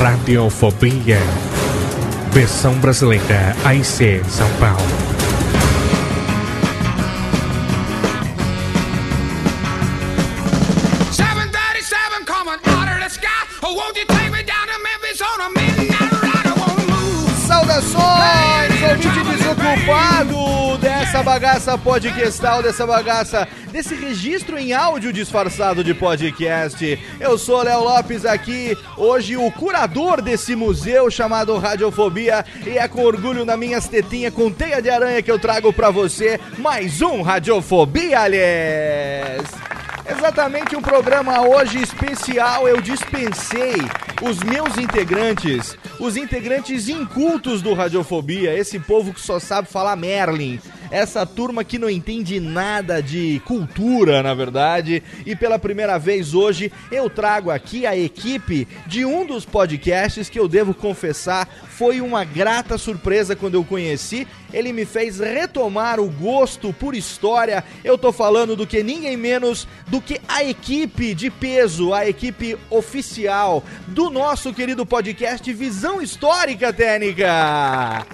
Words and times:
Radiofobia. 0.00 1.18
Versão 2.32 2.72
brasileira 2.76 3.54
AIC 3.66 4.22
São 4.30 4.48
Paulo. 4.58 4.80
Saudações, 17.46 18.82
ouvinte 18.82 19.22
desocupado 19.22 20.49
dessa 21.10 21.24
bagaça 21.24 21.76
podcastal, 21.76 22.62
dessa 22.62 22.86
bagaça, 22.86 23.48
desse 23.72 23.96
registro 23.96 24.56
em 24.56 24.72
áudio 24.72 25.12
disfarçado 25.12 25.82
de 25.82 25.92
podcast. 25.92 26.96
Eu 27.18 27.36
sou 27.36 27.64
Léo 27.64 27.82
Lopes 27.82 28.24
aqui, 28.24 28.78
hoje 28.96 29.36
o 29.36 29.50
curador 29.50 30.22
desse 30.22 30.54
museu 30.54 31.10
chamado 31.10 31.58
Radiofobia 31.58 32.44
e 32.64 32.78
é 32.78 32.86
com 32.86 33.02
orgulho 33.02 33.44
na 33.44 33.56
minhas 33.56 33.88
tetinhas 33.88 34.32
com 34.32 34.52
teia 34.52 34.80
de 34.80 34.88
aranha 34.88 35.20
que 35.20 35.32
eu 35.32 35.38
trago 35.40 35.72
pra 35.72 35.90
você 35.90 36.38
mais 36.58 37.02
um 37.02 37.22
Radiofobia, 37.22 38.20
aliás. 38.20 39.48
Exatamente 40.08 40.76
um 40.76 40.82
programa 40.82 41.40
hoje 41.40 41.82
especial. 41.82 42.68
Eu 42.68 42.80
dispensei 42.80 43.74
os 44.22 44.38
meus 44.44 44.78
integrantes, 44.78 45.76
os 45.98 46.16
integrantes 46.16 46.88
incultos 46.88 47.62
do 47.62 47.74
Radiofobia, 47.74 48.56
esse 48.56 48.78
povo 48.78 49.12
que 49.12 49.20
só 49.20 49.40
sabe 49.40 49.66
falar 49.68 49.96
Merlin. 49.96 50.60
Essa 50.90 51.24
turma 51.24 51.62
que 51.62 51.78
não 51.78 51.88
entende 51.88 52.40
nada 52.40 53.00
de 53.00 53.40
cultura, 53.44 54.22
na 54.22 54.34
verdade. 54.34 55.02
E 55.24 55.36
pela 55.36 55.58
primeira 55.58 55.98
vez 55.98 56.34
hoje 56.34 56.72
eu 56.90 57.08
trago 57.08 57.50
aqui 57.50 57.86
a 57.86 57.96
equipe 57.96 58.66
de 58.86 59.04
um 59.04 59.24
dos 59.24 59.44
podcasts 59.44 60.28
que 60.28 60.38
eu 60.38 60.48
devo 60.48 60.74
confessar 60.74 61.48
foi 61.68 62.00
uma 62.00 62.24
grata 62.24 62.76
surpresa 62.76 63.36
quando 63.36 63.54
eu 63.54 63.64
conheci. 63.64 64.26
Ele 64.52 64.72
me 64.72 64.84
fez 64.84 65.20
retomar 65.20 66.00
o 66.00 66.10
gosto 66.10 66.72
por 66.72 66.94
história. 66.94 67.64
Eu 67.84 67.96
tô 67.96 68.12
falando 68.12 68.56
do 68.56 68.66
que 68.66 68.82
ninguém 68.82 69.16
menos 69.16 69.68
do 69.86 70.00
que 70.00 70.20
a 70.28 70.42
equipe 70.44 71.14
de 71.14 71.30
peso, 71.30 71.94
a 71.94 72.08
equipe 72.08 72.58
oficial 72.68 73.62
do 73.86 74.10
nosso 74.10 74.52
querido 74.52 74.84
podcast 74.84 75.52
Visão 75.52 76.02
Histórica 76.02 76.72
Técnica. 76.72 78.04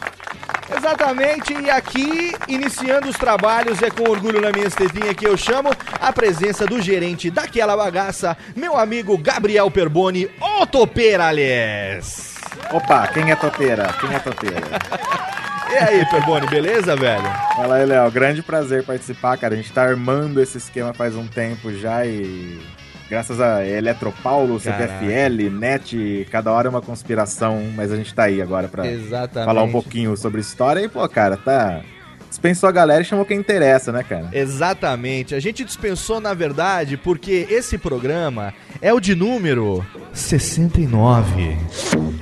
Exatamente, 0.77 1.55
e 1.55 1.71
aqui, 1.71 2.35
iniciando 2.49 3.09
os 3.09 3.17
trabalhos, 3.17 3.81
é 3.83 3.91
com 3.91 4.11
orgulho 4.11 4.41
na 4.41 4.51
minha 4.51 4.67
estetinha 4.67 5.15
que 5.15 5.27
eu 5.27 5.37
chamo 5.37 5.71
a 6.01 6.13
presença 6.13 6.67
do 6.67 6.81
gerente 6.83 7.31
daquela 7.31 7.77
bagaça, 7.77 8.37
meu 8.55 8.77
amigo 8.77 9.17
Gabriel 9.17 9.71
Perboni, 9.71 10.29
o 10.41 10.67
Topeira, 10.67 11.27
aliás. 11.29 12.35
Opa, 12.73 13.07
quem 13.09 13.31
é 13.31 13.37
topeira? 13.37 13.95
Quem 14.01 14.13
é 14.13 14.19
topeira? 14.19 14.67
E 15.69 15.75
aí, 15.79 16.07
Perboni, 16.07 16.47
beleza, 16.47 16.95
velho? 16.95 17.25
Fala 17.57 17.75
aí, 17.75 17.85
Léo. 17.85 18.09
Grande 18.11 18.41
prazer 18.41 18.85
participar, 18.85 19.37
cara. 19.37 19.55
A 19.55 19.57
gente 19.57 19.73
tá 19.73 19.83
armando 19.83 20.41
esse 20.41 20.57
esquema 20.59 20.95
faz 20.95 21.17
um 21.17 21.27
tempo 21.27 21.73
já 21.73 22.07
e. 22.07 22.61
Graças 23.09 23.41
a 23.41 23.65
Eletropaulo, 23.65 24.59
CPFL, 24.59 25.49
NET, 25.51 26.27
cada 26.31 26.51
hora 26.53 26.67
é 26.67 26.71
uma 26.71 26.83
conspiração, 26.83 27.63
mas 27.77 27.93
a 27.93 27.97
gente 27.97 28.13
tá 28.13 28.25
aí 28.25 28.43
agora 28.43 28.67
pra 28.67 28.87
Exatamente. 28.87 29.47
falar 29.47 29.63
um 29.63 29.71
pouquinho 29.71 30.17
sobre 30.17 30.41
história 30.41 30.81
e, 30.81 30.89
pô, 30.89 31.09
cara, 31.09 31.37
tá. 31.37 31.83
Dispensou 32.29 32.69
a 32.69 32.73
galera 32.73 33.03
e 33.03 33.05
chamou 33.05 33.25
quem 33.25 33.39
interessa, 33.39 33.93
né, 33.93 34.03
cara? 34.03 34.29
Exatamente. 34.33 35.35
A 35.35 35.41
gente 35.41 35.65
dispensou, 35.65 36.21
na 36.21 36.35
verdade, 36.35 36.97
porque 36.97 37.47
esse 37.49 37.79
programa 37.79 38.53
é 38.83 38.93
o 38.93 38.99
de 38.99 39.15
número 39.15 39.87
69. 40.13 41.57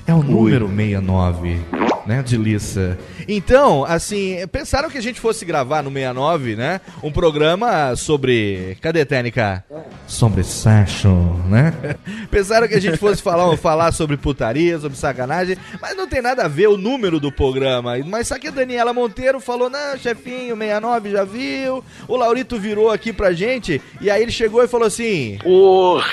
É 0.06 0.12
o 0.12 0.22
número 0.22 0.68
69, 0.68 1.60
né, 2.06 2.22
de 2.22 2.36
Lissa. 2.36 2.98
Então, 3.28 3.84
assim, 3.84 4.46
pensaram 4.50 4.90
que 4.90 4.98
a 4.98 5.02
gente 5.02 5.20
fosse 5.20 5.44
gravar 5.44 5.82
no 5.82 5.90
69, 5.90 6.56
né? 6.56 6.80
Um 7.02 7.10
programa 7.10 7.96
sobre. 7.96 8.76
Cadê, 8.80 9.04
Técnica? 9.04 9.64
Sobre 10.06 10.44
sexo, 10.44 11.08
né? 11.48 11.72
Pensaram 12.30 12.68
que 12.68 12.74
a 12.74 12.80
gente 12.80 12.98
fosse 12.98 13.22
falar, 13.22 13.56
falar 13.56 13.92
sobre 13.92 14.16
putaria, 14.16 14.78
sobre 14.78 14.98
sacanagem, 14.98 15.56
mas 15.80 15.96
não 15.96 16.06
tem 16.06 16.20
nada 16.20 16.44
a 16.44 16.48
ver 16.48 16.68
o 16.68 16.76
número 16.76 17.18
do 17.18 17.32
programa. 17.32 17.96
Mas 18.04 18.28
só 18.28 18.38
que 18.38 18.48
a 18.48 18.50
Daniela 18.50 18.92
Monteiro 18.92 19.40
falou: 19.40 19.70
não, 19.70 19.96
chefinho, 19.96 20.56
69 20.56 21.10
já 21.10 21.24
viu. 21.24 21.84
O 22.06 22.16
Laurito 22.16 22.58
virou 22.58 22.90
aqui 22.90 23.12
pra 23.12 23.32
gente, 23.32 23.80
e 24.00 24.10
aí 24.10 24.22
ele 24.22 24.32
chegou 24.32 24.62
e 24.62 24.68
falou 24.68 24.86
assim: 24.86 25.38
Porra! 25.42 26.04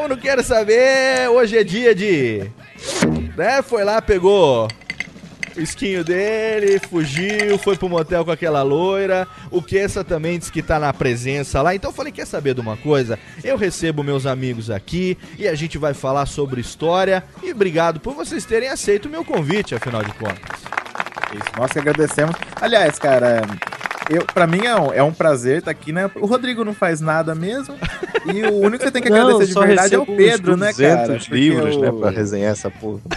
Não, 0.00 0.08
não 0.08 0.16
quero 0.16 0.42
saber, 0.42 1.28
hoje 1.30 1.58
é 1.58 1.64
dia 1.64 1.94
de. 1.94 2.50
Né? 3.36 3.62
Foi 3.62 3.82
lá, 3.82 4.00
pegou 4.00 4.68
o 5.56 5.60
esquinho 5.60 6.02
dele, 6.04 6.80
fugiu, 6.90 7.56
foi 7.58 7.76
pro 7.76 7.88
motel 7.88 8.24
com 8.24 8.30
aquela 8.30 8.62
loira. 8.62 9.26
O 9.50 9.62
Kessa 9.62 10.02
também 10.02 10.38
disse 10.38 10.50
que 10.52 10.62
tá 10.62 10.78
na 10.78 10.92
presença 10.92 11.60
lá. 11.62 11.74
Então 11.74 11.90
eu 11.90 11.94
falei: 11.94 12.12
quer 12.12 12.26
saber 12.26 12.54
de 12.54 12.60
uma 12.60 12.76
coisa? 12.76 13.18
Eu 13.42 13.56
recebo 13.56 14.02
meus 14.02 14.26
amigos 14.26 14.70
aqui 14.70 15.16
e 15.38 15.46
a 15.46 15.54
gente 15.54 15.78
vai 15.78 15.94
falar 15.94 16.26
sobre 16.26 16.60
história. 16.60 17.22
E 17.42 17.52
obrigado 17.52 18.00
por 18.00 18.14
vocês 18.14 18.44
terem 18.44 18.68
aceito 18.68 19.06
o 19.06 19.10
meu 19.10 19.24
convite, 19.24 19.74
afinal 19.74 20.02
de 20.02 20.12
contas. 20.14 20.60
Isso, 21.32 21.44
nós 21.58 21.70
que 21.72 21.78
agradecemos. 21.78 22.34
Aliás, 22.60 22.98
cara, 22.98 23.42
eu, 24.08 24.24
pra 24.24 24.46
mim 24.46 24.64
é 24.64 24.76
um, 24.76 24.92
é 24.92 25.02
um 25.02 25.12
prazer 25.12 25.58
estar 25.58 25.70
aqui, 25.72 25.92
né? 25.92 26.10
O 26.16 26.26
Rodrigo 26.26 26.64
não 26.64 26.74
faz 26.74 27.00
nada 27.00 27.34
mesmo. 27.34 27.74
E 28.32 28.42
o 28.44 28.54
único 28.54 28.78
que 28.78 28.84
você 28.84 28.90
tem 28.92 29.02
que 29.02 29.10
Não, 29.10 29.16
agradecer 29.20 29.46
de 29.46 29.52
só 29.52 29.66
verdade 29.66 29.94
é 29.94 29.98
o 29.98 30.06
Pedro, 30.06 30.54
uns 30.54 30.58
né, 30.60 30.72
cara? 30.72 30.96
200 31.06 31.28
Porque 31.28 31.40
livros, 31.40 31.76
o- 31.76 31.80
né, 31.80 31.92
pra 31.92 32.10
resenhar 32.10 32.52
essa 32.52 32.70
porra. 32.70 33.00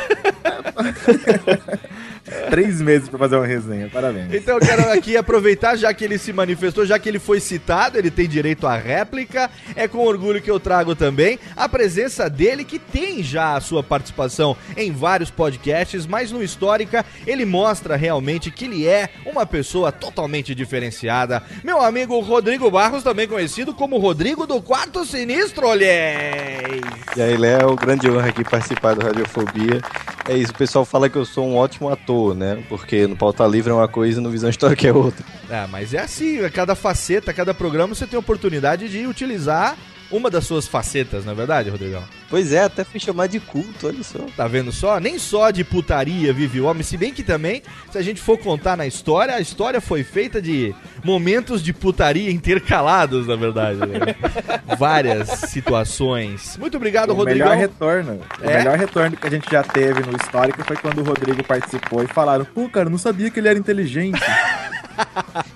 três 2.50 2.82
meses 2.82 3.10
pra 3.10 3.20
fazer 3.20 3.36
uma 3.36 3.46
resenha. 3.46 3.90
Parabéns. 3.90 4.34
Então 4.34 4.56
eu 4.56 4.60
quero 4.60 4.92
aqui 4.92 5.18
aproveitar, 5.18 5.76
já 5.76 5.94
que 5.94 6.04
ele 6.04 6.18
se 6.18 6.34
manifestou, 6.34 6.86
já 6.86 7.00
que 7.00 7.08
ele 7.08 7.20
foi 7.20 7.40
citado, 7.40 7.98
ele 7.98 8.12
tem 8.12 8.28
direito 8.28 8.68
à 8.68 8.78
réplica. 8.78 9.50
É 9.76 9.88
com 9.88 10.00
orgulho 10.00 10.42
que 10.42 10.52
eu 10.52 10.60
trago 10.60 10.96
também 10.96 11.40
a 11.56 11.68
presença 11.68 12.30
dele, 12.30 12.64
que 12.64 12.80
tem 12.80 13.24
já 13.24 13.56
a 13.56 13.62
sua 13.62 13.84
participação 13.84 14.56
em 14.76 14.92
vários 14.92 15.32
podcasts, 15.32 16.06
mas 16.06 16.32
no 16.32 16.44
Histórica 16.44 17.06
ele 17.26 17.46
mostra 17.46 17.96
realmente 17.96 18.52
que 18.52 18.66
ele 18.66 18.88
é 18.88 19.10
uma 19.26 19.46
pessoa 19.46 19.92
totalmente 19.92 20.54
diferenciada. 20.54 21.44
Meu 21.64 21.82
amigo 21.82 22.20
Rodrigo 22.20 22.70
Barros, 22.70 23.04
também 23.04 23.28
conhecido 23.28 23.74
como 23.74 23.98
Rodrigo 23.98 24.46
do 24.46 24.62
Quarto 24.62 25.06
Sinistro, 25.06 25.68
olhei! 25.68 26.82
E 27.16 27.22
aí, 27.22 27.38
Léo, 27.38 27.76
grande 27.76 28.10
honra 28.10 28.30
aqui 28.30 28.44
participar 28.44 28.96
do 28.96 29.06
Radiofobia. 29.06 29.82
É 30.28 30.36
isso, 30.36 30.52
o 30.52 30.58
pessoal 30.58 30.84
fala 30.84 31.10
que 31.10 31.16
eu 31.16 31.24
sou 31.24 31.48
um 31.48 31.56
ótimo 31.56 31.90
ator, 31.90 32.17
né? 32.34 32.64
Porque 32.70 33.08
no 33.08 33.16
Pauta 33.16 33.46
Livre 33.46 33.72
é 33.72 33.74
uma 33.74 33.88
coisa 33.88 34.20
e 34.20 34.24
no 34.24 34.30
Visão 34.30 34.50
Histórica 34.50 34.88
é 34.88 34.94
outra. 34.94 35.26
Ah, 35.50 35.68
mas 35.70 35.94
é 35.94 36.00
assim, 36.00 36.44
a 36.44 36.50
cada 36.50 36.76
faceta, 36.76 37.34
cada 37.34 37.54
programa 37.54 37.96
você 37.96 38.06
tem 38.06 38.18
a 38.18 38.20
oportunidade 38.20 38.90
de 38.90 39.08
utilizar 39.08 39.78
uma 40.12 40.30
das 40.30 40.46
suas 40.46 40.68
facetas, 40.68 41.26
não 41.26 41.34
é 41.34 41.36
verdade, 41.36 41.70
Rodrigão? 41.70 42.04
Pois 42.30 42.52
é, 42.52 42.64
até 42.64 42.84
fui 42.84 43.00
chamar 43.00 43.28
de 43.28 43.40
culto, 43.40 43.88
olha 43.88 44.04
só. 44.04 44.20
Tá 44.36 44.48
vendo 44.48 44.72
só? 44.72 45.00
Nem 45.00 45.18
só 45.18 45.50
de 45.52 45.64
putaria 45.64 46.34
vive 46.34 46.60
o 46.62 46.66
homem, 46.66 46.84
se 46.84 46.98
bem 46.98 47.14
que 47.14 47.24
também, 47.24 47.62
se 47.92 47.98
a 47.98 48.02
gente 48.02 48.22
for 48.22 48.38
contar 48.38 48.76
na 48.78 48.86
história, 48.86 49.34
a 49.36 49.40
história 49.40 49.80
foi 49.82 50.04
feita 50.04 50.42
de 50.42 50.74
momentos 51.04 51.64
de 51.64 51.72
putaria 51.74 52.30
intercalados, 52.32 53.28
na 53.28 53.36
verdade. 53.36 53.80
Né? 53.80 54.16
Várias 54.78 55.30
situações. 55.50 56.58
Muito 56.58 56.78
obrigado, 56.78 57.10
o 57.12 57.14
Rodrigão. 57.14 57.48
melhor 57.50 57.60
retorno. 57.60 58.22
O 58.42 58.50
É? 58.50 58.58
melhor 58.58 58.78
retorno 58.78 59.16
que 59.18 59.28
a 59.28 59.32
gente 59.32 59.50
já 59.50 59.64
teve 59.64 60.02
no 60.02 60.16
histórico 60.16 60.64
foi 60.64 60.78
quando 60.78 61.00
o 61.00 61.04
Rodrigo 61.04 61.44
participou 61.44 62.04
e 62.04 62.08
falaram: 62.08 62.46
pô, 62.46 62.70
cara, 62.70 62.90
não 62.90 62.98
sabia 62.98 63.30
que 63.30 63.40
ele 63.40 63.48
era 63.48 63.58
inteligente. 63.60 64.22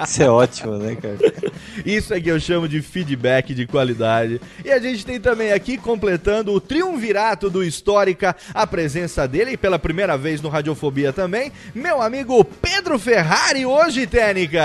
Isso 0.06 0.21
é 0.24 0.30
ótimo, 0.30 0.77
né, 0.77 0.95
cara? 0.95 1.18
Isso 1.86 2.13
é 2.13 2.19
que 2.21 2.30
eu 2.30 2.39
chamo 2.39 2.68
de 2.68 2.81
feedback 2.81 3.53
de 3.53 3.65
qualidade. 3.65 4.40
E 4.63 4.71
a 4.71 4.79
gente 4.79 5.05
tem 5.05 5.19
também 5.19 5.51
aqui, 5.51 5.77
completando 5.77 6.53
o 6.53 6.61
triunvirato 6.61 7.49
do 7.49 7.63
Histórica, 7.63 8.35
a 8.53 8.65
presença 8.67 9.27
dele, 9.27 9.51
e 9.51 9.57
pela 9.57 9.79
primeira 9.79 10.17
vez 10.17 10.41
no 10.41 10.49
Radiofobia 10.49 11.11
também, 11.13 11.51
meu 11.73 12.01
amigo 12.01 12.43
Pedro 12.43 12.97
Ferrari, 12.99 13.65
hoje, 13.65 14.07
Técnica! 14.07 14.61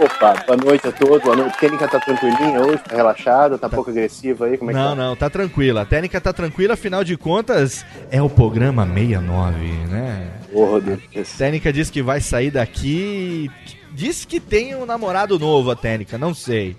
Opa, 0.00 0.32
boa 0.46 0.56
noite 0.56 0.88
a 0.88 0.92
todos, 0.92 1.22
boa 1.22 1.36
noite. 1.36 1.58
Técnica 1.58 1.86
tá 1.86 2.00
tranquilinha 2.00 2.58
hoje, 2.62 2.78
tá 2.78 2.96
relaxada, 2.96 3.58
tá 3.58 3.68
pouco 3.68 3.90
agressiva 3.90 4.46
aí, 4.46 4.56
como 4.56 4.70
é 4.70 4.74
que 4.74 4.80
Não, 4.80 4.90
tá? 4.90 4.94
não, 4.94 5.14
tá 5.14 5.28
tranquila. 5.28 5.82
A 5.82 5.84
técnica 5.84 6.18
tá 6.18 6.32
tranquila, 6.32 6.72
afinal 6.72 7.04
de 7.04 7.18
contas, 7.18 7.84
é 8.10 8.22
o 8.22 8.30
programa 8.30 8.86
69, 8.86 9.58
né? 9.90 10.26
Ô, 10.54 10.64
Rodrigo. 10.64 11.02
A 11.14 11.36
técnica 11.38 11.70
diz 11.70 11.90
que 11.90 12.02
vai 12.02 12.18
sair 12.18 12.50
daqui. 12.50 13.50
Diz 13.92 14.24
que 14.24 14.40
tem 14.40 14.74
um 14.74 14.86
namorado 14.86 15.38
novo, 15.38 15.70
a 15.70 15.76
técnica, 15.76 16.16
não 16.16 16.32
sei. 16.32 16.76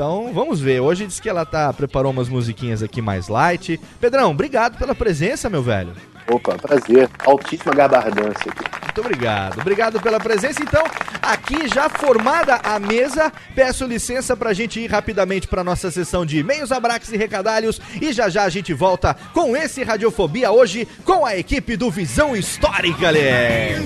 Então 0.00 0.32
vamos 0.32 0.62
ver. 0.62 0.80
Hoje 0.80 1.06
diz 1.06 1.20
que 1.20 1.28
ela 1.28 1.44
tá 1.44 1.70
preparou 1.74 2.10
umas 2.10 2.26
musiquinhas 2.26 2.82
aqui 2.82 3.02
mais 3.02 3.28
light. 3.28 3.78
Pedrão, 4.00 4.30
obrigado 4.30 4.78
pela 4.78 4.94
presença, 4.94 5.50
meu 5.50 5.62
velho. 5.62 5.92
Opa, 6.26 6.56
prazer. 6.56 7.06
Altíssima 7.18 7.74
gabardância 7.74 8.50
aqui. 8.50 8.64
Muito 8.82 9.00
obrigado. 9.02 9.60
Obrigado 9.60 10.00
pela 10.00 10.18
presença. 10.18 10.62
Então, 10.62 10.82
aqui 11.20 11.68
já 11.68 11.90
formada 11.90 12.60
a 12.64 12.78
mesa, 12.78 13.30
peço 13.54 13.84
licença 13.84 14.34
pra 14.34 14.54
gente 14.54 14.80
ir 14.80 14.90
rapidamente 14.90 15.46
pra 15.46 15.62
nossa 15.62 15.90
sessão 15.90 16.24
de 16.24 16.38
e-mails, 16.38 16.72
abraços 16.72 17.12
e 17.12 17.18
recadalhos. 17.18 17.78
E 18.00 18.10
já 18.10 18.30
já 18.30 18.44
a 18.44 18.48
gente 18.48 18.72
volta 18.72 19.14
com 19.34 19.54
esse 19.54 19.84
Radiofobia 19.84 20.50
hoje 20.50 20.88
com 21.04 21.26
a 21.26 21.36
equipe 21.36 21.76
do 21.76 21.90
Visão 21.90 22.34
Histórica, 22.34 23.02
galera. 23.02 23.82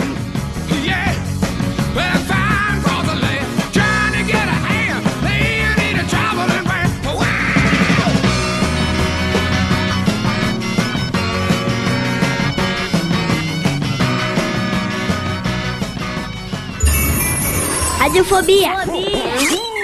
Radiofobia. 18.15 18.77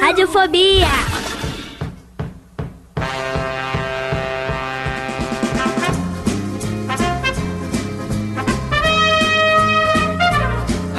Radiofobia. 0.01 0.89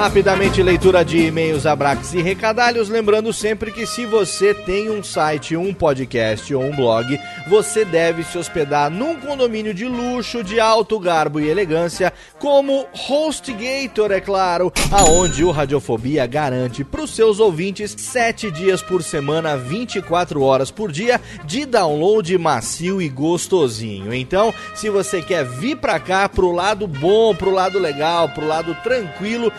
Rapidamente, 0.01 0.63
leitura 0.63 1.05
de 1.05 1.27
e-mails, 1.27 1.67
abraços 1.67 2.15
e 2.15 2.23
recadalhos. 2.23 2.89
Lembrando 2.89 3.31
sempre 3.31 3.71
que 3.71 3.85
se 3.85 4.03
você 4.03 4.51
tem 4.51 4.89
um 4.89 5.03
site, 5.03 5.55
um 5.55 5.71
podcast 5.71 6.55
ou 6.55 6.63
um 6.63 6.75
blog, 6.75 7.19
você 7.47 7.85
deve 7.85 8.23
se 8.23 8.35
hospedar 8.35 8.89
num 8.89 9.19
condomínio 9.19 9.75
de 9.75 9.85
luxo, 9.85 10.43
de 10.43 10.59
alto 10.59 10.99
garbo 10.99 11.39
e 11.39 11.47
elegância, 11.47 12.11
como 12.39 12.87
HostGator, 12.95 14.11
é 14.11 14.19
claro, 14.19 14.73
aonde 14.91 15.43
o 15.43 15.51
Radiofobia 15.51 16.25
garante 16.25 16.83
para 16.83 17.03
os 17.03 17.15
seus 17.15 17.39
ouvintes 17.39 17.93
7 17.95 18.49
dias 18.49 18.81
por 18.81 19.03
semana, 19.03 19.55
24 19.55 20.41
horas 20.41 20.71
por 20.71 20.91
dia, 20.91 21.21
de 21.45 21.63
download 21.63 22.35
macio 22.39 22.99
e 23.03 23.07
gostosinho. 23.07 24.11
Então, 24.11 24.51
se 24.73 24.89
você 24.89 25.21
quer 25.21 25.45
vir 25.45 25.77
pra 25.77 25.99
cá 25.99 26.27
pro 26.27 26.51
lado 26.51 26.87
bom, 26.87 27.35
pro 27.35 27.51
lado 27.51 27.77
legal, 27.77 28.29
pro 28.29 28.47
lado 28.47 28.75
tranquilo, 28.81 29.53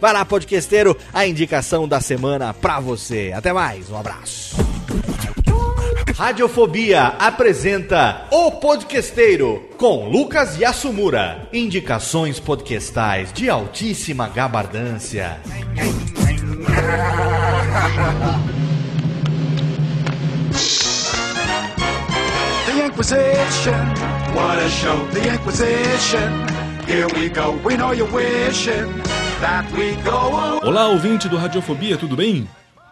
Vai 0.00 0.12
lá, 0.14 0.24
podquesteiro, 0.24 0.96
a 1.12 1.26
indicação 1.26 1.86
da 1.86 2.00
semana 2.00 2.54
pra 2.54 2.80
você. 2.80 3.30
Até 3.36 3.52
mais, 3.52 3.90
um 3.90 3.98
abraço. 3.98 4.56
Radiofobia 6.16 7.08
apresenta 7.18 8.24
O 8.30 8.52
Podquesteiro 8.52 9.68
com 9.76 10.08
Lucas 10.08 10.56
Yasumura. 10.58 11.46
Indicações 11.52 12.40
podcastais 12.40 13.34
de 13.34 13.50
altíssima 13.50 14.26
gabardância. 14.28 15.38
The 22.64 22.86
Inquisition, 22.86 23.74
what 24.34 24.58
a 24.58 24.68
show. 24.70 25.06
The 25.12 25.34
Inquisition, 25.34 26.46
Olá, 30.62 30.86
ouvinte 30.86 31.28
do 31.28 31.36
Radiofobia, 31.36 31.96
tudo 31.96 32.14
bem? 32.14 32.48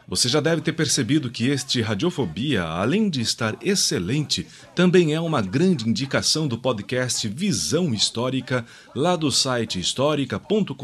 Você 0.08 0.28
já 0.28 0.40
deve 0.40 0.60
ter 0.60 0.72
percebido 0.72 1.30
que 1.30 1.48
este 1.48 1.80
Radiofobia, 1.80 2.64
além 2.64 3.08
de 3.08 3.20
estar 3.20 3.56
excelente, 3.62 4.48
também 4.74 5.14
é 5.14 5.20
uma 5.20 5.40
grande 5.40 5.88
indicação 5.88 6.48
do 6.48 6.58
podcast 6.58 7.28
Visão 7.28 7.94
Histórica, 7.94 8.66
lá 8.96 9.14
do 9.14 9.30
site 9.30 9.78
histórica.com.br, 9.78 10.74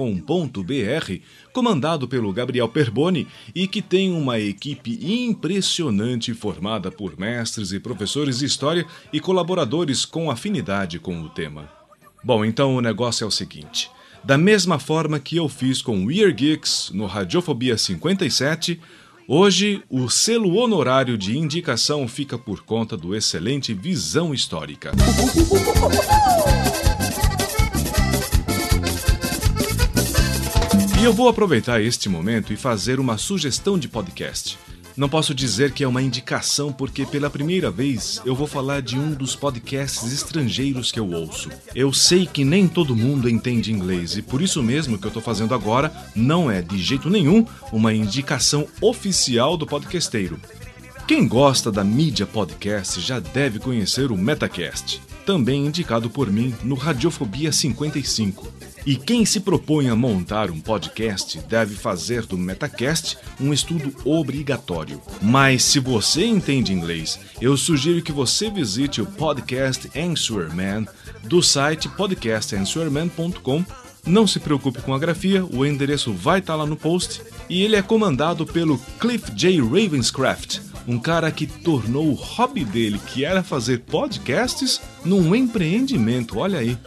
comandado 1.52 2.06
pelo 2.06 2.32
Gabriel 2.32 2.68
Perboni 2.68 3.26
e 3.52 3.66
que 3.66 3.82
tem 3.82 4.12
uma 4.12 4.38
equipe 4.38 5.00
impressionante 5.02 6.32
formada 6.32 6.92
por 6.92 7.18
mestres 7.18 7.72
e 7.72 7.80
professores 7.80 8.38
de 8.38 8.46
história 8.46 8.86
e 9.12 9.18
colaboradores 9.18 10.04
com 10.04 10.30
afinidade 10.30 11.00
com 11.00 11.20
o 11.20 11.28
tema. 11.28 11.79
Bom, 12.22 12.44
então 12.44 12.76
o 12.76 12.80
negócio 12.80 13.24
é 13.24 13.26
o 13.26 13.30
seguinte. 13.30 13.90
Da 14.22 14.36
mesma 14.36 14.78
forma 14.78 15.18
que 15.18 15.36
eu 15.36 15.48
fiz 15.48 15.80
com 15.80 16.04
Weird 16.04 16.34
Geeks 16.34 16.90
no 16.92 17.06
Radiofobia 17.06 17.78
57, 17.78 18.80
Hoje, 19.32 19.80
o 19.88 20.10
selo 20.10 20.56
honorário 20.56 21.16
de 21.16 21.38
indicação 21.38 22.08
fica 22.08 22.36
por 22.36 22.64
conta 22.64 22.96
do 22.96 23.14
excelente 23.14 23.72
Visão 23.72 24.34
Histórica. 24.34 24.90
E 31.00 31.04
eu 31.04 31.12
vou 31.12 31.28
aproveitar 31.28 31.80
este 31.80 32.08
momento 32.08 32.52
e 32.52 32.56
fazer 32.56 32.98
uma 32.98 33.16
sugestão 33.16 33.78
de 33.78 33.86
podcast. 33.86 34.58
Não 34.96 35.08
posso 35.08 35.34
dizer 35.34 35.72
que 35.72 35.84
é 35.84 35.88
uma 35.88 36.02
indicação 36.02 36.72
porque 36.72 37.06
pela 37.06 37.30
primeira 37.30 37.70
vez 37.70 38.20
eu 38.24 38.34
vou 38.34 38.46
falar 38.46 38.82
de 38.82 38.98
um 38.98 39.12
dos 39.12 39.36
podcasts 39.36 40.12
estrangeiros 40.12 40.90
que 40.90 40.98
eu 40.98 41.08
ouço. 41.10 41.48
Eu 41.74 41.92
sei 41.92 42.26
que 42.26 42.44
nem 42.44 42.66
todo 42.66 42.96
mundo 42.96 43.28
entende 43.28 43.72
inglês 43.72 44.16
e 44.16 44.22
por 44.22 44.42
isso 44.42 44.62
mesmo 44.62 44.98
que 44.98 45.06
eu 45.06 45.10
estou 45.10 45.22
fazendo 45.22 45.54
agora 45.54 45.92
não 46.14 46.50
é 46.50 46.60
de 46.60 46.78
jeito 46.78 47.08
nenhum 47.08 47.46
uma 47.72 47.94
indicação 47.94 48.66
oficial 48.80 49.56
do 49.56 49.66
podcasteiro. 49.66 50.38
Quem 51.06 51.26
gosta 51.26 51.72
da 51.72 51.82
mídia 51.82 52.26
podcast 52.26 53.00
já 53.00 53.18
deve 53.18 53.58
conhecer 53.58 54.12
o 54.12 54.16
Metacast, 54.16 55.00
também 55.26 55.66
indicado 55.66 56.08
por 56.08 56.30
mim 56.30 56.54
no 56.62 56.74
Radiofobia 56.74 57.50
55. 57.50 58.69
E 58.86 58.96
quem 58.96 59.24
se 59.26 59.40
propõe 59.40 59.88
a 59.88 59.96
montar 59.96 60.50
um 60.50 60.60
podcast 60.60 61.38
deve 61.48 61.74
fazer 61.74 62.24
do 62.26 62.38
Metacast 62.38 63.18
um 63.40 63.52
estudo 63.52 63.94
obrigatório. 64.04 65.00
Mas 65.20 65.64
se 65.64 65.78
você 65.78 66.24
entende 66.24 66.72
inglês, 66.72 67.18
eu 67.40 67.56
sugiro 67.56 68.02
que 68.02 68.12
você 68.12 68.50
visite 68.50 69.02
o 69.02 69.06
Podcast 69.06 69.90
Answer 69.98 70.54
Man 70.54 70.86
do 71.24 71.42
site 71.42 71.88
podcastanswerman.com. 71.88 73.64
Não 74.06 74.26
se 74.26 74.40
preocupe 74.40 74.80
com 74.80 74.94
a 74.94 74.98
grafia, 74.98 75.44
o 75.44 75.66
endereço 75.66 76.12
vai 76.12 76.38
estar 76.38 76.56
lá 76.56 76.64
no 76.64 76.76
post. 76.76 77.20
E 77.50 77.62
ele 77.62 77.76
é 77.76 77.82
comandado 77.82 78.46
pelo 78.46 78.78
Cliff 78.98 79.30
J. 79.32 79.60
Ravenscraft, 79.60 80.60
um 80.86 80.98
cara 80.98 81.30
que 81.30 81.46
tornou 81.46 82.08
o 82.08 82.14
hobby 82.14 82.64
dele, 82.64 82.98
que 83.08 83.24
era 83.24 83.42
fazer 83.42 83.80
podcasts, 83.80 84.80
num 85.04 85.34
empreendimento. 85.34 86.38
Olha 86.38 86.60
aí. 86.60 86.78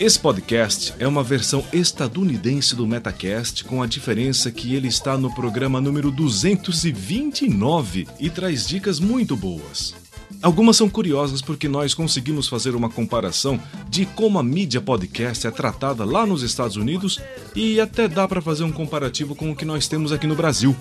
Esse 0.00 0.18
podcast 0.18 0.94
é 0.98 1.06
uma 1.06 1.22
versão 1.22 1.62
estadunidense 1.74 2.74
do 2.74 2.86
Metacast, 2.86 3.64
com 3.64 3.82
a 3.82 3.86
diferença 3.86 4.50
que 4.50 4.74
ele 4.74 4.88
está 4.88 5.18
no 5.18 5.30
programa 5.34 5.78
número 5.78 6.10
229 6.10 8.08
e 8.18 8.30
traz 8.30 8.66
dicas 8.66 8.98
muito 8.98 9.36
boas. 9.36 9.94
Algumas 10.40 10.78
são 10.78 10.88
curiosas 10.88 11.42
porque 11.42 11.68
nós 11.68 11.92
conseguimos 11.92 12.48
fazer 12.48 12.74
uma 12.74 12.88
comparação 12.88 13.60
de 13.90 14.06
como 14.06 14.38
a 14.38 14.42
mídia 14.42 14.80
podcast 14.80 15.46
é 15.46 15.50
tratada 15.50 16.02
lá 16.02 16.24
nos 16.24 16.42
Estados 16.42 16.76
Unidos 16.76 17.20
e 17.54 17.78
até 17.78 18.08
dá 18.08 18.26
para 18.26 18.40
fazer 18.40 18.64
um 18.64 18.72
comparativo 18.72 19.34
com 19.34 19.50
o 19.50 19.56
que 19.56 19.66
nós 19.66 19.86
temos 19.86 20.12
aqui 20.12 20.26
no 20.26 20.34
Brasil. 20.34 20.74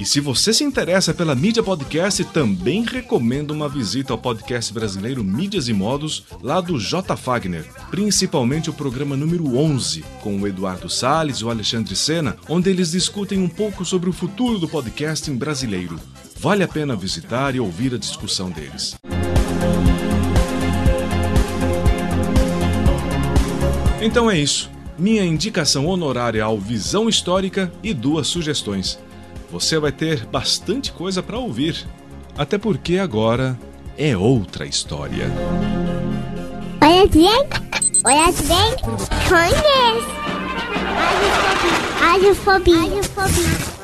E 0.00 0.06
se 0.06 0.18
você 0.18 0.54
se 0.54 0.64
interessa 0.64 1.12
pela 1.12 1.34
mídia 1.34 1.62
podcast, 1.62 2.24
também 2.24 2.82
recomendo 2.82 3.50
uma 3.50 3.68
visita 3.68 4.14
ao 4.14 4.18
podcast 4.18 4.72
brasileiro 4.72 5.22
Mídias 5.22 5.68
e 5.68 5.74
Modos, 5.74 6.24
lá 6.42 6.58
do 6.58 6.80
J. 6.80 7.14
Fagner, 7.18 7.66
principalmente 7.90 8.70
o 8.70 8.72
programa 8.72 9.14
número 9.14 9.58
11, 9.58 10.02
com 10.22 10.40
o 10.40 10.48
Eduardo 10.48 10.88
Salles 10.88 11.36
e 11.36 11.44
o 11.44 11.50
Alexandre 11.50 11.94
Sena, 11.94 12.34
onde 12.48 12.70
eles 12.70 12.92
discutem 12.92 13.40
um 13.40 13.48
pouco 13.48 13.84
sobre 13.84 14.08
o 14.08 14.12
futuro 14.14 14.58
do 14.58 14.66
podcasting 14.66 15.36
brasileiro. 15.36 16.00
Vale 16.38 16.64
a 16.64 16.68
pena 16.68 16.96
visitar 16.96 17.54
e 17.54 17.60
ouvir 17.60 17.92
a 17.92 17.98
discussão 17.98 18.48
deles. 18.48 18.96
Então 24.00 24.30
é 24.30 24.38
isso. 24.38 24.70
Minha 24.98 25.26
indicação 25.26 25.84
honorária 25.84 26.42
ao 26.42 26.58
Visão 26.58 27.06
Histórica 27.06 27.70
e 27.82 27.92
duas 27.92 28.28
sugestões 28.28 28.98
você 29.50 29.78
vai 29.78 29.92
ter 29.92 30.24
bastante 30.26 30.92
coisa 30.92 31.22
para 31.22 31.38
ouvir. 31.38 31.86
Até 32.38 32.56
porque 32.56 32.98
agora 32.98 33.58
é 33.98 34.16
outra 34.16 34.64
história. 34.66 35.26
Olha 36.80 37.06
bem, 37.08 37.46
olha 38.06 38.32
bem, 38.32 38.76
conhece. 39.28 40.20
Radiofobia. 42.00 42.76
Radiofobia. 42.76 43.79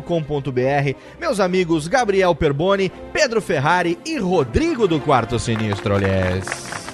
Meus 1.20 1.40
amigos 1.40 1.88
Gabriel 1.88 2.34
Perboni, 2.34 2.92
Pedro 3.14 3.42
Ferrari 3.42 4.00
e 4.06 4.18
Rodrigo 4.18 4.88
do 4.88 5.00
Quarto 5.00 5.38
Sinistro, 5.38 5.96
aliás. 5.96 6.85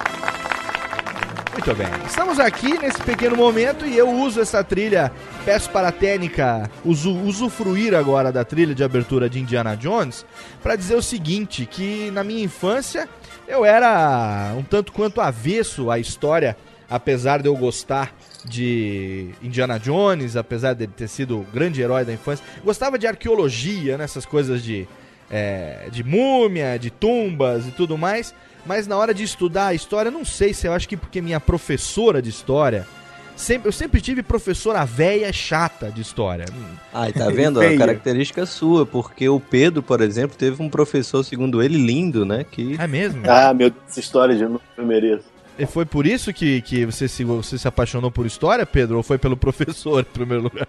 Muito 1.51 1.75
bem, 1.75 1.87
estamos 2.07 2.39
aqui 2.39 2.79
nesse 2.79 3.01
pequeno 3.01 3.35
momento 3.35 3.85
e 3.85 3.97
eu 3.97 4.09
uso 4.09 4.39
essa 4.39 4.63
trilha, 4.63 5.11
peço 5.43 5.69
para 5.69 5.89
a 5.89 5.91
técnica 5.91 6.71
usu, 6.83 7.13
usufruir 7.23 7.93
agora 7.93 8.31
da 8.31 8.45
trilha 8.45 8.73
de 8.73 8.81
abertura 8.81 9.29
de 9.29 9.37
Indiana 9.37 9.75
Jones, 9.75 10.25
para 10.63 10.77
dizer 10.77 10.95
o 10.95 11.01
seguinte, 11.01 11.65
que 11.65 12.09
na 12.11 12.23
minha 12.23 12.41
infância 12.41 13.07
eu 13.45 13.65
era 13.65 14.53
um 14.57 14.63
tanto 14.63 14.93
quanto 14.93 15.19
avesso 15.19 15.91
à 15.91 15.99
história, 15.99 16.55
apesar 16.89 17.41
de 17.41 17.49
eu 17.49 17.55
gostar 17.57 18.15
de 18.45 19.31
Indiana 19.43 19.77
Jones, 19.77 20.37
apesar 20.37 20.73
de 20.73 20.85
ele 20.85 20.93
ter 20.95 21.09
sido 21.09 21.41
o 21.41 21.43
grande 21.43 21.81
herói 21.81 22.05
da 22.05 22.13
infância, 22.13 22.45
gostava 22.63 22.97
de 22.97 23.07
arqueologia, 23.07 23.97
nessas 23.97 24.25
coisas 24.25 24.63
de, 24.63 24.87
é, 25.29 25.89
de 25.91 26.01
múmia, 26.01 26.79
de 26.79 26.89
tumbas 26.89 27.67
e 27.67 27.71
tudo 27.71 27.97
mais, 27.97 28.33
mas 28.65 28.87
na 28.87 28.97
hora 28.97 29.13
de 29.13 29.23
estudar 29.23 29.67
a 29.67 29.73
história, 29.73 30.11
não 30.11 30.25
sei 30.25 30.53
se 30.53 30.67
eu 30.67 30.73
acho 30.73 30.87
que 30.87 30.97
porque 30.97 31.21
minha 31.21 31.39
professora 31.39 32.21
de 32.21 32.29
história. 32.29 32.87
Sempre, 33.35 33.69
eu 33.69 33.71
sempre 33.71 33.99
tive 34.01 34.21
professora 34.21 34.85
velha 34.85 35.33
chata 35.33 35.89
de 35.89 36.01
história. 36.01 36.45
Ai, 36.93 37.11
tá 37.11 37.27
vendo? 37.29 37.59
a 37.59 37.75
característica 37.75 38.45
sua, 38.45 38.85
porque 38.85 39.27
o 39.27 39.39
Pedro, 39.39 39.81
por 39.81 39.99
exemplo, 40.01 40.37
teve 40.37 40.61
um 40.61 40.69
professor, 40.69 41.23
segundo 41.23 41.61
ele, 41.63 41.77
lindo, 41.77 42.23
né? 42.23 42.43
Que... 42.43 42.75
É 42.79 42.85
mesmo? 42.85 43.23
Ah, 43.27 43.53
meu 43.53 43.71
Deus, 43.71 43.81
essa 43.89 43.99
história 43.99 44.35
de 44.35 44.43
novo 44.43 44.61
eu 44.77 44.85
mereço. 44.85 45.25
E 45.57 45.65
foi 45.65 45.85
por 45.85 46.05
isso 46.05 46.33
que, 46.33 46.61
que 46.61 46.85
você, 46.85 47.07
se, 47.07 47.23
você 47.23 47.57
se 47.57 47.67
apaixonou 47.67 48.11
por 48.11 48.25
história, 48.25 48.65
Pedro? 48.65 48.97
Ou 48.97 49.03
foi 49.03 49.17
pelo 49.17 49.35
professor, 49.35 50.01
em 50.01 50.03
primeiro 50.03 50.43
lugar? 50.43 50.67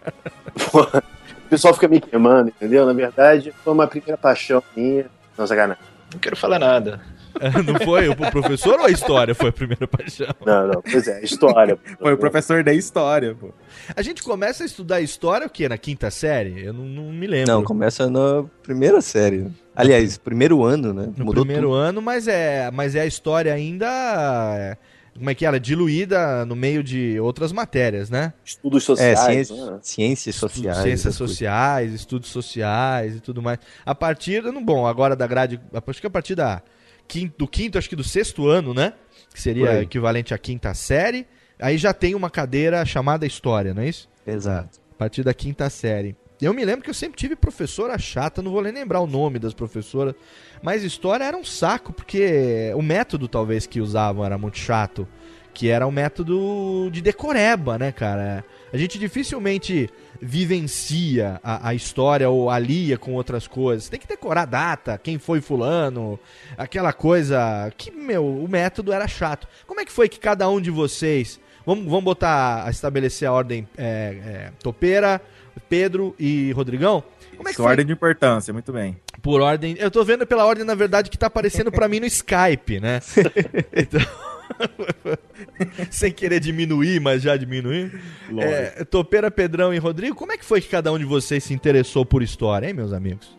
O 1.46 1.48
pessoal 1.50 1.74
fica 1.74 1.88
me 1.88 2.00
queimando, 2.00 2.48
entendeu? 2.48 2.86
Na 2.86 2.92
verdade, 2.92 3.52
foi 3.62 3.72
uma 3.72 3.86
primeira 3.86 4.16
paixão 4.16 4.62
minha. 4.74 5.06
Não, 5.36 5.46
sacanagem. 5.46 5.82
Não 6.12 6.18
quero 6.18 6.36
falar 6.36 6.58
nada. 6.58 7.00
Não 7.66 7.78
foi 7.84 8.08
o 8.08 8.16
professor 8.16 8.78
ou 8.80 8.86
a 8.86 8.90
história 8.90 9.34
foi 9.34 9.48
a 9.48 9.52
primeira 9.52 9.86
paixão? 9.88 10.26
Não, 10.44 10.66
não. 10.68 10.82
Pois 10.82 11.06
é, 11.08 11.22
história. 11.24 11.78
Foi 11.98 12.12
o 12.12 12.18
professor 12.18 12.62
da 12.62 12.72
história, 12.74 13.34
pô. 13.34 13.50
A 13.96 14.02
gente 14.02 14.22
começa 14.22 14.62
a 14.62 14.66
estudar 14.66 15.00
história 15.00 15.46
o 15.46 15.50
quê? 15.50 15.68
Na 15.68 15.78
quinta 15.78 16.10
série? 16.10 16.64
Eu 16.64 16.72
não, 16.72 16.84
não 16.84 17.12
me 17.12 17.26
lembro. 17.26 17.52
Não, 17.52 17.62
começa 17.64 18.08
na 18.10 18.44
primeira 18.62 19.00
série. 19.00 19.46
Aliás, 19.74 20.18
primeiro 20.18 20.62
ano, 20.64 20.92
né? 20.92 21.08
No 21.16 21.32
primeiro 21.32 21.68
tudo. 21.68 21.74
ano, 21.74 22.02
mas 22.02 22.28
é, 22.28 22.70
mas 22.70 22.94
é 22.94 23.00
a 23.00 23.06
história 23.06 23.52
ainda. 23.52 23.86
é, 24.56 24.76
Como 25.16 25.28
é 25.30 25.34
que 25.34 25.46
era? 25.46 25.58
Diluída 25.58 26.44
no 26.44 26.54
meio 26.54 26.82
de 26.82 27.18
outras 27.20 27.52
matérias, 27.52 28.10
né? 28.10 28.32
Estudos 28.44 28.82
É, 28.82 28.86
sociais. 28.86 29.18
ciências, 29.48 29.58
né? 29.70 29.78
ciências 29.82 30.34
sociais. 30.36 30.76
Ciências 30.78 31.00
essas 31.06 31.18
coisas. 31.18 31.36
sociais, 31.36 31.92
estudos 31.94 32.28
sociais 32.30 33.16
e 33.16 33.20
tudo 33.20 33.40
mais. 33.42 33.58
A 33.86 33.94
partir, 33.94 34.42
não, 34.44 34.64
bom, 34.64 34.86
agora 34.86 35.16
da 35.16 35.26
grade, 35.26 35.60
acho 35.86 36.00
que 36.00 36.06
a 36.06 36.10
partir 36.10 36.34
da 36.34 36.62
quinto, 37.12 37.34
do 37.36 37.46
quinto, 37.46 37.76
acho 37.76 37.90
que 37.90 37.96
do 37.96 38.02
sexto 38.02 38.48
ano, 38.48 38.72
né? 38.72 38.94
Que 39.32 39.40
seria 39.40 39.82
equivalente 39.82 40.32
à 40.32 40.38
quinta 40.38 40.72
série. 40.72 41.26
Aí 41.58 41.76
já 41.76 41.92
tem 41.92 42.14
uma 42.14 42.30
cadeira 42.30 42.84
chamada 42.86 43.26
História, 43.26 43.74
não 43.74 43.82
é 43.82 43.88
isso? 43.88 44.08
Exato. 44.26 44.80
A 44.92 44.94
partir 44.94 45.22
da 45.22 45.34
quinta 45.34 45.68
série. 45.68 46.16
Eu 46.40 46.54
me 46.54 46.64
lembro 46.64 46.82
que 46.82 46.90
eu 46.90 46.94
sempre 46.94 47.16
tive 47.16 47.36
professora 47.36 47.96
chata, 47.98 48.42
não 48.42 48.50
vou 48.50 48.62
nem 48.62 48.72
lembrar 48.72 49.00
o 49.00 49.06
nome 49.06 49.38
das 49.38 49.54
professoras, 49.54 50.14
mas 50.60 50.82
história 50.82 51.22
era 51.22 51.36
um 51.36 51.44
saco, 51.44 51.92
porque 51.92 52.72
o 52.74 52.82
método 52.82 53.28
talvez 53.28 53.64
que 53.66 53.80
usavam 53.80 54.24
era 54.24 54.36
muito 54.36 54.58
chato, 54.58 55.06
que 55.54 55.68
era 55.68 55.86
o 55.86 55.92
método 55.92 56.88
de 56.90 57.00
decoreba, 57.00 57.78
né, 57.78 57.92
cara? 57.92 58.44
A 58.72 58.76
gente 58.76 58.98
dificilmente 58.98 59.88
vivencia 60.24 61.40
a, 61.42 61.70
a 61.70 61.74
história 61.74 62.30
ou 62.30 62.48
alia 62.48 62.96
com 62.96 63.12
outras 63.14 63.48
coisas. 63.48 63.88
Tem 63.88 63.98
que 63.98 64.06
decorar 64.06 64.42
a 64.42 64.46
data, 64.46 65.00
quem 65.02 65.18
foi 65.18 65.40
fulano, 65.40 66.18
aquela 66.56 66.92
coisa 66.92 67.72
que, 67.76 67.90
meu, 67.90 68.24
o 68.24 68.48
método 68.48 68.92
era 68.92 69.08
chato. 69.08 69.48
Como 69.66 69.80
é 69.80 69.84
que 69.84 69.90
foi 69.90 70.08
que 70.08 70.20
cada 70.20 70.48
um 70.48 70.60
de 70.60 70.70
vocês... 70.70 71.40
Vamos, 71.66 71.84
vamos 71.84 72.02
botar, 72.02 72.66
a 72.66 72.70
estabelecer 72.70 73.28
a 73.28 73.32
ordem 73.32 73.68
é, 73.76 73.84
é, 73.84 74.52
Topeira, 74.62 75.20
Pedro 75.68 76.14
e 76.18 76.50
Rodrigão? 76.52 77.04
Como 77.36 77.48
é 77.48 77.52
que 77.52 77.56
foi? 77.56 77.66
ordem 77.66 77.86
de 77.86 77.92
importância, 77.92 78.52
muito 78.52 78.72
bem. 78.72 78.96
Por 79.20 79.40
ordem. 79.40 79.76
Eu 79.78 79.90
tô 79.90 80.04
vendo 80.04 80.26
pela 80.26 80.44
ordem, 80.44 80.64
na 80.64 80.74
verdade, 80.74 81.08
que 81.08 81.18
tá 81.18 81.26
aparecendo 81.26 81.70
pra 81.70 81.88
mim 81.88 82.00
no 82.00 82.06
Skype, 82.06 82.80
né? 82.80 83.00
Então. 83.74 84.31
Sem 85.90 86.12
querer 86.12 86.40
diminuir, 86.40 87.00
mas 87.00 87.22
já 87.22 87.36
diminuir. 87.36 88.00
É, 88.38 88.84
Topeira, 88.84 89.30
Pedrão 89.30 89.72
e 89.72 89.78
Rodrigo, 89.78 90.16
como 90.16 90.32
é 90.32 90.36
que 90.36 90.44
foi 90.44 90.60
que 90.60 90.68
cada 90.68 90.92
um 90.92 90.98
de 90.98 91.04
vocês 91.04 91.44
se 91.44 91.54
interessou 91.54 92.04
por 92.04 92.22
história, 92.22 92.68
hein, 92.68 92.74
meus 92.74 92.92
amigos? 92.92 93.36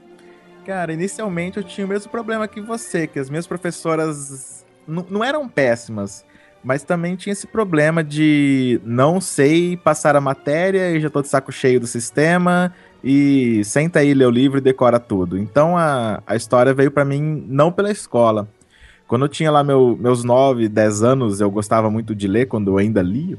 Cara, 0.65 0.93
inicialmente 0.93 1.57
eu 1.57 1.63
tinha 1.63 1.85
o 1.85 1.89
mesmo 1.89 2.09
problema 2.09 2.47
que 2.47 2.61
você, 2.61 3.05
que 3.05 3.19
as 3.19 3.29
minhas 3.29 3.45
professoras 3.45 4.65
não 4.87 5.23
eram 5.23 5.47
péssimas, 5.47 6.25
mas 6.63 6.83
também 6.83 7.15
tinha 7.15 7.33
esse 7.33 7.45
problema 7.45 8.03
de 8.03 8.79
não 8.83 9.19
sei 9.19 9.75
passar 9.75 10.15
a 10.15 10.21
matéria 10.21 10.91
e 10.91 11.01
já 11.01 11.09
tô 11.09 11.21
de 11.21 11.27
saco 11.27 11.51
cheio 11.51 11.79
do 11.79 11.87
sistema 11.87 12.73
e 13.03 13.61
senta 13.65 13.99
aí, 13.99 14.13
lê 14.13 14.25
o 14.25 14.31
livro 14.31 14.59
e 14.59 14.61
decora 14.61 14.99
tudo. 14.99 15.37
Então 15.37 15.77
a, 15.77 16.23
a 16.25 16.35
história 16.35 16.73
veio 16.73 16.89
pra 16.89 17.03
mim 17.03 17.45
não 17.47 17.71
pela 17.71 17.91
escola. 17.91 18.47
Quando 19.13 19.25
eu 19.25 19.29
tinha 19.29 19.51
lá 19.51 19.63
meu- 19.63 19.95
meus 20.01 20.23
9, 20.23 20.67
10 20.67 21.03
anos, 21.03 21.39
eu 21.39 21.51
gostava 21.51 21.87
muito 21.87 22.15
de 22.15 22.27
ler, 22.27 22.47
quando 22.47 22.71
eu 22.71 22.79
ainda 22.79 22.99
lia. 22.99 23.37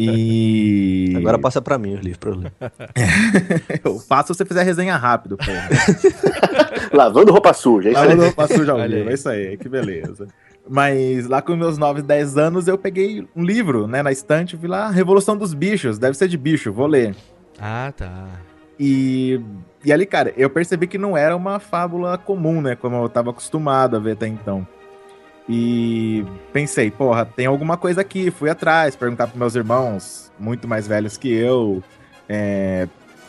E. 0.00 1.12
Agora 1.20 1.38
passa 1.38 1.60
pra 1.60 1.76
mim 1.76 1.92
os 1.92 2.00
livros 2.00 2.16
pra 2.16 2.30
eu 2.30 2.36
ler. 2.36 2.52
eu 3.84 3.98
faço 3.98 4.32
se 4.32 4.38
você 4.38 4.46
fizer 4.46 4.62
resenha 4.62 4.96
rápido, 4.96 5.36
porra. 5.36 5.68
Lavando 6.90 7.32
roupa 7.32 7.52
suja. 7.52 7.90
é 7.90 7.92
isso 7.92 8.00
aí. 8.00 8.06
Lavando 8.08 8.24
roupa 8.24 8.46
suja 8.48 8.72
ao 8.72 8.78
Olha 8.78 8.88
vivo, 8.96 9.08
aí. 9.08 9.10
é 9.10 9.14
isso 9.14 9.28
aí, 9.28 9.56
que 9.58 9.68
beleza. 9.68 10.26
Mas 10.66 11.28
lá 11.28 11.42
com 11.42 11.54
meus 11.54 11.76
9, 11.76 12.00
10 12.00 12.38
anos, 12.38 12.66
eu 12.66 12.78
peguei 12.78 13.28
um 13.36 13.44
livro, 13.44 13.86
né, 13.86 14.02
na 14.02 14.10
estante, 14.10 14.56
vi 14.56 14.66
lá, 14.66 14.88
Revolução 14.88 15.36
dos 15.36 15.52
Bichos, 15.52 15.98
deve 15.98 16.16
ser 16.16 16.28
de 16.28 16.38
bicho, 16.38 16.72
vou 16.72 16.86
ler. 16.86 17.14
Ah, 17.60 17.92
tá. 17.94 18.24
E, 18.80 19.38
e 19.84 19.92
ali, 19.92 20.06
cara, 20.06 20.32
eu 20.34 20.48
percebi 20.48 20.86
que 20.86 20.96
não 20.96 21.14
era 21.14 21.36
uma 21.36 21.58
fábula 21.60 22.16
comum, 22.16 22.62
né, 22.62 22.74
como 22.74 22.96
eu 22.96 23.08
tava 23.10 23.28
acostumado 23.28 23.96
a 23.96 24.00
ver 24.00 24.12
até 24.12 24.26
então. 24.26 24.66
E 25.48 26.24
pensei, 26.52 26.90
porra, 26.90 27.26
tem 27.26 27.46
alguma 27.46 27.76
coisa 27.76 28.00
aqui, 28.00 28.30
fui 28.30 28.48
atrás, 28.48 28.96
perguntar 28.96 29.26
pros 29.26 29.38
meus 29.38 29.54
irmãos, 29.54 30.32
muito 30.38 30.66
mais 30.66 30.86
velhos 30.86 31.18
que 31.18 31.30
eu, 31.30 31.82
é, 32.28 32.88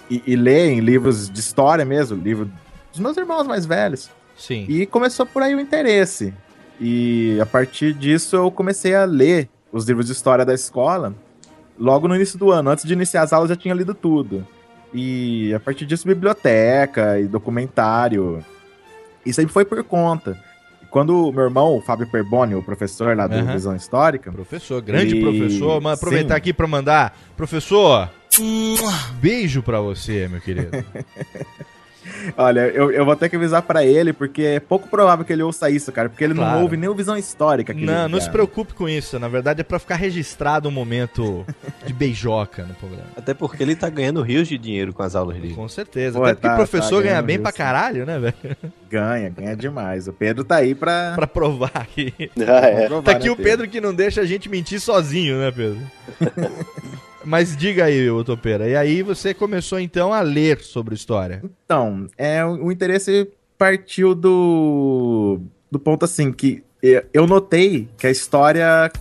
e, 0.10 0.24
e 0.26 0.36
ler 0.36 0.70
em 0.72 0.80
livros 0.80 1.30
de 1.30 1.40
história 1.40 1.84
mesmo, 1.84 2.18
livro 2.18 2.50
dos 2.92 3.00
meus 3.00 3.18
irmãos 3.18 3.46
mais 3.46 3.66
velhos. 3.66 4.10
Sim. 4.38 4.66
E 4.70 4.86
começou 4.86 5.26
por 5.26 5.42
aí 5.42 5.54
o 5.54 5.60
interesse. 5.60 6.34
E 6.80 7.38
a 7.42 7.46
partir 7.46 7.94
disso 7.94 8.36
eu 8.36 8.52
comecei 8.52 8.96
a 8.96 9.06
ler 9.06 9.50
os 9.72 9.86
livros 9.86 10.06
de 10.06 10.14
história 10.14 10.46
da 10.46 10.54
escola. 10.54 11.14
Logo 11.78 12.08
no 12.08 12.16
início 12.16 12.40
do 12.40 12.52
ano, 12.52 12.70
antes 12.70 12.86
de 12.86 12.94
iniciar 12.94 13.24
as 13.24 13.34
aulas, 13.34 13.50
eu 13.50 13.56
já 13.56 13.62
tinha 13.62 13.74
lido 13.74 13.94
tudo. 13.94 14.48
E 14.94 15.54
a 15.54 15.60
partir 15.60 15.86
disso, 15.86 16.08
biblioteca 16.08 17.20
e 17.20 17.28
documentário. 17.28 18.44
E 19.26 19.34
sempre 19.34 19.52
foi 19.52 19.66
por 19.66 19.84
conta. 19.84 20.42
E 20.96 20.98
quando 20.98 21.28
o 21.28 21.32
meu 21.34 21.44
irmão, 21.44 21.76
o 21.76 21.82
Fábio 21.82 22.08
Perboni, 22.08 22.56
o 22.56 22.64
professor 22.64 23.18
lá 23.18 23.28
do 23.28 23.36
Aham. 23.36 23.52
Visão 23.52 23.76
Histórica. 23.76 24.32
Professor, 24.32 24.82
grande 24.82 25.18
ele- 25.18 25.22
professor. 25.22 25.82
Mas 25.82 25.98
aproveitar 25.98 26.36
Sim. 26.36 26.38
aqui 26.38 26.54
pra 26.54 26.66
mandar. 26.68 27.18
Professor, 27.36 28.10
beijo 29.20 29.62
pra 29.62 29.82
você, 29.82 30.30
meu 30.30 30.40
querido. 30.40 30.70
Olha, 32.38 32.62
eu, 32.68 32.92
eu 32.92 33.06
vou 33.06 33.16
ter 33.16 33.30
que 33.30 33.36
avisar 33.36 33.62
pra 33.62 33.84
ele, 33.86 34.14
porque 34.14 34.42
é 34.44 34.60
pouco 34.60 34.88
provável 34.88 35.24
que 35.26 35.32
ele 35.34 35.44
ouça 35.44 35.70
isso, 35.70 35.92
cara. 35.92 36.10
Porque 36.10 36.24
ele 36.24 36.34
Claro. 36.34 36.56
não 36.56 36.62
ouve 36.64 36.78
nem 36.78 36.90
o 36.90 36.96
Visão 36.96 37.18
Histórica. 37.18 37.74
Não, 37.74 38.08
não 38.10 38.22
se 38.22 38.30
preocupe 38.30 38.74
com 38.74 38.88
isso. 38.88 39.18
Na 39.20 39.28
verdade, 39.28 39.62
é 39.62 39.64
pra 39.64 39.80
ficar 39.80 39.96
registrado 39.96 40.68
um 40.70 40.72
momento 40.72 41.46
de 41.86 41.94
beijoca 41.94 42.64
no 42.64 42.74
programa. 42.76 43.08
Até 43.18 43.34
porque 43.34 43.62
ele 43.64 43.76
tá 43.76 43.90
ganhando 43.90 44.22
rios 44.22 44.48
de 44.48 44.58
dinheiro 44.58 44.94
com 44.94 45.04
as 45.04 45.16
aulas 45.16 45.38
dele. 45.38 45.54
Com 45.54 45.68
certeza. 45.68 46.18
Pô, 46.20 46.26
Até 46.26 46.34
porque 46.36 46.48
tá- 46.48 46.54
o 46.54 46.58
professor 46.58 47.02
tá 47.04 47.10
ganha 47.10 47.22
bem 47.22 47.36
isso. 47.36 47.44
pra 47.44 47.52
caralho, 47.52 48.06
né, 48.06 48.20
velho? 48.20 48.58
Ganha, 48.90 49.30
ganha 49.30 49.56
demais. 49.56 50.08
O 50.08 50.14
Pedro 50.14 50.44
tá 50.44 50.58
aí 50.58 50.74
pra. 50.76 51.14
pra 51.16 51.28
provar 51.28 51.72
aqui. 51.74 52.14
Ah, 52.48 52.66
é. 52.68 52.88
provar, 52.88 53.04
Tá 53.04 53.12
aqui 53.12 53.26
né, 53.28 53.32
o 53.32 53.36
Pedro 53.36 53.68
que 53.68 53.82
não 53.82 53.94
deixa 53.94 54.22
a 54.22 54.26
gente 54.26 54.48
mentir 54.50 54.80
sozinho, 54.80 55.38
né, 55.40 55.52
Pedro? 55.52 55.80
Mas 57.26 57.56
diga 57.58 57.86
aí, 57.86 58.10
ô 58.10 58.24
Topeira. 58.24 58.68
E 58.68 58.76
aí 58.76 59.02
você 59.02 59.34
começou 59.34 59.80
então 59.80 60.14
a 60.14 60.22
ler 60.22 60.60
sobre 60.62 60.94
história. 60.96 61.42
Então, 61.66 62.08
é, 62.18 62.46
o 62.46 62.72
interesse 62.72 63.28
partiu 63.58 64.14
do, 64.14 65.40
do 65.72 65.80
ponto 65.80 66.06
assim, 66.06 66.32
que 66.32 66.64
eu 67.14 67.26
notei 67.26 67.88
que 67.98 68.06
a 68.06 68.12
história 68.12 68.92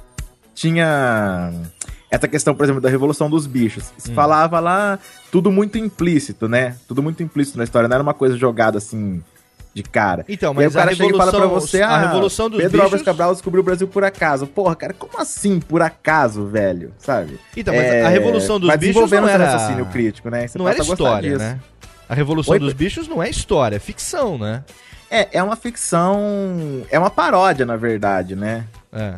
tinha 0.54 1.52
essa 2.10 2.28
questão, 2.28 2.54
por 2.54 2.64
exemplo, 2.64 2.80
da 2.80 2.88
revolução 2.88 3.28
dos 3.28 3.46
bichos. 3.46 3.92
Se 3.98 4.10
Hum. 4.10 4.14
falava 4.14 4.60
lá 4.60 4.98
tudo 5.30 5.50
muito 5.50 5.76
implícito, 5.76 6.48
né? 6.48 6.76
Tudo 6.86 7.02
muito 7.02 7.22
implícito 7.22 7.58
na 7.58 7.64
história, 7.64 7.88
não 7.88 7.94
era 7.94 8.02
uma 8.02 8.14
coisa 8.14 8.36
jogada 8.36 8.78
assim 8.78 9.22
de 9.74 9.82
cara. 9.82 10.24
Então, 10.28 10.52
E 10.54 10.58
aí 10.58 10.64
mas 10.66 10.74
o 10.74 10.78
cara 10.78 10.90
a 10.92 10.94
chega 10.94 11.08
e 11.14 11.16
fala 11.18 11.30
pra 11.32 11.40
revolução- 11.40 11.68
você, 11.68 11.82
a 11.82 11.88
ah, 11.88 11.98
revolução 12.06 12.48
dos 12.48 12.60
Pedro 12.62 12.78
Álvares 12.82 12.92
bichos- 13.02 13.04
Cabral 13.04 13.32
descobriu 13.32 13.60
o 13.60 13.64
Brasil 13.64 13.88
por 13.88 14.04
acaso. 14.04 14.46
Porra, 14.46 14.76
cara, 14.76 14.92
como 14.94 15.20
assim 15.20 15.58
por 15.58 15.82
acaso, 15.82 16.46
velho? 16.46 16.92
Sabe? 16.98 17.38
Então, 17.56 17.74
mas 17.74 18.04
a 18.04 18.08
revolução 18.08 18.60
dos 18.60 18.68
vai 18.68 18.78
bichos 18.78 18.94
desenvolvendo 18.94 19.22
não 19.22 19.28
esse 19.28 19.42
era- 19.42 19.50
raciocínio 19.52 19.86
crítico, 19.86 20.30
né? 20.30 20.46
Você 20.46 20.56
não 20.58 20.68
era 20.68 20.80
a 20.80 20.84
história, 20.86 21.38
né? 21.38 21.58
A 22.08 22.14
revolução 22.14 22.52
Oi, 22.52 22.58
dos 22.60 22.72
bichos 22.72 23.08
não 23.08 23.22
é 23.22 23.28
história, 23.28 23.76
é 23.76 23.78
ficção, 23.80 24.38
né? 24.38 24.62
É, 25.10 25.38
é 25.38 25.42
uma 25.42 25.56
ficção. 25.56 26.82
É 26.90 26.98
uma 26.98 27.10
paródia, 27.10 27.64
na 27.66 27.76
verdade, 27.76 28.36
né? 28.36 28.64
É. 28.92 29.14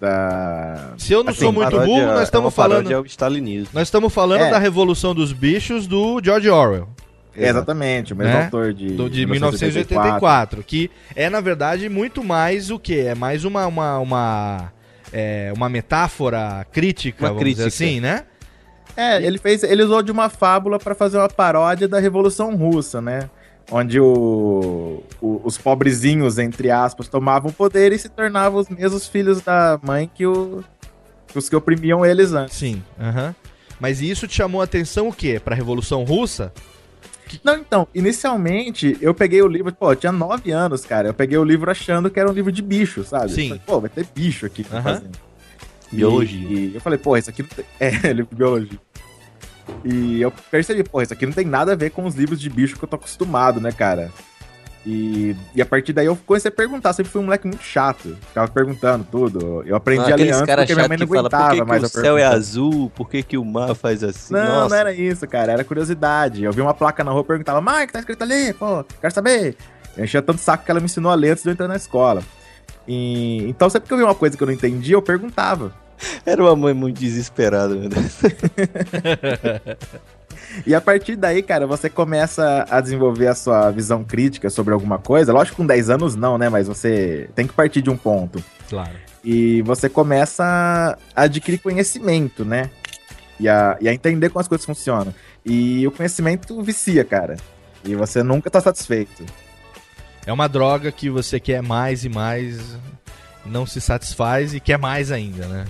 Da... 0.00 0.92
Se 0.96 1.12
eu 1.12 1.22
não 1.22 1.30
Assim, 1.30 1.40
sou 1.40 1.52
muito 1.52 1.70
paródia- 1.70 1.86
burro, 1.94 2.06
nós 2.06 2.20
é 2.20 2.22
estamos 2.24 2.54
paródia 2.54 2.82
falando. 2.90 3.68
Nós 3.72 3.82
estamos 3.82 4.12
falando 4.14 4.40
É. 4.44 4.50
da 4.50 4.58
revolução 4.58 5.14
dos 5.14 5.32
bichos 5.32 5.86
do 5.86 6.20
George 6.24 6.48
Orwell. 6.48 6.88
Exatamente, 7.36 8.12
o 8.12 8.16
mesmo 8.16 8.32
né? 8.32 8.44
autor 8.44 8.72
de, 8.74 8.88
Do- 8.94 9.08
de 9.10 9.24
1984, 9.26 10.62
que 10.62 10.90
é 11.14 11.30
na 11.30 11.40
verdade 11.40 11.88
muito 11.88 12.22
mais 12.24 12.70
o 12.70 12.78
que 12.78 12.98
é 12.98 13.14
mais 13.14 13.44
uma 13.44 13.66
uma 13.66 13.98
uma, 13.98 14.72
é, 15.12 15.52
uma 15.54 15.68
metáfora 15.68 16.66
crítica, 16.72 17.24
Uma 17.26 17.28
vamos 17.34 17.44
dizer 17.44 17.62
crítica. 17.64 17.84
assim, 17.84 18.00
né? 18.00 18.24
É, 18.96 19.22
ele 19.22 19.38
fez, 19.38 19.62
ele 19.62 19.82
usou 19.84 20.02
de 20.02 20.10
uma 20.10 20.28
fábula 20.28 20.78
pra 20.78 20.94
fazer 20.94 21.16
uma 21.18 21.28
paródia 21.28 21.86
da 21.86 21.98
Revolução 22.00 22.54
Russa, 22.56 23.00
né? 23.00 23.30
Onde 23.70 24.00
o, 24.00 25.02
o- 25.20 25.40
os 25.44 25.56
pobrezinhos, 25.56 26.38
entre 26.38 26.70
aspas, 26.72 27.06
tomavam 27.08 27.52
poder 27.52 27.92
e 27.92 27.98
se 27.98 28.08
tornavam 28.08 28.60
os 28.60 28.68
mesmos 28.68 29.06
filhos 29.06 29.40
da 29.40 29.78
mãe 29.80 30.10
que, 30.12 30.26
o, 30.26 30.64
que 31.28 31.38
os 31.38 31.48
que 31.48 31.54
oprimiam 31.54 32.04
eles 32.04 32.32
antes. 32.32 32.56
Sim, 32.56 32.82
aham. 33.00 33.32
Mas 33.78 34.02
isso 34.02 34.26
te 34.26 34.34
chamou 34.34 34.60
a 34.60 34.64
atenção 34.64 35.08
o 35.08 35.12
quê? 35.12 35.40
Pra 35.42 35.54
Revolução 35.54 36.02
Russa? 36.04 36.52
Não, 37.44 37.56
então, 37.56 37.86
inicialmente 37.94 38.96
eu 39.00 39.14
peguei 39.14 39.42
o 39.42 39.46
livro, 39.48 39.72
pô, 39.72 39.92
eu 39.92 39.96
tinha 39.96 40.12
nove 40.12 40.50
anos, 40.50 40.84
cara. 40.84 41.08
Eu 41.08 41.14
peguei 41.14 41.38
o 41.38 41.44
livro 41.44 41.70
achando 41.70 42.10
que 42.10 42.18
era 42.18 42.28
um 42.28 42.32
livro 42.32 42.50
de 42.50 42.62
bicho, 42.62 43.04
sabe? 43.04 43.32
Sim. 43.32 43.48
Falei, 43.48 43.62
pô, 43.64 43.80
vai 43.80 43.90
ter 43.90 44.06
bicho 44.14 44.46
aqui. 44.46 44.64
tá 44.64 44.78
Aham. 44.78 44.82
fazendo. 44.82 45.18
Biologia. 45.92 46.48
E, 46.48 46.70
e 46.70 46.74
eu 46.74 46.80
falei, 46.80 46.98
pô, 46.98 47.16
isso 47.16 47.30
aqui 47.30 47.42
não 47.42 47.48
tem. 47.48 47.64
É, 47.80 48.12
livro 48.12 48.30
de 48.30 48.36
biologia. 48.36 48.78
E 49.84 50.20
eu 50.20 50.30
percebi, 50.50 50.82
pô, 50.82 51.00
isso 51.00 51.12
aqui 51.12 51.26
não 51.26 51.32
tem 51.32 51.44
nada 51.46 51.72
a 51.72 51.76
ver 51.76 51.90
com 51.90 52.04
os 52.04 52.14
livros 52.14 52.40
de 52.40 52.50
bicho 52.50 52.76
que 52.76 52.84
eu 52.84 52.88
tô 52.88 52.96
acostumado, 52.96 53.60
né, 53.60 53.72
cara? 53.72 54.10
E, 54.84 55.36
e 55.54 55.60
a 55.60 55.66
partir 55.66 55.92
daí 55.92 56.06
eu 56.06 56.16
comecei 56.26 56.48
a 56.48 56.52
perguntar, 56.52 56.94
sempre 56.94 57.12
fui 57.12 57.20
um 57.20 57.24
moleque 57.24 57.46
muito 57.46 57.62
chato. 57.62 58.16
Ficava 58.28 58.48
perguntando 58.48 59.06
tudo. 59.10 59.62
Eu 59.66 59.76
aprendi 59.76 60.10
a 60.10 60.16
ler 60.16 60.32
antes 60.32 60.54
porque 60.54 60.74
minha 60.74 60.88
mãe 60.88 60.96
não 60.96 61.06
falam, 61.06 61.08
por 61.08 61.18
aguentava 61.18 61.50
que, 61.50 61.60
que 61.60 61.66
mais 61.66 61.82
o 61.82 61.88
céu 61.88 62.16
é 62.16 62.24
azul? 62.24 62.90
Por 62.94 63.08
que, 63.08 63.22
que 63.22 63.36
o 63.36 63.44
mar 63.44 63.74
faz 63.74 64.02
assim? 64.02 64.32
Não, 64.32 64.42
Nossa. 64.42 64.68
não 64.70 64.76
era 64.76 64.92
isso, 64.92 65.26
cara. 65.28 65.52
Era 65.52 65.64
curiosidade. 65.64 66.42
Eu 66.42 66.52
vi 66.52 66.62
uma 66.62 66.72
placa 66.72 67.04
na 67.04 67.10
rua 67.10 67.22
e 67.22 67.24
perguntava, 67.24 67.60
mãe, 67.60 67.84
o 67.84 67.86
que 67.86 67.92
tá 67.92 67.98
escrito 67.98 68.22
ali? 68.22 68.54
Pô, 68.54 68.82
quero 69.00 69.12
saber. 69.12 69.56
Eu 69.96 70.04
enchia 70.04 70.22
tanto 70.22 70.40
saco 70.40 70.64
que 70.64 70.70
ela 70.70 70.80
me 70.80 70.86
ensinou 70.86 71.12
a 71.12 71.14
ler 71.14 71.32
antes 71.32 71.42
de 71.42 71.50
eu 71.50 71.52
entrar 71.52 71.68
na 71.68 71.76
escola. 71.76 72.22
E, 72.88 73.46
então, 73.48 73.68
sempre 73.68 73.86
que 73.86 73.92
eu 73.92 73.98
vi 73.98 74.04
uma 74.04 74.14
coisa 74.14 74.36
que 74.36 74.42
eu 74.42 74.46
não 74.46 74.54
entendia, 74.54 74.94
eu 74.94 75.02
perguntava. 75.02 75.74
Era 76.24 76.42
uma 76.42 76.56
mãe 76.56 76.72
muito 76.72 76.98
desesperada, 76.98 77.74
meu 77.74 77.90
Deus. 77.90 78.18
E 80.66 80.74
a 80.74 80.80
partir 80.80 81.16
daí, 81.16 81.42
cara, 81.42 81.66
você 81.66 81.88
começa 81.88 82.64
a 82.68 82.80
desenvolver 82.80 83.28
a 83.28 83.34
sua 83.34 83.70
visão 83.70 84.04
crítica 84.04 84.50
sobre 84.50 84.74
alguma 84.74 84.98
coisa. 84.98 85.32
Lógico 85.32 85.56
que 85.56 85.62
com 85.62 85.66
10 85.66 85.90
anos 85.90 86.16
não, 86.16 86.36
né? 86.36 86.48
Mas 86.48 86.66
você 86.66 87.28
tem 87.34 87.46
que 87.46 87.52
partir 87.52 87.82
de 87.82 87.90
um 87.90 87.96
ponto. 87.96 88.42
Claro. 88.68 88.96
E 89.24 89.62
você 89.62 89.88
começa 89.88 90.44
a 91.14 91.22
adquirir 91.22 91.58
conhecimento, 91.58 92.44
né? 92.44 92.70
E 93.38 93.48
a, 93.48 93.76
e 93.80 93.88
a 93.88 93.94
entender 93.94 94.28
como 94.28 94.40
as 94.40 94.48
coisas 94.48 94.64
funcionam. 94.64 95.14
E 95.44 95.86
o 95.86 95.90
conhecimento 95.90 96.60
vicia, 96.62 97.04
cara. 97.04 97.36
E 97.84 97.94
você 97.94 98.22
nunca 98.22 98.50
tá 98.50 98.60
satisfeito. 98.60 99.24
É 100.26 100.32
uma 100.32 100.48
droga 100.48 100.92
que 100.92 101.08
você 101.08 101.40
quer 101.40 101.62
mais 101.62 102.04
e 102.04 102.08
mais, 102.08 102.76
não 103.46 103.64
se 103.64 103.80
satisfaz 103.80 104.54
e 104.54 104.60
quer 104.60 104.78
mais 104.78 105.10
ainda, 105.10 105.46
né? 105.46 105.64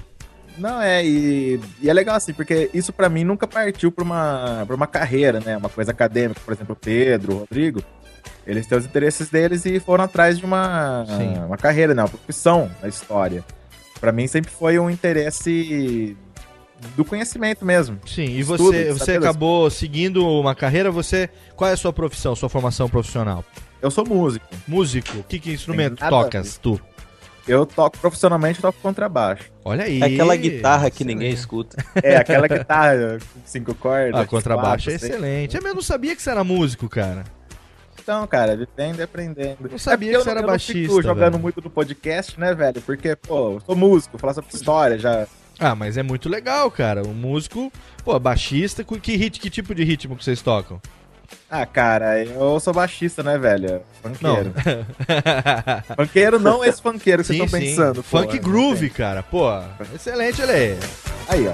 Não, 0.61 0.81
é, 0.83 1.05
e, 1.05 1.59
e 1.81 1.89
é 1.89 1.93
legal 1.93 2.15
assim, 2.17 2.33
porque 2.35 2.71
isso 2.75 2.93
pra 2.93 3.09
mim 3.09 3.25
nunca 3.25 3.47
partiu 3.47 3.91
pra 3.91 4.05
uma, 4.05 4.65
pra 4.67 4.77
uma 4.77 4.87
carreira, 4.87 5.41
né? 5.41 5.57
Uma 5.57 5.69
coisa 5.71 5.91
acadêmica, 5.91 6.41
por 6.45 6.53
exemplo, 6.53 6.75
o 6.75 6.77
Pedro, 6.77 7.33
o 7.35 7.39
Rodrigo. 7.39 7.83
Eles 8.47 8.67
têm 8.67 8.77
os 8.77 8.85
interesses 8.85 9.29
deles 9.31 9.65
e 9.65 9.81
foram 9.81 10.05
atrás 10.05 10.39
de 10.39 10.45
uma, 10.45 11.05
Sim. 11.07 11.39
uma 11.47 11.57
carreira, 11.57 11.95
né? 11.95 12.03
Uma 12.03 12.09
profissão 12.09 12.71
na 12.83 12.89
história. 12.89 13.45
Pra 14.01 14.13
mim 14.13 14.27
sempre 14.27 14.51
foi 14.51 14.79
um 14.79 14.91
interesse 14.91 16.17
do 16.97 17.05
conhecimento 17.05 17.65
mesmo. 17.65 17.99
Sim, 18.07 18.25
e 18.25 18.41
Estudo, 18.41 18.65
você, 18.65 18.93
você 18.93 19.15
das- 19.19 19.25
acabou 19.31 19.71
seguindo 19.71 20.27
uma 20.27 20.55
carreira, 20.55 20.91
você. 20.91 21.29
Qual 21.57 21.69
é 21.69 21.75
a 21.75 21.77
sua 21.77 21.93
profissão, 21.93 22.35
sua 22.37 22.49
formação 22.49 22.89
profissional? 22.89 23.45
Eu 23.83 23.91
sou 23.91 24.07
músico. 24.07 24.45
Músico? 24.69 25.23
Que, 25.29 25.39
que 25.39 25.53
instrumento 25.53 25.97
tocas 26.07 26.59
tu? 26.59 26.79
Eu 27.51 27.67
toco 27.67 27.99
profissionalmente, 27.99 28.59
eu 28.59 28.63
toco 28.63 28.79
contrabaixo. 28.81 29.51
Olha 29.65 29.85
aí. 29.85 30.01
É 30.01 30.05
aquela 30.07 30.37
guitarra 30.37 30.89
que 30.91 31.05
ninguém 31.05 31.33
escuta. 31.33 31.77
É, 32.01 32.17
aquela 32.17 32.47
guitarra 32.47 33.19
com 33.19 33.41
cinco 33.45 33.75
cordas. 33.75 34.21
Ah, 34.21 34.25
contrabaixo 34.27 34.85
quatro, 34.85 34.91
é 34.95 34.99
seis. 34.99 35.13
excelente. 35.13 35.57
Eu 35.57 35.75
não 35.75 35.83
sabia 35.83 36.15
que 36.15 36.23
você 36.23 36.31
era 36.31 36.45
músico, 36.45 36.89
cara. 36.89 37.25
Então, 38.01 38.25
cara, 38.27 38.57
vivendo 38.57 39.01
e 39.01 39.03
aprendendo. 39.03 39.69
Não 39.69 39.79
sabia 39.79 40.11
É 40.11 40.13
que 40.13 40.23
você 40.23 40.29
eu 40.29 40.33
era 40.33 40.41
eu 40.43 40.47
baixista, 40.47 40.79
fico 40.89 41.03
jogando 41.03 41.33
velho. 41.33 41.43
muito 41.43 41.61
no 41.61 41.69
podcast, 41.71 42.39
né, 42.39 42.55
velho? 42.55 42.81
Porque, 42.81 43.17
pô, 43.17 43.55
eu 43.55 43.61
sou 43.67 43.75
músico, 43.77 44.17
falar 44.17 44.35
sobre 44.35 44.55
história 44.55 44.97
já. 44.99 45.27
Ah, 45.59 45.75
mas 45.75 45.97
é 45.99 46.03
muito 46.03 46.29
legal, 46.29 46.71
cara. 46.71 47.03
O 47.03 47.13
músico, 47.13 47.71
pô, 48.05 48.19
baixista, 48.19 48.83
que, 48.85 49.17
hit, 49.17 49.39
que 49.41 49.51
tipo 49.51 49.75
de 49.75 49.85
ritmo 49.85 50.17
que 50.17 50.25
vocês 50.25 50.41
tocam? 50.41 50.81
Ah, 51.51 51.67
cara, 51.67 52.23
eu 52.25 52.61
sou 52.61 52.73
baixista, 52.73 53.23
né, 53.23 53.37
velho? 53.37 53.83
Não. 54.21 54.37
Funkeiro. 54.37 54.55
funkeiro 55.97 56.39
não 56.39 56.65
esse 56.65 56.81
funkeiro 56.81 57.23
que 57.23 57.27
vocês 57.27 57.41
estão 57.41 57.61
pensando. 57.61 58.03
pô. 58.05 58.19
Funk 58.19 58.39
groove, 58.39 58.89
cara. 58.91 59.23
Pô, 59.23 59.51
excelente 59.95 60.41
ele 60.43 60.53
aí. 60.53 60.79
Aí, 61.29 61.49
ó. 61.49 61.53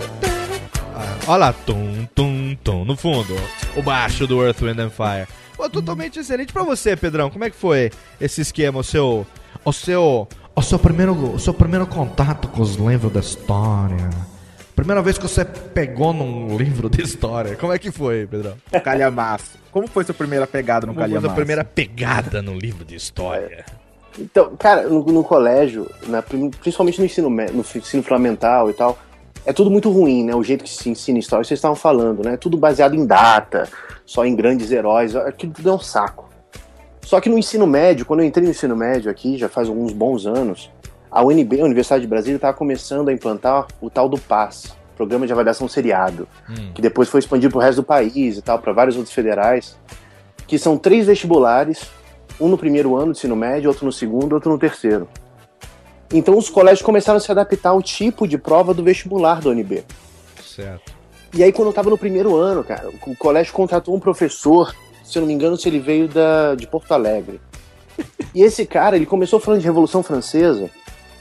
Ah, 0.95 1.17
olha 1.27 1.37
lá, 1.37 1.53
tum, 1.53 2.07
tum, 2.15 2.57
tum, 2.63 2.85
no 2.85 2.97
fundo. 2.97 3.35
O 3.75 3.83
baixo 3.83 4.27
do 4.27 4.45
Earth, 4.45 4.61
Wind 4.61 4.79
and 4.79 4.91
Fire. 4.91 5.27
Pô, 5.57 5.69
totalmente 5.71 6.19
excelente 6.19 6.53
pra 6.53 6.63
você, 6.63 6.95
Pedrão. 6.95 7.31
Como 7.31 7.45
é 7.45 7.51
que 7.51 7.57
foi 7.57 7.91
esse 8.21 8.43
esquema, 8.43 8.81
o 8.81 8.85
seu... 8.85 9.27
O 9.65 9.73
seu... 9.73 10.29
O 10.55 10.63
seu 10.63 10.79
primeiro, 10.79 11.13
o 11.13 11.39
seu 11.39 11.53
primeiro 11.53 11.87
contato 11.87 12.49
com 12.49 12.63
os 12.63 12.77
livros 12.77 13.13
da 13.13 13.21
história. 13.21 14.09
Primeira 14.77 15.01
vez 15.01 15.17
que 15.17 15.27
você 15.27 15.43
pegou 15.43 16.13
num 16.13 16.55
livro 16.55 16.91
de 16.91 17.03
história. 17.03 17.57
Como 17.57 17.73
é 17.73 17.79
que 17.79 17.91
foi, 17.91 18.27
Pedrão? 18.27 18.53
Calhamaço. 18.85 19.59
Como 19.73 19.89
foi 19.89 20.05
sua 20.05 20.15
primeira 20.15 20.47
pegada 20.47 20.87
no 20.87 20.93
Como 20.93 21.01
foi 21.01 21.05
a 21.05 21.09
calhamaço? 21.09 21.35
primeira 21.35 21.65
pegada 21.65 22.43
no 22.43 22.55
livro 22.59 22.85
de 22.85 22.95
história? 22.95 23.65
Então, 24.19 24.55
cara, 24.57 24.87
no, 24.87 25.03
no 25.03 25.25
colégio, 25.25 25.91
na 26.07 26.21
principalmente 26.23 26.99
no 26.99 27.07
ensino, 27.07 27.31
no 27.31 27.61
ensino 27.75 28.03
fundamental 28.03 28.69
e 28.69 28.75
tal, 28.75 28.99
é 29.47 29.53
tudo 29.53 29.71
muito 29.71 29.91
ruim, 29.91 30.25
né? 30.25 30.35
O 30.35 30.45
jeito 30.45 30.63
que 30.63 30.71
se 30.71 30.91
ensina 30.91 31.19
história, 31.19 31.43
vocês 31.43 31.57
estavam 31.57 31.77
falando, 31.77 32.23
né? 32.23 32.37
Tudo 32.37 32.59
baseado 32.59 32.95
em 32.95 33.07
data, 33.07 33.67
só 34.05 34.27
em 34.27 34.37
grandes 34.37 34.71
heróis, 34.71 35.17
aquilo 35.17 35.55
tudo 35.55 35.71
é 35.71 35.73
um 35.73 35.81
saco. 35.81 36.29
Só 37.01 37.19
que 37.19 37.31
no 37.31 37.39
ensino 37.39 37.67
médio, 37.67 38.05
quando 38.05 38.21
eu 38.21 38.27
entrei 38.27 38.45
no 38.45 38.51
ensino 38.51 38.77
médio 38.77 39.11
aqui, 39.11 39.39
já 39.39 39.49
faz 39.49 39.69
alguns 39.69 39.93
bons 39.93 40.27
anos, 40.27 40.71
a 41.17 41.25
UNB, 41.25 41.63
a 41.63 41.65
Universidade 41.65 42.03
de 42.03 42.07
Brasília, 42.07 42.37
estava 42.37 42.55
começando 42.55 43.09
a 43.09 43.13
implantar 43.13 43.67
o 43.81 43.89
tal 43.89 44.07
do 44.07 44.19
PAS, 44.19 44.77
Programa 44.99 45.27
de 45.27 45.33
Avaliação 45.33 45.67
Seriado, 45.67 46.29
Hum. 46.47 46.73
que 46.75 46.83
depois 46.83 47.09
foi 47.09 47.21
expandido 47.21 47.53
para 47.53 47.59
o 47.59 47.63
resto 47.63 47.81
do 47.81 47.85
país 47.85 48.37
e 48.37 48.43
tal, 48.43 48.59
para 48.59 48.71
vários 48.75 48.97
outros 48.97 49.15
federais, 49.15 49.79
que 50.47 50.59
são 50.59 50.77
três 50.77 51.07
vestibulares, 51.07 51.91
um 52.39 52.49
no 52.49 52.59
primeiro 52.59 52.95
ano 52.97 53.07
do 53.07 53.11
ensino 53.13 53.35
médio, 53.35 53.71
outro 53.71 53.87
no 53.87 53.93
segundo, 53.93 54.35
outro 54.35 54.53
no 54.53 54.59
terceiro. 54.59 55.09
Então 56.13 56.37
os 56.37 56.51
colégios 56.51 56.83
começaram 56.83 57.17
a 57.17 57.21
se 57.21 57.33
adaptar 57.33 57.71
ao 57.71 57.81
tipo 57.83 58.29
de 58.29 58.37
prova 58.37 58.75
do 58.75 58.85
vestibular 58.85 59.41
da 59.41 59.49
UNB. 59.49 59.85
Certo. 60.45 60.93
E 61.33 61.43
aí, 61.43 61.51
quando 61.51 61.69
eu 61.69 61.75
tava 61.75 61.89
no 61.89 61.97
primeiro 61.97 62.37
ano, 62.37 62.63
cara, 62.63 62.91
o 63.07 63.17
colégio 63.17 63.55
contratou 63.55 63.95
um 63.95 64.01
professor, 64.01 64.77
se 65.03 65.17
eu 65.17 65.21
não 65.21 65.27
me 65.27 65.33
engano, 65.33 65.57
se 65.57 65.67
ele 65.67 65.79
veio 65.79 66.09
da, 66.09 66.55
de 66.55 66.67
Porto 66.67 66.93
Alegre. 66.93 67.41
E 68.35 68.43
esse 68.43 68.67
cara, 68.67 68.97
ele 68.97 69.07
começou 69.07 69.41
falando 69.41 69.61
de 69.61 69.67
Revolução 69.67 70.03
Francesa, 70.03 70.71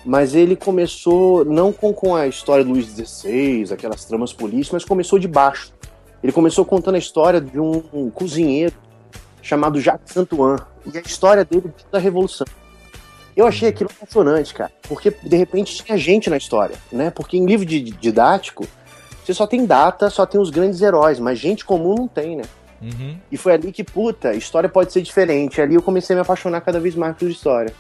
mas 0.05 0.35
ele 0.35 0.55
começou 0.55 1.43
não 1.43 1.73
com, 1.73 1.91
com 1.93 2.15
a 2.15 2.27
história 2.27 2.63
do 2.63 2.71
Luís 2.71 2.85
XVI, 2.87 3.73
aquelas 3.73 4.05
tramas 4.05 4.31
políticas, 4.31 4.71
mas 4.73 4.85
começou 4.85 5.17
de 5.17 5.27
baixo. 5.27 5.73
Ele 6.23 6.31
começou 6.31 6.63
contando 6.63 6.95
a 6.95 6.99
história 6.99 7.41
de 7.41 7.59
um, 7.59 7.83
um 7.93 8.09
cozinheiro 8.09 8.73
chamado 9.41 9.79
Jacques 9.79 10.13
Santuan, 10.13 10.57
e 10.91 10.97
a 10.97 11.01
história 11.01 11.43
dele 11.45 11.71
da 11.91 11.99
Revolução. 11.99 12.47
Eu 13.35 13.45
achei 13.45 13.69
aquilo 13.69 13.89
apaixonante, 13.95 14.53
cara, 14.53 14.71
porque 14.87 15.11
de 15.11 15.35
repente 15.35 15.83
tinha 15.83 15.97
gente 15.97 16.29
na 16.29 16.37
história, 16.37 16.75
né? 16.91 17.09
Porque 17.09 17.37
em 17.37 17.45
livro 17.45 17.65
de- 17.65 17.81
de- 17.81 17.91
didático, 17.91 18.65
você 19.23 19.33
só 19.33 19.45
tem 19.45 19.65
data, 19.65 20.09
só 20.09 20.25
tem 20.25 20.39
os 20.39 20.49
grandes 20.49 20.81
heróis, 20.81 21.19
mas 21.19 21.37
gente 21.37 21.65
comum 21.65 21.95
não 21.95 22.07
tem, 22.07 22.37
né? 22.37 22.43
Uhum. 22.81 23.17
E 23.31 23.37
foi 23.37 23.53
ali 23.53 23.71
que, 23.71 23.83
puta, 23.83 24.33
história 24.33 24.69
pode 24.69 24.93
ser 24.93 25.01
diferente. 25.01 25.59
Ali 25.61 25.75
eu 25.75 25.81
comecei 25.81 26.13
a 26.13 26.17
me 26.17 26.21
apaixonar 26.21 26.61
cada 26.61 26.79
vez 26.79 26.95
mais 26.95 27.15
por 27.17 27.29
história. 27.29 27.73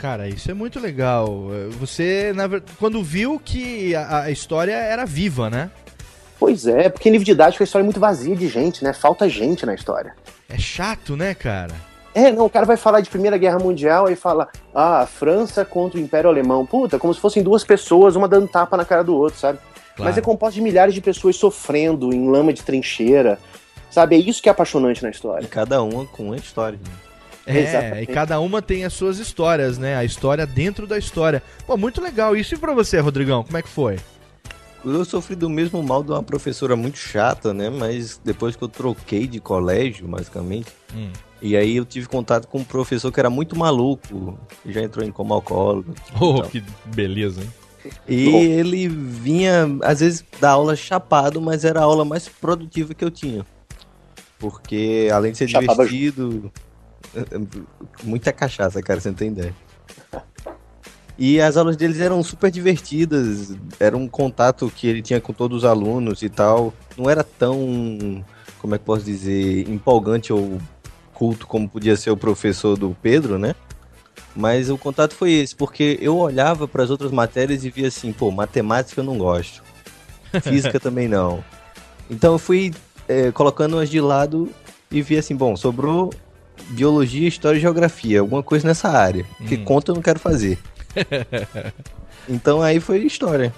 Cara, 0.00 0.28
isso 0.28 0.50
é 0.50 0.54
muito 0.54 0.78
legal. 0.78 1.48
Você, 1.78 2.32
na 2.34 2.46
verdade, 2.46 2.72
quando 2.78 3.02
viu 3.02 3.40
que 3.42 3.94
a, 3.94 4.22
a 4.22 4.30
história 4.30 4.72
era 4.72 5.04
viva, 5.04 5.48
né? 5.48 5.70
Pois 6.38 6.66
é, 6.66 6.88
porque 6.88 7.08
em 7.08 7.12
livro 7.12 7.24
didático 7.24 7.62
a 7.62 7.64
história 7.64 7.82
é 7.82 7.86
muito 7.86 8.00
vazia 8.00 8.36
de 8.36 8.48
gente, 8.48 8.84
né? 8.84 8.92
Falta 8.92 9.28
gente 9.28 9.64
na 9.64 9.74
história. 9.74 10.14
É 10.48 10.58
chato, 10.58 11.16
né, 11.16 11.34
cara? 11.34 11.74
É, 12.14 12.30
não, 12.30 12.44
o 12.44 12.50
cara 12.50 12.64
vai 12.64 12.76
falar 12.76 13.00
de 13.00 13.10
Primeira 13.10 13.36
Guerra 13.36 13.58
Mundial 13.58 14.08
e 14.08 14.14
fala, 14.14 14.48
ah, 14.72 15.00
a 15.00 15.06
França 15.06 15.64
contra 15.64 15.98
o 15.98 16.02
Império 16.02 16.30
Alemão. 16.30 16.64
Puta, 16.64 16.98
como 16.98 17.12
se 17.12 17.20
fossem 17.20 17.42
duas 17.42 17.64
pessoas, 17.64 18.14
uma 18.14 18.28
dando 18.28 18.46
tapa 18.46 18.76
na 18.76 18.84
cara 18.84 19.02
do 19.02 19.16
outro, 19.16 19.40
sabe? 19.40 19.58
Claro. 19.96 20.10
Mas 20.10 20.18
é 20.18 20.20
composto 20.20 20.54
de 20.54 20.60
milhares 20.60 20.94
de 20.94 21.00
pessoas 21.00 21.36
sofrendo 21.36 22.12
em 22.12 22.28
lama 22.30 22.52
de 22.52 22.62
trincheira, 22.62 23.38
sabe? 23.90 24.14
É 24.16 24.18
isso 24.18 24.42
que 24.42 24.48
é 24.48 24.52
apaixonante 24.52 25.02
na 25.02 25.10
história. 25.10 25.44
E 25.44 25.48
cada 25.48 25.82
uma 25.82 26.04
com 26.06 26.26
uma 26.26 26.36
história. 26.36 26.78
né? 26.78 26.90
É, 27.46 27.60
Exatamente. 27.60 28.02
e 28.10 28.14
cada 28.14 28.40
uma 28.40 28.62
tem 28.62 28.84
as 28.84 28.92
suas 28.94 29.18
histórias, 29.18 29.76
né? 29.78 29.96
A 29.96 30.04
história 30.04 30.46
dentro 30.46 30.86
da 30.86 30.96
história. 30.98 31.42
Pô, 31.66 31.76
muito 31.76 32.00
legal 32.00 32.34
isso. 32.34 32.54
E 32.54 32.58
pra 32.58 32.72
você, 32.72 32.98
Rodrigão, 33.00 33.42
como 33.44 33.56
é 33.58 33.62
que 33.62 33.68
foi? 33.68 33.98
Eu 34.84 35.04
sofri 35.04 35.34
do 35.34 35.48
mesmo 35.48 35.82
mal 35.82 36.02
de 36.02 36.10
uma 36.10 36.22
professora 36.22 36.76
muito 36.76 36.98
chata, 36.98 37.52
né? 37.54 37.70
Mas 37.70 38.20
depois 38.22 38.54
que 38.56 38.62
eu 38.62 38.68
troquei 38.68 39.26
de 39.26 39.40
colégio, 39.40 40.06
basicamente, 40.06 40.68
Hum. 40.94 41.10
e 41.40 41.56
aí 41.56 41.76
eu 41.76 41.84
tive 41.86 42.06
contato 42.06 42.46
com 42.48 42.58
um 42.58 42.64
professor 42.64 43.10
que 43.10 43.18
era 43.18 43.30
muito 43.30 43.56
maluco, 43.56 44.38
já 44.66 44.82
entrou 44.82 45.04
em 45.04 45.10
coma 45.10 45.34
alcoólico. 45.34 45.94
Oh, 46.20 46.42
que 46.42 46.62
beleza, 46.86 47.40
hein? 47.42 47.52
E 48.08 48.28
ele 48.34 48.88
vinha, 48.88 49.66
às 49.82 50.00
vezes, 50.00 50.24
da 50.40 50.50
aula 50.52 50.74
chapado, 50.76 51.40
mas 51.40 51.64
era 51.64 51.80
a 51.80 51.84
aula 51.84 52.04
mais 52.04 52.28
produtiva 52.28 52.94
que 52.94 53.04
eu 53.04 53.10
tinha. 53.10 53.44
Porque, 54.38 55.08
além 55.12 55.32
de 55.32 55.38
ser 55.38 55.48
Chapava 55.48 55.84
divertido, 55.86 56.52
muita 58.02 58.32
cachaça, 58.32 58.82
cara, 58.82 59.00
você 59.00 59.08
não 59.08 59.16
tem 59.16 59.28
ideia. 59.28 59.54
E 61.16 61.40
as 61.40 61.56
aulas 61.56 61.76
deles 61.76 62.00
eram 62.00 62.22
super 62.22 62.50
divertidas, 62.50 63.56
era 63.78 63.96
um 63.96 64.08
contato 64.08 64.70
que 64.74 64.88
ele 64.88 65.00
tinha 65.00 65.20
com 65.20 65.32
todos 65.32 65.58
os 65.58 65.64
alunos 65.64 66.22
e 66.22 66.28
tal. 66.28 66.74
Não 66.98 67.08
era 67.08 67.22
tão, 67.22 68.24
como 68.58 68.74
é 68.74 68.78
que 68.78 68.84
posso 68.84 69.04
dizer, 69.04 69.68
empolgante 69.68 70.32
ou 70.32 70.58
culto 71.12 71.46
como 71.46 71.68
podia 71.68 71.96
ser 71.96 72.10
o 72.10 72.16
professor 72.16 72.76
do 72.76 72.96
Pedro, 73.00 73.38
né? 73.38 73.54
Mas 74.34 74.68
o 74.68 74.76
contato 74.76 75.14
foi 75.14 75.32
esse, 75.32 75.54
porque 75.54 75.96
eu 76.00 76.18
olhava 76.18 76.66
para 76.66 76.82
as 76.82 76.90
outras 76.90 77.12
matérias 77.12 77.64
e 77.64 77.70
via 77.70 77.86
assim, 77.86 78.12
pô, 78.12 78.32
matemática 78.32 79.00
eu 79.00 79.04
não 79.04 79.16
gosto. 79.16 79.62
Física 80.42 80.80
também 80.80 81.06
não. 81.06 81.44
Então 82.10 82.32
eu 82.32 82.38
fui 82.38 82.74
é, 83.06 83.30
colocando 83.30 83.78
as 83.78 83.88
de 83.88 84.00
lado 84.00 84.50
e 84.90 85.00
vi 85.00 85.16
assim, 85.16 85.36
bom, 85.36 85.56
sobrou 85.56 86.10
biologia, 86.70 87.28
história 87.28 87.58
e 87.58 87.60
geografia, 87.60 88.20
alguma 88.20 88.42
coisa 88.42 88.66
nessa 88.66 88.88
área. 88.88 89.24
Que 89.46 89.56
Hum. 89.56 89.64
conta 89.64 89.90
eu 89.90 89.94
não 89.94 90.02
quero 90.02 90.18
fazer. 90.18 90.58
Então 92.28 92.62
aí 92.62 92.80
foi 92.80 93.00
história. 93.00 93.52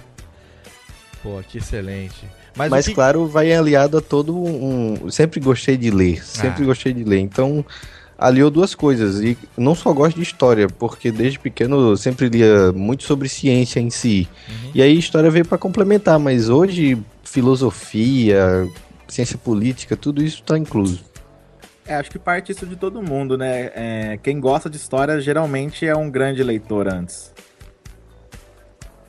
Pô, 1.23 1.41
que 1.49 1.59
excelente. 1.59 2.25
Mas, 2.57 2.71
Mas, 2.71 2.87
que... 2.89 2.95
claro, 2.95 3.27
vai 3.27 3.53
aliado 3.53 3.99
a 3.99 4.01
todo 4.01 4.35
um. 4.37 5.11
Sempre 5.11 5.39
gostei 5.41 5.77
de 5.77 5.91
ler, 5.91 6.25
sempre 6.25 6.63
Ah. 6.63 6.67
gostei 6.67 6.93
de 6.93 7.05
ler. 7.05 7.19
Então, 7.21 7.65
aliou 8.19 8.51
duas 8.51 8.75
coisas. 8.75 9.21
E 9.21 9.37
não 9.57 9.75
só 9.75 9.93
gosto 9.93 10.17
de 10.17 10.23
história, 10.23 10.67
porque 10.69 11.13
desde 11.13 11.39
pequeno 11.39 11.91
eu 11.91 11.97
sempre 11.97 12.29
lia 12.29 12.73
muito 12.73 13.05
sobre 13.05 13.29
ciência 13.29 13.79
em 13.79 13.91
si. 13.91 14.27
Uhum. 14.49 14.71
E 14.75 14.83
aí 14.83 14.99
história 14.99 15.31
veio 15.31 15.45
para 15.45 15.59
complementar, 15.59 16.19
mas 16.19 16.49
hoje 16.49 16.99
filosofia, 17.23 18.67
ciência 19.07 19.37
política, 19.39 19.97
tudo 19.97 20.23
isso 20.25 20.43
tá 20.43 20.59
incluso. 20.59 21.01
É, 21.87 21.95
acho 21.95 22.11
que 22.11 22.19
parte 22.19 22.51
isso 22.53 22.67
de 22.67 22.75
todo 22.77 23.01
mundo, 23.03 23.39
né? 23.39 23.71
É, 23.75 24.19
quem 24.23 24.41
gosta 24.41 24.69
de 24.69 24.77
história 24.77 25.21
geralmente 25.21 25.87
é 25.87 25.95
um 25.97 26.11
grande 26.11 26.43
leitor 26.43 26.89
antes. 26.89 27.33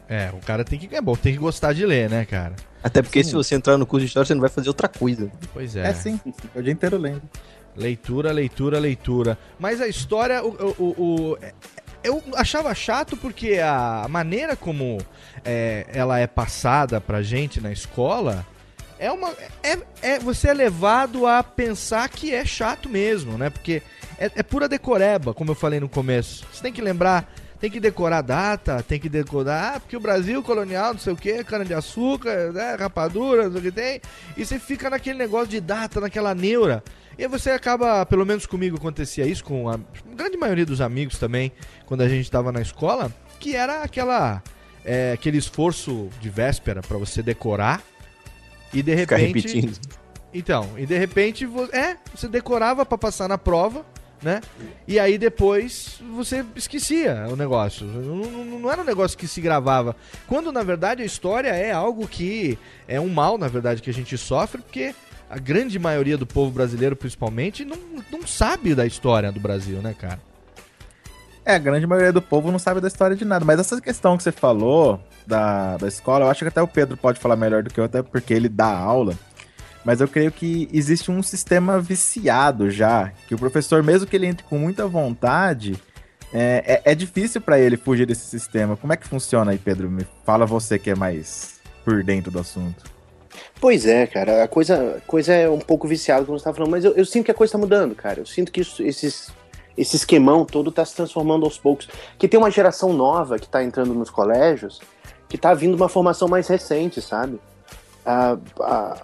É, 0.10 0.30
o 0.34 0.38
cara 0.46 0.64
tem 0.64 0.80
que. 0.80 0.96
É 0.96 1.02
bom, 1.02 1.16
tem 1.16 1.34
que 1.34 1.40
gostar 1.40 1.74
de 1.74 1.86
ler, 1.86 2.10
né, 2.10 2.24
cara? 2.26 2.56
Até 2.84 3.02
porque 3.02 3.24
Sim. 3.24 3.30
se 3.32 3.36
você 3.36 3.56
entrar 3.56 3.78
no 3.78 3.86
curso 3.86 4.06
de 4.06 4.08
história, 4.10 4.26
você 4.26 4.34
não 4.34 4.42
vai 4.42 4.50
fazer 4.50 4.70
outra 4.70 4.88
coisa. 4.88 5.30
Pois 5.54 5.76
É, 5.76 5.90
é. 5.90 5.94
sim, 5.94 6.20
é 6.56 6.60
o 6.60 6.64
dia 6.64 6.72
inteiro 6.72 6.98
lendo. 6.98 7.22
Leitura, 7.76 8.32
leitura, 8.32 8.80
leitura. 8.80 9.38
Mas 9.60 9.82
a 9.82 9.88
história, 9.88 10.44
o, 10.44 10.50
o- 10.50 10.76
o- 10.84 11.32
o- 11.34 11.38
é- 11.42 11.54
eu 12.04 12.24
achava 12.36 12.74
chato 12.74 13.18
porque 13.18 13.56
a 13.62 14.06
maneira 14.10 14.56
como 14.56 14.98
é, 15.44 15.86
ela 15.92 16.18
é 16.20 16.26
passada 16.28 17.02
pra 17.02 17.22
gente 17.22 17.60
na 17.60 17.72
escola 17.72 18.46
é 19.00 19.12
uma. 19.12 19.32
É, 19.64 19.78
é- 20.02 20.20
você 20.20 20.50
é 20.50 20.54
levado 20.54 21.26
a 21.26 21.44
pensar 21.44 22.08
que 22.10 22.34
é 22.34 22.46
chato 22.46 22.90
mesmo, 22.90 23.38
né? 23.38 23.50
Porque 23.50 23.82
é, 24.18 24.32
é 24.36 24.44
pura 24.44 24.68
decoreba, 24.68 25.34
como 25.34 25.52
eu 25.52 25.56
falei 25.56 25.80
no 25.80 25.90
começo. 25.90 26.46
Você 26.52 26.62
tem 26.62 26.74
que 26.74 26.82
lembrar. 26.82 27.32
Tem 27.60 27.72
que 27.72 27.80
decorar 27.80 28.22
data, 28.22 28.84
tem 28.88 29.00
que 29.00 29.10
decorar, 29.10 29.74
ah, 29.78 29.80
porque 29.80 29.98
o 29.98 30.00
Brasil 30.00 30.44
colonial, 30.44 30.94
não 30.94 31.00
sei 31.00 31.12
o 31.12 31.16
que, 31.16 31.44
cana-de-açúcar, 31.44 32.54
né, 32.54 32.76
rapadura, 32.80 33.46
não 33.46 33.54
sei 33.54 33.60
o 33.60 33.64
que 33.64 33.72
tem. 33.72 34.00
E 34.38 34.46
você 34.46 34.60
fica 34.60 34.92
naquele 34.92 35.18
negócio 35.18 35.48
de 35.48 35.60
data, 35.60 36.00
naquela 36.00 36.36
neura. 36.36 36.84
E 37.18 37.28
você 37.28 37.50
acaba, 37.50 38.06
pelo 38.06 38.28
menos 38.28 38.46
comigo 38.46 38.78
acontecia 38.78 39.26
isso, 39.26 39.44
com 39.44 39.68
a, 39.68 39.74
a 39.74 40.16
grande 40.16 40.38
maioria 40.38 40.68
dos 40.68 40.82
amigos 40.82 41.18
também, 41.18 41.52
quando 41.88 42.02
a 42.02 42.08
gente 42.08 42.26
estava 42.26 42.52
na 42.52 42.62
escola, 42.62 43.12
que 43.40 43.56
era 43.56 43.82
aquela 43.82 44.44
é, 44.86 45.14
aquele 45.14 45.40
esforço 45.40 46.10
de 46.22 46.30
véspera 46.30 46.82
para 46.84 47.00
você 47.00 47.24
decorar 47.24 47.82
e 48.74 48.82
de 48.82 48.96
Ficar 48.98 49.18
repente 49.18 49.48
repetindo. 49.48 49.80
então, 50.34 50.70
e 50.78 50.86
de 50.86 50.98
repente 50.98 51.46
vo- 51.46 51.70
é, 51.74 51.98
você 52.14 52.28
decorava 52.28 52.86
pra 52.86 52.98
passar 52.98 53.28
na 53.28 53.38
prova, 53.38 53.86
né? 54.22 54.42
E 54.88 55.00
aí 55.00 55.18
depois 55.18 56.00
você 56.16 56.44
esquecia 56.56 57.28
o 57.30 57.36
negócio. 57.36 57.86
Não, 57.86 58.16
não- 58.32 58.60
não 58.60 58.72
era 58.72 58.82
um 58.82 58.86
negócio 58.86 59.18
que 59.18 59.28
se 59.28 59.40
gravava. 59.42 59.96
Quando 60.28 60.52
na 60.52 60.64
verdade 60.64 61.02
a 61.02 61.06
história 61.06 61.50
é 61.50 61.72
algo 61.72 62.08
que 62.08 62.58
é 62.88 63.00
um 63.00 63.10
mal, 63.10 63.38
na 63.38 63.48
verdade, 63.48 63.82
que 63.82 63.90
a 63.90 63.94
gente 63.94 64.18
sofre, 64.18 64.62
porque 64.62 64.94
a 65.30 65.38
grande 65.38 65.78
maioria 65.78 66.18
do 66.18 66.26
povo 66.26 66.50
brasileiro, 66.52 66.96
principalmente, 66.96 67.64
não, 67.66 67.78
não 68.12 68.26
sabe 68.26 68.74
da 68.74 68.86
história 68.86 69.32
do 69.32 69.40
Brasil, 69.40 69.82
né, 69.82 69.94
cara? 69.98 70.20
É, 71.48 71.56
a 71.56 71.60
grande 71.60 71.88
maioria 71.88 72.12
do 72.12 72.22
povo 72.22 72.52
não 72.52 72.60
sabe 72.60 72.82
da 72.82 72.90
história 72.90 73.16
de 73.16 73.24
nada. 73.24 73.46
Mas 73.46 73.58
essa 73.58 73.80
questão 73.80 74.18
que 74.18 74.24
você 74.24 74.34
falou 74.34 75.00
da, 75.26 75.78
da 75.78 75.88
escola, 75.88 76.26
eu 76.26 76.30
acho 76.30 76.42
que 76.44 76.50
até 76.50 76.62
o 76.62 76.68
Pedro 76.68 76.98
pode 76.98 77.20
falar 77.22 77.38
melhor 77.38 77.64
do 77.64 77.70
que 77.70 77.80
eu, 77.80 77.86
até 77.86 78.02
porque 78.04 78.34
ele 78.34 78.50
dá 78.50 78.68
aula. 78.68 79.14
Mas 79.86 80.02
eu 80.02 80.10
creio 80.10 80.30
que 80.30 80.68
existe 80.74 81.10
um 81.10 81.24
sistema 81.24 81.80
viciado 81.80 82.70
já, 82.70 83.14
que 83.30 83.34
o 83.34 83.38
professor, 83.38 83.82
mesmo 83.82 84.06
que 84.06 84.18
ele 84.18 84.26
entre 84.28 84.44
com 84.46 84.58
muita 84.58 84.86
vontade, 84.88 85.80
é, 86.34 86.82
é, 86.86 86.92
é 86.92 86.94
difícil 86.94 87.40
pra 87.40 87.58
ele 87.58 87.78
fugir 87.78 88.06
desse 88.06 88.26
sistema. 88.26 88.76
Como 88.76 88.92
é 88.92 88.98
que 88.98 89.08
funciona 89.08 89.52
aí, 89.52 89.58
Pedro? 89.58 89.90
Me 89.90 90.06
fala 90.26 90.46
você 90.46 90.78
que 90.78 90.90
é 90.90 90.96
mais 90.96 91.62
por 91.86 92.04
dentro 92.04 92.30
do 92.30 92.40
assunto. 92.40 92.84
Pois 93.62 93.86
é, 93.86 94.06
cara, 94.06 94.44
a 94.44 94.48
coisa, 94.50 95.02
coisa 95.08 95.34
é 95.34 95.50
um 95.50 95.60
pouco 95.60 95.88
viciada, 95.88 96.26
como 96.26 96.38
você 96.38 96.44
tá 96.44 96.54
falando, 96.54 96.72
mas 96.72 96.84
eu, 96.84 96.92
eu 96.94 97.06
sinto 97.06 97.24
que 97.24 97.32
a 97.32 97.34
coisa 97.34 97.54
tá 97.54 97.58
mudando, 97.58 97.96
cara. 97.96 98.20
Eu 98.20 98.26
sinto 98.26 98.52
que 98.52 98.60
isso- 98.60 98.84
esses, 98.84 99.30
esse 99.78 99.96
esquemão 99.96 100.44
todo 100.44 100.72
tá 100.72 100.84
se 100.84 100.96
transformando 100.96 101.46
aos 101.46 101.58
poucos. 101.58 101.88
Que 102.18 102.28
tem 102.28 102.40
uma 102.40 102.50
geração 102.50 102.92
nova 102.94 103.38
que 103.38 103.48
tá 103.48 103.64
entrando 103.64 103.94
nos 103.94 104.10
colégios, 104.10 104.82
que 105.30 105.38
tá 105.38 105.54
vindo 105.54 105.76
uma 105.76 105.88
formação 105.88 106.28
mais 106.28 106.48
recente, 106.48 107.02
sabe? 107.02 107.40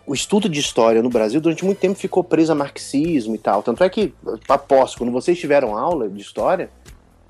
O 0.08 0.14
estudo 0.14 0.48
de 0.48 0.60
história 0.60 1.02
no 1.04 1.10
Brasil 1.10 1.42
durante 1.42 1.66
muito 1.66 1.80
tempo 1.80 2.00
ficou 2.00 2.24
preso 2.24 2.54
a 2.54 2.56
marxismo 2.56 3.36
e 3.36 3.38
tal. 3.38 3.62
Tanto 3.62 3.84
é 3.84 3.90
que, 3.90 4.14
aposto, 4.48 4.98
quando 4.98 5.12
vocês 5.12 5.38
tiveram 5.38 5.78
aula 5.78 6.10
de 6.10 6.22
história, 6.22 6.70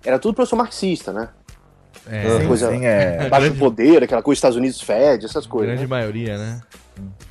era 0.06 0.20
tudo 0.20 0.36
professor 0.36 0.56
marxista, 0.56 1.12
né? 1.12 1.30
É, 2.06 2.40
Sim, 2.42 2.48
coisa- 2.48 2.70
sim, 2.70 2.86
é. 2.86 3.30
Baixo 3.30 3.56
poder, 3.56 4.04
aquela 4.04 4.22
coisa 4.22 4.38
Estados 4.38 4.58
Unidos 4.58 4.82
Fed, 4.82 5.26
essas 5.26 5.46
coisas. 5.46 5.68
grande 5.70 5.84
né? 5.84 5.88
maioria, 5.88 6.38
né? 6.38 6.62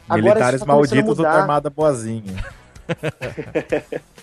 Agora 0.08 0.22
Militares 0.22 0.60
tá 0.60 0.66
malditos 0.66 1.18
ou 1.18 1.24
da 1.24 1.30
armada 1.30 1.70
boazinha. 1.70 2.44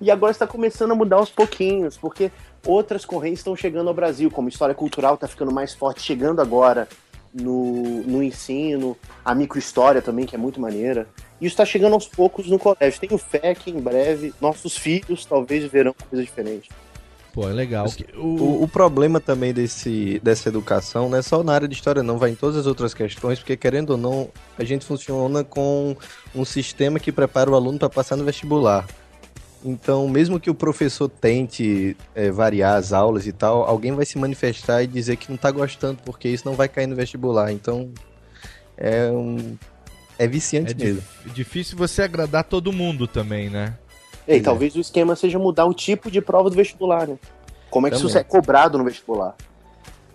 E 0.00 0.10
agora 0.10 0.32
está 0.32 0.46
começando 0.46 0.92
a 0.92 0.94
mudar 0.94 1.16
aos 1.16 1.30
pouquinhos, 1.30 1.96
porque 1.96 2.30
outras 2.66 3.04
correntes 3.04 3.40
estão 3.40 3.56
chegando 3.56 3.88
ao 3.88 3.94
Brasil, 3.94 4.30
como 4.30 4.48
história 4.48 4.74
cultural 4.74 5.14
está 5.14 5.28
ficando 5.28 5.52
mais 5.52 5.74
forte, 5.74 6.02
chegando 6.02 6.40
agora 6.40 6.88
no, 7.32 8.02
no 8.02 8.22
ensino, 8.22 8.96
a 9.24 9.34
microhistória 9.34 10.00
também, 10.00 10.26
que 10.26 10.34
é 10.34 10.38
muito 10.38 10.60
maneira. 10.60 11.06
E 11.40 11.46
isso 11.46 11.54
está 11.54 11.64
chegando 11.64 11.92
aos 11.92 12.08
poucos 12.08 12.46
no 12.48 12.58
colégio. 12.58 13.00
Tenho 13.00 13.18
fé 13.18 13.54
que 13.54 13.70
em 13.70 13.80
breve 13.80 14.32
nossos 14.40 14.76
filhos 14.76 15.24
talvez 15.26 15.64
verão 15.70 15.94
coisa 16.08 16.24
diferente. 16.24 16.70
Pô, 17.36 17.46
é 17.46 17.52
legal. 17.52 17.86
O, 18.14 18.18
O, 18.18 18.62
o 18.62 18.68
problema 18.68 19.20
também 19.20 19.52
desse, 19.52 20.18
dessa 20.20 20.48
educação 20.48 21.10
não 21.10 21.18
é 21.18 21.22
só 21.22 21.42
na 21.42 21.52
área 21.52 21.68
de 21.68 21.74
história, 21.74 22.02
não, 22.02 22.16
vai 22.16 22.30
em 22.30 22.34
todas 22.34 22.56
as 22.56 22.66
outras 22.66 22.94
questões, 22.94 23.38
porque 23.38 23.58
querendo 23.58 23.90
ou 23.90 23.98
não, 23.98 24.30
a 24.58 24.64
gente 24.64 24.86
funciona 24.86 25.44
com 25.44 25.94
um 26.34 26.46
sistema 26.46 26.98
que 26.98 27.12
prepara 27.12 27.50
o 27.50 27.54
aluno 27.54 27.78
para 27.78 27.90
passar 27.90 28.16
no 28.16 28.24
vestibular. 28.24 28.86
Então, 29.66 30.08
mesmo 30.08 30.38
que 30.38 30.48
o 30.48 30.54
professor 30.54 31.08
tente 31.08 31.96
é, 32.14 32.30
variar 32.30 32.76
as 32.76 32.92
aulas 32.92 33.26
e 33.26 33.32
tal, 33.32 33.64
alguém 33.64 33.92
vai 33.92 34.06
se 34.06 34.16
manifestar 34.16 34.82
e 34.82 34.86
dizer 34.86 35.16
que 35.16 35.28
não 35.28 35.36
tá 35.36 35.50
gostando, 35.50 35.98
porque 36.04 36.28
isso 36.28 36.46
não 36.46 36.54
vai 36.54 36.68
cair 36.68 36.86
no 36.86 36.94
vestibular. 36.94 37.52
Então, 37.52 37.90
é 38.76 39.10
um. 39.10 39.56
É 40.18 40.26
viciante 40.26 40.72
é 40.72 40.84
mesmo. 40.84 41.02
difícil 41.26 41.76
você 41.76 42.02
agradar 42.02 42.44
todo 42.44 42.72
mundo 42.72 43.06
também, 43.06 43.50
né? 43.50 43.74
E 44.26 44.34
aí, 44.34 44.40
talvez 44.40 44.74
o 44.74 44.80
esquema 44.80 45.14
seja 45.14 45.38
mudar 45.38 45.66
o 45.66 45.74
tipo 45.74 46.10
de 46.10 46.20
prova 46.20 46.48
do 46.48 46.56
vestibular, 46.56 47.06
né? 47.06 47.18
Como 47.70 47.86
é 47.86 47.90
que 47.90 47.96
Também. 47.96 48.08
isso 48.08 48.18
é 48.18 48.24
cobrado 48.24 48.78
no 48.78 48.84
vestibular? 48.84 49.34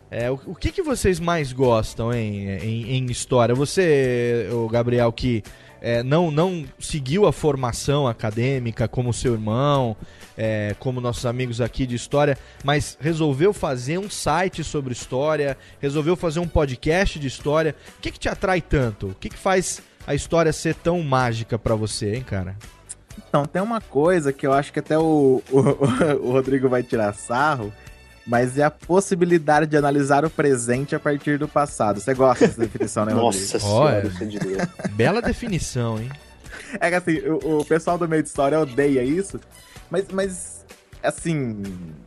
É, 0.09 0.29
o, 0.29 0.39
o 0.47 0.55
que, 0.55 0.71
que 0.71 0.81
vocês 0.81 1.19
mais 1.19 1.53
gostam 1.53 2.11
em, 2.13 2.49
em, 2.49 2.97
em 2.97 3.05
história? 3.05 3.53
Você, 3.55 4.49
o 4.51 4.67
Gabriel, 4.67 5.11
que 5.11 5.43
é, 5.81 6.03
não, 6.03 6.29
não 6.29 6.63
seguiu 6.79 7.25
a 7.25 7.33
formação 7.33 8.07
acadêmica 8.07 8.87
como 8.87 9.11
seu 9.11 9.33
irmão, 9.33 9.97
é, 10.37 10.75
como 10.79 11.01
nossos 11.01 11.25
amigos 11.25 11.59
aqui 11.59 11.87
de 11.87 11.95
história, 11.95 12.37
mas 12.63 12.97
resolveu 13.01 13.51
fazer 13.51 13.97
um 13.97 14.09
site 14.09 14.63
sobre 14.63 14.93
história, 14.93 15.57
resolveu 15.81 16.15
fazer 16.15 16.39
um 16.39 16.47
podcast 16.47 17.19
de 17.19 17.27
história. 17.27 17.75
O 17.97 18.01
que, 18.01 18.11
que 18.11 18.19
te 18.19 18.29
atrai 18.29 18.61
tanto? 18.61 19.07
O 19.07 19.15
que, 19.15 19.29
que 19.29 19.37
faz 19.37 19.81
a 20.05 20.13
história 20.13 20.53
ser 20.53 20.75
tão 20.75 21.01
mágica 21.01 21.57
pra 21.57 21.75
você, 21.75 22.15
hein, 22.15 22.23
cara? 22.23 22.55
Então, 23.27 23.45
tem 23.45 23.61
uma 23.61 23.81
coisa 23.81 24.31
que 24.31 24.45
eu 24.45 24.53
acho 24.53 24.71
que 24.71 24.79
até 24.79 24.97
o, 24.97 25.41
o, 25.51 25.59
o 26.27 26.31
Rodrigo 26.31 26.69
vai 26.69 26.83
tirar 26.83 27.13
sarro, 27.13 27.73
mas 28.25 28.57
é 28.57 28.63
a 28.63 28.71
possibilidade 28.71 29.67
de 29.67 29.77
analisar 29.77 30.23
o 30.25 30.29
presente 30.29 30.95
a 30.95 30.99
partir 30.99 31.37
do 31.37 31.47
passado. 31.47 31.99
Você 31.99 32.13
gosta 32.13 32.47
dessa 32.47 32.59
definição, 32.59 33.05
né, 33.05 33.13
Rodrigo? 33.13 33.43
Nossa 33.43 33.59
senhora, 33.59 34.09
você 34.09 34.25
diria. 34.25 34.69
Bela 34.91 35.21
definição, 35.21 35.99
hein? 35.99 36.09
É 36.79 36.89
que 36.89 36.95
assim, 36.95 37.19
o, 37.27 37.59
o 37.59 37.65
pessoal 37.65 37.97
do 37.97 38.07
meio 38.07 38.21
de 38.21 38.29
história 38.29 38.59
odeia 38.59 39.03
isso, 39.03 39.39
mas, 39.89 40.05
mas 40.11 40.65
assim, 41.03 41.63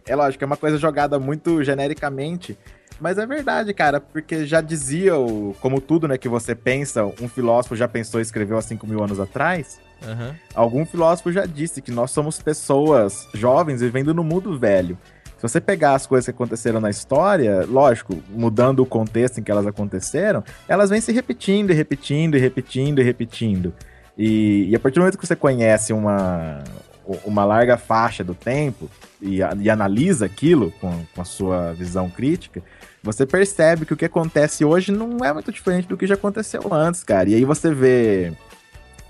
é 0.07 0.15
lógico, 0.15 0.43
é 0.45 0.47
uma 0.47 0.57
coisa 0.57 0.79
jogada 0.79 1.19
muito 1.19 1.63
genericamente, 1.63 2.57
mas 3.01 3.19
é 3.19 3.27
verdade, 3.27 3.75
cara, 3.75 4.01
porque 4.01 4.47
já 4.47 4.61
dizia, 4.61 5.17
o, 5.17 5.55
como 5.61 5.81
tudo 5.81 6.07
né, 6.07 6.17
que 6.17 6.29
você 6.29 6.55
pensa, 6.55 7.05
um 7.21 7.29
filósofo 7.29 7.75
já 7.75 7.89
pensou 7.89 8.21
e 8.21 8.23
escreveu 8.23 8.57
há 8.57 8.63
5 8.63 8.87
mil 8.87 9.03
anos 9.03 9.19
atrás, 9.19 9.81
Aham. 10.03 10.35
algum 10.55 10.87
filósofo 10.87 11.33
já 11.33 11.45
disse 11.45 11.83
que 11.83 11.91
nós 11.91 12.11
somos 12.11 12.41
pessoas 12.41 13.29
jovens 13.35 13.81
vivendo 13.81 14.15
no 14.15 14.23
mundo 14.23 14.59
velho. 14.59 14.97
Se 15.37 15.43
você 15.43 15.61
pegar 15.61 15.95
as 15.95 16.07
coisas 16.07 16.25
que 16.25 16.31
aconteceram 16.31 16.81
na 16.81 16.91
história, 16.91 17.67
lógico, 17.67 18.17
mudando 18.31 18.81
o 18.81 18.87
contexto 18.87 19.39
em 19.39 19.43
que 19.43 19.51
elas 19.51 19.67
aconteceram, 19.67 20.43
elas 20.67 20.91
vêm 20.91 21.01
se 21.01 21.13
repetindo 21.13 21.71
e 21.71 21.75
repetindo 21.75 22.37
e 22.37 22.41
repetindo 22.41 23.01
e 23.01 23.05
repetindo. 23.05 23.75
E, 24.17 24.69
e 24.71 24.77
a 24.77 24.81
partir 24.81 24.97
do 24.97 25.01
momento 25.01 25.19
que 25.19 25.27
você 25.27 25.37
conhece 25.37 25.93
uma, 25.93 26.63
uma 27.25 27.45
larga 27.45 27.77
faixa 27.77 28.23
do 28.23 28.35
tempo 28.35 28.89
e, 29.21 29.39
e 29.61 29.71
analisa 29.71 30.27
aquilo 30.27 30.73
com, 30.81 31.05
com 31.15 31.21
a 31.21 31.25
sua 31.25 31.73
visão 31.73 32.09
crítica, 32.09 32.63
você 33.03 33.27
percebe 33.27 33.85
que 33.85 33.93
o 33.93 33.97
que 33.97 34.07
acontece 34.07 34.65
hoje 34.65 34.91
não 34.91 35.23
é 35.25 35.33
muito 35.33 35.53
diferente 35.53 35.87
do 35.87 35.97
que 35.97 36.07
já 36.07 36.15
aconteceu 36.15 36.63
antes, 36.73 37.05
cara. 37.05 37.29
E 37.29 37.35
aí 37.35 37.45
você 37.45 37.75
vê 37.75 38.33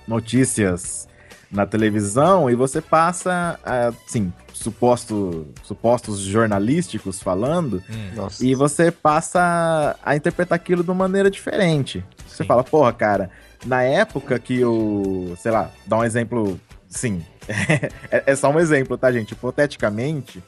notícias 0.07 1.07
na 1.55 1.65
televisão 1.65 2.51
e 2.51 2.55
você 2.55 2.81
passa, 2.81 3.59
assim, 4.07 4.33
suposto, 4.53 5.47
supostos 5.63 6.19
jornalísticos 6.19 7.23
falando, 7.23 7.83
Nossa. 8.15 8.45
e 8.45 8.55
você 8.55 8.91
passa 8.91 9.97
a 10.05 10.17
interpretar 10.17 10.57
aquilo 10.57 10.83
de 10.83 10.91
uma 10.91 10.97
maneira 10.97 11.31
diferente. 11.31 12.05
Você 12.27 12.45
fala, 12.45 12.65
porra, 12.65 12.93
cara, 12.93 13.31
na 13.65 13.83
época 13.83 14.39
que 14.39 14.65
o. 14.65 15.35
Sei 15.39 15.53
lá, 15.53 15.71
dá 15.87 15.99
um 15.99 16.05
exemplo. 16.05 16.61
Sim. 16.89 17.25
é, 18.11 18.25
é 18.27 18.37
só 18.37 18.51
um 18.51 18.59
exemplo, 18.59 18.99
tá, 18.99 19.13
gente? 19.13 19.33
Hipoteticamente, 19.33 20.43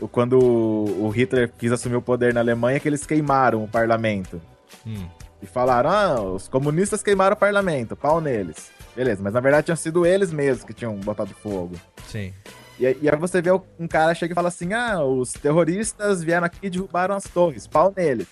o- 0.00 0.06
quando 0.06 0.38
o 0.38 1.08
Hitler 1.08 1.50
quis 1.58 1.72
assumir 1.72 1.96
o 1.96 2.02
poder 2.02 2.32
na 2.32 2.40
Alemanha, 2.40 2.78
que 2.78 2.88
eles 2.88 3.04
queimaram 3.04 3.64
o 3.64 3.68
parlamento. 3.68 4.40
Hum. 4.86 5.06
E 5.42 5.46
falaram, 5.46 5.90
ah, 5.90 6.20
os 6.20 6.46
comunistas 6.46 7.02
queimaram 7.02 7.34
o 7.34 7.38
parlamento, 7.38 7.96
pau 7.96 8.20
neles. 8.20 8.70
Beleza, 8.94 9.22
mas 9.22 9.32
na 9.32 9.40
verdade 9.40 9.66
tinham 9.66 9.76
sido 9.76 10.04
eles 10.04 10.30
mesmos 10.32 10.64
que 10.64 10.74
tinham 10.74 10.94
botado 10.96 11.32
fogo. 11.34 11.76
Sim. 12.08 12.32
E, 12.78 12.86
aí- 12.86 12.98
e 13.00 13.08
aí 13.08 13.16
você 13.16 13.40
vê 13.40 13.50
um 13.78 13.88
cara 13.88 14.14
chega 14.14 14.32
e 14.32 14.34
fala 14.34 14.48
assim: 14.48 14.72
ah, 14.74 15.02
os 15.02 15.32
terroristas 15.32 16.22
vieram 16.22 16.46
aqui 16.46 16.58
e 16.62 16.70
derrubaram 16.70 17.14
as 17.14 17.24
torres, 17.24 17.66
pau 17.66 17.92
neles. 17.96 18.26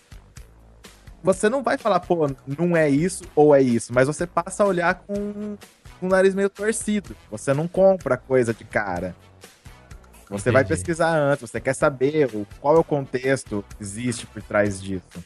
Você 1.23 1.49
não 1.51 1.63
vai 1.63 1.77
falar, 1.77 2.01
pô, 2.01 2.27
não 2.59 2.75
é 2.77 2.89
isso 2.89 3.25
ou 3.35 3.55
é 3.55 3.61
isso, 3.61 3.93
mas 3.93 4.07
você 4.07 4.27
passa 4.27 4.63
a 4.63 4.67
olhar 4.67 4.95
com, 4.95 5.57
com 5.99 6.07
o 6.07 6.09
nariz 6.09 6.35
meio 6.35 6.49
torcido. 6.49 7.15
Você 7.31 7.53
não 7.53 7.69
compra 7.69 8.17
coisa 8.17 8.55
de 8.55 8.65
cara. 8.65 9.15
Você 10.31 10.51
vai 10.51 10.63
Entendi. 10.63 10.77
pesquisar 10.77 11.11
antes, 11.15 11.51
você 11.51 11.61
quer 11.61 11.75
saber 11.75 12.31
o- 12.35 12.47
qual 12.61 12.77
é 12.77 12.79
o 12.79 12.85
contexto 12.85 13.65
que 13.77 13.83
existe 13.83 14.27
por 14.27 14.41
trás 14.43 14.81
disso. 14.81 15.23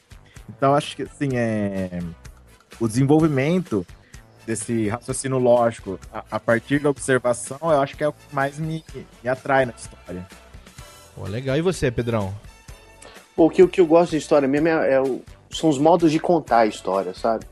Então, 0.48 0.74
acho 0.74 0.96
que, 0.96 1.02
assim, 1.04 1.36
é... 1.36 2.00
o 2.80 2.88
desenvolvimento 2.88 3.86
desse 4.46 4.88
raciocínio 4.88 5.38
lógico 5.38 5.98
a, 6.12 6.24
a 6.32 6.40
partir 6.40 6.78
da 6.80 6.90
observação, 6.90 7.58
eu 7.62 7.80
acho 7.80 7.96
que 7.96 8.04
é 8.04 8.08
o 8.08 8.12
que 8.12 8.34
mais 8.34 8.58
me, 8.58 8.84
me 9.22 9.28
atrai 9.28 9.64
na 9.66 9.72
história. 9.76 10.26
Pô, 11.14 11.24
legal. 11.26 11.56
E 11.56 11.60
você, 11.62 11.90
Pedrão? 11.90 12.34
Pô, 13.36 13.46
o 13.46 13.50
que, 13.50 13.62
o 13.62 13.68
que 13.68 13.80
eu 13.80 13.86
gosto 13.86 14.10
de 14.12 14.18
história 14.18 14.46
mesmo 14.48 14.68
é, 14.68 14.92
é 14.94 15.00
o- 15.00 15.22
são 15.50 15.68
os 15.70 15.78
modos 15.78 16.10
de 16.10 16.18
contar 16.18 16.58
a 16.58 16.66
história, 16.66 17.14
sabe? 17.14 17.46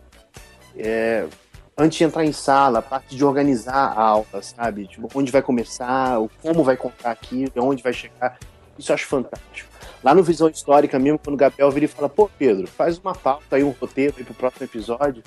É, 0.76 1.26
antes 1.76 1.98
de 1.98 2.04
entrar 2.04 2.24
em 2.24 2.32
sala, 2.32 2.80
a 2.80 2.82
parte 2.82 3.14
de 3.16 3.24
organizar 3.24 3.74
a 3.74 4.00
aula, 4.00 4.42
sabe? 4.42 4.86
Tipo, 4.86 5.08
onde 5.14 5.30
vai 5.32 5.42
começar, 5.42 6.18
o 6.20 6.28
como 6.40 6.64
vai 6.64 6.76
contar 6.76 7.10
aquilo, 7.12 7.50
onde 7.56 7.82
vai 7.82 7.92
chegar. 7.92 8.38
Isso 8.78 8.90
eu 8.90 8.94
acho 8.94 9.06
fantástico. 9.06 9.70
Lá 10.02 10.14
no 10.14 10.22
Visão 10.22 10.48
Histórica 10.48 10.98
mesmo, 10.98 11.18
quando 11.18 11.34
o 11.34 11.38
Gabriel 11.38 11.70
vira 11.70 11.84
e 11.84 11.88
fala, 11.88 12.08
pô, 12.08 12.28
Pedro, 12.38 12.66
faz 12.66 12.98
uma 12.98 13.14
pauta 13.14 13.54
aí, 13.56 13.62
um 13.62 13.70
roteiro 13.70 14.14
aí 14.18 14.24
pro 14.24 14.34
próximo 14.34 14.64
episódio. 14.64 15.22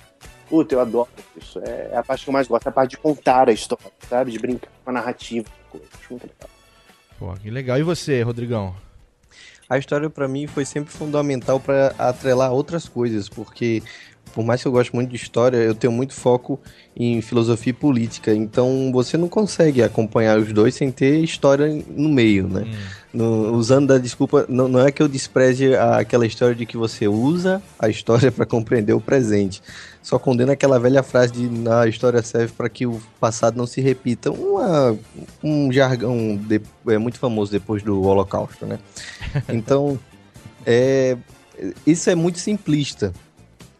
Puta, 0.49 0.75
eu 0.75 0.79
adoro 0.79 1.09
isso. 1.39 1.59
É, 1.59 1.89
é 1.93 1.97
a 1.97 2.03
parte 2.03 2.23
que 2.23 2.29
eu 2.29 2.33
mais 2.33 2.47
gosto, 2.47 2.65
é 2.67 2.69
a 2.69 2.71
parte 2.71 2.91
de 2.91 2.97
contar 2.97 3.49
a 3.49 3.51
história, 3.53 3.85
sabe? 4.09 4.31
De 4.31 4.39
brincar 4.39 4.69
com 4.83 4.89
a 4.89 4.93
narrativa. 4.93 5.47
coisa. 5.69 5.85
Acho 5.99 6.07
muito 6.11 6.23
legal. 6.23 6.49
Pô, 7.17 7.33
que 7.33 7.49
legal. 7.49 7.77
E 7.79 7.83
você, 7.83 8.21
Rodrigão? 8.21 8.75
A 9.67 9.77
história 9.79 10.09
pra 10.09 10.27
mim 10.27 10.45
foi 10.45 10.63
sempre 10.63 10.93
fundamental 10.93 11.59
pra 11.59 11.95
atrelar 11.97 12.51
outras 12.51 12.87
coisas, 12.87 13.27
porque 13.27 13.81
por 14.33 14.43
mais 14.43 14.61
que 14.61 14.67
eu 14.67 14.71
goste 14.71 14.93
muito 14.93 15.09
de 15.09 15.15
história, 15.15 15.57
eu 15.57 15.73
tenho 15.73 15.93
muito 15.93 16.13
foco 16.13 16.59
em 16.95 17.21
filosofia 17.21 17.71
e 17.71 17.73
política, 17.73 18.33
então 18.33 18.91
você 18.91 19.17
não 19.17 19.29
consegue 19.29 19.81
acompanhar 19.81 20.37
os 20.37 20.51
dois 20.51 20.75
sem 20.75 20.91
ter 20.91 21.19
história 21.23 21.67
no 21.87 22.09
meio, 22.09 22.47
né? 22.47 22.63
No- 23.13 23.53
usando 23.53 23.87
da 23.87 23.97
desculpa, 23.97 24.45
não, 24.49 24.67
não 24.67 24.85
é 24.85 24.91
que 24.91 25.01
eu 25.01 25.07
despreze 25.07 25.73
a- 25.75 25.99
aquela 25.99 26.25
história 26.27 26.53
de 26.53 26.65
que 26.65 26.75
você 26.77 27.07
usa 27.07 27.61
a 27.79 27.87
história 27.89 28.29
para 28.31 28.45
compreender 28.45 28.93
o 28.93 28.99
presente. 29.01 29.63
Só 30.05 30.19
condena 30.19 30.53
aquela 30.53 30.79
velha 30.79 31.01
frase 31.01 31.33
de 31.33 31.49
"Na- 31.49 31.87
história 31.87 32.21
serve 32.21 32.53
para 32.55 32.69
que 32.69 32.85
o 32.85 33.01
passado 33.19 33.57
não 33.57 33.65
se 33.65 33.81
repita. 33.81 34.29
Uma, 34.31 34.95
um 35.43 35.71
jargão 35.71 36.37
de- 36.37 36.61
é 36.87 36.97
muito 36.99 37.17
famoso 37.17 37.51
depois 37.51 37.81
do 37.81 37.99
Holocausto, 38.03 38.67
né? 38.67 38.77
Então, 39.49 39.97
é, 40.63 41.17
isso 41.87 42.07
é 42.07 42.13
muito 42.13 42.37
simplista. 42.37 43.11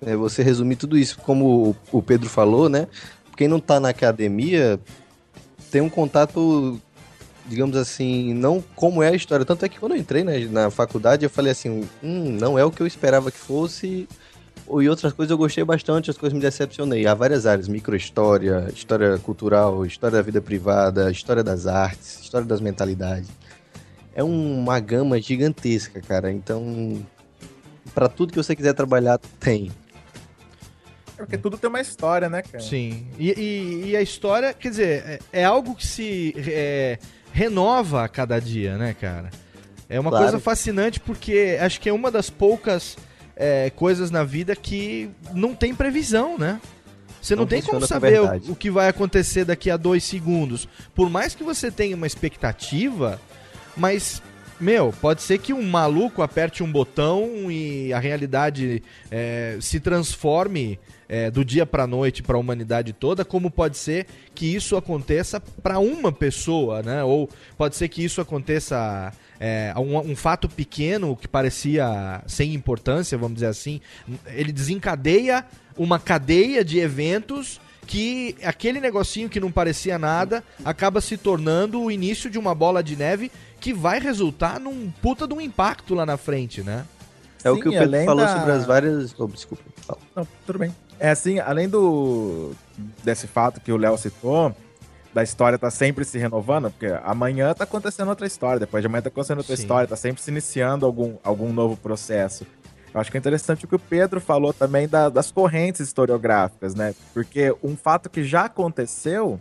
É, 0.04 0.16
você 0.16 0.42
resumir 0.42 0.78
tudo 0.78 0.98
isso, 0.98 1.20
como 1.20 1.76
o- 1.92 2.02
Pedro 2.02 2.28
falou, 2.28 2.70
né? 2.70 2.88
Quem 3.38 3.48
não 3.48 3.60
tá 3.60 3.80
na 3.80 3.90
academia 3.90 4.80
tem 5.70 5.82
um 5.82 5.90
contato, 5.90 6.82
digamos 7.48 7.78
assim, 7.78 8.34
não 8.34 8.64
como 8.76 9.04
é 9.04 9.10
a 9.10 9.16
história. 9.16 9.46
Tanto 9.46 9.64
é 9.64 9.70
que 9.70 9.80
quando 9.80 9.92
eu 9.92 10.00
entrei 10.00 10.24
né, 10.24 10.40
na 10.50 10.72
faculdade, 10.72 11.24
eu 11.24 11.30
falei 11.30 11.52
assim, 11.52 11.88
hum, 12.02 12.32
não 12.40 12.58
é 12.58 12.66
o 12.66 12.72
que 12.72 12.82
eu 12.82 12.88
esperava 12.88 13.30
que 13.30 13.38
fosse. 13.38 14.08
E 14.68 14.90
outras 14.90 15.14
coisas 15.14 15.30
eu 15.32 15.38
gostei 15.38 15.64
bastante, 15.64 16.10
as 16.10 16.18
coisas 16.18 16.34
me 16.34 16.42
decepcionei. 16.42 17.06
Há 17.06 17.14
várias 17.14 17.46
áreas, 17.46 17.68
microhistória, 17.68 18.68
história 18.74 19.18
cultural, 19.20 19.86
história 19.86 20.18
da 20.18 20.24
vida 20.24 20.42
privada, 20.42 21.12
história 21.12 21.44
das 21.44 21.68
artes, 21.68 22.20
história 22.22 22.48
das 22.48 22.60
mentalidades. 22.60 23.30
É 24.16 24.24
uma 24.24 24.80
gama 24.80 25.22
gigantesca, 25.22 26.02
cara. 26.02 26.32
Então, 26.32 27.06
pra 27.94 28.10
tudo 28.10 28.32
que 28.34 28.38
você 28.38 28.56
quiser 28.56 28.74
trabalhar, 28.74 29.20
tem. 29.40 29.72
É 31.18 31.18
Porque 31.18 31.38
tudo 31.38 31.58
tem 31.58 31.70
uma 31.70 31.80
história, 31.82 32.28
né, 32.28 32.42
cara? 32.42 32.60
Sim. 32.64 33.06
E, 33.20 33.32
e- 33.40 33.90
e 33.92 33.96
a 33.96 34.02
história, 34.02 34.52
quer 34.54 34.70
dizer, 34.70 35.04
é, 35.06 35.20
é 35.42 35.44
algo 35.46 35.76
que 35.76 35.86
se 35.86 36.34
é, 36.38 36.98
renova 37.32 38.04
a 38.04 38.10
cada 38.10 38.40
dia, 38.40 38.78
né, 38.78 38.96
cara? 39.00 39.30
É 39.88 40.00
uma 40.00 40.10
Claro. 40.10 40.26
coisa 40.26 40.40
fascinante 40.40 41.00
porque 41.00 41.58
acho 41.62 41.80
que 41.80 41.88
é 41.88 41.94
uma 41.94 42.10
das 42.10 42.30
poucas 42.30 42.98
é, 43.36 43.70
coisas 43.70 44.10
na 44.12 44.24
vida 44.24 44.56
que 44.56 45.10
não 45.34 45.54
tem 45.54 45.76
previsão, 45.76 46.38
né? 46.38 46.60
Você 47.22 47.36
não, 47.36 47.42
Não 47.42 47.48
tem 47.48 47.62
como 47.62 47.86
saber 47.86 48.22
o, 48.22 48.52
o 48.52 48.56
que 48.56 48.70
vai 48.70 48.88
acontecer 48.88 49.46
daqui 49.46 49.72
a 49.72 49.78
dois 49.78 50.04
segundos. 50.04 50.68
Por 50.94 51.10
mais 51.10 51.34
que 51.34 51.44
você 51.44 51.72
tenha 51.72 51.96
uma 51.96 52.06
expectativa, 52.06 53.20
mas, 53.76 54.22
meu, 54.60 54.94
pode 55.02 55.22
ser 55.22 55.38
que 55.40 55.54
um 55.54 55.64
maluco 55.64 56.22
aperte 56.22 56.64
um 56.64 56.72
botão 56.72 57.52
e 57.52 57.92
a 57.94 58.00
realidade 58.00 58.82
é, 59.12 59.58
se 59.60 59.80
transforme 59.80 60.80
é, 61.08 61.30
do 61.30 61.44
dia 61.44 61.66
pra 61.66 61.86
noite 61.86 62.24
para 62.24 62.38
a 62.38 62.40
humanidade 62.40 62.94
toda, 62.94 63.26
como 63.26 63.52
pode 63.52 63.78
ser 63.78 64.08
que 64.34 64.46
isso 64.46 64.76
aconteça 64.76 65.40
para 65.40 65.80
uma 65.80 66.12
pessoa, 66.12 66.82
né? 66.82 67.04
Ou 67.04 67.30
pode 67.58 67.76
ser 67.76 67.90
que 67.90 68.04
isso 68.04 68.22
aconteça 68.22 69.12
é, 69.40 69.74
um, 69.78 69.98
um 70.12 70.16
fato 70.16 70.48
pequeno 70.48 71.16
que 71.16 71.28
parecia 71.28 72.22
sem 72.26 72.54
importância, 72.54 73.18
vamos 73.18 73.36
dizer 73.36 73.48
assim, 73.48 73.82
ele 74.28 74.52
desencadeia 74.52 75.46
uma 75.78 76.00
cadeia 76.00 76.64
de 76.64 76.80
eventos 76.80 77.60
que 77.88 78.36
aquele 78.44 78.80
negocinho 78.80 79.30
que 79.30 79.40
não 79.40 79.52
parecia 79.52 79.98
nada 80.00 80.44
acaba 80.64 81.00
se 81.02 81.18
tornando 81.18 81.82
o 81.82 81.92
início 81.92 82.30
de 82.30 82.38
uma 82.40 82.56
bola 82.56 82.84
de 82.84 82.96
neve 82.96 83.32
que 83.60 83.74
vai 83.74 84.00
resultar 84.00 84.60
num 84.60 84.92
puta 85.02 85.28
de 85.28 85.34
um 85.34 85.42
impacto 85.42 85.94
lá 85.96 86.06
na 86.06 86.18
frente, 86.18 86.62
né? 86.64 86.86
É 87.44 87.52
o 87.52 87.56
Sim, 87.56 87.62
que 87.62 87.70
o 87.70 87.72
Pedro 87.72 88.06
falou 88.06 88.26
da- 88.26 88.38
sobre 88.38 88.52
as 88.54 88.66
várias. 88.66 89.16
Oh, 89.20 89.28
desculpa. 89.28 89.64
fala. 89.86 90.00
Não, 90.16 90.28
tudo 90.46 90.60
bem. 90.60 90.76
É 91.00 91.10
assim, 91.10 91.40
além 91.40 91.70
do 91.70 92.54
desse 93.04 93.28
fato 93.28 93.62
que 93.62 93.72
o 93.72 93.78
Léo 93.78 93.98
citou, 93.98 94.56
da 95.14 95.22
história 95.24 95.58
tá 95.58 95.70
sempre 95.70 96.04
se 96.04 96.18
renovando, 96.18 96.72
porque 96.72 96.88
amanhã 97.04 97.54
tá 97.54 97.64
acontecendo 97.66 98.10
outra 98.10 98.26
história, 98.26 98.60
depois 98.60 98.82
de 98.82 98.88
amanhã 98.88 99.02
tá 99.02 99.10
acontecendo 99.10 99.38
outra 99.38 99.56
Sim. 99.56 99.62
história, 99.62 99.88
tá 99.88 99.96
sempre 99.96 100.22
se 100.22 100.32
iniciando 100.32 100.86
algum, 100.86 101.16
algum 101.24 101.54
novo 101.54 101.78
processo. 101.78 102.46
Eu 102.96 103.02
acho 103.02 103.12
que 103.12 103.18
é 103.18 103.20
interessante 103.20 103.66
o 103.66 103.68
que 103.68 103.76
o 103.76 103.80
Pedro 103.80 104.22
falou 104.22 104.54
também 104.54 104.88
da- 104.88 105.10
das 105.10 105.30
correntes 105.30 105.82
historiográficas, 105.82 106.74
né? 106.74 106.96
Porque 107.14 107.54
um 107.62 107.76
fato 107.76 108.10
que 108.10 108.24
já 108.24 108.46
aconteceu, 108.46 109.38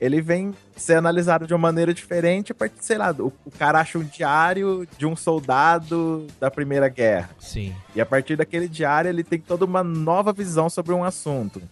ele 0.00 0.20
vem 0.20 0.52
ser 0.76 0.94
analisado 0.96 1.46
de 1.46 1.54
uma 1.54 1.60
maneira 1.60 1.94
diferente, 1.94 2.50
a 2.50 2.54
partir, 2.56 2.74
sei 2.80 2.98
lá, 2.98 3.12
o, 3.16 3.32
o 3.46 3.50
cara 3.56 3.78
acha 3.78 3.98
um 3.98 4.02
diário 4.02 4.84
de 4.98 5.06
um 5.06 5.14
soldado 5.14 6.26
da 6.40 6.50
Primeira 6.50 6.88
Guerra. 6.88 7.30
Sim. 7.38 7.72
E 7.94 8.00
a 8.00 8.04
partir 8.04 8.34
daquele 8.34 8.66
diário 8.66 9.08
ele 9.08 9.22
tem 9.22 9.38
toda 9.38 9.64
uma 9.64 9.84
nova 9.84 10.32
visão 10.32 10.68
sobre 10.68 10.92
um 10.92 11.04
assunto. 11.04 11.62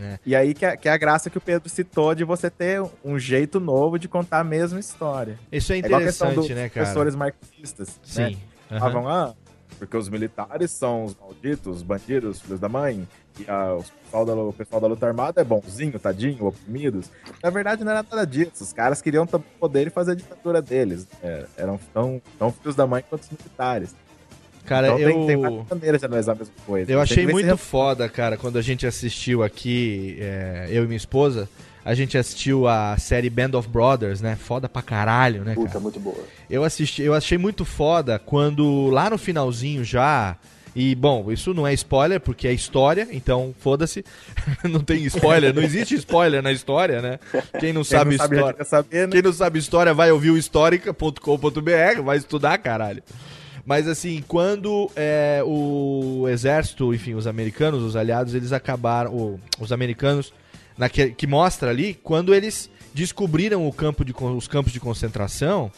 É. 0.00 0.20
E 0.24 0.36
aí 0.36 0.54
que 0.54 0.64
é, 0.64 0.76
que 0.76 0.88
é 0.88 0.92
a 0.92 0.96
graça 0.96 1.28
que 1.28 1.36
o 1.36 1.40
Pedro 1.40 1.68
citou 1.68 2.14
de 2.14 2.22
você 2.22 2.48
ter 2.48 2.80
um 3.04 3.18
jeito 3.18 3.58
novo 3.58 3.98
de 3.98 4.06
contar 4.06 4.38
a 4.38 4.44
mesma 4.44 4.78
história. 4.78 5.36
Isso 5.50 5.72
é 5.72 5.80
questão 5.82 5.98
interessante, 5.98 6.34
dos 6.36 6.48
né, 6.50 6.68
cara? 6.68 6.70
professores 6.86 7.16
marxistas. 7.16 7.98
Sim. 8.04 8.38
Né? 8.70 8.78
Falavam, 8.78 9.08
ah, 9.08 9.34
porque 9.80 9.96
os 9.96 10.10
militares 10.10 10.70
são 10.70 11.06
os 11.06 11.16
malditos, 11.18 11.78
os 11.78 11.82
bandidos, 11.82 12.36
os 12.36 12.42
filhos 12.42 12.60
da 12.60 12.68
mãe. 12.68 13.08
E 13.38 13.44
ah, 13.48 13.76
os 13.76 13.90
pessoal 14.10 14.26
da, 14.26 14.34
o 14.34 14.52
pessoal 14.52 14.80
da 14.80 14.86
luta 14.88 15.06
armada 15.06 15.40
é 15.40 15.44
bonzinho, 15.44 15.98
tadinho, 15.98 16.46
oprimidos. 16.46 17.10
Na 17.42 17.48
verdade, 17.48 17.82
não 17.82 17.90
era 17.90 18.02
nada 18.02 18.26
disso. 18.26 18.62
Os 18.62 18.74
caras 18.74 19.00
queriam 19.00 19.26
poder 19.26 19.86
e 19.86 19.90
fazer 19.90 20.12
a 20.12 20.14
ditadura 20.14 20.60
deles. 20.60 21.06
É, 21.22 21.46
eram 21.56 21.80
tão, 21.94 22.20
tão 22.38 22.52
filhos 22.52 22.76
da 22.76 22.86
mãe 22.86 23.02
quanto 23.08 23.22
os 23.22 23.30
militares. 23.30 23.94
Cara, 24.66 24.88
então 24.88 24.98
eu... 24.98 25.08
tem, 25.08 25.26
tem 25.26 25.36
várias 25.40 25.68
maneiras 25.70 26.00
de 26.00 26.06
analisar 26.06 26.32
a 26.32 26.34
mesma 26.34 26.54
coisa. 26.66 26.92
Eu 26.92 26.96
Tem 26.98 27.02
achei 27.02 27.26
se 27.26 27.32
muito 27.32 27.56
foda, 27.56 28.06
cara, 28.08 28.36
quando 28.36 28.58
a 28.58 28.62
gente 28.62 28.86
assistiu 28.86 29.42
aqui, 29.42 30.18
é, 30.20 30.66
eu 30.68 30.84
e 30.84 30.86
minha 30.86 30.98
esposa, 30.98 31.48
a 31.84 31.94
gente 31.94 32.16
assistiu 32.18 32.66
a 32.68 32.96
série 32.98 33.30
Band 33.30 33.56
of 33.58 33.68
Brothers, 33.68 34.20
né? 34.20 34.36
Foda 34.36 34.68
pra 34.68 34.82
caralho, 34.82 35.42
né, 35.44 35.54
Puta, 35.54 35.68
cara? 35.68 35.80
muito 35.80 35.98
boa. 36.00 36.22
Eu 36.48 36.62
assisti, 36.64 37.02
eu 37.02 37.14
achei 37.14 37.38
muito 37.38 37.64
foda 37.64 38.18
quando 38.18 38.88
lá 38.90 39.08
no 39.10 39.16
finalzinho 39.18 39.82
já. 39.84 40.36
E 40.76 40.94
bom, 40.94 41.32
isso 41.32 41.52
não 41.52 41.66
é 41.66 41.74
spoiler 41.74 42.20
porque 42.20 42.46
é 42.46 42.52
história, 42.52 43.08
então 43.10 43.52
foda-se. 43.58 44.04
não 44.62 44.78
tem 44.80 45.02
spoiler, 45.06 45.52
não 45.52 45.62
existe 45.62 45.96
spoiler 45.96 46.40
na 46.42 46.52
história, 46.52 47.02
né? 47.02 47.18
Quem 47.58 47.72
não 47.72 47.82
Quem 47.82 47.90
sabe 47.98 48.10
não 48.12 48.18
sabe 48.18 48.36
história, 48.36 48.64
saber, 48.64 49.06
né? 49.08 49.12
quem 49.12 49.22
não 49.22 49.32
sabe 49.32 49.58
história 49.58 49.92
vai 49.92 50.12
ouvir 50.12 50.30
o 50.30 50.36
histórica.com.br, 50.38 52.02
vai 52.04 52.16
estudar, 52.18 52.58
caralho. 52.58 53.02
Mas 53.64 53.86
assim, 53.88 54.22
quando 54.26 54.90
é, 54.96 55.42
o 55.44 56.26
exército, 56.28 56.94
enfim, 56.94 57.14
os 57.14 57.26
americanos, 57.26 57.82
os 57.82 57.96
aliados, 57.96 58.34
eles 58.34 58.52
acabaram, 58.52 59.12
o- 59.12 59.40
os 59.58 59.72
americanos, 59.72 60.32
naque- 60.80 61.10
que 61.10 61.26
mostra 61.26 61.70
ali, 61.70 61.94
quando 62.02 62.34
eles 62.34 62.68
descobriram 62.92 63.68
o 63.68 63.72
campo 63.72 64.04
de, 64.04 64.12
os 64.18 64.48
campos 64.48 64.72
de 64.72 64.80
concentração, 64.80 65.70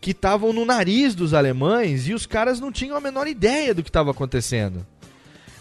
que 0.00 0.10
estavam 0.12 0.52
no 0.52 0.64
nariz 0.64 1.14
dos 1.14 1.32
alemães 1.34 2.06
e 2.06 2.14
os 2.14 2.26
caras 2.26 2.60
não 2.60 2.70
tinham 2.70 2.96
a 2.96 3.00
menor 3.00 3.26
ideia 3.26 3.74
do 3.74 3.82
que 3.82 3.88
estava 3.88 4.10
acontecendo. 4.10 4.86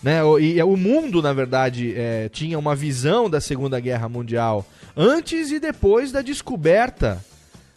Né? 0.03 0.21
O- 0.21 0.37
E 0.37 0.61
o 0.61 0.75
mundo, 0.75 1.21
na 1.21 1.31
verdade, 1.31 1.93
é, 1.95 2.27
tinha 2.29 2.59
uma 2.59 2.75
visão 2.75 3.29
da 3.29 3.39
Segunda 3.39 3.79
Guerra 3.79 4.09
Mundial 4.09 4.65
antes 4.97 5.49
e 5.49 5.59
depois 5.59 6.11
da 6.11 6.21
descoberta 6.21 7.23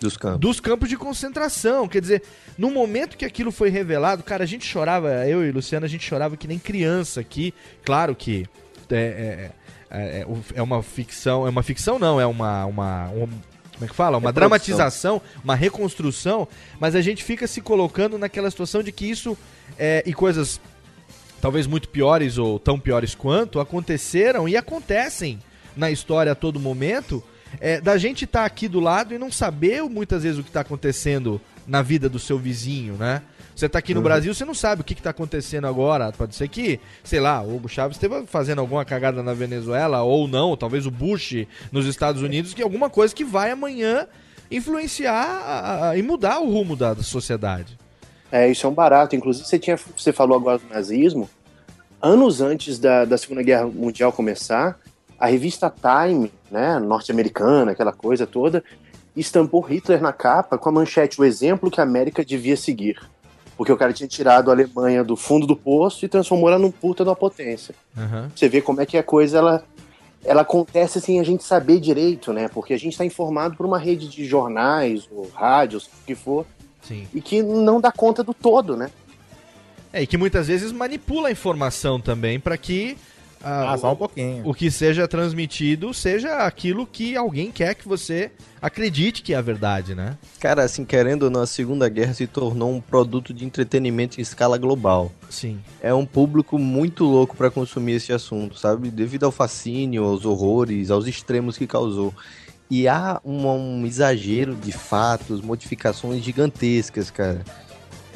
Dos 0.00 0.16
campos. 0.16 0.40
dos 0.40 0.60
campos 0.60 0.88
de 0.88 0.96
concentração. 0.96 1.86
Quer 1.86 2.00
dizer, 2.00 2.22
no 2.58 2.68
momento 2.70 3.16
que 3.16 3.24
aquilo 3.24 3.52
foi 3.52 3.70
revelado, 3.70 4.24
cara, 4.24 4.42
a 4.42 4.46
gente 4.46 4.66
chorava, 4.66 5.24
eu 5.26 5.46
e 5.46 5.52
Luciano, 5.52 5.86
a 5.86 5.88
gente 5.88 6.04
chorava 6.04 6.36
que 6.36 6.48
nem 6.48 6.58
criança 6.58 7.20
aqui. 7.20 7.54
Claro 7.84 8.14
que 8.14 8.44
é, 8.90 8.96
é, 8.96 9.50
é, 10.02 10.20
é, 10.20 10.26
é 10.56 10.62
uma 10.62 10.82
ficção, 10.82 11.46
é 11.46 11.50
uma 11.50 11.62
ficção 11.62 11.98
não, 11.98 12.20
é 12.20 12.26
uma, 12.26 12.64
uma 12.66 13.08
um- 13.08 13.28
como 13.72 13.84
é 13.84 13.88
que 13.88 13.94
fala? 13.94 14.16
Uma 14.16 14.30
Reprodução. 14.30 14.32
dramatização, 14.32 15.22
uma 15.44 15.54
reconstrução, 15.54 16.48
mas 16.80 16.94
a 16.94 17.02
gente 17.02 17.22
fica 17.22 17.46
se 17.46 17.60
colocando 17.60 18.16
naquela 18.16 18.50
situação 18.50 18.82
de 18.82 18.90
que 18.90 19.04
isso 19.04 19.36
é, 19.78 20.02
e 20.06 20.14
coisas 20.14 20.58
talvez 21.42 21.66
muito 21.66 21.88
piores 21.90 22.38
ou 22.38 22.58
tão 22.58 22.78
piores 22.80 23.14
quanto 23.14 23.60
aconteceram 23.60 24.48
e 24.48 24.56
acontecem 24.56 25.38
na 25.76 25.90
história 25.90 26.32
a 26.32 26.34
todo 26.34 26.58
momento, 26.58 27.22
é, 27.60 27.78
da 27.80 27.98
gente 27.98 28.24
estar 28.24 28.46
aqui 28.46 28.66
do 28.66 28.80
lado 28.80 29.14
e 29.14 29.18
não 29.18 29.30
saber 29.30 29.82
muitas 29.82 30.22
vezes 30.22 30.38
o 30.38 30.42
que 30.42 30.48
está 30.48 30.60
acontecendo 30.62 31.38
na 31.66 31.82
vida 31.82 32.08
do 32.08 32.18
seu 32.18 32.38
vizinho, 32.38 32.94
né? 32.94 33.20
Você 33.56 33.70
tá 33.70 33.78
aqui 33.78 33.94
no 33.94 34.00
Uhum. 34.00 34.04
Brasil, 34.04 34.34
você 34.34 34.44
não 34.44 34.52
sabe 34.52 34.82
o 34.82 34.84
que, 34.84 34.94
que 34.94 35.00
tá 35.00 35.10
acontecendo 35.10 35.66
agora. 35.66 36.12
Pode 36.12 36.34
ser 36.36 36.46
que, 36.46 36.78
sei 37.02 37.18
lá, 37.20 37.40
o 37.42 37.56
Hugo 37.56 37.68
Chaves 37.70 37.96
esteja 37.96 38.22
fazendo 38.26 38.60
alguma 38.60 38.84
cagada 38.84 39.22
na 39.22 39.32
Venezuela, 39.32 40.02
ou 40.02 40.28
não, 40.28 40.54
talvez 40.58 40.84
o 40.84 40.90
Bush 40.90 41.46
nos 41.72 41.86
Estados 41.86 42.20
Unidos, 42.20 42.52
que 42.52 42.60
é 42.60 42.64
alguma 42.64 42.90
coisa 42.90 43.14
que 43.14 43.24
vai 43.24 43.50
amanhã 43.50 44.06
influenciar 44.50 45.12
a- 45.24 45.88
a- 45.90 45.96
e 45.96 46.02
mudar 46.02 46.38
o 46.40 46.50
rumo 46.50 46.76
da, 46.76 46.92
da 46.92 47.02
sociedade. 47.02 47.78
É, 48.30 48.46
isso 48.50 48.66
é 48.66 48.70
um 48.70 48.74
barato. 48.74 49.16
Inclusive, 49.16 49.48
você, 49.48 49.58
tinha, 49.58 49.78
você 49.96 50.12
falou 50.12 50.36
agora 50.36 50.58
do 50.58 50.68
nazismo. 50.68 51.28
Anos 52.02 52.42
antes 52.42 52.78
da, 52.78 53.06
da 53.06 53.16
Segunda 53.16 53.42
Guerra 53.42 53.66
Mundial 53.66 54.12
começar, 54.12 54.78
a 55.18 55.26
revista 55.26 55.72
Time, 55.72 56.30
né, 56.50 56.78
norte-americana, 56.78 57.72
aquela 57.72 57.92
coisa 57.92 58.26
toda, 58.26 58.62
estampou 59.16 59.62
Hitler 59.62 60.02
na 60.02 60.12
capa 60.12 60.58
com 60.58 60.68
a 60.68 60.72
manchete, 60.72 61.18
o 61.18 61.24
exemplo 61.24 61.70
que 61.70 61.80
a 61.80 61.84
América 61.84 62.22
devia 62.22 62.54
seguir. 62.56 63.00
Porque 63.56 63.72
o 63.72 63.76
cara 63.76 63.92
tinha 63.92 64.08
tirado 64.08 64.50
a 64.50 64.54
Alemanha 64.54 65.02
do 65.02 65.16
fundo 65.16 65.46
do 65.46 65.56
poço 65.56 66.04
e 66.04 66.08
transformou 66.08 66.48
ela 66.48 66.58
num 66.58 66.70
puta 66.70 67.02
de 67.02 67.08
uma 67.08 67.16
potência. 67.16 67.74
Você 68.34 68.48
vê 68.48 68.60
como 68.60 68.80
é 68.80 68.86
que 68.86 68.98
a 68.98 69.02
coisa 69.02 69.38
ela, 69.38 69.64
ela 70.24 70.42
acontece 70.42 71.00
sem 71.00 71.18
a 71.20 71.22
gente 71.22 71.42
saber 71.42 71.80
direito, 71.80 72.32
né? 72.32 72.48
Porque 72.48 72.74
a 72.74 72.78
gente 72.78 72.92
está 72.92 73.04
informado 73.04 73.56
por 73.56 73.64
uma 73.64 73.78
rede 73.78 74.08
de 74.08 74.24
jornais, 74.26 75.08
ou 75.10 75.30
rádios, 75.30 75.86
o 75.86 76.06
que 76.06 76.14
for, 76.14 76.44
Sim. 76.82 77.06
e 77.14 77.20
que 77.20 77.42
não 77.42 77.80
dá 77.80 77.90
conta 77.90 78.22
do 78.22 78.34
todo, 78.34 78.76
né? 78.76 78.90
É, 79.92 80.02
e 80.02 80.06
que 80.06 80.18
muitas 80.18 80.48
vezes 80.48 80.72
manipula 80.72 81.28
a 81.28 81.32
informação 81.32 81.98
também 81.98 82.38
para 82.38 82.58
que 82.58 82.98
ah, 83.48 83.72
Ah, 83.72 83.78
só 83.78 83.92
um 83.92 83.96
pouquinho. 83.96 84.42
o 84.44 84.52
que 84.52 84.70
seja 84.70 85.06
transmitido 85.06 85.94
seja 85.94 86.38
aquilo 86.38 86.86
que 86.86 87.16
alguém 87.16 87.50
quer 87.52 87.74
que 87.74 87.86
você 87.86 88.30
acredite 88.60 89.22
que 89.22 89.32
é 89.32 89.36
a 89.36 89.40
verdade, 89.40 89.94
né? 89.94 90.16
Cara, 90.40 90.64
assim, 90.64 90.84
querendo 90.84 91.24
ou 91.24 91.30
não, 91.30 91.42
a 91.42 91.46
Segunda 91.46 91.88
Guerra 91.88 92.12
se 92.14 92.26
tornou 92.26 92.72
um 92.74 92.80
produto 92.80 93.32
de 93.32 93.44
entretenimento 93.44 94.18
em 94.18 94.22
escala 94.22 94.58
global. 94.58 95.12
Sim. 95.30 95.60
É 95.80 95.94
um 95.94 96.04
público 96.04 96.58
muito 96.58 97.04
louco 97.04 97.36
pra 97.36 97.50
consumir 97.50 97.92
esse 97.92 98.12
assunto, 98.12 98.58
sabe? 98.58 98.90
Devido 98.90 99.24
ao 99.24 99.30
fascínio, 99.32 100.02
aos 100.04 100.24
horrores, 100.24 100.90
aos 100.90 101.06
extremos 101.06 101.56
que 101.56 101.66
causou. 101.66 102.12
E 102.68 102.88
há 102.88 103.20
um, 103.24 103.46
um 103.48 103.86
exagero 103.86 104.56
de 104.56 104.72
fatos, 104.72 105.40
modificações 105.40 106.24
gigantescas, 106.24 107.10
cara. 107.12 107.44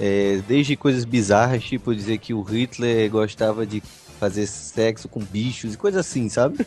É, 0.02 0.40
desde 0.48 0.76
coisas 0.76 1.04
bizarras, 1.04 1.62
tipo 1.62 1.94
dizer 1.94 2.16
que 2.18 2.32
o 2.32 2.40
Hitler 2.42 3.08
gostava 3.10 3.66
de 3.66 3.82
fazer 4.20 4.46
sexo 4.46 5.08
com 5.08 5.18
bichos 5.18 5.72
e 5.74 5.76
coisas 5.78 6.06
assim, 6.06 6.28
sabe? 6.28 6.58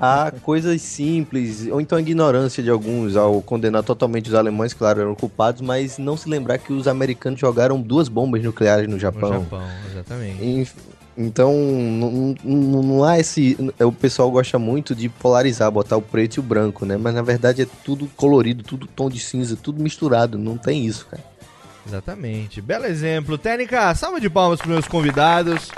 Há 0.00 0.32
coisas 0.42 0.82
simples, 0.82 1.68
ou 1.70 1.80
então 1.80 1.96
a 1.96 2.00
ignorância 2.00 2.62
de 2.62 2.68
alguns 2.68 3.14
ao 3.16 3.40
condenar 3.40 3.84
totalmente 3.84 4.28
os 4.28 4.34
alemães, 4.34 4.74
claro, 4.74 5.00
eram 5.00 5.14
culpados, 5.14 5.60
mas 5.60 5.96
não 5.96 6.16
se 6.16 6.28
lembrar 6.28 6.58
que 6.58 6.72
os 6.72 6.88
americanos 6.88 7.38
jogaram 7.38 7.80
duas 7.80 8.08
bombas 8.08 8.42
nucleares 8.42 8.86
no 8.88 8.94
No 8.94 8.98
Japão. 9.00 9.32
Japão, 9.42 9.62
exatamente. 9.90 10.44
Enf- 10.44 10.74
Então, 11.16 11.52
não, 11.54 12.34
não- 12.42 12.82
não 12.82 13.04
há 13.04 13.20
esse. 13.20 13.56
O 13.78 13.92
pessoal 13.92 14.28
gosta 14.32 14.58
muito 14.58 14.96
de 14.96 15.08
polarizar, 15.08 15.70
botar 15.70 15.96
o 15.96 16.02
preto 16.02 16.38
e 16.38 16.40
o 16.40 16.42
branco, 16.42 16.84
né? 16.84 16.96
Mas 16.96 17.14
na 17.14 17.22
verdade 17.22 17.62
é 17.62 17.66
tudo 17.84 18.10
colorido, 18.16 18.64
tudo 18.64 18.88
tom 18.88 19.08
de 19.08 19.20
cinza, 19.20 19.54
tudo 19.56 19.80
misturado. 19.80 20.36
Não 20.36 20.56
tem 20.58 20.84
isso, 20.84 21.06
cara. 21.08 21.22
Exatamente. 21.86 22.60
Belo 22.60 22.86
exemplo. 22.86 23.36
Técnica, 23.36 23.94
salva 23.94 24.20
de 24.20 24.30
palmas 24.30 24.58
para 24.58 24.68
meus 24.68 24.86
convidados. 24.86 25.70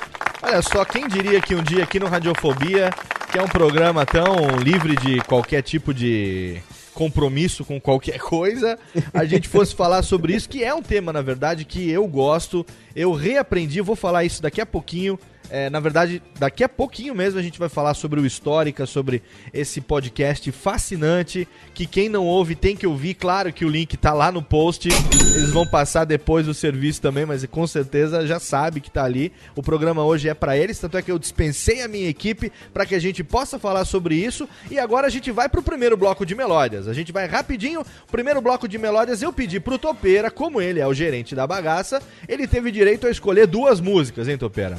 Olha 0.43 0.63
só, 0.63 0.85
quem 0.85 1.09
diria 1.09 1.41
que 1.41 1.55
um 1.55 1.63
dia 1.63 1.83
aqui 1.83 1.99
no 1.99 2.07
Radiofobia, 2.07 2.91
que 3.33 3.39
é 3.39 3.43
um 3.43 3.49
programa 3.49 4.07
tão 4.07 4.59
livre 4.63 4.95
de 4.97 5.21
qualquer 5.23 5.63
tipo 5.63 5.93
de 5.93 6.61
compromisso 6.95 7.65
com 7.65 7.81
qualquer 7.81 8.19
coisa, 8.19 8.79
a 9.13 9.25
gente 9.25 9.49
fosse 9.49 9.75
falar 9.75 10.03
sobre 10.03 10.35
isso, 10.35 10.49
que 10.49 10.65
é 10.65 10.75
um 10.75 10.83
tema, 10.83 11.13
na 11.13 11.21
verdade, 11.21 11.65
que 11.65 11.91
eu 11.91 12.07
gosto, 12.07 12.65
eu 12.95 13.13
reaprendi, 13.13 13.83
vou 13.83 13.95
falar 13.95 14.25
isso 14.25 14.41
daqui 14.41 14.61
a 14.61 14.67
pouquinho, 14.67 15.19
É, 15.51 15.71
na 15.71 15.81
verdade, 15.81 16.23
daqui 16.39 16.65
a 16.65 16.69
pouquinho 16.69 17.15
mesmo 17.15 17.39
a 17.39 17.43
gente 17.43 17.59
vai 17.59 17.69
falar 17.69 17.95
sobre 17.95 18.21
o 18.21 18.27
Histórica, 18.27 18.87
sobre 18.87 19.23
esse 19.53 19.81
podcast 19.81 20.51
fascinante, 20.51 21.47
que 21.75 21.87
quem 21.87 22.09
não 22.09 22.27
ouve 22.27 22.55
tem 22.55 22.77
que 22.77 22.87
ouvir. 22.87 23.15
Claro 23.15 23.53
que 23.53 23.65
o 23.65 23.69
link 23.69 23.97
tá 23.97 24.13
lá 24.13 24.33
no 24.33 24.43
post, 24.43 24.89
eles 24.89 25.51
vão 25.51 25.67
passar 25.67 26.05
depois 26.05 26.47
do 26.47 26.55
serviço 26.55 27.01
também, 27.01 27.25
mas 27.25 27.45
com 27.47 27.67
certeza 27.67 28.27
já 28.27 28.41
sabe 28.41 28.81
que 28.81 28.91
tá 28.91 29.05
ali. 29.05 29.33
O 29.55 29.63
programa 29.63 30.05
hoje 30.05 30.29
é 30.29 30.35
para 30.35 30.57
eles, 30.57 30.79
tanto 30.79 30.97
é 30.97 31.03
que 31.03 31.11
eu 31.11 31.19
dispensei 31.19 31.83
a 31.83 31.89
minha 31.89 32.09
equipe 32.09 32.53
para 32.73 32.85
que 32.85 32.95
a 32.95 32.99
gente 32.99 33.23
possa 33.23 33.59
falar 33.59 33.85
sobre 33.85 34.17
isso. 34.17 34.49
E 34.71 34.79
agora 34.79 35.07
a 35.07 35.11
gente 35.11 35.31
vai 35.31 35.49
pro 35.49 35.63
primeiro 35.63 35.97
bloco 35.97 36.27
de 36.27 36.35
melódias. 36.35 36.89
A 36.89 36.93
gente 36.93 37.13
vai 37.13 37.27
rapidinho. 37.27 37.85
Primeiro 38.11 38.41
bloco 38.41 38.67
de 38.67 38.79
melódias 38.79 39.23
eu 39.23 39.33
pedi 39.33 39.61
pro 39.61 39.79
Topeira, 39.79 40.31
como 40.31 40.61
ele 40.61 40.81
é 40.81 40.87
o 40.87 40.95
gerente 40.95 41.35
da 41.35 41.47
bagaça, 41.47 42.03
ele 42.29 42.47
teve 42.47 42.71
direito 42.71 43.07
a 43.07 43.11
escolher 43.11 43.47
duas 43.47 43.81
músicas, 43.81 44.29
hein, 44.29 44.39
Topeira? 44.39 44.79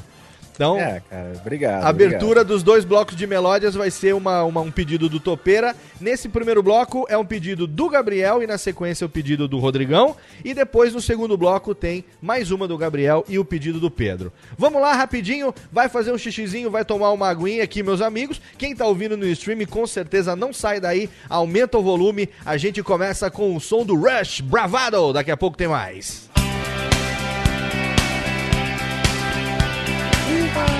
Então, 0.57 0.75
É, 0.79 1.01
cara, 1.07 1.33
obrigado. 1.39 1.83
a 1.83 1.87
abertura 1.87 2.23
obrigado. 2.41 2.47
dos 2.47 2.63
dois 2.63 2.83
blocos 2.83 3.15
de 3.15 3.27
melódias 3.27 3.75
vai 3.75 3.91
ser 3.91 4.15
uma, 4.15 4.41
uma- 4.43 4.61
um 4.61 4.71
pedido 4.71 5.07
do 5.07 5.19
Topeira. 5.19 5.75
Nesse 6.01 6.27
primeiro 6.27 6.63
bloco 6.63 7.05
é 7.09 7.15
um 7.15 7.23
pedido 7.23 7.67
do 7.67 7.87
Gabriel 7.87 8.41
e 8.41 8.47
na 8.47 8.57
sequência 8.57 9.05
o 9.05 9.09
pedido 9.09 9.47
do 9.47 9.59
Rodrigão. 9.59 10.15
E 10.43 10.55
depois 10.55 10.95
no 10.95 10.99
segundo 10.99 11.37
bloco 11.37 11.75
tem 11.75 12.03
mais 12.19 12.49
uma 12.49 12.67
do 12.67 12.75
Gabriel 12.75 13.23
e 13.29 13.37
o 13.37 13.45
pedido 13.45 13.79
do 13.79 13.91
Pedro. 13.91 14.33
Vamos 14.57 14.81
lá, 14.81 14.93
rapidinho. 14.95 15.53
Vai 15.71 15.89
fazer 15.89 16.11
um 16.11 16.17
xixizinho, 16.17 16.71
vai 16.71 16.83
tomar 16.83 17.11
uma 17.11 17.29
aguinha 17.29 17.63
aqui, 17.63 17.83
meus 17.83 18.01
amigos. 18.01 18.41
Quem 18.57 18.75
tá 18.75 18.87
ouvindo 18.87 19.15
no 19.15 19.27
stream, 19.27 19.63
com 19.67 19.85
certeza 19.85 20.35
não 20.35 20.51
sai 20.51 20.79
daí. 20.79 21.07
Aumenta 21.29 21.77
o 21.77 21.83
volume. 21.83 22.29
A 22.43 22.57
gente 22.57 22.81
começa 22.81 23.29
com 23.29 23.55
o 23.55 23.59
som 23.61 23.85
do 23.85 23.95
Rush 23.95 24.41
Bravado. 24.41 25.13
Daqui 25.13 25.29
a 25.29 25.37
pouco 25.37 25.55
tem 25.55 25.67
mais. 25.67 26.26
Bye. 30.37 30.76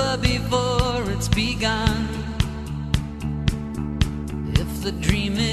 Over 0.00 0.16
before 0.18 1.10
it's 1.12 1.28
begun. 1.28 2.08
If 4.54 4.82
the 4.82 4.92
dream 4.92 5.36
is 5.36 5.49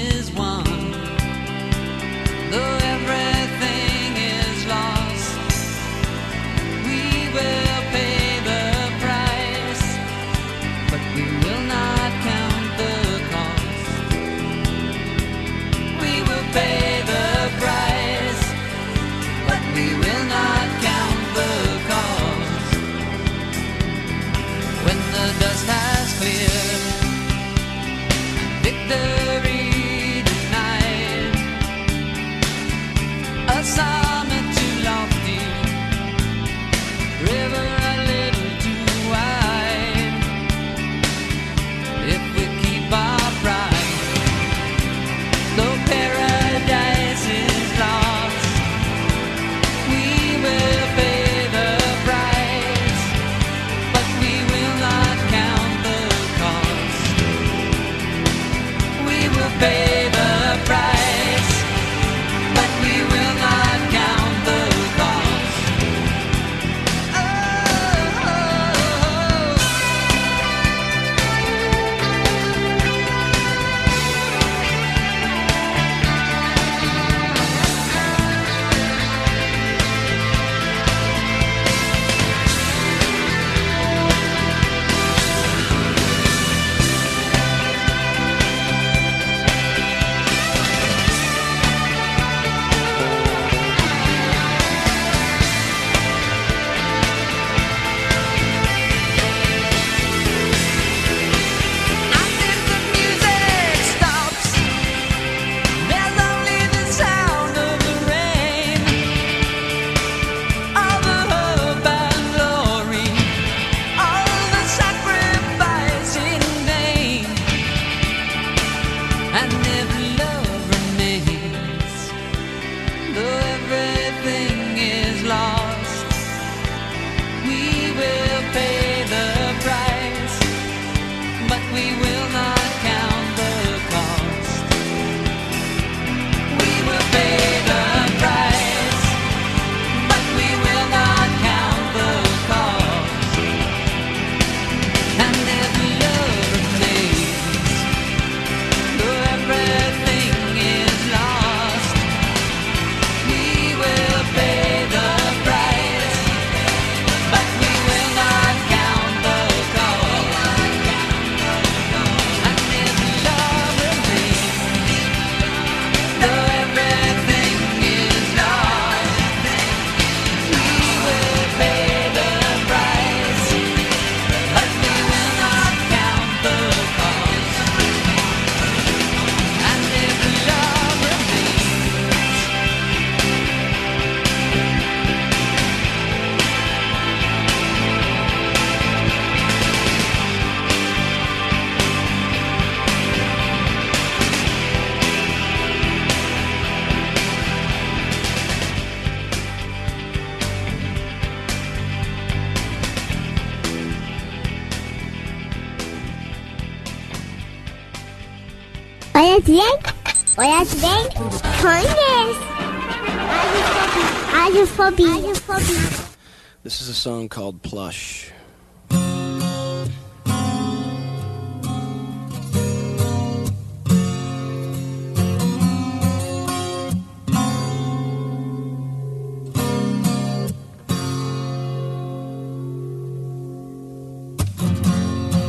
Radiofobia. 214.88 215.34
Radiofobia. 215.34 216.16
This 216.62 216.80
is 216.80 216.88
a 216.88 216.94
song 216.94 217.28
called 217.28 217.62
Plush. 217.62 218.32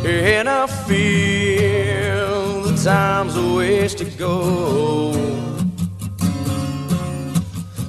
And 0.06 0.50
I 0.50 0.68
feel 0.68 2.62
the 2.64 2.82
time's 2.84 3.38
a 3.38 3.56
ways 3.56 3.96
to 3.96 4.06
go. 4.06 5.14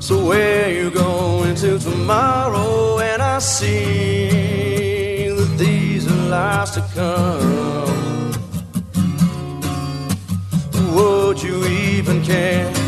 So 0.00 0.26
where 0.26 0.70
you 0.70 0.84
going 0.84 0.89
to 1.60 1.78
tomorrow? 1.78 2.98
And 3.00 3.20
I 3.20 3.38
see 3.38 5.28
that 5.28 5.58
these 5.58 6.10
are 6.10 6.28
lies 6.30 6.70
to 6.70 6.80
come. 6.94 8.32
Would 10.94 11.42
you 11.42 11.66
even 11.66 12.24
care? 12.24 12.79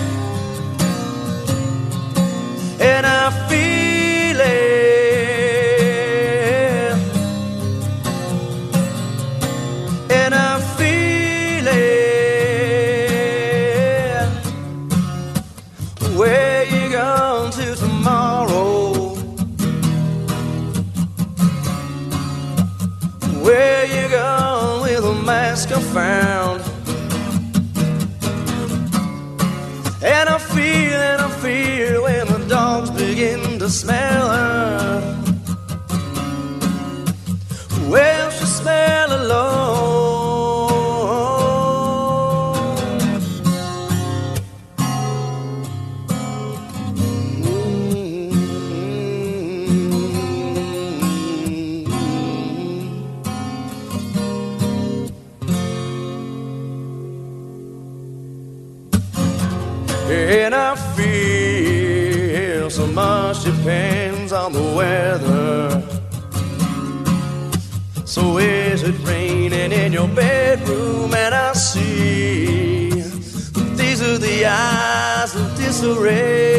Weather. 64.82 65.82
So 68.04 68.38
is 68.38 68.82
it 68.82 68.96
raining 69.06 69.72
in 69.82 69.92
your 69.92 70.08
bedroom? 70.08 71.14
And 71.14 71.34
I 71.34 71.52
see 71.52 72.90
these 73.80 74.00
are 74.08 74.18
the 74.28 74.38
eyes 74.46 75.32
of 75.40 75.46
disarray. 75.56 76.51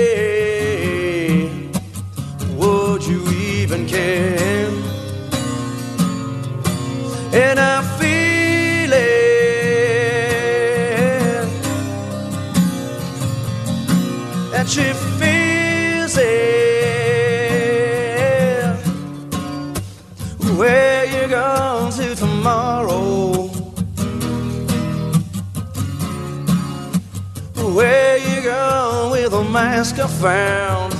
I 29.83 30.07
found? 30.07 30.93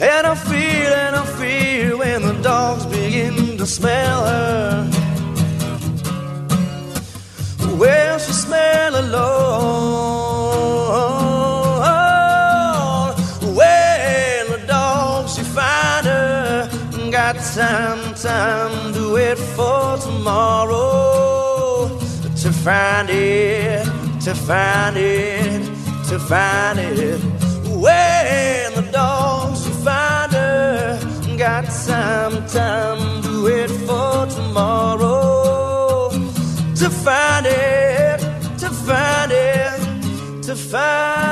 And 0.00 0.26
I 0.26 0.34
feel 0.34 0.92
and 1.04 1.14
I 1.14 1.24
feel 1.38 1.98
when 1.98 2.22
the 2.22 2.32
dogs 2.42 2.84
begin 2.86 3.56
to 3.58 3.64
smell 3.64 4.24
her. 4.24 4.90
Well, 7.78 8.18
she 8.18 8.32
smell 8.32 8.96
alone. 9.04 9.52
When 13.54 14.48
the 14.50 14.66
dogs 14.66 15.36
she 15.36 15.44
find 15.44 16.06
her, 16.06 16.68
got 17.12 17.36
time, 17.54 18.14
time 18.14 18.92
to 18.94 19.14
wait 19.14 19.38
for 19.38 19.96
tomorrow 19.98 21.88
to 22.42 22.50
find 22.50 23.08
it, 23.10 23.86
to 24.24 24.34
find 24.34 24.96
it, 24.96 25.64
to 26.08 26.18
find 26.18 26.78
it. 26.78 27.20
When 27.66 28.74
the 28.74 28.88
dogs 28.92 29.66
find 29.82 30.32
her, 30.32 31.00
got 31.36 31.66
some 31.72 32.46
time 32.46 33.22
to 33.22 33.44
wait 33.44 33.70
for 33.86 34.26
tomorrow 34.26 36.10
to 36.76 36.88
find 36.88 37.46
it, 37.46 38.18
to 38.58 38.70
find 38.70 39.32
it, 39.32 40.42
to 40.42 40.54
find 40.54 41.31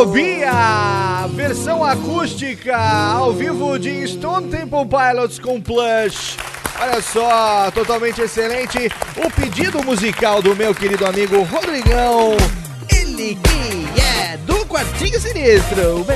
Radiofobia, 0.00 1.26
versão 1.34 1.84
acústica, 1.84 2.74
ao 2.74 3.34
vivo 3.34 3.78
de 3.78 4.08
Stone 4.08 4.48
Temple 4.48 4.86
Pilots 4.86 5.38
com 5.38 5.60
Plush. 5.60 6.38
Olha 6.80 7.02
só, 7.02 7.70
totalmente 7.70 8.22
excelente. 8.22 8.90
O 9.22 9.30
pedido 9.30 9.84
musical 9.84 10.40
do 10.40 10.56
meu 10.56 10.74
querido 10.74 11.04
amigo 11.04 11.42
Rodrigão. 11.42 12.34
Ele 12.88 13.36
que 13.36 14.00
é 14.00 14.38
do 14.38 14.64
Quartinho 14.64 15.20
Sinistro. 15.20 16.06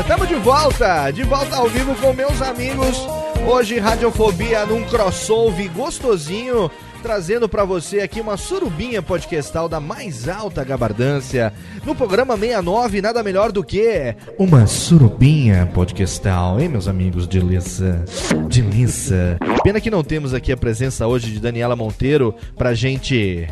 Estamos 0.00 0.28
de 0.28 0.34
volta, 0.36 1.10
de 1.10 1.24
volta 1.24 1.56
ao 1.56 1.68
vivo 1.68 1.94
com 1.96 2.14
meus 2.14 2.40
amigos. 2.40 3.06
Hoje, 3.46 3.78
Radiofobia 3.78 4.64
num 4.64 4.82
crossover 4.84 5.70
gostosinho, 5.72 6.70
trazendo 7.04 7.46
pra 7.46 7.66
você 7.66 8.00
aqui 8.00 8.18
uma 8.18 8.38
surubinha 8.38 9.02
podcastal 9.02 9.68
da 9.68 9.78
mais 9.78 10.26
alta 10.26 10.64
gabardância. 10.64 11.52
No 11.84 11.94
programa 11.94 12.34
69, 12.34 13.02
nada 13.02 13.22
melhor 13.22 13.52
do 13.52 13.62
que 13.62 14.16
Uma 14.38 14.66
surubinha 14.66 15.70
podcastal, 15.74 16.58
hein, 16.58 16.70
meus 16.70 16.88
amigos 16.88 17.28
de 17.28 17.40
Lissa? 17.40 18.02
De 18.48 18.62
Lissa. 18.62 19.38
Pena 19.62 19.82
que 19.82 19.90
não 19.90 20.02
temos 20.02 20.32
aqui 20.32 20.50
a 20.50 20.56
presença 20.56 21.06
hoje 21.06 21.30
de 21.30 21.40
Daniela 21.40 21.76
Monteiro 21.76 22.34
pra 22.56 22.72
gente 22.72 23.46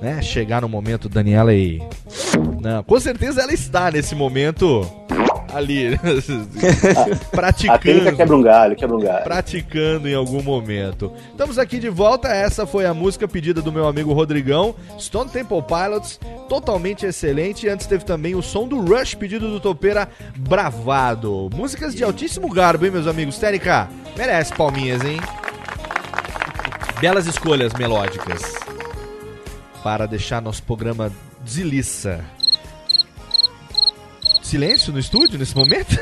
né, 0.00 0.20
chegar 0.20 0.62
no 0.62 0.68
momento 0.68 1.08
Daniela 1.08 1.54
e. 1.54 1.80
Não, 2.60 2.82
com 2.82 2.98
certeza 2.98 3.42
ela 3.42 3.54
está 3.54 3.92
nesse 3.92 4.16
momento 4.16 4.84
ali, 5.52 5.98
praticando. 7.30 7.74
A 7.74 7.78
técnica 7.78 8.12
quebra 8.12 8.36
um 8.36 8.42
galho, 8.42 8.76
quebra 8.76 8.96
um 8.96 9.00
galho. 9.00 9.24
praticando 9.24 10.08
em 10.08 10.14
algum 10.14 10.42
momento. 10.42 11.12
Estamos 11.30 11.58
aqui 11.58 11.78
de 11.78 11.88
volta. 11.88 12.28
Essa 12.28 12.66
foi 12.66 12.86
a 12.86 12.94
música 12.94 13.28
pedida 13.28 13.60
do 13.60 13.72
meu 13.72 13.86
amigo 13.86 14.12
Rodrigão, 14.12 14.74
Stone 14.98 15.30
Temple 15.30 15.62
Pilots, 15.62 16.18
totalmente 16.48 17.06
excelente. 17.06 17.66
E 17.66 17.68
antes 17.68 17.86
teve 17.86 18.04
também 18.04 18.34
o 18.34 18.42
som 18.42 18.66
do 18.66 18.80
Rush, 18.80 19.14
pedido 19.14 19.50
do 19.50 19.60
Topeira 19.60 20.08
Bravado. 20.36 21.50
Músicas 21.54 21.94
de 21.94 22.02
altíssimo 22.02 22.48
garbo, 22.48 22.84
hein, 22.84 22.90
meus 22.90 23.06
amigos? 23.06 23.38
Térica, 23.38 23.88
merece 24.16 24.54
palminhas, 24.54 25.02
hein? 25.04 25.18
Belas 27.00 27.26
escolhas 27.26 27.72
melódicas 27.74 28.54
para 29.82 30.06
deixar 30.06 30.40
nosso 30.40 30.62
programa 30.62 31.10
Zilissa. 31.46 32.24
Silêncio 34.52 34.92
no 34.92 34.98
estúdio 34.98 35.38
nesse 35.38 35.56
momento? 35.56 35.98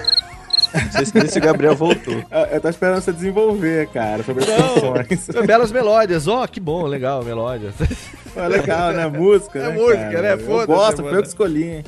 Não 0.74 1.05
sei 1.05 1.28
se 1.28 1.38
o 1.38 1.40
Gabriel 1.40 1.76
voltou. 1.76 2.20
Eu 2.51 2.61
tô 2.61 2.68
esperando 2.68 3.01
você 3.01 3.12
desenvolver, 3.12 3.86
cara, 3.90 4.24
sobre 4.24 4.42
as 4.42 5.07
canções. 5.07 5.46
belas 5.46 5.70
melódias. 5.70 6.26
Ó, 6.26 6.44
que 6.48 6.59
bom, 6.59 6.84
legal, 6.84 7.22
melódias. 7.22 7.74
É 8.34 8.48
legal, 8.48 8.92
né? 8.92 9.07
Música, 9.07 9.57
É 9.61 9.68
né, 9.68 9.74
música, 9.74 10.11
cara? 10.11 10.22
né? 10.22 10.32
Eu 10.32 10.38
Foda-se, 10.40 10.66
gosto, 10.66 11.03
foi 11.05 11.14
eu 11.16 11.22
que 11.22 11.28
escolhi, 11.28 11.62
hein? 11.64 11.84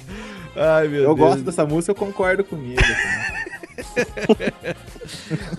Ai, 0.54 0.86
meu 0.86 1.00
Eu 1.02 1.14
Deus. 1.16 1.18
gosto 1.18 1.42
dessa 1.42 1.66
música, 1.66 1.90
eu 1.90 1.96
concordo 1.96 2.44
comigo. 2.44 2.80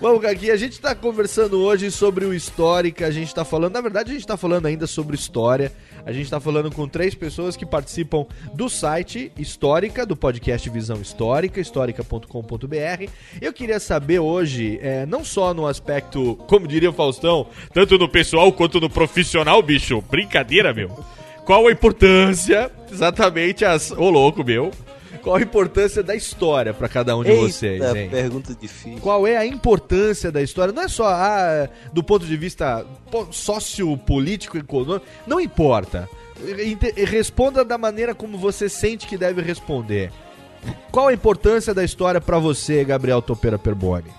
Vamos, 0.00 0.24
aqui, 0.24 0.50
a 0.50 0.56
gente 0.56 0.80
tá 0.80 0.94
conversando 0.94 1.60
hoje 1.60 1.90
sobre 1.90 2.24
o 2.24 2.32
Histórica, 2.32 3.06
a 3.06 3.10
gente 3.10 3.34
tá 3.34 3.44
falando, 3.44 3.74
na 3.74 3.80
verdade 3.82 4.10
a 4.10 4.14
gente 4.14 4.26
tá 4.26 4.36
falando 4.38 4.64
ainda 4.66 4.86
sobre 4.86 5.16
história, 5.16 5.70
a 6.06 6.12
gente 6.12 6.30
tá 6.30 6.38
falando 6.38 6.70
com 6.70 6.86
três 6.86 7.14
pessoas 7.14 7.56
que 7.56 7.64
participam 7.64 8.26
do 8.52 8.68
site 8.68 9.32
Histórica, 9.38 10.04
do 10.04 10.14
podcast 10.14 10.68
Visão 10.68 11.00
Histórica, 11.00 11.60
histórica.com.br. 11.60 13.10
Eu 13.40 13.52
queria 13.52 13.80
saber 13.80 14.18
hoje, 14.18 14.78
é, 14.82 15.06
não 15.06 15.24
só 15.24 15.54
no 15.54 15.66
aspecto, 15.66 16.36
como 16.46 16.68
diria 16.68 16.90
o 16.90 16.92
Faustão, 16.92 17.46
tanto 17.72 17.98
no 17.98 18.08
pessoal 18.08 18.52
quanto 18.52 18.80
no 18.80 18.90
profissional, 18.90 19.62
bicho, 19.62 20.02
brincadeira, 20.10 20.74
meu. 20.74 20.88
Qual 21.44 21.66
a 21.66 21.72
importância, 21.72 22.70
exatamente 22.90 23.64
as... 23.64 23.90
Ô, 23.90 24.08
louco, 24.10 24.42
meu. 24.42 24.70
Qual 25.24 25.36
a 25.36 25.40
importância 25.40 26.02
da 26.02 26.14
história 26.14 26.74
pra 26.74 26.86
cada 26.86 27.16
um 27.16 27.24
de 27.24 27.30
Eita, 27.30 27.42
vocês, 27.42 27.82
hein? 27.96 28.10
pergunta 28.10 28.54
difícil. 28.54 29.00
Qual 29.00 29.26
é 29.26 29.38
a 29.38 29.46
importância 29.46 30.30
da 30.30 30.42
história? 30.42 30.72
Não 30.72 30.82
é 30.82 30.88
só 30.88 31.06
ah, 31.06 31.66
do 31.94 32.04
ponto 32.04 32.26
de 32.26 32.36
vista 32.36 32.84
sociopolítico, 33.30 34.58
econômico. 34.58 35.06
Não 35.26 35.40
importa. 35.40 36.08
Responda 37.06 37.64
da 37.64 37.78
maneira 37.78 38.14
como 38.14 38.36
você 38.36 38.68
sente 38.68 39.06
que 39.06 39.16
deve 39.16 39.40
responder. 39.40 40.12
Qual 40.90 41.08
a 41.08 41.12
importância 41.14 41.72
da 41.72 41.82
história 41.82 42.20
pra 42.20 42.38
você, 42.38 42.84
Gabriel 42.84 43.22
Topeira 43.22 43.58
Perboni? 43.58 44.10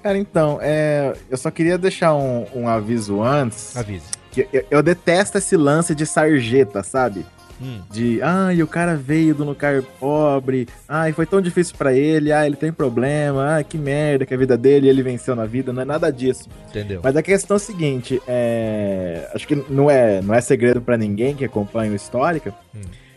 Cara, 0.00 0.16
então, 0.16 0.60
é, 0.62 1.12
eu 1.28 1.36
só 1.36 1.50
queria 1.50 1.76
deixar 1.76 2.14
um, 2.14 2.46
um 2.54 2.68
aviso 2.68 3.20
antes. 3.20 3.76
Avise. 3.76 4.06
Que 4.30 4.48
eu, 4.52 4.64
eu 4.70 4.82
detesto 4.82 5.38
esse 5.38 5.56
lance 5.56 5.92
de 5.92 6.06
sarjeta, 6.06 6.84
sabe? 6.84 7.26
Hum. 7.60 7.80
De, 7.90 8.20
ai, 8.22 8.62
o 8.62 8.66
cara 8.66 8.96
veio 8.96 9.34
de 9.34 9.42
um 9.42 9.46
lugar 9.46 9.82
pobre, 9.98 10.68
ai, 10.88 11.12
foi 11.12 11.24
tão 11.24 11.40
difícil 11.40 11.74
pra 11.76 11.92
ele, 11.92 12.32
ai, 12.32 12.46
ele 12.46 12.56
tem 12.56 12.72
problema, 12.72 13.54
ai, 13.54 13.64
que 13.64 13.78
merda 13.78 14.26
que 14.26 14.34
a 14.34 14.36
vida 14.36 14.56
dele, 14.56 14.88
ele 14.88 15.02
venceu 15.02 15.34
na 15.34 15.46
vida, 15.46 15.72
não 15.72 15.82
é 15.82 15.84
nada 15.84 16.12
disso. 16.12 16.48
Entendeu? 16.68 17.00
Mas 17.02 17.16
a 17.16 17.22
questão 17.22 17.56
é 17.56 17.58
a 17.58 17.60
seguinte, 17.60 18.20
é, 18.26 19.30
acho 19.34 19.46
que 19.46 19.54
não 19.70 19.90
é, 19.90 20.20
não 20.20 20.34
é 20.34 20.40
segredo 20.40 20.80
pra 20.80 20.96
ninguém 20.96 21.34
que 21.34 21.44
acompanha 21.44 21.92
o 21.92 21.94
Histórica, 21.94 22.54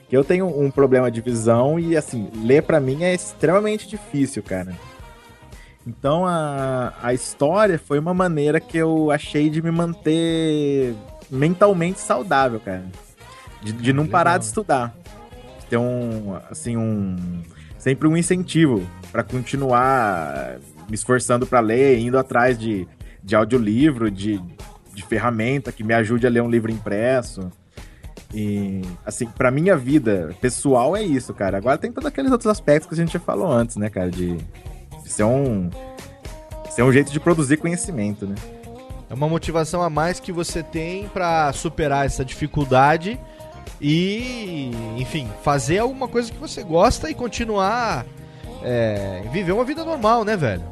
que 0.07 0.17
eu 0.17 0.23
tenho 0.23 0.47
um 0.47 0.71
problema 0.71 1.11
de 1.11 1.21
visão 1.21 1.79
e, 1.79 1.95
assim, 1.95 2.29
ler 2.43 2.63
pra 2.63 2.79
mim 2.79 3.03
é 3.03 3.13
extremamente 3.13 3.87
difícil, 3.87 4.41
cara. 4.41 4.75
Então 5.85 6.25
a, 6.25 6.93
a 7.01 7.13
história 7.13 7.79
foi 7.79 7.99
uma 7.99 8.13
maneira 8.13 8.59
que 8.59 8.77
eu 8.77 9.11
achei 9.11 9.49
de 9.49 9.61
me 9.61 9.71
manter 9.71 10.93
mentalmente 11.29 11.99
saudável, 11.99 12.59
cara. 12.59 12.85
De, 13.61 13.73
de 13.73 13.93
não 13.93 14.07
parar 14.07 14.37
de 14.37 14.45
estudar. 14.45 14.95
Ter 15.69 15.77
um, 15.77 16.37
assim, 16.49 16.77
um. 16.77 17.41
Sempre 17.77 18.07
um 18.07 18.17
incentivo 18.17 18.85
pra 19.11 19.23
continuar 19.23 20.57
me 20.89 20.95
esforçando 20.95 21.45
pra 21.45 21.59
ler, 21.59 21.99
indo 21.99 22.17
atrás 22.17 22.57
de, 22.57 22.87
de 23.23 23.35
audiolivro, 23.35 24.11
de, 24.11 24.41
de 24.93 25.03
ferramenta 25.03 25.71
que 25.71 25.83
me 25.83 25.93
ajude 25.93 26.27
a 26.27 26.29
ler 26.29 26.41
um 26.41 26.49
livro 26.49 26.71
impresso. 26.71 27.51
E, 28.33 28.81
assim, 29.05 29.25
pra 29.27 29.49
minha 29.49 29.75
vida 29.75 30.35
pessoal 30.39 30.95
é 30.95 31.01
isso, 31.01 31.33
cara. 31.33 31.57
Agora 31.57 31.77
tem 31.77 31.91
todos 31.91 32.07
aqueles 32.07 32.31
outros 32.31 32.49
aspectos 32.49 32.87
que 32.87 32.93
a 32.93 32.97
gente 32.97 33.13
já 33.13 33.19
falou 33.19 33.51
antes, 33.51 33.75
né, 33.75 33.89
cara? 33.89 34.11
De, 34.11 34.35
de 34.35 35.09
ser 35.09 35.23
um. 35.23 35.69
Ser 36.69 36.83
um 36.83 36.91
jeito 36.91 37.11
de 37.11 37.19
produzir 37.19 37.57
conhecimento, 37.57 38.27
né? 38.27 38.35
É 39.09 39.13
uma 39.13 39.27
motivação 39.27 39.81
a 39.81 39.89
mais 39.89 40.19
que 40.19 40.31
você 40.31 40.61
tem 40.61 41.07
pra 41.09 41.51
superar 41.51 42.05
essa 42.05 42.23
dificuldade 42.23 43.19
e, 43.81 44.71
enfim, 44.97 45.27
fazer 45.43 45.79
alguma 45.79 46.07
coisa 46.07 46.31
que 46.31 46.37
você 46.37 46.63
gosta 46.63 47.09
e 47.09 47.13
continuar 47.13 48.05
é, 48.63 49.23
viver 49.31 49.51
uma 49.51 49.63
vida 49.63 49.83
normal, 49.83 50.23
né, 50.25 50.35
velho? 50.35 50.63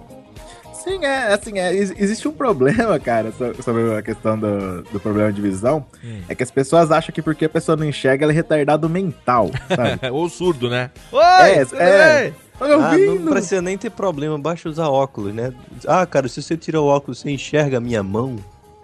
Sim, 0.74 1.04
é, 1.04 1.34
assim, 1.34 1.60
é, 1.60 1.74
ex- 1.74 1.94
existe 1.98 2.28
um 2.28 2.32
problema, 2.32 2.98
cara, 3.00 3.32
so- 3.32 3.62
sobre 3.62 3.94
a 3.98 4.02
questão 4.02 4.38
do, 4.40 4.84
do 4.84 5.00
problema 5.00 5.34
de 5.34 5.42
visão. 5.42 5.86
Hum. 6.04 6.22
É 6.30 6.36
que 6.36 6.44
as 6.44 6.52
pessoas 6.52 6.92
acham 6.92 7.14
que 7.14 7.22
porque 7.22 7.46
a 7.46 7.50
pessoa 7.50 7.76
não 7.76 7.86
enxerga, 7.86 8.24
ela 8.24 8.32
é 8.32 8.36
retardado 8.36 8.88
mental, 8.88 9.50
sabe? 9.76 10.00
Ou 10.12 10.30
surdo, 10.30 10.70
né? 10.70 10.90
Oi, 11.12 11.22
é, 11.22 11.66
tudo 11.66 11.82
é. 11.82 12.24
me 12.30 12.34
Ah, 12.62 12.98
não 12.98 13.32
precisa 13.34 13.62
nem 13.62 13.78
ter 13.78 13.90
problema, 13.90 14.38
basta 14.40 14.70
usar 14.70 14.88
óculos, 14.88 15.34
né? 15.34 15.52
Ah, 15.86 16.06
cara, 16.06 16.28
se 16.30 16.42
você 16.42 16.56
tira 16.56 16.80
o 16.80 16.86
óculos, 16.86 17.20
você 17.20 17.32
enxerga 17.32 17.78
a 17.78 17.82
minha 17.82 18.02
mão. 18.02 18.38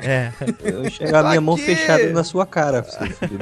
É. 0.04 0.32
Eu 0.64 0.86
enxergo 0.86 1.16
a 1.18 1.24
minha 1.30 1.42
mão 1.42 1.58
fechada 1.58 2.10
na 2.12 2.24
sua 2.24 2.46
cara. 2.46 2.84
seu 2.84 3.08
filho. 3.08 3.40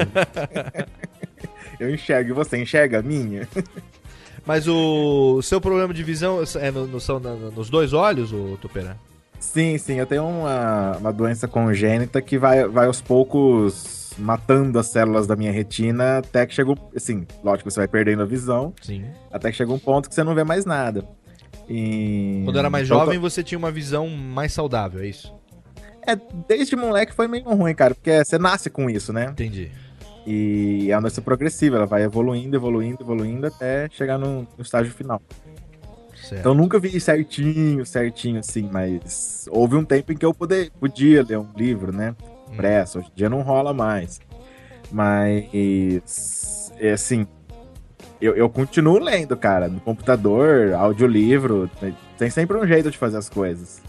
Eu 1.80 1.94
enxergo 1.94 2.30
e 2.30 2.34
você 2.34 2.58
enxerga 2.62 3.00
a 3.00 3.02
minha? 3.02 3.48
Mas 4.46 4.68
o 4.68 5.42
seu 5.42 5.60
problema 5.62 5.94
de 5.94 6.04
visão 6.04 6.40
é 6.60 6.72
no, 6.72 6.88
no- 6.88 7.00
são 7.00 7.20
na- 7.20 7.34
nos 7.36 7.70
dois 7.70 7.94
olhos, 7.94 8.32
o 8.32 8.58
Tupera? 8.62 8.98
Sim, 9.40 9.78
sim, 9.78 9.96
eu 9.96 10.06
tenho 10.06 10.24
uma, 10.28 10.98
uma 10.98 11.12
doença 11.14 11.48
congênita 11.48 12.22
que 12.22 12.38
vai, 12.38 12.68
vai 12.68 12.86
aos 12.88 13.02
poucos 13.02 14.12
matando 14.18 14.78
as 14.78 14.88
células 14.88 15.26
da 15.26 15.36
minha 15.36 15.52
retina 15.52 16.20
até 16.20 16.46
que 16.46 16.54
chega, 16.54 16.72
um- 16.72 16.76
assim, 16.96 17.26
lógico, 17.44 17.70
você 17.72 17.80
vai 17.80 17.88
perdendo 17.88 18.22
a 18.22 18.26
visão, 18.26 18.74
Sim. 18.82 19.06
até 19.32 19.50
que 19.50 19.58
chega 19.58 19.72
um 19.74 19.80
ponto 19.80 20.08
que 20.10 20.14
você 20.14 20.24
não 20.24 20.36
vê 20.36 20.44
mais 20.44 20.66
nada. 20.66 21.04
E... 21.68 22.42
Quando 22.46 22.60
era 22.60 22.70
mais 22.70 22.86
Então, 22.88 23.00
jovem, 23.00 23.18
você 23.18 23.42
tinha 23.44 23.58
uma 23.58 23.72
visão 23.72 24.08
mais 24.10 24.52
saudável, 24.54 25.02
é 25.02 25.08
isso? 25.08 25.34
É, 26.06 26.18
desde 26.48 26.76
moleque 26.76 27.14
foi 27.14 27.28
meio 27.28 27.44
ruim, 27.46 27.74
cara, 27.76 27.94
porque 27.94 28.24
você 28.24 28.38
nasce 28.38 28.70
com 28.70 28.90
isso, 28.90 29.14
né? 29.14 29.26
Entendi. 29.26 29.72
E 30.26 30.92
é 30.92 30.96
uma 30.96 31.02
doença 31.02 31.22
progressiva, 31.22 31.78
ela 31.78 31.86
vai 31.86 32.04
evoluindo, 32.04 32.56
evoluindo, 32.56 33.02
evoluindo 33.02 33.48
até 33.48 33.90
chegar 33.90 34.18
no, 34.18 34.42
no 34.42 34.62
estágio 34.62 34.94
final. 34.94 35.22
Certo. 36.16 36.40
Então 36.40 36.52
eu 36.52 36.56
nunca 36.56 36.80
vi 36.80 37.00
certinho, 37.00 37.86
certinho 37.86 38.40
assim, 38.40 38.70
mas 38.72 39.48
houve 39.52 39.76
um 39.76 39.84
tempo 39.84 40.12
em 40.12 40.18
que 40.18 40.26
eu 40.26 40.34
poder, 40.34 40.72
podia 40.80 41.24
ler 41.24 41.40
um 41.40 41.50
livro, 41.56 41.92
né? 41.92 42.16
Impresso, 42.52 43.00
hoje 43.00 43.10
em 43.10 43.16
dia 43.16 43.30
não 43.30 43.42
rola 43.42 43.74
mais. 43.74 44.20
Mas, 44.92 46.72
é 46.78 46.92
assim, 46.92 47.26
eu, 48.22 48.36
eu 48.36 48.50
continuo 48.50 49.00
lendo, 49.00 49.36
cara, 49.36 49.68
no 49.68 49.80
computador, 49.80 50.74
audiolivro, 50.74 51.70
tem, 51.80 51.96
tem 52.18 52.30
sempre 52.30 52.58
um 52.58 52.68
jeito 52.68 52.92
de 52.92 52.98
fazer 52.98 53.18
as 53.18 53.30
coisas. 53.30 53.82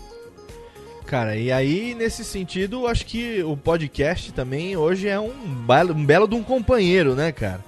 Cara, 1.07 1.37
e 1.37 1.53
aí, 1.53 1.95
nesse 1.95 2.25
sentido, 2.25 2.87
acho 2.87 3.05
que 3.05 3.43
o 3.43 3.57
podcast 3.57 4.33
também 4.33 4.77
hoje 4.77 5.09
é 5.09 5.21
um 5.21 5.33
belo, 5.67 5.95
um 5.95 6.05
belo 6.05 6.27
de 6.27 6.35
um 6.35 6.43
companheiro, 6.43 7.15
né, 7.15 7.33
cara? 7.33 7.61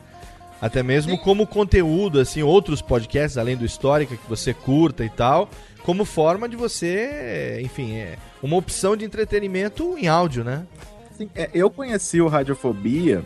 Até 0.60 0.82
mesmo 0.82 1.18
como 1.18 1.46
conteúdo, 1.46 2.18
assim, 2.18 2.42
outros 2.42 2.80
podcasts, 2.80 3.36
além 3.36 3.56
do 3.56 3.66
Histórica, 3.66 4.16
que 4.16 4.28
você 4.28 4.54
curta 4.54 5.04
e 5.04 5.10
tal, 5.10 5.50
como 5.82 6.06
forma 6.06 6.48
de 6.48 6.56
você, 6.56 7.60
enfim, 7.62 7.96
é 7.96 8.16
uma 8.42 8.56
opção 8.56 8.96
de 8.96 9.04
entretenimento 9.04 9.96
em 9.98 10.08
áudio, 10.08 10.42
né? 10.42 10.66
Assim, 11.10 11.28
é, 11.34 11.50
eu 11.52 11.68
conheci 11.68 12.20
o 12.20 12.28
Radiofobia 12.28 13.22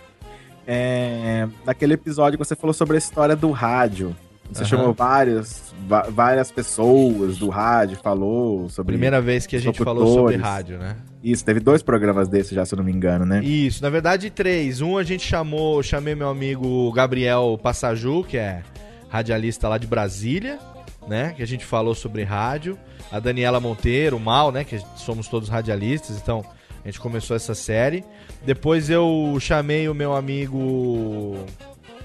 é, 0.66 1.46
naquele 1.64 1.94
episódio 1.94 2.36
que 2.38 2.44
você 2.44 2.56
falou 2.56 2.74
sobre 2.74 2.96
a 2.96 2.98
história 2.98 3.36
do 3.36 3.50
rádio. 3.52 4.16
Você 4.50 4.62
Aham. 4.62 4.68
chamou 4.68 4.94
várias, 4.94 5.74
várias 6.10 6.50
pessoas 6.50 7.36
do 7.36 7.48
rádio, 7.48 7.98
falou 8.02 8.68
sobre. 8.68 8.92
Primeira 8.92 9.20
vez 9.20 9.46
que 9.46 9.56
a 9.56 9.60
gente 9.60 9.82
falou 9.82 10.06
sobre 10.06 10.36
rádio, 10.36 10.78
né? 10.78 10.96
Isso, 11.22 11.44
teve 11.44 11.60
dois 11.60 11.82
programas 11.82 12.28
desses 12.28 12.52
já, 12.52 12.64
se 12.64 12.74
eu 12.74 12.78
não 12.78 12.84
me 12.84 12.92
engano, 12.92 13.26
né? 13.26 13.42
Isso, 13.44 13.82
na 13.82 13.90
verdade 13.90 14.30
três. 14.30 14.80
Um 14.80 14.96
a 14.96 15.02
gente 15.02 15.26
chamou, 15.26 15.82
chamei 15.82 16.14
meu 16.14 16.28
amigo 16.28 16.90
Gabriel 16.92 17.58
Passaju, 17.62 18.24
que 18.24 18.38
é 18.38 18.62
radialista 19.08 19.68
lá 19.68 19.78
de 19.78 19.86
Brasília, 19.86 20.58
né? 21.06 21.34
Que 21.36 21.42
a 21.42 21.46
gente 21.46 21.64
falou 21.64 21.94
sobre 21.94 22.22
rádio. 22.22 22.78
A 23.10 23.18
Daniela 23.18 23.58
Monteiro, 23.58 24.16
o 24.16 24.20
Mal, 24.20 24.52
né? 24.52 24.64
Que 24.64 24.80
somos 24.96 25.28
todos 25.28 25.48
radialistas, 25.48 26.16
então 26.16 26.44
a 26.84 26.88
gente 26.88 27.00
começou 27.00 27.36
essa 27.36 27.54
série. 27.54 28.04
Depois 28.44 28.88
eu 28.88 29.36
chamei 29.40 29.88
o 29.88 29.94
meu 29.94 30.14
amigo. 30.14 31.36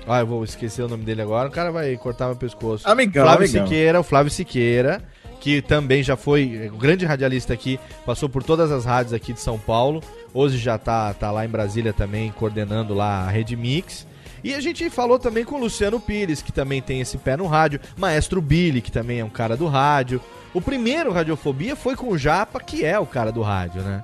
Ah, 0.07 0.19
eu 0.19 0.27
vou 0.27 0.43
esquecer 0.43 0.81
o 0.81 0.87
nome 0.87 1.03
dele 1.03 1.21
agora. 1.21 1.47
O 1.47 1.51
cara 1.51 1.71
vai 1.71 1.95
cortar 1.97 2.27
meu 2.27 2.35
pescoço. 2.35 2.87
Amigão, 2.87 3.23
Flávio 3.23 3.45
amigão. 3.45 3.67
Siqueira, 3.67 3.99
o 3.99 4.03
Flávio 4.03 4.31
Siqueira, 4.31 5.01
que 5.39 5.61
também 5.61 6.03
já 6.03 6.15
foi 6.15 6.69
um 6.73 6.77
grande 6.77 7.05
radialista 7.05 7.53
aqui, 7.53 7.79
passou 8.05 8.27
por 8.27 8.43
todas 8.43 8.71
as 8.71 8.85
rádios 8.85 9.13
aqui 9.13 9.33
de 9.33 9.39
São 9.39 9.57
Paulo. 9.57 10.01
Hoje 10.33 10.57
já 10.57 10.77
tá, 10.77 11.13
tá 11.13 11.31
lá 11.31 11.45
em 11.45 11.49
Brasília 11.49 11.93
também, 11.93 12.31
coordenando 12.31 12.93
lá 12.93 13.25
a 13.25 13.29
Rede 13.29 13.55
Mix. 13.55 14.07
E 14.43 14.53
a 14.53 14.59
gente 14.59 14.89
falou 14.89 15.17
também 15.17 15.45
com 15.45 15.55
o 15.55 15.59
Luciano 15.59 15.99
Pires, 16.01 16.41
que 16.41 16.51
também 16.51 16.81
tem 16.81 16.99
esse 16.99 17.17
pé 17.17 17.37
no 17.37 17.47
rádio. 17.47 17.79
Maestro 17.97 18.41
Billy, 18.41 18.81
que 18.81 18.91
também 18.91 19.19
é 19.19 19.25
um 19.25 19.29
cara 19.29 19.55
do 19.55 19.67
rádio. 19.67 20.19
O 20.53 20.59
primeiro 20.59 21.13
Radiofobia 21.13 21.75
foi 21.77 21.95
com 21.95 22.09
o 22.09 22.17
Japa, 22.17 22.59
que 22.59 22.83
é 22.83 22.99
o 22.99 23.05
cara 23.05 23.31
do 23.31 23.41
rádio, 23.41 23.81
né? 23.81 24.03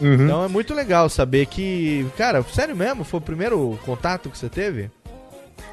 Uhum. 0.00 0.24
Então 0.24 0.44
é 0.44 0.48
muito 0.48 0.74
legal 0.74 1.08
saber 1.08 1.46
que, 1.46 2.06
cara, 2.18 2.42
sério 2.42 2.76
mesmo, 2.76 3.04
foi 3.04 3.18
o 3.18 3.22
primeiro 3.22 3.78
contato 3.84 4.28
que 4.28 4.36
você 4.36 4.48
teve? 4.48 4.90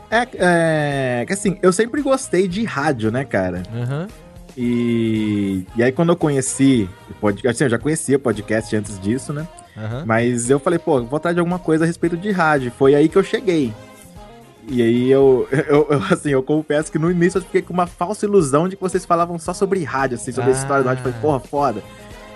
É, 0.10 0.28
é, 0.36 1.26
que 1.26 1.34
assim, 1.34 1.58
eu 1.62 1.74
sempre 1.74 2.02
gostei 2.02 2.48
de 2.48 2.64
rádio, 2.64 3.12
né, 3.12 3.24
cara? 3.24 3.64
Aham. 3.74 4.08
E, 4.56 5.66
e 5.76 5.82
aí 5.82 5.92
quando 5.92 6.10
eu 6.10 6.16
conheci 6.16 6.88
o 7.10 7.14
podcast, 7.16 7.50
assim, 7.50 7.64
eu 7.64 7.70
já 7.70 7.80
conhecia 7.80 8.20
podcast 8.20 8.76
antes 8.76 9.00
disso, 9.00 9.34
né? 9.34 9.48
Aham. 9.76 10.04
Mas 10.06 10.50
eu 10.50 10.60
falei, 10.60 10.78
pô, 10.78 11.04
vou 11.04 11.18
atrás 11.18 11.36
de 11.36 11.40
alguma 11.40 11.58
coisa 11.58 11.84
a 11.84 11.88
respeito 11.88 12.16
de 12.16 12.32
rádio. 12.32 12.72
Foi 12.78 12.94
aí 12.94 13.10
que 13.10 13.18
eu 13.18 13.24
cheguei. 13.24 13.74
E 14.68 14.82
aí 14.82 15.12
eu, 15.12 15.48
eu, 15.68 15.88
eu, 15.90 16.04
assim, 16.12 16.30
eu 16.30 16.44
confesso 16.44 16.92
que 16.92 17.00
no 17.00 17.10
início 17.10 17.40
eu 17.40 17.42
fiquei 17.42 17.62
com 17.62 17.74
uma 17.74 17.88
falsa 17.88 18.26
ilusão 18.26 18.68
de 18.70 18.76
que 18.76 18.82
vocês 18.82 19.06
falavam 19.06 19.38
só 19.40 19.54
sobre 19.54 19.84
rádio, 19.84 20.16
assim, 20.16 20.32
sobre 20.32 20.52
a 20.52 20.54
história 20.54 20.84
do 20.84 20.88
rádio. 20.88 21.04
Falei, 21.04 21.20
porra, 21.20 21.40
foda. 21.40 21.84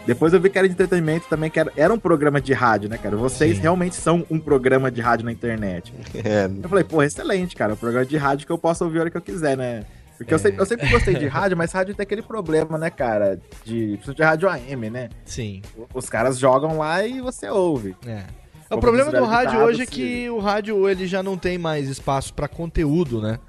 Depois 0.07 0.31
eu 0.33 0.39
vi 0.39 0.49
que 0.49 0.57
era 0.57 0.65
de 0.65 0.73
entretenimento 0.73 1.27
também, 1.29 1.49
que 1.49 1.59
era, 1.59 1.71
era 1.75 1.93
um 1.93 1.99
programa 1.99 2.39
de 2.39 2.53
rádio, 2.53 2.89
né, 2.89 2.97
cara? 2.97 3.17
Vocês 3.17 3.57
Sim. 3.57 3.61
realmente 3.61 3.97
são 3.97 4.25
um 4.31 4.39
programa 4.39 4.89
de 4.89 5.01
rádio 5.01 5.25
na 5.25 5.31
internet. 5.33 5.93
É, 6.23 6.45
Eu 6.45 6.69
falei, 6.69 6.83
pô, 6.83 7.03
excelente, 7.03 7.55
cara. 7.55 7.73
Um 7.73 7.77
programa 7.77 8.05
de 8.05 8.17
rádio 8.17 8.47
que 8.47 8.51
eu 8.51 8.57
posso 8.57 8.83
ouvir 8.83 8.97
a 8.97 9.01
hora 9.01 9.09
que 9.09 9.17
eu 9.17 9.21
quiser, 9.21 9.57
né? 9.57 9.83
Porque 10.17 10.33
eu, 10.33 10.39
sempre, 10.39 10.59
eu 10.59 10.65
sempre 10.65 10.89
gostei 10.89 11.13
de 11.13 11.27
rádio, 11.27 11.55
mas 11.55 11.71
rádio 11.71 11.93
tem 11.93 12.03
aquele 12.03 12.21
problema, 12.21 12.77
né, 12.77 12.89
cara? 12.89 13.39
De, 13.63 13.97
de 13.97 14.23
rádio 14.23 14.49
AM, 14.49 14.89
né? 14.89 15.09
Sim. 15.25 15.61
Os 15.93 16.09
caras 16.09 16.39
jogam 16.39 16.77
lá 16.77 17.05
e 17.05 17.21
você 17.21 17.49
ouve. 17.49 17.95
É. 18.05 18.23
O 18.65 18.69
Como 18.69 18.81
problema 18.81 19.11
do 19.11 19.23
rádio 19.23 19.59
hoje 19.59 19.83
é 19.83 19.85
que 19.85 20.29
o 20.29 20.39
rádio 20.39 20.89
ele 20.89 21.05
já 21.05 21.21
não 21.21 21.37
tem 21.37 21.57
mais 21.57 21.87
espaço 21.87 22.33
pra 22.33 22.47
conteúdo, 22.47 23.21
né? 23.21 23.39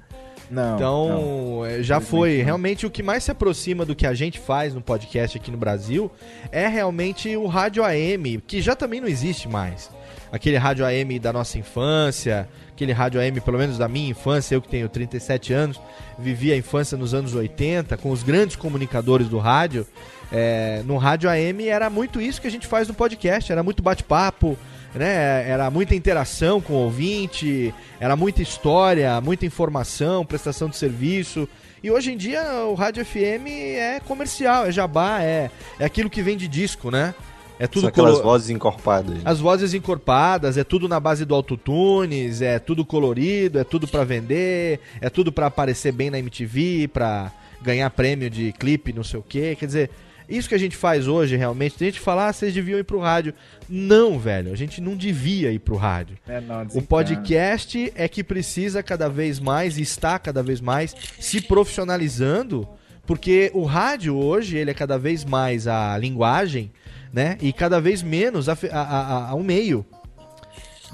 Não. 0.49 0.75
Então, 0.75 1.65
é, 1.65 1.83
já 1.83 1.99
foi. 1.99 2.41
Realmente, 2.41 2.85
o 2.85 2.89
que 2.89 3.03
mais 3.03 3.23
se 3.23 3.31
aproxima 3.31 3.85
do 3.85 3.95
que 3.95 4.05
a 4.05 4.13
gente 4.13 4.39
faz 4.39 4.73
no 4.73 4.81
podcast 4.81 5.37
aqui 5.37 5.51
no 5.51 5.57
Brasil 5.57 6.11
é 6.51 6.67
realmente 6.67 7.35
o 7.37 7.45
rádio 7.45 7.83
AM, 7.83 8.41
que 8.47 8.61
já 8.61 8.75
também 8.75 8.99
não 8.99 9.07
existe 9.07 9.47
mais. 9.47 9.89
Aquele 10.31 10.57
rádio 10.57 10.85
AM 10.85 11.19
da 11.19 11.33
nossa 11.33 11.57
infância, 11.57 12.47
aquele 12.71 12.91
rádio 12.91 13.19
AM, 13.19 13.41
pelo 13.41 13.57
menos 13.57 13.77
da 13.77 13.87
minha 13.87 14.09
infância, 14.09 14.55
eu 14.55 14.61
que 14.61 14.69
tenho 14.69 14.87
37 14.87 15.53
anos, 15.53 15.81
vivi 16.17 16.51
a 16.51 16.57
infância 16.57 16.97
nos 16.97 17.13
anos 17.13 17.33
80, 17.33 17.97
com 17.97 18.11
os 18.11 18.23
grandes 18.23 18.55
comunicadores 18.55 19.27
do 19.27 19.37
rádio. 19.37 19.85
É, 20.31 20.83
no 20.85 20.97
rádio 20.97 21.29
AM 21.29 21.67
era 21.67 21.89
muito 21.89 22.21
isso 22.21 22.39
que 22.39 22.47
a 22.47 22.51
gente 22.51 22.67
faz 22.67 22.87
no 22.87 22.93
podcast, 22.93 23.51
era 23.51 23.63
muito 23.63 23.81
bate-papo, 23.81 24.57
né? 24.95 25.49
Era 25.49 25.69
muita 25.69 25.95
interação 25.95 26.59
com 26.61 26.73
o 26.73 26.77
ouvinte, 26.85 27.73
era 27.99 28.15
muita 28.15 28.41
história, 28.41 29.19
muita 29.21 29.45
informação, 29.45 30.25
prestação 30.25 30.69
de 30.69 30.77
serviço. 30.77 31.47
E 31.83 31.89
hoje 31.89 32.11
em 32.11 32.17
dia 32.17 32.43
o 32.65 32.73
rádio 32.73 33.05
FM 33.05 33.47
é 33.47 33.99
comercial, 34.05 34.65
é 34.65 34.71
jabá, 34.71 35.21
é, 35.21 35.49
é 35.79 35.85
aquilo 35.85 36.09
que 36.09 36.21
vem 36.21 36.35
de 36.35 36.47
disco, 36.47 36.91
né? 36.91 37.13
É 37.57 37.67
tudo 37.67 37.81
São 37.81 37.89
aquelas 37.89 38.11
colo- 38.13 38.23
vozes 38.23 38.49
encorpadas. 38.49 39.17
as 39.25 39.39
vozes 39.39 39.73
encorpadas, 39.73 40.57
é 40.57 40.63
tudo 40.63 40.87
na 40.87 40.97
base 40.99 41.25
do 41.25 41.35
autotunes, 41.35 42.41
é 42.41 42.57
tudo 42.57 42.85
colorido, 42.85 43.59
é 43.59 43.63
tudo 43.65 43.87
pra 43.87 44.03
vender, 44.05 44.79
é 45.01 45.09
tudo 45.09 45.31
pra 45.31 45.47
aparecer 45.47 45.91
bem 45.91 46.09
na 46.09 46.17
MTV, 46.19 46.89
pra 46.93 47.31
ganhar 47.61 47.89
prêmio 47.89 48.29
de 48.29 48.53
clipe, 48.53 48.93
não 48.93 49.03
sei 49.03 49.19
o 49.19 49.23
quê. 49.23 49.57
Quer 49.59 49.65
dizer, 49.65 49.89
isso 50.29 50.47
que 50.47 50.55
a 50.55 50.59
gente 50.59 50.75
faz 50.75 51.07
hoje 51.07 51.35
realmente, 51.35 51.75
tem 51.75 51.87
gente 51.87 51.99
que 51.99 52.05
fala, 52.05 52.27
ah, 52.27 52.33
vocês 52.33 52.53
deviam 52.53 52.79
ir 52.79 52.83
pro 52.83 52.99
rádio. 52.99 53.33
Não, 53.67 54.19
velho, 54.19 54.53
a 54.53 54.55
gente 54.55 54.79
não 54.79 54.95
devia 54.95 55.51
ir 55.51 55.59
pro 55.59 55.75
rádio. 55.75 56.17
É, 56.27 56.39
não, 56.39 56.67
O 56.73 56.81
podcast 56.81 57.91
é 57.95 58.07
que 58.07 58.23
precisa 58.23 58.83
cada 58.83 59.09
vez 59.09 59.39
mais 59.39 59.77
e 59.77 59.81
está 59.81 60.19
cada 60.19 60.43
vez 60.43 60.61
mais 60.61 60.95
se 61.19 61.41
profissionalizando, 61.41 62.67
porque 63.05 63.49
o 63.53 63.63
rádio 63.63 64.15
hoje 64.15 64.57
ele 64.57 64.69
é 64.69 64.73
cada 64.73 64.97
vez 64.97 65.25
mais 65.25 65.67
a 65.67 65.97
linguagem, 65.97 66.71
né? 67.11 67.37
E 67.41 67.51
cada 67.51 67.81
vez 67.81 68.03
menos 68.03 68.47
a, 68.47 68.57
a, 68.71 69.29
a, 69.29 69.33
o 69.33 69.43
meio. 69.43 69.85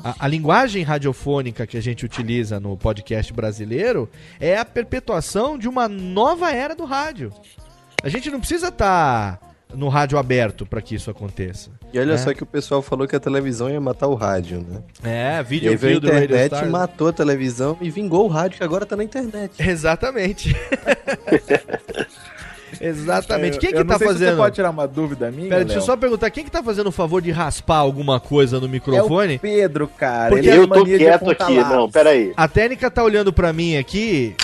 A, 0.04 0.26
a 0.26 0.28
linguagem 0.28 0.84
radiofônica 0.84 1.68
que 1.68 1.78
a 1.78 1.82
gente 1.82 2.06
utiliza 2.06 2.60
no 2.60 2.78
podcast 2.78 3.32
brasileiro 3.34 4.10
é 4.40 4.58
a 4.58 4.66
perpetuação 4.66 5.58
de 5.58 5.68
uma 5.68 5.88
nova 5.88 6.52
era 6.52 6.76
do 6.76 6.86
rádio. 6.86 7.34
A 8.04 8.10
gente 8.10 8.30
não 8.30 8.40
precisa 8.40 8.68
estar 8.68 9.40
no 9.74 9.90
rádio 9.90 10.18
aberto 10.18 10.66
para 10.66 10.82
que 10.82 10.96
isso 10.96 11.10
aconteça. 11.10 11.70
E 11.92 12.00
olha 12.00 12.14
né? 12.14 12.18
só 12.18 12.34
que 12.34 12.44
o 12.44 12.46
pessoal 12.46 12.82
falou 12.82 13.08
que 13.08 13.16
a 13.16 13.20
televisão 13.20 13.70
ia 13.70 13.82
matar 13.82 14.08
o 14.08 14.16
rádio, 14.16 14.66
né? 14.68 14.82
É, 15.04 15.40
E 15.40 15.44
vídeo 15.44 15.70
aí 15.70 15.76
veio 15.76 15.96
a 15.96 15.98
internet, 15.98 16.48
Star. 16.56 16.70
matou 16.70 17.08
a 17.08 17.14
televisão 17.14 17.78
e 17.82 17.90
vingou 17.90 18.26
o 18.26 18.28
rádio, 18.28 18.58
que 18.58 18.64
agora 18.64 18.86
tá 18.86 18.96
na 18.96 19.04
internet. 19.04 19.52
Exatamente. 19.60 20.56
Exatamente. 22.80 23.58
Quem 23.58 23.70
Eu 23.72 23.78
que 23.78 23.84
não 23.84 23.88
tá 23.88 23.98
sei 23.98 24.08
se 24.08 24.14
fazendo? 24.14 24.32
Você 24.32 24.38
pode 24.38 24.56
tirar 24.56 24.70
uma 24.70 24.88
dúvida 24.88 25.32
minha? 25.32 25.50
Pera, 25.50 25.64
deixa 25.64 25.80
eu 25.80 25.84
só 25.84 25.96
perguntar, 25.96 26.30
quem 26.30 26.44
que 26.44 26.52
tá 26.52 26.62
fazendo 26.62 26.88
o 26.88 26.92
favor 26.92 27.22
de 27.22 27.32
raspar 27.32 27.78
alguma 27.78 28.20
coisa 28.20 28.60
no 28.60 28.68
microfone? 28.68 29.34
É 29.34 29.38
o 29.38 29.40
Pedro, 29.40 29.88
cara. 29.88 30.30
Porque 30.32 30.50
Ele 30.50 30.58
eu 30.58 30.68
tô 30.68 30.84
quieto 30.86 31.30
aqui, 31.30 31.56
lápis. 31.58 31.72
não, 31.72 31.90
peraí. 31.90 32.34
A 32.36 32.48
técnica 32.48 32.92
tá 32.92 33.04
olhando 33.04 33.32
pra 33.32 33.54
mim 33.54 33.78
aqui, 33.78 34.36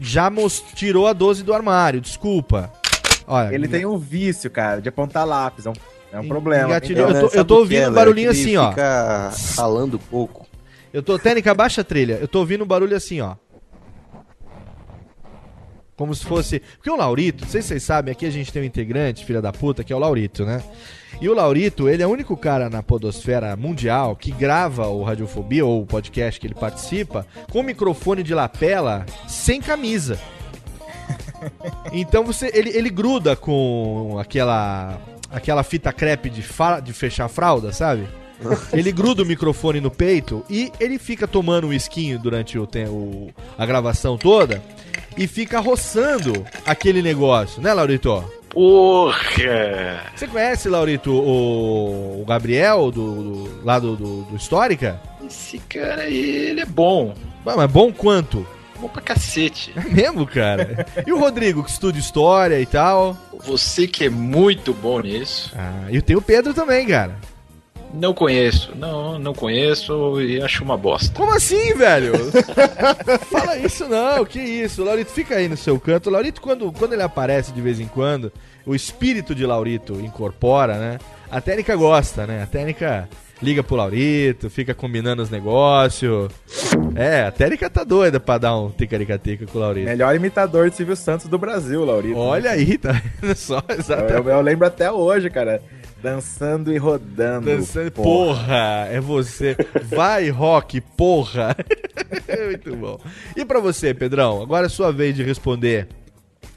já 0.00 0.30
tirou 0.74 1.06
a 1.06 1.12
12 1.12 1.42
do 1.42 1.52
armário, 1.54 2.00
desculpa. 2.00 2.72
Olha, 3.26 3.54
Ele 3.54 3.66
tem 3.68 3.84
um 3.86 3.98
vício, 3.98 4.50
cara, 4.50 4.80
de 4.80 4.88
apontar 4.88 5.26
lápis. 5.26 5.66
É 5.66 5.70
um, 5.70 5.74
é 6.12 6.20
um 6.20 6.28
problema. 6.28 6.68
engatilhou. 6.68 7.08
Então, 7.10 7.20
Eu 7.22 7.28
tô- 7.30 7.36
eu 7.36 7.44
tô 7.44 7.56
ouvindo 7.58 7.82
é, 7.82 7.88
um 7.88 7.92
barulhinho 7.92 8.30
assim, 8.30 8.56
ó. 8.56 8.70
Fica 8.70 9.32
ralando 9.56 9.98
pouco. 9.98 10.46
Eu 10.92 11.02
tô, 11.02 11.18
técnica, 11.18 11.52
baixa 11.54 11.80
a 11.80 11.84
trilha. 11.84 12.18
Eu 12.20 12.28
tô 12.28 12.38
ouvindo 12.38 12.62
um 12.64 12.66
barulho 12.66 12.96
assim, 12.96 13.20
ó. 13.20 13.34
Como 15.96 16.14
se 16.14 16.24
fosse. 16.24 16.60
Porque 16.76 16.90
o 16.90 16.96
Laurito, 16.96 17.44
não 17.44 17.50
sei 17.50 17.62
se 17.62 17.68
vocês 17.68 17.82
sabem, 17.82 18.12
aqui 18.12 18.26
a 18.26 18.30
gente 18.30 18.52
tem 18.52 18.62
um 18.62 18.64
integrante, 18.66 19.24
filha 19.24 19.40
da 19.40 19.50
puta, 19.52 19.82
que 19.82 19.92
é 19.92 19.96
o 19.96 19.98
Laurito, 19.98 20.44
né? 20.44 20.62
E 21.20 21.28
o 21.28 21.34
Laurito, 21.34 21.88
ele 21.88 22.02
é 22.02 22.06
o 22.06 22.10
único 22.10 22.36
cara 22.36 22.68
na 22.68 22.82
podosfera 22.82 23.56
mundial 23.56 24.14
que 24.14 24.30
grava 24.30 24.86
o 24.88 25.02
Radiofobia, 25.02 25.64
ou 25.64 25.82
o 25.82 25.86
podcast 25.86 26.38
que 26.38 26.46
ele 26.46 26.54
participa, 26.54 27.26
com 27.50 27.62
microfone 27.62 28.22
de 28.22 28.34
lapela, 28.34 29.04
sem 29.26 29.60
camisa. 29.60 30.18
Então 31.92 32.24
você. 32.24 32.50
Ele, 32.52 32.70
ele 32.70 32.90
gruda 32.90 33.36
com 33.36 34.16
aquela. 34.18 34.98
aquela 35.30 35.62
fita 35.62 35.92
crepe 35.92 36.28
de, 36.30 36.42
fa- 36.42 36.80
de 36.80 36.92
fechar 36.92 37.26
a 37.26 37.28
fralda, 37.28 37.72
sabe? 37.72 38.08
Ele 38.72 38.90
gruda 38.92 39.22
o 39.22 39.26
microfone 39.26 39.80
no 39.80 39.90
peito 39.90 40.44
e 40.50 40.72
ele 40.80 40.98
fica 40.98 41.26
tomando 41.28 41.68
um 41.68 41.72
esquinho 41.72 42.18
durante 42.18 42.58
o, 42.58 42.64
o- 42.88 43.30
a 43.56 43.64
gravação 43.64 44.18
toda 44.18 44.62
e 45.16 45.26
fica 45.26 45.60
roçando 45.60 46.44
aquele 46.66 47.00
negócio, 47.00 47.62
né, 47.62 47.72
Laurito? 47.72 48.24
Porra! 48.56 50.10
Você 50.16 50.26
conhece, 50.26 50.66
Laurito, 50.70 51.12
o, 51.12 52.22
o 52.22 52.24
Gabriel 52.26 52.90
do, 52.90 53.22
do- 53.44 53.62
lá 53.62 53.78
do, 53.78 53.94
do, 53.94 54.22
do 54.22 54.34
Histórica? 54.36 54.98
Esse 55.26 55.58
cara 55.58 56.04
aí, 56.04 56.16
ele 56.48 56.60
é 56.62 56.64
bom. 56.64 57.14
Ah, 57.44 57.52
Mas 57.54 57.70
bom 57.70 57.92
quanto? 57.92 58.46
Bom 58.80 58.88
pra 58.88 59.02
cacete. 59.02 59.74
É 59.76 59.80
mesmo, 59.86 60.26
cara? 60.26 60.86
E 61.06 61.12
o 61.12 61.18
Rodrigo, 61.18 61.62
que 61.62 61.68
estuda 61.70 61.98
história 61.98 62.58
e 62.58 62.64
tal? 62.64 63.14
Você 63.44 63.86
que 63.86 64.06
é 64.06 64.08
muito 64.10 64.72
bom 64.72 65.00
nisso. 65.00 65.52
Ah, 65.54 65.88
e 65.90 66.00
tem 66.00 66.16
o 66.16 66.22
Pedro 66.22 66.54
também, 66.54 66.86
cara. 66.86 67.14
Não 67.94 68.12
conheço. 68.12 68.72
Não, 68.76 69.18
não 69.18 69.32
conheço 69.34 70.20
e 70.20 70.40
acho 70.40 70.62
uma 70.62 70.76
bosta. 70.76 71.14
Como 71.14 71.32
assim, 71.34 71.74
velho? 71.74 72.12
Fala 73.30 73.56
isso 73.56 73.88
não, 73.88 74.24
que 74.24 74.38
isso. 74.40 74.84
Laurito, 74.84 75.10
fica 75.10 75.36
aí 75.36 75.48
no 75.48 75.56
seu 75.56 75.78
canto. 75.80 76.10
Laurito, 76.10 76.40
quando, 76.40 76.70
quando 76.72 76.92
ele 76.92 77.02
aparece 77.02 77.52
de 77.52 77.60
vez 77.60 77.80
em 77.80 77.86
quando, 77.86 78.30
o 78.66 78.74
espírito 78.74 79.34
de 79.34 79.46
Laurito 79.46 79.94
incorpora, 79.94 80.76
né? 80.78 80.98
A 81.30 81.40
técnica 81.40 81.74
gosta, 81.76 82.26
né? 82.26 82.42
A 82.42 82.46
técnica 82.46 83.08
liga 83.42 83.62
pro 83.62 83.76
Laurito, 83.76 84.48
fica 84.48 84.74
combinando 84.74 85.22
os 85.22 85.28
negócios. 85.30 86.30
É, 86.94 87.22
a 87.24 87.30
técnica 87.30 87.68
tá 87.68 87.84
doida 87.84 88.18
pra 88.18 88.38
dar 88.38 88.56
um 88.58 88.70
ticaricatica 88.70 89.46
com 89.46 89.58
o 89.58 89.60
Laurito. 89.60 89.86
Melhor 89.86 90.14
imitador 90.14 90.70
de 90.70 90.76
Silvio 90.76 90.96
Santos 90.96 91.26
do 91.26 91.36
Brasil, 91.38 91.84
Laurito. 91.84 92.18
Olha 92.18 92.50
aí, 92.52 92.78
tá 92.78 92.92
vendo 93.20 93.34
só? 93.36 93.62
Eu, 93.68 93.76
Exatamente. 93.78 94.12
eu- 94.14 94.28
eu 94.30 94.40
lembro 94.40 94.66
até 94.66 94.90
hoje, 94.90 95.28
cara. 95.28 95.60
Dançando 96.02 96.72
e 96.72 96.76
rodando. 96.76 97.46
Dançando, 97.46 97.90
porra, 97.90 98.86
é 98.90 99.00
você. 99.00 99.56
Vai, 99.84 100.28
rock, 100.28 100.80
porra. 100.80 101.56
Muito 102.46 102.76
bom. 102.76 102.98
E 103.34 103.44
pra 103.44 103.60
você, 103.60 103.94
Pedrão, 103.94 104.42
agora 104.42 104.66
é 104.66 104.68
sua 104.68 104.92
vez 104.92 105.16
de 105.16 105.22
responder 105.22 105.88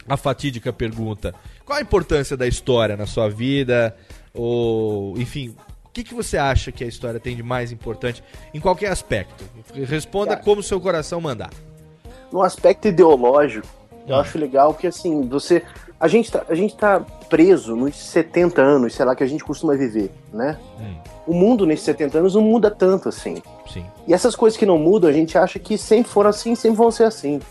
a 0.07 0.17
fatídica 0.17 0.73
pergunta. 0.73 1.33
Qual 1.65 1.77
a 1.77 1.81
importância 1.81 2.35
da 2.35 2.47
história 2.47 2.97
na 2.97 3.05
sua 3.05 3.29
vida? 3.29 3.95
Ou, 4.33 5.17
enfim, 5.17 5.55
o 5.85 5.89
que, 5.89 6.03
que 6.03 6.13
você 6.13 6.37
acha 6.37 6.71
que 6.71 6.83
a 6.83 6.87
história 6.87 7.19
tem 7.19 7.35
de 7.35 7.43
mais 7.43 7.71
importante 7.71 8.23
em 8.53 8.59
qualquer 8.59 8.91
aspecto? 8.91 9.43
Responda 9.73 10.35
como 10.35 10.61
o 10.61 10.63
seu 10.63 10.79
coração 10.79 11.21
mandar. 11.21 11.51
no 12.31 12.41
aspecto 12.43 12.87
ideológico, 12.87 13.67
eu 14.07 14.15
acho 14.15 14.37
legal 14.37 14.73
que 14.73 14.87
assim, 14.87 15.27
você. 15.27 15.63
A 15.99 16.07
gente, 16.07 16.31
tá, 16.31 16.45
a 16.47 16.55
gente 16.55 16.75
tá 16.75 17.01
preso 17.29 17.75
nos 17.75 17.95
70 17.95 18.61
anos, 18.61 18.95
sei 18.95 19.05
lá, 19.05 19.15
que 19.15 19.23
a 19.23 19.27
gente 19.27 19.43
costuma 19.43 19.75
viver, 19.75 20.09
né? 20.31 20.57
O 21.27 21.33
mundo 21.33 21.65
nesses 21.65 21.85
70 21.85 22.19
anos 22.19 22.35
não 22.35 22.41
muda 22.41 22.71
tanto 22.71 23.09
assim. 23.09 23.41
Sim. 23.71 23.85
E 24.07 24.13
essas 24.13 24.35
coisas 24.35 24.57
que 24.57 24.65
não 24.65 24.77
mudam, 24.77 25.09
a 25.09 25.13
gente 25.13 25.37
acha 25.37 25.59
que 25.59 25.77
sempre 25.77 26.09
foram 26.09 26.29
assim, 26.29 26.55
sempre 26.55 26.77
vão 26.77 26.89
ser 26.89 27.03
assim. 27.03 27.41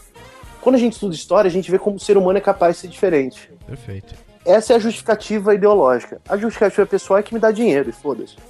Quando 0.63 0.77
a 0.77 0.79
gente 0.79 0.95
estuda 0.95 1.15
história, 1.15 1.49
a 1.49 1.53
gente 1.53 1.71
vê 1.71 1.79
como 1.79 1.97
o 1.97 2.01
ser 2.01 2.17
humano 2.17 2.39
é 2.39 2.41
capaz 2.41 2.77
de 2.77 2.81
ser 2.83 2.89
diferente. 2.89 3.51
Perfeito. 3.67 4.15
Essa 4.45 4.73
é 4.73 4.77
a 4.77 4.79
justificativa 4.79 5.55
ideológica. 5.55 6.21
A 6.27 6.37
justificativa 6.37 6.87
pessoal 6.87 7.19
é 7.19 7.23
que 7.23 7.35
me 7.35 7.41
dá 7.41 7.53
dinheiro, 7.53 7.91
e 7.91 7.93
foda-se. 7.93 8.37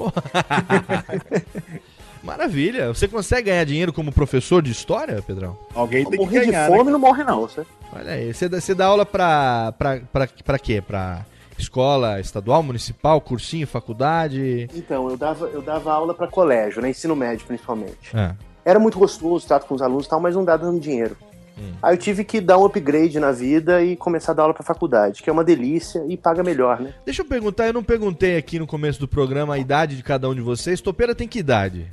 Maravilha. 2.23 2.89
Você 2.89 3.07
consegue 3.09 3.51
ganhar 3.51 3.65
dinheiro 3.65 3.93
como 3.93 4.13
professor 4.13 4.63
de 4.63 4.71
história, 4.71 5.23
Pedrão? 5.23 5.57
Alguém 5.75 6.05
tem 6.05 6.13
que 6.19 6.25
Morrer 6.25 6.41
de 6.41 6.47
ganhar, 6.47 6.69
fome 6.69 6.85
né? 6.85 6.91
não 6.93 6.99
morre, 6.99 7.25
não. 7.25 7.41
Você... 7.43 7.65
Olha 7.93 8.13
aí, 8.13 8.33
você 8.35 8.49
dá, 8.49 8.61
você 8.61 8.75
dá 8.75 8.87
aula 8.87 9.07
pra, 9.07 9.73
pra, 9.79 10.01
pra, 10.13 10.29
pra 10.45 10.59
quê? 10.59 10.83
Pra 10.87 11.25
escola 11.59 12.21
estadual, 12.21 12.63
municipal, 12.63 13.21
cursinho, 13.21 13.67
faculdade? 13.67 14.69
Então, 14.75 15.09
eu 15.11 15.17
dava, 15.17 15.47
eu 15.47 15.63
dava 15.63 15.93
aula 15.93 16.15
pra 16.15 16.29
colégio, 16.29 16.81
né? 16.83 16.91
Ensino 16.91 17.17
médio, 17.17 17.47
principalmente. 17.47 18.11
Ah, 18.15 18.35
Era 18.65 18.79
muito 18.79 18.99
gostoso, 18.99 19.47
trato 19.47 19.67
com 19.67 19.75
os 19.75 19.83
alunos 19.83 20.07
e 20.07 20.09
tal, 20.09 20.21
mas 20.21 20.35
não 20.37 20.45
dá 20.45 20.57
dando 20.57 20.79
dinheiro. 20.79 21.17
Hum. 21.59 21.73
Aí 21.83 21.95
eu 21.95 21.99
tive 21.99 22.23
que 22.23 22.41
dar 22.41 22.57
um 22.59 22.65
upgrade 22.65 23.19
na 23.19 23.33
vida 23.33 23.83
e 23.83 23.97
começar 23.97 24.31
a 24.31 24.35
dar 24.37 24.43
aula 24.45 24.55
pra 24.55 24.63
faculdade, 24.63 25.23
que 25.23 25.29
é 25.29 25.33
uma 25.33 25.43
delícia 25.43 26.05
e 26.09 26.17
paga 26.17 26.45
melhor, 26.45 26.81
né? 26.81 26.95
Deixa 27.05 27.23
eu 27.23 27.27
perguntar, 27.27 27.67
eu 27.67 27.73
não 27.73 27.83
perguntei 27.83 28.37
aqui 28.37 28.61
no 28.61 28.67
começo 28.67 29.01
do 29.01 29.09
programa 29.09 29.55
a 29.55 29.59
idade 29.59 29.97
de 29.97 30.03
cada 30.05 30.29
um 30.29 30.35
de 30.37 30.41
vocês. 30.41 30.81
Topeira 30.81 31.15
tem 31.17 31.27
que 31.27 31.41
idade? 31.41 31.89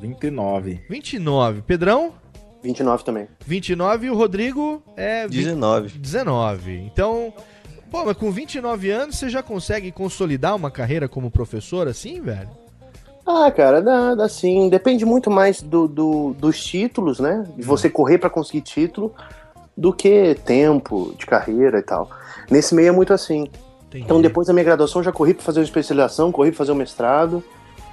29. 0.00 0.80
29. 0.88 1.62
Pedrão? 1.62 2.12
29 2.62 3.04
também. 3.04 3.26
29 3.46 4.06
e 4.06 4.10
o 4.10 4.14
Rodrigo 4.16 4.82
é... 4.96 5.26
vi- 5.26 5.38
19. 5.44 5.98
19. 5.98 6.76
Então, 6.92 7.32
pô, 7.90 8.04
mas 8.04 8.16
com 8.16 8.30
29 8.30 8.90
anos 8.90 9.16
você 9.16 9.28
já 9.30 9.42
consegue 9.42 9.90
consolidar 9.90 10.54
uma 10.56 10.70
carreira 10.70 11.08
como 11.08 11.30
professor 11.30 11.88
assim, 11.88 12.20
velho? 12.20 12.50
Ah, 13.26 13.50
cara, 13.50 13.80
dá, 13.80 14.14
dá 14.14 14.28
sim. 14.28 14.68
Depende 14.68 15.04
muito 15.04 15.30
mais 15.30 15.62
do, 15.62 15.86
do- 15.88 16.34
dos 16.38 16.62
títulos, 16.62 17.18
né? 17.20 17.44
De 17.56 17.62
você 17.62 17.88
correr 17.88 18.18
pra 18.18 18.28
conseguir 18.28 18.60
título 18.62 19.14
do 19.76 19.92
que 19.92 20.34
tempo 20.44 21.14
de 21.16 21.24
carreira 21.26 21.78
e 21.78 21.82
tal. 21.82 22.10
Nesse 22.50 22.74
meio 22.74 22.88
é 22.88 22.92
muito 22.92 23.12
assim. 23.14 23.48
Entendi. 23.86 24.04
Então, 24.04 24.20
depois 24.20 24.46
da 24.48 24.52
minha 24.52 24.64
graduação, 24.64 25.02
já 25.02 25.10
corri 25.12 25.32
pra 25.34 25.42
fazer 25.42 25.60
uma 25.60 25.64
especialização, 25.64 26.30
corri 26.30 26.50
pra 26.50 26.58
fazer 26.58 26.72
um 26.72 26.76
mestrado. 26.76 27.42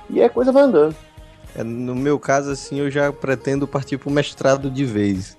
E 0.09 0.21
a 0.21 0.29
coisa 0.29 0.51
vai 0.51 0.63
andando. 0.63 0.95
É, 1.57 1.63
no 1.63 1.95
meu 1.95 2.19
caso, 2.19 2.51
assim, 2.51 2.79
eu 2.79 2.89
já 2.91 3.11
pretendo 3.11 3.67
partir 3.67 3.97
pro 3.97 4.11
mestrado 4.11 4.69
de 4.69 4.85
vez. 4.85 5.35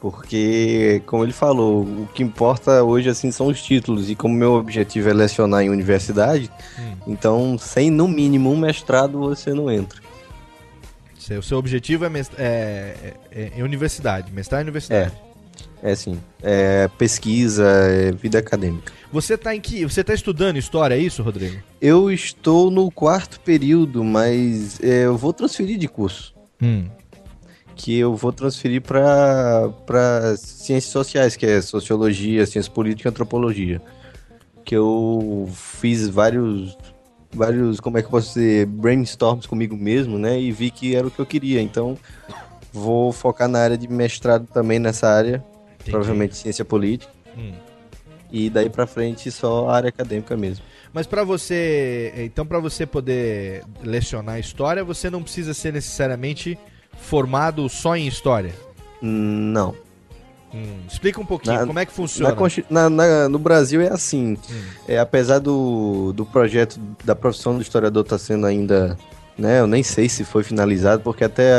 Porque, 0.00 1.02
como 1.04 1.22
ele 1.24 1.32
falou, 1.32 1.82
o 1.82 2.08
que 2.14 2.22
importa 2.22 2.82
hoje, 2.82 3.10
assim, 3.10 3.30
são 3.30 3.48
os 3.48 3.62
títulos. 3.62 4.08
E 4.08 4.14
como 4.14 4.34
meu 4.34 4.54
objetivo 4.54 5.10
é 5.10 5.12
lecionar 5.12 5.62
em 5.62 5.68
universidade, 5.68 6.50
então, 7.06 7.58
sem 7.58 7.90
no 7.90 8.08
mínimo 8.08 8.50
um 8.50 8.56
mestrado, 8.56 9.18
você 9.18 9.52
não 9.52 9.70
entra. 9.70 10.00
O 11.38 11.42
seu 11.42 11.58
objetivo 11.58 12.06
é, 12.06 12.10
é, 12.38 13.14
é- 13.30 13.52
é 13.58 13.62
universidade, 13.62 14.32
mestrado 14.32 14.60
em 14.60 14.64
universidade. 14.64 15.12
É, 15.14 15.29
assim, 15.82 16.20
é 16.42 16.88
pesquisa, 16.98 17.66
é 17.66 18.12
vida 18.12 18.38
acadêmica. 18.38 18.92
Você 19.12 19.36
tá 19.36 19.54
em 19.54 19.60
que? 19.60 19.84
Você 19.84 20.04
tá 20.04 20.14
estudando 20.14 20.56
história, 20.56 20.94
é 20.94 20.98
isso, 20.98 21.22
Rodrigo? 21.22 21.60
Eu 21.80 22.10
estou 22.10 22.70
no 22.70 22.90
quarto 22.90 23.40
período, 23.40 24.04
mas 24.04 24.80
é, 24.80 25.06
eu 25.06 25.16
vou 25.16 25.32
transferir 25.32 25.78
de 25.78 25.88
curso. 25.88 26.34
Hum. 26.62 26.84
Que 27.74 27.98
eu 27.98 28.14
vou 28.14 28.32
transferir 28.32 28.82
para 28.82 30.36
ciências 30.36 30.92
sociais, 30.92 31.34
que 31.34 31.46
é 31.46 31.60
sociologia, 31.60 32.46
ciência 32.46 32.70
política 32.70 33.08
e 33.08 33.10
antropologia. 33.10 33.80
Que 34.64 34.76
eu 34.76 35.48
fiz 35.54 36.06
vários, 36.08 36.76
vários, 37.32 37.80
como 37.80 37.96
é 37.96 38.02
que 38.02 38.06
eu 38.06 38.10
posso 38.10 38.34
dizer, 38.34 38.66
brainstorms 38.66 39.46
comigo 39.46 39.76
mesmo, 39.76 40.18
né? 40.18 40.38
E 40.38 40.52
vi 40.52 40.70
que 40.70 40.94
era 40.94 41.06
o 41.06 41.10
que 41.10 41.18
eu 41.18 41.26
queria. 41.26 41.60
Então, 41.62 41.96
vou 42.72 43.12
focar 43.12 43.48
na 43.48 43.58
área 43.58 43.78
de 43.78 43.88
mestrado 43.88 44.46
também 44.46 44.78
nessa 44.78 45.08
área, 45.08 45.42
provavelmente 45.90 46.36
ciência 46.36 46.64
política. 46.64 47.12
Hum. 47.36 47.52
E 48.32 48.48
daí 48.48 48.70
pra 48.70 48.86
frente 48.86 49.30
só 49.30 49.68
a 49.68 49.76
área 49.76 49.88
acadêmica 49.88 50.36
mesmo. 50.36 50.64
Mas 50.92 51.06
pra 51.06 51.22
você, 51.24 52.12
então 52.16 52.44
pra 52.46 52.58
você 52.58 52.84
poder 52.86 53.62
lecionar 53.82 54.38
história, 54.38 54.82
você 54.84 55.08
não 55.10 55.22
precisa 55.22 55.52
ser 55.54 55.72
necessariamente 55.72 56.58
formado 56.96 57.68
só 57.68 57.96
em 57.96 58.06
história. 58.06 58.52
Não. 59.02 59.74
Hum, 60.52 60.80
Explica 60.88 61.20
um 61.20 61.24
pouquinho 61.26 61.60
Na- 61.60 61.66
como 61.66 61.78
é 61.78 61.86
que 61.86 61.92
funciona. 61.92 62.34
Na 62.68 62.90
na- 62.90 63.28
no 63.28 63.38
Brasil 63.38 63.80
é 63.80 63.88
assim. 63.88 64.36
É, 64.88 64.98
apesar 64.98 65.38
do, 65.38 66.12
do 66.12 66.26
projeto 66.26 66.78
da 67.04 67.14
profissão 67.14 67.54
do 67.54 67.62
historiador 67.62 68.02
estar 68.02 68.18
sendo 68.18 68.46
ainda. 68.46 68.96
Né, 69.38 69.60
eu 69.60 69.66
nem 69.66 69.82
sei 69.82 70.06
se 70.08 70.22
foi 70.22 70.42
finalizado, 70.42 71.02
porque 71.02 71.24
até, 71.24 71.50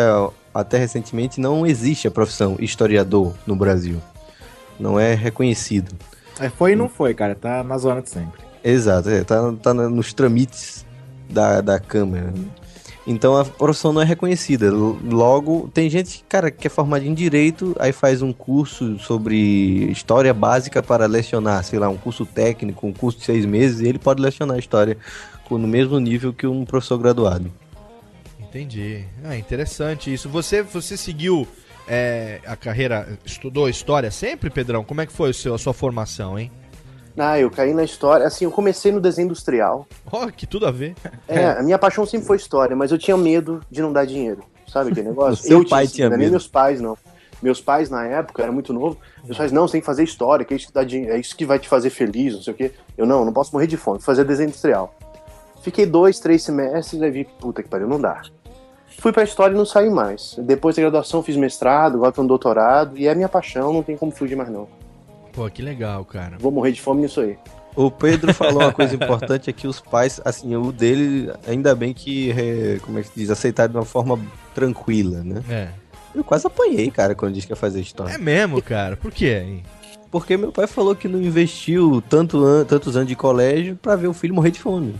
até 0.54 0.78
recentemente 0.78 1.40
não 1.42 1.66
existe 1.66 2.08
a 2.08 2.12
profissão 2.12 2.56
historiador 2.60 3.34
no 3.48 3.56
Brasil. 3.56 4.00
Não 4.82 5.00
é 5.00 5.14
reconhecido. 5.14 5.94
É, 6.40 6.50
foi 6.50 6.74
e 6.74 6.76
não 6.76 6.90
foi, 6.90 7.14
cara. 7.14 7.36
Tá 7.36 7.64
na 7.64 7.78
zona 7.78 8.02
de 8.02 8.10
sempre. 8.10 8.42
Exato, 8.64 9.10
é, 9.10 9.24
tá, 9.24 9.54
tá 9.62 9.74
nos 9.74 10.12
tramites 10.14 10.86
da, 11.30 11.62
da 11.62 11.80
Câmara. 11.80 12.34
Então 13.06 13.36
a 13.36 13.44
profissão 13.44 13.92
não 13.92 14.02
é 14.02 14.06
reconhecida. 14.06 14.72
Logo, 14.72 15.70
tem 15.74 15.90
gente, 15.90 16.24
cara, 16.30 16.52
que 16.52 16.68
é 16.68 16.70
formada 16.70 17.04
em 17.04 17.14
Direito, 17.14 17.76
aí 17.80 17.92
faz 17.92 18.22
um 18.22 18.32
curso 18.32 19.00
sobre 19.00 19.38
História 19.92 20.34
Básica 20.34 20.84
para 20.84 21.06
lecionar, 21.08 21.64
sei 21.64 21.80
lá, 21.80 21.90
um 21.90 21.98
curso 21.98 22.26
técnico, 22.26 22.86
um 22.86 22.94
curso 22.94 23.18
de 23.20 23.26
seis 23.26 23.46
meses, 23.46 23.80
e 23.82 23.88
ele 23.88 23.98
pode 24.00 24.22
lecionar 24.22 24.58
História 24.60 24.98
com- 25.46 25.58
no 25.58 25.68
mesmo 25.68 26.00
nível 26.00 26.32
que 26.32 26.46
um 26.46 26.64
professor 26.64 26.98
graduado. 27.00 27.52
Entendi. 28.40 29.04
Ah, 29.24 29.36
interessante 29.36 30.14
isso. 30.14 30.30
Você, 30.30 30.62
você 30.62 30.96
seguiu 30.96 31.48
é, 31.94 32.39
a 32.46 32.56
carreira, 32.56 33.20
estudou 33.26 33.68
história 33.68 34.10
sempre, 34.10 34.50
Pedrão? 34.50 34.82
Como 34.82 35.02
é 35.02 35.06
que 35.06 35.12
foi 35.12 35.32
o 35.32 35.34
seu, 35.34 35.54
a 35.54 35.58
sua 35.58 35.74
formação, 35.74 36.39
hein? 36.39 36.50
Ah, 37.18 37.38
eu 37.38 37.52
caí 37.52 37.74
na 37.74 37.84
história. 37.84 38.26
Assim, 38.26 38.46
eu 38.46 38.52
comecei 38.52 38.94
no 38.94 39.02
desenho 39.02 39.26
industrial. 39.26 39.86
Ó, 40.10 40.28
que 40.28 40.48
tudo 40.48 40.66
a 40.66 40.72
ver. 40.72 40.96
É, 41.28 41.48
a 41.48 41.62
minha 41.62 41.78
paixão 41.78 42.06
sempre 42.06 42.26
foi 42.26 42.38
história, 42.38 42.78
mas 42.78 42.94
eu 42.94 42.98
tinha 42.98 43.18
medo 43.18 43.60
de 43.70 43.82
não 43.82 43.92
dar 43.92 44.06
dinheiro. 44.06 44.42
Sabe 44.72 44.92
aquele 44.92 45.10
negócio? 45.12 45.46
Seu 45.46 45.60
eu 45.64 45.68
pai 45.68 45.86
tinha 45.86 46.08
não 46.08 46.16
é 46.16 46.18
nem 46.18 46.28
medo. 46.28 46.32
meus 46.32 46.48
pais, 46.48 46.80
não. 46.80 46.98
Meus 47.42 47.60
pais, 47.60 47.89
na 47.89 48.06
época, 48.08 48.42
era 48.42 48.54
muito 48.54 48.72
novo. 48.72 48.98
Meus 49.26 49.38
pais, 49.38 49.52
não, 49.52 49.68
você 49.68 49.74
tem 49.74 49.82
que 49.82 49.86
fazer 49.86 50.04
história, 50.04 50.46
que 50.46 50.54
é 50.54 50.58
isso 50.58 50.68
que, 50.68 50.74
dá 50.74 50.86
dinheiro, 50.86 51.14
é 51.14 51.20
isso 51.20 51.36
que 51.36 51.46
vai 51.46 51.60
te 51.60 51.68
fazer 51.68 51.89
feliz, 51.89 52.36
não 52.36 52.42
sei 52.42 52.54
o 52.54 52.56
quê. 52.56 52.72
Eu, 52.98 53.06
não, 53.06 53.26
não 53.26 53.34
posso 53.34 53.52
morrer 53.52 53.68
de 53.68 53.76
fome, 53.76 54.00
fazer 54.00 54.24
desenho 54.24 54.48
industrial. 54.48 54.96
Fiquei 55.62 55.86
dois, 55.86 56.22
três 56.22 56.42
semestres, 56.42 57.02
aí 57.02 57.12
vi, 57.12 57.26
puta 57.26 57.62
que 57.62 57.68
pariu, 57.68 57.88
não 57.89 58.00
dá. 58.00 58.22
Fui 59.00 59.12
pra 59.12 59.24
história 59.24 59.54
e 59.54 59.58
não 59.58 59.66
saí 59.66 59.89
mais. 59.89 60.36
Depois 60.39 60.76
da 60.76 60.82
graduação, 60.82 61.24
fiz 61.24 61.36
mestrado, 61.36 61.96
agora 61.96 62.12
tô 62.12 62.22
no 62.22 62.28
doutorado, 62.28 62.98
e 62.98 63.08
é 63.08 63.16
minha 63.16 63.30
paixão, 63.30 63.74
não 63.74 63.84
tem 63.84 63.98
como 63.98 64.12
fugir 64.12 64.36
mais, 64.36 64.50
não. 64.50 64.68
Pô, 65.34 65.50
que 65.50 65.62
legal, 65.62 66.04
cara. 66.06 66.38
Vou 66.39 66.52
morrer 66.52 66.72
de 66.72 66.82
fome 66.82 67.02
nisso 67.02 67.22
aí. 67.22 67.38
O 67.76 67.89
Pedro 67.89 68.34
falou 68.34 68.62
uma 68.62 68.74
coisa 68.74 68.94
importante 68.96 69.50
é 69.50 69.54
que 69.54 69.66
os 69.66 69.80
pais, 69.80 70.20
assim, 70.26 70.56
o 70.56 70.72
dele, 70.72 71.32
ainda 71.48 71.74
bem 71.74 71.94
que, 71.94 72.32
é, 72.32 72.80
como 72.82 73.00
é 73.00 73.02
que 73.02 73.08
se 73.08 73.14
diz, 73.16 73.30
aceitaram 73.30 73.72
de 73.72 73.78
uma 73.78 73.86
forma 73.86 74.20
tranquila, 74.54 75.24
né? 75.24 75.42
É. 75.50 75.70
Eu 76.14 76.24
quase 76.24 76.46
apanhei, 76.46 76.92
cara, 76.92 77.16
quando 77.16 77.34
disse 77.34 77.48
que 77.48 77.54
ia 77.54 77.58
fazer 77.58 77.80
história. 77.80 78.14
É 78.14 78.18
mesmo, 78.18 78.62
cara? 78.62 78.98
Por 78.98 79.12
quê? 79.12 79.42
hein? 79.46 79.64
Porque 80.12 80.36
meu 80.36 80.52
pai 80.52 80.68
falou 80.68 80.94
que 80.94 81.08
não 81.08 81.22
investiu 81.22 82.04
tanto 82.10 82.44
an 82.44 82.66
tantos 82.66 82.98
anos 82.98 83.08
de 83.08 83.16
colégio 83.16 83.78
pra 83.82 83.96
ver 83.96 84.08
o 84.08 84.14
filho 84.14 84.36
morrer 84.36 84.52
de 84.52 84.60
fome. 84.60 84.94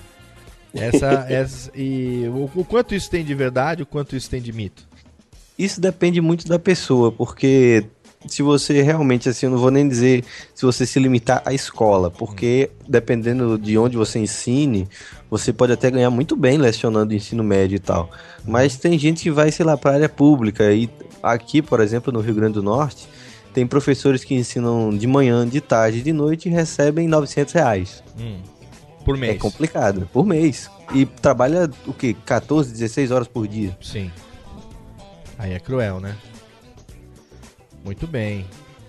Essa, 0.74 1.26
essa, 1.30 1.72
e 1.76 2.26
o, 2.30 2.50
o 2.56 2.66
quanto 2.66 2.96
isso 2.96 3.10
tem 3.10 3.24
de 3.26 3.34
verdade, 3.36 3.84
o 3.84 3.86
quanto 3.86 4.16
isso 4.16 4.30
tem 4.30 4.42
de 4.42 4.54
mito? 4.54 4.88
Isso 5.58 5.82
depende 5.82 6.22
muito 6.22 6.48
da 6.48 6.58
pessoa, 6.58 7.12
porque 7.12 7.86
se 8.28 8.42
você 8.42 8.82
realmente, 8.82 9.28
assim, 9.30 9.48
eu 9.48 9.52
não 9.52 9.58
vou 9.58 9.72
nem 9.72 9.88
dizer 9.88 10.24
se 10.54 10.66
você 10.66 10.86
se 10.86 11.00
limitar 11.00 11.42
à 11.46 11.54
escola, 11.54 12.10
porque 12.10 12.70
dependendo 12.88 13.58
de 13.58 13.78
onde 13.78 13.98
você 13.98 14.20
ensine, 14.20 14.88
você 15.30 15.52
pode 15.52 15.74
até 15.74 15.90
ganhar 15.90 16.10
muito 16.10 16.36
bem 16.36 16.58
lecionando 16.58 17.14
ensino 17.14 17.44
médio 17.44 17.76
e 17.76 17.80
tal. 17.80 18.10
Mas 18.46 18.78
tem 18.78 18.98
gente 18.98 19.24
que 19.24 19.32
vai, 19.32 19.52
sei 19.52 19.66
lá, 19.66 19.78
para 19.78 19.94
área 19.94 20.10
pública. 20.10 20.72
E 20.72 20.90
aqui, 21.22 21.62
por 21.62 21.80
exemplo, 21.80 22.12
no 22.12 22.20
Rio 22.20 22.36
Grande 22.36 22.54
do 22.54 22.64
Norte, 22.64 23.08
tem 23.54 23.66
professores 23.66 24.24
que 24.24 24.36
ensinam 24.36 24.90
de 24.90 25.08
manhã, 25.08 25.48
de 25.48 25.60
tarde, 25.60 26.02
de 26.02 26.14
noite 26.14 26.48
e 26.48 26.52
recebem 26.52 27.08
900 27.08 27.54
reais. 27.54 28.04
Por 29.04 29.18
mês. 29.18 29.36
É 29.36 29.40
complicado, 29.40 30.08
por 30.14 30.26
mês. 30.26 30.70
E 30.94 31.06
trabalha 31.06 31.70
o 31.88 31.94
quê? 31.94 32.16
14, 32.26 32.72
16 32.72 33.12
horas 33.12 33.28
por 33.28 33.48
dia. 33.48 33.76
Sim. 33.82 34.12
Aí 35.38 35.54
é 35.54 35.60
cruel, 35.60 36.00
né? 36.00 36.16
Muito 37.84 38.06
bem. 38.06 38.46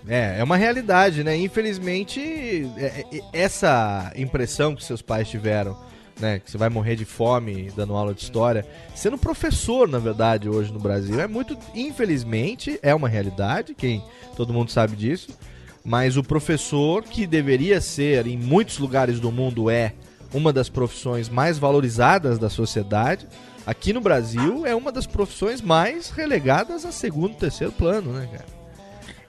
É, 0.07 0.35
é 0.39 0.43
uma 0.43 0.57
realidade, 0.57 1.23
né? 1.23 1.35
Infelizmente, 1.37 2.19
é- 2.77 3.05
é- 3.11 3.21
essa 3.31 4.11
impressão 4.15 4.75
que 4.75 4.83
seus 4.83 5.01
pais 5.01 5.29
tiveram, 5.29 5.77
né? 6.19 6.39
Que 6.39 6.51
você 6.51 6.57
vai 6.57 6.69
morrer 6.69 6.95
de 6.95 7.05
fome 7.05 7.71
dando 7.75 7.95
aula 7.95 8.13
de 8.13 8.21
história, 8.21 8.65
sendo 8.93 9.17
professor, 9.17 9.87
na 9.87 9.99
verdade, 9.99 10.49
hoje 10.49 10.71
no 10.71 10.79
Brasil, 10.79 11.19
é 11.19 11.27
muito. 11.27 11.57
Infelizmente, 11.73 12.77
é 12.83 12.93
uma 12.93 13.07
realidade, 13.07 13.73
quem 13.73 14.03
todo 14.35 14.53
mundo 14.53 14.69
sabe 14.71 14.95
disso. 14.95 15.29
Mas 15.85 16.17
o 16.17 16.23
professor, 16.23 17.03
que 17.03 17.25
deveria 17.25 17.81
ser, 17.81 18.27
em 18.27 18.37
muitos 18.37 18.77
lugares 18.77 19.19
do 19.19 19.31
mundo, 19.31 19.69
é 19.69 19.93
uma 20.33 20.51
das 20.51 20.67
profissões 20.67 21.29
mais 21.29 21.57
valorizadas 21.57 22.39
da 22.39 22.49
sociedade. 22.49 23.27
Aqui 23.65 23.93
no 23.93 24.01
Brasil 24.01 24.65
é 24.65 24.75
uma 24.75 24.91
das 24.91 25.05
profissões 25.05 25.61
mais 25.61 26.09
relegadas 26.09 26.85
a 26.85 26.91
segundo, 26.91 27.35
terceiro 27.35 27.71
plano, 27.71 28.11
né, 28.11 28.27
cara? 28.31 28.63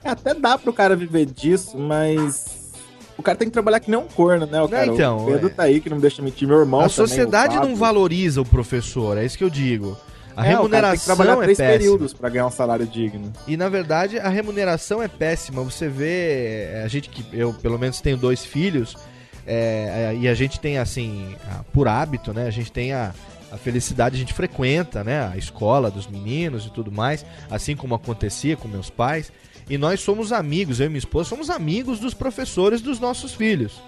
Até 0.03 0.33
dá 0.33 0.57
pro 0.57 0.73
cara 0.73 0.95
viver 0.95 1.25
disso, 1.25 1.77
mas. 1.77 2.73
O 3.17 3.23
cara 3.23 3.37
tem 3.37 3.47
que 3.47 3.53
trabalhar 3.53 3.79
que 3.79 3.89
nem 3.89 3.97
um 3.99 4.07
corno, 4.07 4.45
né? 4.45 4.61
O, 4.61 4.67
cara, 4.67 4.87
então, 4.87 5.23
o 5.23 5.25
Pedro 5.25 5.47
é. 5.47 5.49
tá 5.49 5.63
aí 5.63 5.79
que 5.79 5.89
não 5.89 5.95
me 5.95 6.01
deixa 6.01 6.21
mentir. 6.21 6.45
Meu 6.47 6.59
irmão 6.59 6.81
a 6.81 6.83
também, 6.83 6.95
sociedade 6.95 7.55
não 7.55 7.75
valoriza 7.75 8.41
o 8.41 8.45
professor, 8.45 9.17
é 9.17 9.23
isso 9.25 9.37
que 9.37 9.43
eu 9.43 9.49
digo. 9.49 9.97
A 10.35 10.45
É, 10.45 10.59
o 10.59 10.67
cara 10.69 10.89
tem 10.89 10.99
que 10.99 11.05
remuneração 11.05 11.15
trabalhar 11.15 11.41
é 11.41 11.43
três 11.43 11.57
períodos 11.57 12.13
pra 12.13 12.27
ganhar 12.27 12.45
um 12.45 12.51
salário 12.51 12.85
digno. 12.85 13.31
E 13.47 13.55
na 13.55 13.69
verdade 13.69 14.19
a 14.19 14.27
remuneração 14.27 15.01
é 15.01 15.07
péssima. 15.07 15.63
Você 15.63 15.87
vê, 15.87 16.67
é, 16.73 16.83
a 16.83 16.87
gente 16.89 17.09
que 17.09 17.25
eu 17.31 17.53
pelo 17.53 17.79
menos 17.79 18.01
tenho 18.01 18.17
dois 18.17 18.43
filhos, 18.43 18.97
é, 19.45 20.11
é, 20.13 20.17
e 20.17 20.27
a 20.27 20.33
gente 20.33 20.59
tem 20.59 20.77
assim, 20.77 21.35
a- 21.49 21.63
por 21.71 21.87
hábito, 21.87 22.33
né? 22.33 22.47
A 22.47 22.51
gente 22.51 22.71
tem 22.71 22.93
a, 22.93 23.13
a 23.51 23.57
felicidade, 23.57 24.15
a 24.15 24.19
gente 24.19 24.33
frequenta, 24.33 25.03
né? 25.03 25.29
A 25.31 25.37
escola 25.37 25.89
dos 25.91 26.07
meninos 26.07 26.65
e 26.65 26.69
tudo 26.71 26.91
mais, 26.91 27.25
assim 27.49 27.75
como 27.75 27.95
acontecia 27.95 28.57
com 28.57 28.67
meus 28.67 28.89
pais. 28.89 29.31
E 29.69 29.77
nós 29.77 29.99
somos 30.01 30.31
amigos, 30.31 30.79
eu 30.79 30.85
e 30.85 30.89
minha 30.89 30.99
esposa 30.99 31.29
somos 31.29 31.49
amigos 31.49 31.99
dos 31.99 32.13
professores 32.13 32.81
dos 32.81 32.99
nossos 32.99 33.33
filhos. 33.33 33.81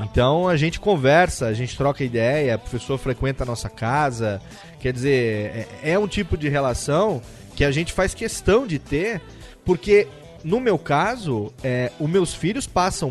Então 0.00 0.48
a 0.48 0.56
gente 0.56 0.80
conversa, 0.80 1.46
a 1.46 1.52
gente 1.54 1.76
troca 1.76 2.02
ideia, 2.02 2.56
o 2.56 2.58
professor 2.58 2.98
frequenta 2.98 3.44
a 3.44 3.46
nossa 3.46 3.68
casa. 3.68 4.40
Quer 4.80 4.92
dizer, 4.92 5.68
é, 5.82 5.92
é 5.92 5.98
um 5.98 6.08
tipo 6.08 6.36
de 6.36 6.48
relação 6.48 7.22
que 7.54 7.64
a 7.64 7.70
gente 7.70 7.92
faz 7.92 8.12
questão 8.12 8.66
de 8.66 8.78
ter, 8.78 9.22
porque 9.64 10.08
no 10.42 10.60
meu 10.60 10.78
caso, 10.78 11.52
é, 11.62 11.90
os 11.98 12.10
meus 12.10 12.34
filhos 12.34 12.66
passam, 12.66 13.10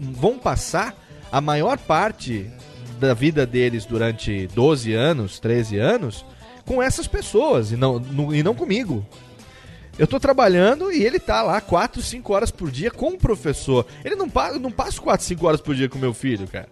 vão 0.00 0.38
passar 0.38 0.96
a 1.32 1.40
maior 1.40 1.78
parte 1.78 2.48
da 3.00 3.14
vida 3.14 3.44
deles 3.44 3.84
durante 3.84 4.46
12 4.48 4.92
anos, 4.92 5.40
13 5.40 5.78
anos, 5.78 6.24
com 6.64 6.80
essas 6.80 7.08
pessoas 7.08 7.72
e 7.72 7.76
não, 7.76 7.98
no- 7.98 8.32
e 8.34 8.42
não 8.42 8.54
comigo. 8.54 9.04
Eu 9.98 10.06
tô 10.06 10.20
trabalhando 10.20 10.92
e 10.92 11.02
ele 11.04 11.18
tá 11.18 11.42
lá 11.42 11.60
4, 11.60 12.00
5 12.00 12.32
horas 12.32 12.50
por 12.50 12.70
dia 12.70 12.90
com 12.90 13.08
o 13.08 13.18
professor. 13.18 13.84
Ele 14.04 14.14
não, 14.14 14.28
pa 14.28 14.52
não 14.58 14.70
passo 14.70 15.02
4, 15.02 15.26
5 15.26 15.46
horas 15.46 15.60
por 15.60 15.74
dia 15.74 15.88
com 15.88 15.98
meu 15.98 16.14
filho, 16.14 16.46
cara. 16.46 16.68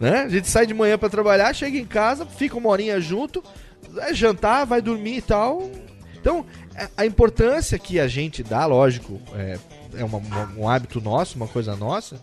Né? 0.00 0.22
A 0.22 0.28
gente 0.28 0.48
sai 0.48 0.66
de 0.66 0.74
manhã 0.74 0.96
pra 0.98 1.08
trabalhar, 1.08 1.54
chega 1.54 1.76
em 1.78 1.84
casa, 1.84 2.24
fica 2.26 2.56
uma 2.56 2.68
horinha 2.70 3.00
junto, 3.00 3.42
é 3.98 4.12
jantar, 4.14 4.64
vai 4.66 4.80
dormir 4.82 5.18
e 5.18 5.22
tal. 5.22 5.70
Então, 6.18 6.44
a- 6.96 7.06
importância 7.06 7.78
que 7.78 8.00
a 8.00 8.08
gente 8.08 8.42
dá, 8.42 8.66
lógico, 8.66 9.20
é, 9.34 9.58
é 9.98 10.04
uma- 10.04 10.18
um 10.58 10.68
hábito 10.68 11.00
nosso, 11.00 11.36
uma 11.36 11.46
coisa 11.46 11.76
nossa, 11.76 12.20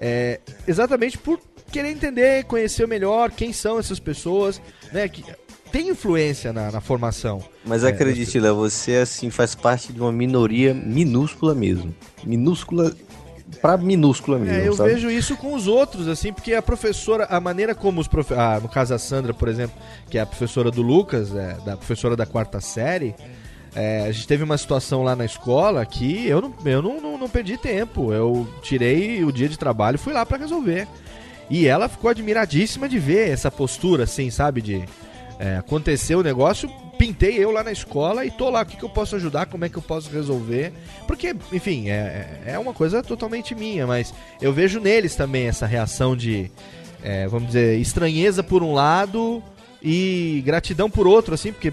é 0.00 0.40
exatamente 0.66 1.18
por 1.18 1.38
querer 1.70 1.90
entender, 1.90 2.44
conhecer 2.44 2.88
melhor 2.88 3.30
quem 3.30 3.52
são 3.52 3.78
essas 3.78 4.00
pessoas, 4.00 4.60
né? 4.92 5.06
Que 5.08 5.22
tem 5.70 5.88
influência 5.90 6.52
na, 6.52 6.72
na 6.72 6.80
formação. 6.80 7.40
Mas 7.64 7.84
É, 7.84 7.88
acredite, 7.88 8.40
Léo, 8.40 8.56
você 8.56 8.96
assim 8.96 9.30
faz 9.30 9.54
parte 9.54 9.92
de 9.92 10.00
uma 10.00 10.10
minoria 10.10 10.74
minúscula 10.74 11.54
mesmo. 11.54 11.94
Minúscula 12.24 12.92
pra 13.60 13.76
minúscula 13.76 14.38
mesmo, 14.38 14.54
É, 14.60 14.66
eu 14.68 14.72
sabe? 14.74 14.94
vejo 14.94 15.10
isso 15.10 15.36
com 15.36 15.54
os 15.54 15.66
outros, 15.66 16.08
assim, 16.08 16.32
porque 16.32 16.54
a 16.54 16.62
professora, 16.62 17.26
a 17.28 17.40
maneira 17.40 17.74
como 17.74 18.00
os 18.00 18.08
profe 18.08 18.32
ah, 18.34 18.58
no 18.62 18.68
caso 18.68 18.94
a 18.94 18.98
Sandra, 18.98 19.34
por 19.34 19.48
exemplo, 19.48 19.76
que 20.08 20.16
é 20.18 20.20
a 20.22 20.26
professora 20.26 20.70
do 20.70 20.82
Lucas, 20.82 21.34
é, 21.34 21.56
da 21.64 21.76
professora 21.76 22.16
da 22.16 22.24
quarta 22.26 22.60
série, 22.60 23.14
é, 23.74 24.06
a 24.06 24.12
gente 24.12 24.26
teve 24.26 24.42
uma 24.42 24.58
situação 24.58 25.02
lá 25.02 25.14
na 25.14 25.24
escola 25.24 25.84
que 25.86 26.26
eu 26.26 26.40
não, 26.40 26.54
eu 26.64 26.82
não, 26.82 27.00
não, 27.00 27.18
não 27.18 27.28
perdi 27.28 27.56
tempo. 27.56 28.12
Eu 28.12 28.48
tirei 28.62 29.24
o 29.24 29.32
dia 29.32 29.48
de 29.48 29.58
trabalho 29.58 29.94
e 29.94 29.98
fui 29.98 30.12
lá 30.12 30.26
pra 30.26 30.38
resolver. 30.38 30.88
E 31.48 31.66
ela 31.66 31.88
ficou 31.88 32.10
admiradíssima 32.10 32.88
de 32.88 32.98
ver 32.98 33.30
essa 33.30 33.50
postura, 33.50 34.04
assim, 34.04 34.30
sabe? 34.30 34.60
De 34.60 34.84
é, 35.38 35.56
aconteceu 35.56 36.18
o 36.18 36.22
negócio, 36.22 36.70
pintei 36.98 37.42
eu 37.42 37.50
lá 37.50 37.64
na 37.64 37.72
escola 37.72 38.24
e 38.24 38.30
tô 38.30 38.50
lá. 38.50 38.62
O 38.62 38.66
que, 38.66 38.76
que 38.76 38.84
eu 38.84 38.90
posso 38.90 39.16
ajudar? 39.16 39.46
Como 39.46 39.64
é 39.64 39.68
que 39.68 39.76
eu 39.78 39.82
posso 39.82 40.10
resolver? 40.10 40.72
Porque, 41.06 41.34
enfim, 41.52 41.88
é, 41.88 42.38
é 42.44 42.52
é 42.52 42.58
uma 42.58 42.74
coisa 42.74 43.02
totalmente 43.02 43.54
minha, 43.54 43.86
mas 43.86 44.12
eu 44.40 44.52
vejo 44.52 44.80
neles 44.80 45.14
também 45.14 45.46
essa 45.46 45.66
reação 45.66 46.16
de, 46.16 46.50
é, 47.02 47.26
vamos 47.26 47.48
dizer, 47.48 47.78
estranheza 47.78 48.42
por 48.42 48.62
um 48.62 48.72
lado 48.72 49.42
e 49.82 50.42
gratidão 50.44 50.90
por 50.90 51.06
outro, 51.06 51.34
assim, 51.34 51.52
porque 51.52 51.72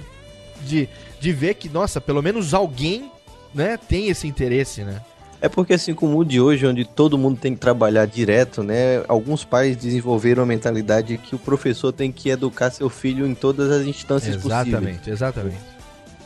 de, 0.61 0.87
de 1.19 1.31
ver 1.31 1.55
que, 1.55 1.69
nossa, 1.69 1.99
pelo 1.99 2.21
menos 2.21 2.53
alguém, 2.53 3.11
né, 3.53 3.77
tem 3.77 4.09
esse 4.09 4.27
interesse, 4.27 4.83
né? 4.83 5.01
É 5.39 5.47
porque 5.47 5.75
assim, 5.75 5.93
com 5.93 6.07
o 6.07 6.09
mundo 6.09 6.29
de 6.29 6.41
hoje, 6.41 6.65
onde 6.65 6.83
todo 6.83 7.17
mundo 7.17 7.39
tem 7.39 7.53
que 7.53 7.59
trabalhar 7.59 8.07
direto, 8.07 8.63
né? 8.63 9.03
Alguns 9.07 9.43
pais 9.43 9.77
desenvolveram 9.77 10.41
a 10.41 10.45
mentalidade 10.45 11.15
que 11.17 11.35
o 11.35 11.39
professor 11.39 11.91
tem 11.91 12.11
que 12.11 12.29
educar 12.29 12.71
seu 12.71 12.89
filho 12.89 13.27
em 13.27 13.35
todas 13.35 13.71
as 13.71 13.85
instâncias 13.85 14.35
possíveis. 14.35 14.67
Exatamente, 14.67 15.09
exatamente. 15.11 15.57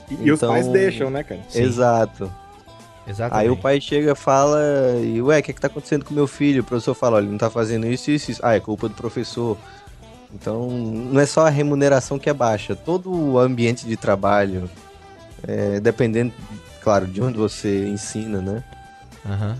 E, 0.09 0.27
e 0.27 0.31
os 0.31 0.39
pais 0.39 0.67
deixam, 0.67 1.09
né, 1.09 1.23
cara? 1.23 1.41
Sim. 1.49 1.63
Exato. 1.63 2.31
Exatamente. 3.05 3.45
Aí 3.45 3.49
o 3.49 3.57
pai 3.57 3.81
chega 3.81 4.15
fala, 4.15 4.61
e 5.03 5.21
ué, 5.21 5.39
o 5.39 5.43
que, 5.43 5.53
que 5.53 5.59
tá 5.59 5.67
acontecendo 5.67 6.05
com 6.05 6.13
meu 6.13 6.27
filho? 6.27 6.61
O 6.61 6.65
professor 6.65 6.93
fala, 6.93 7.17
olha, 7.17 7.23
ele 7.23 7.31
não 7.31 7.37
tá 7.37 7.49
fazendo 7.49 7.87
isso, 7.87 8.11
isso, 8.11 8.31
isso. 8.31 8.41
Ah, 8.43 8.55
é 8.55 8.59
culpa 8.59 8.87
do 8.87 8.95
professor. 8.95 9.57
Então, 10.33 10.69
não 10.69 11.19
é 11.19 11.25
só 11.25 11.45
a 11.45 11.49
remuneração 11.49 12.17
que 12.17 12.29
é 12.29 12.33
baixa, 12.33 12.75
todo 12.75 13.11
o 13.11 13.37
ambiente 13.39 13.85
de 13.85 13.97
trabalho, 13.97 14.69
é, 15.47 15.79
dependendo, 15.79 16.31
claro, 16.81 17.05
de 17.05 17.21
onde 17.21 17.37
você 17.37 17.87
ensina, 17.87 18.41
né? 18.41 18.63
Aham. 19.25 19.57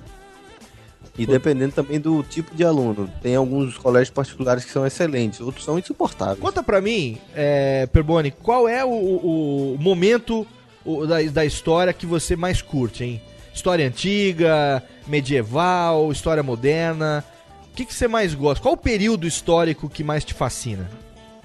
E 1.17 1.25
dependendo 1.25 1.73
também 1.73 1.99
do 1.99 2.23
tipo 2.23 2.55
de 2.55 2.63
aluno. 2.63 3.09
Tem 3.21 3.35
alguns 3.35 3.77
colégios 3.77 4.09
particulares 4.09 4.63
que 4.63 4.71
são 4.71 4.87
excelentes, 4.87 5.41
outros 5.41 5.65
são 5.65 5.77
insuportáveis. 5.77 6.39
Conta 6.39 6.63
pra 6.63 6.79
mim, 6.79 7.17
é, 7.35 7.85
Perboni, 7.87 8.31
qual 8.31 8.67
é 8.67 8.83
o, 8.85 8.89
o- 8.89 9.73
o 9.75 9.77
momento 9.77 10.47
o- 10.85 11.05
da, 11.05 11.21
da 11.23 11.45
história 11.45 11.91
que 11.91 12.05
você 12.05 12.35
mais 12.37 12.61
curte, 12.61 13.03
hein? 13.03 13.21
História 13.53 13.85
antiga, 13.85 14.81
medieval, 15.05 16.09
história 16.13 16.41
moderna. 16.41 17.23
O 17.71 17.75
que, 17.75 17.85
que 17.85 17.93
você 17.93 18.07
mais 18.07 18.33
gosta? 18.33 18.61
Qual 18.61 18.73
o 18.73 18.77
período 18.77 19.25
histórico 19.25 19.89
que 19.89 20.03
mais 20.03 20.23
te 20.25 20.33
fascina? 20.33 20.89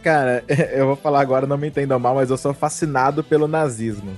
Cara, 0.02 0.42
eu 0.72 0.86
vou 0.86 0.96
falar 0.96 1.20
agora, 1.20 1.46
não 1.46 1.56
me 1.56 1.68
entendam 1.68 1.98
mal, 1.98 2.14
mas 2.14 2.30
eu 2.30 2.36
sou 2.36 2.52
fascinado 2.52 3.22
pelo 3.24 3.46
nazismo. 3.46 4.12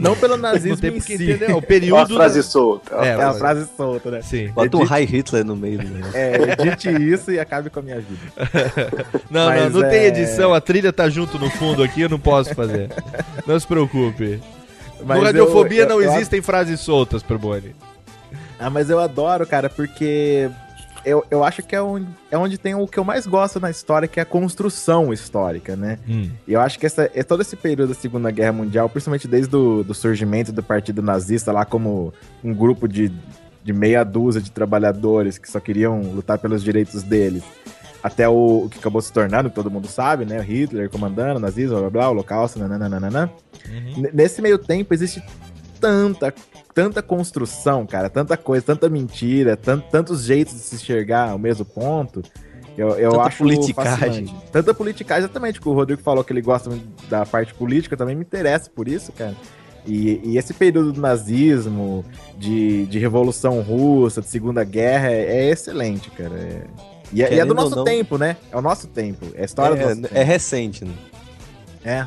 não 0.00 0.16
pelo 0.16 0.36
nazismo 0.38 0.76
tem 0.76 0.96
em 0.96 1.00
si. 1.00 1.14
entender, 1.14 1.52
o 1.54 1.62
período 1.62 1.96
Ó 1.96 2.02
a 2.02 2.06
frase 2.06 2.42
solta, 2.42 2.94
É, 2.96 3.14
frase. 3.14 3.22
a 3.22 3.38
frase 3.38 3.68
solta, 3.76 4.10
né? 4.10 4.22
Sim. 4.22 4.48
Bota 4.48 4.76
um 4.76 4.80
Edite- 4.80 4.90
High 4.90 5.04
Hitler 5.04 5.44
no 5.44 5.56
meio. 5.56 5.82
Né? 5.82 6.10
É, 6.12 6.34
edite 6.52 6.88
isso 6.90 7.30
e 7.30 7.38
acabe 7.38 7.70
com 7.70 7.78
a 7.78 7.82
minha 7.82 8.00
vida. 8.00 8.20
Não, 9.30 9.46
Mas 9.46 9.72
não, 9.72 9.80
não 9.80 9.88
tem 9.88 10.00
é- 10.00 10.06
edição, 10.08 10.52
a 10.52 10.60
trilha 10.60 10.92
tá 10.92 11.08
junto 11.08 11.38
no 11.38 11.48
fundo 11.50 11.82
aqui, 11.84 12.00
eu 12.02 12.08
não 12.08 12.18
posso 12.18 12.52
fazer. 12.54 12.90
Não 13.46 13.58
se 13.58 13.66
preocupe. 13.66 14.40
Mas 15.04 15.18
no 15.18 15.24
Radiofobia 15.24 15.82
eu- 15.82 15.84
eu- 15.84 15.88
não 15.88 16.02
eu- 16.02 16.12
existem 16.12 16.42
frases 16.42 16.80
soltas, 16.80 17.22
Perboni. 17.22 17.74
Ah, 18.58 18.68
mas 18.68 18.90
eu 18.90 18.98
adoro, 18.98 19.46
cara, 19.46 19.70
porque 19.70 20.50
eu, 21.08 21.24
eu 21.30 21.42
acho 21.44 21.62
que 21.62 21.74
é 21.74 21.80
onde, 21.82 22.06
é 22.30 22.36
onde 22.38 22.58
tem 22.58 22.74
o 22.74 22.86
que 22.86 22.98
eu 22.98 23.04
mais 23.04 23.26
gosto 23.26 23.58
na 23.60 23.70
história, 23.70 24.06
que 24.08 24.20
é 24.20 24.22
a 24.22 24.26
construção 24.26 25.12
histórica, 25.12 25.74
né? 25.76 25.98
Hum. 26.08 26.30
E 26.46 26.52
eu 26.52 26.60
acho 26.60 26.78
que 26.78 26.86
essa, 26.86 27.10
é 27.14 27.22
todo 27.22 27.40
esse 27.42 27.56
período 27.56 27.88
da 27.90 27.94
Segunda 27.94 28.30
Guerra 28.30 28.52
Mundial, 28.52 28.88
principalmente 28.88 29.26
desde 29.26 29.54
o 29.56 29.82
do 29.82 29.94
surgimento 29.94 30.52
do 30.52 30.62
Partido 30.62 31.02
Nazista, 31.02 31.50
lá 31.52 31.64
como 31.64 32.12
um 32.44 32.54
grupo 32.54 32.86
de, 32.86 33.12
de 33.64 33.72
meia 33.72 34.04
dúzia 34.04 34.40
de 34.40 34.50
trabalhadores 34.50 35.38
que 35.38 35.50
só 35.50 35.58
queriam 35.60 36.00
lutar 36.00 36.38
pelos 36.38 36.62
direitos 36.62 37.02
deles, 37.02 37.42
até 38.02 38.28
o, 38.28 38.64
o 38.64 38.68
que 38.68 38.78
acabou 38.78 39.02
se 39.02 39.12
tornando, 39.12 39.50
todo 39.50 39.70
mundo 39.70 39.88
sabe, 39.88 40.24
né? 40.24 40.40
Hitler 40.40 40.88
comandando, 40.88 41.40
nazismo, 41.40 41.72
blá 41.78 41.80
blá 41.80 41.90
blá, 41.90 42.10
holocausto, 42.10 42.58
nananana. 42.58 43.30
N- 43.96 44.10
Nesse 44.12 44.40
meio 44.40 44.56
tempo 44.58 44.94
existe 44.94 45.22
tanta, 45.80 46.32
tanta 46.82 47.02
construção, 47.02 47.84
cara, 47.84 48.08
tanta 48.08 48.36
coisa, 48.36 48.64
tanta 48.64 48.88
mentira, 48.88 49.56
tan- 49.56 49.80
tantos 49.80 50.22
jeitos 50.22 50.54
de 50.54 50.60
se 50.60 50.76
enxergar 50.76 51.30
ao 51.30 51.38
mesmo 51.38 51.64
ponto. 51.64 52.22
Eu, 52.76 52.90
eu 52.90 53.10
Tanta 53.10 53.22
acho 53.24 53.38
politicagem. 53.38 53.98
fascinante. 54.26 54.34
Tanta 54.52 54.72
politicagem, 54.72 55.24
exatamente. 55.24 55.60
Que 55.60 55.68
o 55.68 55.72
Rodrigo 55.72 56.00
falou 56.00 56.22
que 56.22 56.32
ele 56.32 56.40
gosta 56.40 56.70
da 57.10 57.26
parte 57.26 57.52
política, 57.52 57.96
também 57.96 58.14
me 58.14 58.22
interessa 58.22 58.70
por 58.70 58.86
isso, 58.86 59.10
cara. 59.10 59.34
E, 59.84 60.20
e 60.22 60.38
esse 60.38 60.54
período 60.54 60.92
do 60.92 61.00
nazismo, 61.00 62.04
de, 62.38 62.86
de 62.86 62.98
Revolução 63.00 63.60
Russa, 63.60 64.20
de 64.20 64.28
Segunda 64.28 64.62
Guerra, 64.62 65.10
é, 65.10 65.46
é 65.46 65.50
excelente, 65.50 66.08
cara. 66.12 66.36
É- 66.38 66.62
e, 67.12 67.22
é, 67.24 67.34
e 67.34 67.40
é 67.40 67.44
do 67.44 67.54
nosso 67.54 67.74
não- 67.74 67.82
tempo, 67.84 68.16
né? 68.16 68.36
É 68.52 68.56
o 68.56 68.60
nosso 68.62 68.86
tempo. 68.86 69.26
É 69.34 69.42
a 69.42 69.44
história 69.44 69.74
do 69.74 69.82
É, 69.82 69.86
nosso 69.96 70.00
é 70.06 70.08
tempo. 70.10 70.26
recente, 70.26 70.84
né? 70.84 70.92
É. 71.84 72.06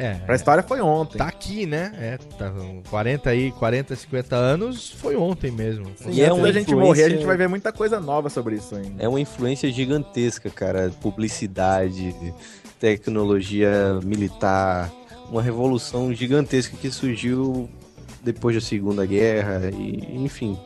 É. 0.00 0.14
Pra 0.14 0.36
história 0.36 0.62
foi 0.62 0.80
ontem. 0.80 1.18
Tá 1.18 1.26
aqui, 1.26 1.66
né? 1.66 1.92
É, 1.98 2.18
tá 2.38 2.52
40 2.88 3.30
aí, 3.30 3.50
40, 3.52 3.96
50 3.96 4.36
anos, 4.36 4.90
foi 4.92 5.16
ontem 5.16 5.50
mesmo. 5.50 5.86
Sim, 5.96 6.10
E 6.12 6.22
é 6.22 6.32
uma 6.32 6.44
da 6.46 6.52
gente 6.52 6.72
morrer, 6.72 7.02
a 7.04 7.08
gente 7.08 7.26
vai 7.26 7.36
ver 7.36 7.48
muita 7.48 7.72
coisa 7.72 7.98
nova 7.98 8.30
sobre 8.30 8.54
isso 8.54 8.76
ainda. 8.76 9.02
É 9.02 9.08
uma 9.08 9.20
influência 9.20 9.70
gigantesca, 9.72 10.48
cara. 10.50 10.90
Publicidade, 11.00 12.14
tecnologia 12.78 13.98
militar, 14.04 14.90
uma 15.30 15.42
revolução 15.42 16.14
gigantesca 16.14 16.76
que 16.76 16.90
surgiu 16.90 17.68
depois 18.22 18.54
da 18.54 18.60
Segunda 18.62 19.04
Guerra, 19.04 19.70
e 19.72 20.16
enfim. 20.24 20.56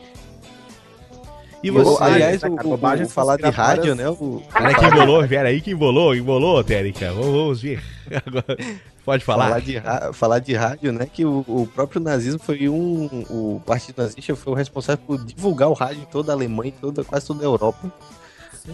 E 1.62 1.68
Eu- 1.68 1.74
você, 1.74 2.02
aliás, 2.02 2.42
né, 2.42 2.48
o, 2.50 2.56
cara? 2.56 2.68
o- 3.04 3.08
falar 3.08 3.36
de 3.36 3.48
rádio, 3.48 3.94
né? 3.94 4.08
O, 4.08 4.42
Peraí 4.52 4.74
que 4.74 4.84
embolou, 4.84 5.28
peraí 5.28 5.60
que 5.60 5.70
embolou, 5.70 6.14
embolou, 6.14 6.64
Térica. 6.64 7.12
Vamos, 7.12 7.30
vamos 7.32 7.62
ver. 7.62 7.80
Agora, 8.26 8.56
pode 9.04 9.24
falar? 9.24 9.44
Falar 9.48 9.60
de, 9.60 9.82
falar 10.14 10.38
de 10.38 10.54
rádio, 10.54 10.92
né? 10.92 11.06
Que 11.12 11.24
o, 11.24 11.44
o 11.46 11.68
próprio 11.74 12.00
nazismo 12.00 12.38
foi 12.40 12.68
um. 12.68 13.24
O 13.30 13.60
Partido 13.66 14.02
Nazista 14.02 14.34
foi 14.36 14.52
o 14.52 14.56
responsável 14.56 15.02
por 15.06 15.22
divulgar 15.24 15.68
o 15.68 15.72
rádio 15.74 16.02
em 16.02 16.06
toda 16.06 16.32
a 16.32 16.34
Alemanha, 16.34 16.68
em 16.68 16.80
toda, 16.80 17.04
quase 17.04 17.26
toda 17.26 17.42
a 17.42 17.46
Europa. 17.46 17.92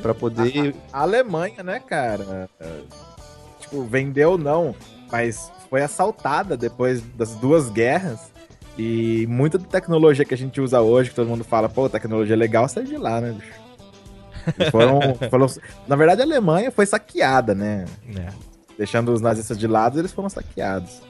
Pra 0.03 0.15
poder. 0.15 0.75
A 0.93 1.03
Alemanha, 1.03 1.63
né, 1.63 1.81
cara? 1.81 2.49
é, 2.61 2.81
Tipo, 3.61 3.83
vendeu 3.85 4.37
não, 4.39 4.75
mas 5.11 5.51
foi 5.71 5.83
assaltada 5.83 6.57
depois 6.57 7.03
das 7.17 7.35
duas 7.35 7.71
guerras. 7.71 8.31
E 8.77 9.27
muita 9.29 9.59
da 9.59 9.67
tecnologia 9.67 10.25
que 10.25 10.35
a 10.35 10.37
gente 10.39 10.61
usa 10.61 10.81
hoje, 10.81 11.11
que 11.11 11.17
todo 11.17 11.27
mundo 11.29 11.43
fala, 11.43 11.69
pô, 11.69 11.89
tecnologia 11.89 12.37
legal, 12.37 12.69
saiu 12.69 12.87
de 12.87 12.97
lá, 12.97 13.21
né, 13.21 13.33
bicho? 13.33 13.53
E 14.59 14.71
foram, 14.71 15.01
foram- 15.29 15.47
na 15.89 15.97
verdade, 15.97 16.21
a 16.21 16.25
Alemanha 16.25 16.71
foi 16.71 16.87
saqueada, 16.87 17.55
né? 17.57 17.87
É. 18.17 18.29
Deixando 18.79 19.13
os 19.13 19.21
nazistas 19.21 19.59
de 19.59 19.67
lado, 19.67 19.99
eles 19.99 20.13
foram 20.13 20.29
saqueados. 20.31 21.03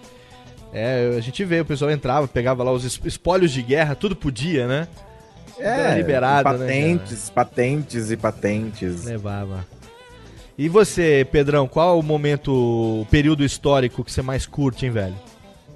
É, 0.72 1.14
a 1.16 1.20
gente 1.20 1.44
vê, 1.44 1.60
o 1.60 1.64
pessoal 1.64 1.90
entrava, 1.90 2.26
pegava 2.26 2.64
lá 2.64 2.72
os 2.72 2.82
es- 2.84 3.00
espólios 3.04 3.52
de 3.52 3.62
guerra, 3.62 3.94
tudo 3.94 4.16
podia, 4.16 4.66
né? 4.66 4.88
Era 5.58 5.94
liberado, 5.96 6.50
né, 6.52 6.58
patentes, 6.66 7.30
patentes 7.30 8.10
e 8.10 8.16
patentes. 8.16 9.04
Levava. 9.04 9.66
E 10.56 10.68
você, 10.68 11.26
Pedrão, 11.30 11.66
qual 11.68 11.96
é 11.96 12.00
o 12.00 12.02
momento, 12.02 12.52
o 12.52 13.06
período 13.10 13.44
histórico 13.44 14.02
que 14.04 14.10
você 14.12 14.22
mais 14.22 14.46
curte, 14.46 14.86
hein, 14.86 14.92
velho? 14.92 15.14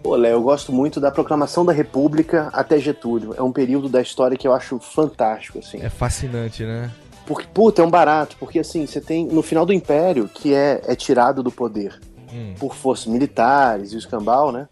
Pô, 0.02 0.16
Léo, 0.16 0.32
eu 0.32 0.43
gosto 0.43 0.73
muito 0.73 1.01
da 1.01 1.10
proclamação 1.10 1.64
da 1.64 1.73
República 1.73 2.48
até 2.52 2.78
Getúlio. 2.78 3.35
É 3.36 3.43
um 3.43 3.52
período 3.52 3.89
da 3.89 4.01
história 4.02 4.36
que 4.36 4.47
eu 4.48 4.52
acho 4.52 4.78
fantástico, 4.81 5.59
assim. 5.60 5.78
É 5.81 5.89
fascinante, 5.89 6.64
né? 6.64 6.90
Porque, 7.35 7.49
puta, 7.53 7.83
é 7.83 7.85
um 7.85 7.91
barato, 7.91 8.37
porque 8.39 8.59
assim, 8.59 8.87
você 8.87 9.01
tem 9.01 9.27
no 9.27 9.43
final 9.43 9.65
do 9.67 9.73
Império, 9.73 10.29
que 10.33 10.55
é, 10.55 10.83
é 10.87 10.95
tirado 10.95 11.43
do 11.43 11.51
poder 11.51 11.99
Hum. 12.33 12.55
por 12.59 12.75
forças 12.75 13.07
militares 13.07 13.93
e 13.93 13.97
o 13.97 13.99
escambau, 13.99 14.51
né? 14.53 14.67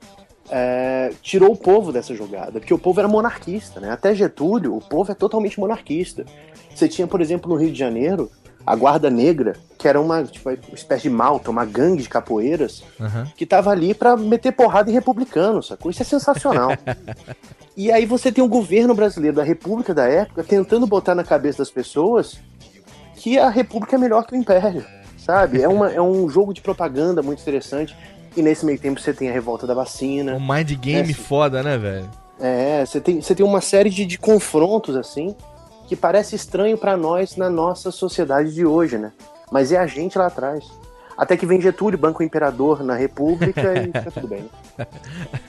é, 0.51 1.13
tirou 1.23 1.53
o 1.53 1.57
povo 1.57 1.93
dessa 1.93 2.15
jogada, 2.15 2.59
porque 2.59 2.75
o 2.75 2.79
povo 2.79 2.99
era 2.99 3.09
monarquista, 3.09 3.79
né? 3.79 3.93
Até 3.93 4.15
Getúlio, 4.15 4.75
o 4.77 4.81
povo 4.81 5.13
é 5.13 5.15
totalmente 5.15 5.61
monarquista. 5.61 6.25
Você 6.75 6.89
tinha, 6.89 7.07
por 7.07 7.21
exemplo, 7.21 7.49
no 7.49 7.57
Rio 7.57 7.71
de 7.71 7.79
Janeiro, 7.79 8.29
a 8.67 8.75
Guarda 8.75 9.09
Negra, 9.09 9.55
que 9.79 9.87
era 9.87 10.01
uma, 10.01 10.25
tipo, 10.25 10.49
uma 10.49 10.59
espécie 10.75 11.03
de 11.05 11.11
malta, 11.11 11.51
uma 11.51 11.65
gangue 11.65 12.03
de 12.03 12.09
capoeiras, 12.09 12.83
Aham. 13.01 13.27
que 13.37 13.47
tava 13.47 13.71
ali 13.71 13.95
pra 13.95 14.17
meter 14.17 14.51
porrada 14.53 14.91
em 14.91 14.95
republicano, 14.95 15.63
sacou? 15.63 15.91
Isso 15.91 16.03
é 16.03 16.05
sensacional. 16.05 16.71
e 17.77 17.91
aí 17.91 18.05
você 18.05 18.33
tem 18.33 18.43
um 18.43 18.49
governo 18.49 18.95
brasileiro 18.95 19.37
da 19.37 19.43
República 19.43 19.95
da 19.95 20.07
época 20.07 20.43
tentando 20.45 20.87
botar 20.87 21.15
na 21.15 21.25
cabeça 21.25 21.59
das 21.59 21.71
pessoas 21.71 22.39
que 23.17 23.39
a 23.39 23.49
República 23.49 23.97
é 23.97 23.99
melhor 23.99 24.27
que 24.27 24.35
o 24.35 24.37
Império, 24.37 24.85
sabe? 25.19 25.63
É, 25.63 25.69
uma, 25.69 25.91
é 25.91 26.01
um 26.01 26.29
jogo 26.29 26.55
de 26.55 26.61
propaganda 26.61 27.23
muito 27.23 27.41
interessante. 27.41 27.97
E 28.37 28.43
nesse 28.43 28.65
meio 28.65 28.79
tempo 28.79 29.01
você 29.01 29.13
tem 29.13 29.29
a 29.29 29.33
revolta 29.33 29.67
da 29.67 29.75
vacina. 29.75 30.35
Um 30.35 30.55
mind 30.55 30.73
game 30.79 31.11
É, 31.11 31.15
foda, 31.15 31.63
né, 31.63 31.77
velho? 31.77 32.09
É, 32.41 32.85
você 32.87 33.01
tem, 33.01 33.21
você 33.21 33.35
tem 33.35 33.45
uma 33.45 33.61
série 33.61 33.91
de, 33.91 34.07
de 34.07 34.17
confrontos 34.17 34.97
assim 34.97 35.35
que 35.87 35.97
parece 35.97 36.37
estranho 36.37 36.79
pra 36.79 36.97
nós 36.97 37.37
na 37.37 37.51
nossa 37.51 37.91
sociedade 37.91 38.55
de 38.55 38.65
hoje, 38.65 38.97
né? 38.97 39.13
Mas 39.51 39.73
é 39.73 39.77
a 39.77 39.87
gente 39.87 40.17
lá 40.17 40.27
atrás. 40.27 40.65
Até 41.21 41.37
que 41.37 41.45
vem 41.45 41.61
Getúlio, 41.61 41.99
Banco 41.99 42.23
Imperador 42.23 42.83
na 42.83 42.95
República 42.95 43.75
e 43.79 43.87
fica 43.89 44.11
tudo 44.11 44.27
bem. 44.27 44.49
né? 44.79 44.87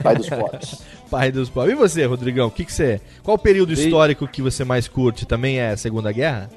Pai 0.02 0.16
dos 0.16 0.28
pobres. 0.28 0.82
Pai 1.10 1.32
dos 1.32 1.48
pobres. 1.48 1.72
E 1.72 1.76
você, 1.76 2.04
Rodrigão, 2.04 2.48
o 2.48 2.50
que, 2.50 2.64
que 2.66 2.72
você. 2.72 3.00
Qual 3.22 3.36
o 3.36 3.40
período 3.40 3.72
histórico 3.72 4.28
que 4.28 4.42
você 4.42 4.64
mais 4.64 4.86
curte? 4.86 5.24
Também 5.24 5.58
é 5.60 5.70
a 5.70 5.76
Segunda 5.78 6.12
Guerra? 6.12 6.50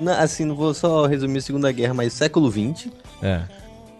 Na- 0.00 0.20
assim, 0.20 0.46
não 0.46 0.54
vou 0.54 0.72
só 0.72 1.04
resumir 1.04 1.38
a 1.38 1.42
Segunda 1.42 1.70
Guerra, 1.70 1.92
mas 1.92 2.14
século 2.14 2.50
XX, 2.50 2.88
É. 3.22 3.42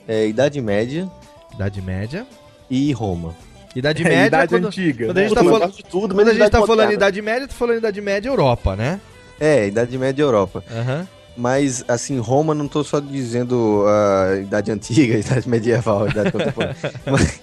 é, 0.08 0.26
Idade 0.26 0.58
Média 0.62 1.06
Idade 1.54 1.82
Média. 1.82 2.26
e 2.70 2.92
Roma. 2.92 3.34
Idade 3.76 4.02
É, 4.06 4.08
Média. 4.08 4.26
Idade 4.28 4.54
quando, 4.54 4.66
antiga, 4.68 5.04
Quando 5.06 5.18
a 5.18 5.20
né? 5.20 5.28
gente 5.28 5.34
tá 5.36 5.44
falando, 5.44 5.72
de 5.72 5.82
tudo, 5.84 6.14
quando 6.14 6.28
a 6.28 6.32
gente 6.34 6.50
tá 6.50 6.58
falando 6.60 6.68
Moderna. 6.78 6.94
Idade 6.94 7.20
Média, 7.22 7.46
tá 7.48 7.54
falando 7.54 7.76
Idade 7.76 8.00
Média 8.00 8.28
Europa, 8.30 8.74
né? 8.74 9.00
É, 9.38 9.66
Idade 9.66 9.98
Média 9.98 10.22
e 10.22 10.24
Europa. 10.24 10.64
Aham. 10.70 11.06
Mas, 11.36 11.84
assim, 11.88 12.18
Roma, 12.18 12.54
não 12.54 12.68
tô 12.68 12.84
só 12.84 13.00
dizendo 13.00 13.84
a 13.86 14.36
Idade 14.36 14.70
Antiga, 14.70 15.14
a 15.16 15.18
Idade 15.18 15.48
Medieval, 15.48 16.04
a 16.04 16.08
Idade 16.08 16.32
Contemporânea. 16.32 16.76
Mas 17.06 17.40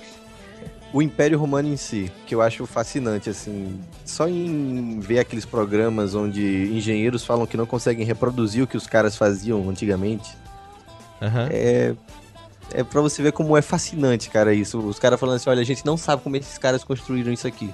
o 0.93 1.01
Império 1.01 1.37
Romano 1.39 1.67
em 1.67 1.77
si, 1.77 2.11
que 2.25 2.33
eu 2.33 2.41
acho 2.41 2.65
fascinante, 2.65 3.29
assim. 3.29 3.79
Só 4.05 4.27
em 4.27 4.99
ver 4.99 5.19
aqueles 5.19 5.45
programas 5.45 6.15
onde 6.15 6.69
engenheiros 6.71 7.23
falam 7.25 7.45
que 7.45 7.57
não 7.57 7.65
conseguem 7.65 8.05
reproduzir 8.05 8.63
o 8.63 8.67
que 8.67 8.77
os 8.77 8.87
caras 8.87 9.15
faziam 9.15 9.67
antigamente, 9.69 10.35
Aham. 11.21 11.47
é. 11.51 11.95
É 12.71 12.83
pra 12.83 13.01
você 13.01 13.23
ver 13.23 13.31
como 13.31 13.57
é 13.57 13.63
fascinante, 13.63 14.29
cara, 14.29 14.53
isso. 14.53 14.77
Os 14.77 14.99
caras 14.99 15.19
falando 15.19 15.37
assim, 15.37 15.49
olha, 15.49 15.59
a 15.59 15.65
gente 15.65 15.83
não 15.83 15.97
sabe 15.97 16.21
como 16.21 16.35
esses 16.35 16.55
caras 16.59 16.83
construíram 16.83 17.33
isso 17.33 17.47
aqui. 17.47 17.73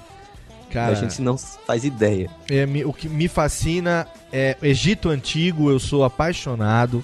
Cara, 0.70 0.92
a 0.92 0.94
gente 0.94 1.20
não 1.22 1.36
faz 1.38 1.84
ideia. 1.84 2.28
é, 2.50 2.66
o 2.84 2.92
que 2.92 3.08
me 3.08 3.28
fascina 3.28 4.06
é 4.32 4.56
Egito 4.62 5.08
Antigo, 5.08 5.70
eu 5.70 5.78
sou 5.78 6.04
apaixonado. 6.04 7.02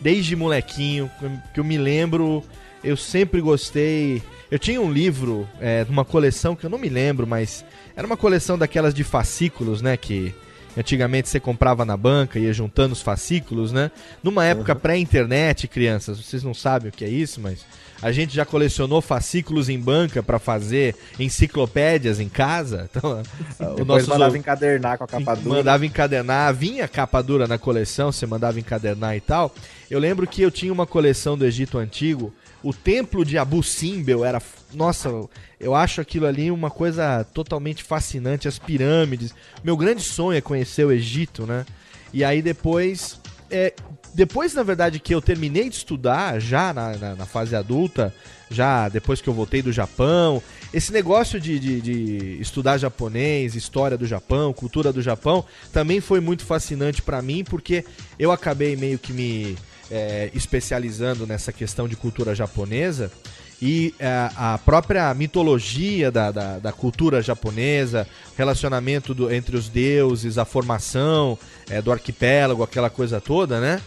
Desde 0.00 0.36
molequinho, 0.36 1.10
que 1.54 1.60
eu- 1.60 1.64
me 1.64 1.78
lembro, 1.78 2.44
eu 2.84 2.96
sempre 2.96 3.40
gostei. 3.40 4.22
Eu 4.50 4.58
tinha 4.58 4.80
um 4.80 4.92
livro, 4.92 5.48
é, 5.60 5.86
uma 5.88 6.04
coleção 6.04 6.54
que 6.54 6.64
eu 6.64 6.70
não 6.70 6.78
me 6.78 6.88
lembro, 6.88 7.26
mas 7.26 7.64
era 7.96 8.06
uma 8.06 8.16
coleção 8.16 8.58
daquelas 8.58 8.92
de 8.92 9.02
fascículos, 9.02 9.80
né? 9.80 9.96
Que 9.96 10.34
antigamente 10.76 11.28
você 11.30 11.40
comprava 11.40 11.84
na 11.84 11.96
banca, 11.96 12.38
ia 12.38 12.52
juntando 12.52 12.92
os 12.92 13.00
fascículos, 13.00 13.72
né? 13.72 13.90
Numa 14.22 14.44
época 14.44 14.74
pré-internet, 14.74 15.66
crianças, 15.66 16.18
vocês 16.18 16.42
não 16.44 16.52
sabem 16.54 16.90
o 16.90 16.92
que 16.92 17.04
é 17.04 17.08
isso, 17.08 17.40
mas 17.40 17.64
a 18.00 18.12
gente 18.12 18.34
já 18.34 18.44
colecionou 18.44 19.00
fascículos 19.00 19.68
em 19.68 19.78
banca 19.78 20.22
pra 20.22 20.38
fazer 20.38 20.94
enciclopédias 21.18 22.20
em 22.20 22.28
casa. 22.28 22.88
Então, 22.96 23.22
o 23.78 23.84
nosso 23.84 24.08
mandava 24.08 24.36
encadernar 24.36 24.98
com 24.98 25.04
a 25.04 25.06
capa 25.06 25.34
dura. 25.34 25.56
Mandava 25.56 25.86
encadernar, 25.86 26.54
vinha 26.54 26.88
capa 26.88 27.22
dura 27.22 27.46
na 27.46 27.58
coleção, 27.58 28.10
você 28.10 28.26
mandava 28.26 28.58
encadernar 28.58 29.16
e 29.16 29.20
tal. 29.20 29.54
Eu 29.90 29.98
lembro 29.98 30.26
que 30.26 30.42
eu 30.42 30.50
tinha 30.50 30.72
uma 30.72 30.86
coleção 30.86 31.36
do 31.36 31.44
Egito 31.44 31.78
Antigo, 31.78 32.32
o 32.62 32.72
templo 32.72 33.24
de 33.24 33.38
Abu 33.38 33.62
Simbel 33.62 34.24
era, 34.24 34.42
nossa, 34.74 35.08
eu 35.60 35.74
acho 35.74 36.00
aquilo 36.00 36.26
ali 36.26 36.50
uma 36.50 36.70
coisa 36.70 37.24
totalmente 37.32 37.84
fascinante, 37.84 38.48
as 38.48 38.58
pirâmides. 38.58 39.34
Meu 39.62 39.76
grande 39.76 40.02
sonho 40.02 40.36
é 40.36 40.40
conhecer 40.40 40.84
o 40.84 40.92
Egito, 40.92 41.46
né? 41.46 41.64
E 42.12 42.24
aí 42.24 42.42
depois, 42.42 43.20
é, 43.50 43.72
depois 44.16 44.54
na 44.54 44.62
verdade 44.62 44.98
que 44.98 45.14
eu 45.14 45.20
terminei 45.20 45.68
de 45.68 45.76
estudar, 45.76 46.40
já 46.40 46.72
na, 46.72 46.96
na- 46.96 47.14
na 47.14 47.26
fase 47.26 47.54
adulta, 47.54 48.12
já 48.50 48.88
depois 48.88 49.20
que 49.20 49.28
eu 49.28 49.34
voltei 49.34 49.60
do 49.60 49.70
Japão, 49.72 50.42
esse 50.72 50.90
negócio 50.92 51.38
de, 51.40 51.58
de- 51.58 51.80
de 51.80 52.38
estudar 52.40 52.78
japonês, 52.78 53.54
história 53.54 53.96
do 53.98 54.06
Japão, 54.06 54.52
cultura 54.52 54.92
do 54.92 55.02
Japão, 55.02 55.44
também 55.72 56.00
foi 56.00 56.20
muito 56.20 56.44
fascinante 56.44 57.02
pra 57.02 57.20
mim, 57.20 57.44
porque 57.44 57.84
eu 58.18 58.32
acabei 58.32 58.74
meio 58.74 58.98
que 58.98 59.12
me 59.12 59.56
é, 59.90 60.30
especializando 60.34 61.26
nessa 61.26 61.52
questão 61.52 61.86
de 61.86 61.94
cultura 61.94 62.34
japonesa. 62.34 63.10
E 63.62 63.94
é, 63.98 64.28
a 64.36 64.58
própria 64.58 65.12
mitologia 65.14 66.10
da, 66.10 66.30
da, 66.30 66.58
da 66.58 66.72
cultura 66.72 67.22
japonesa, 67.22 68.06
relacionamento 68.36 69.14
do- 69.14 69.32
entre 69.32 69.56
os 69.56 69.68
deuses, 69.68 70.38
a 70.38 70.44
formação 70.44 71.38
é, 71.70 71.80
do 71.82 71.90
arquipélago, 71.92 72.62
aquela 72.62 72.90
coisa 72.90 73.20
toda, 73.20 73.60
né? 73.60 73.80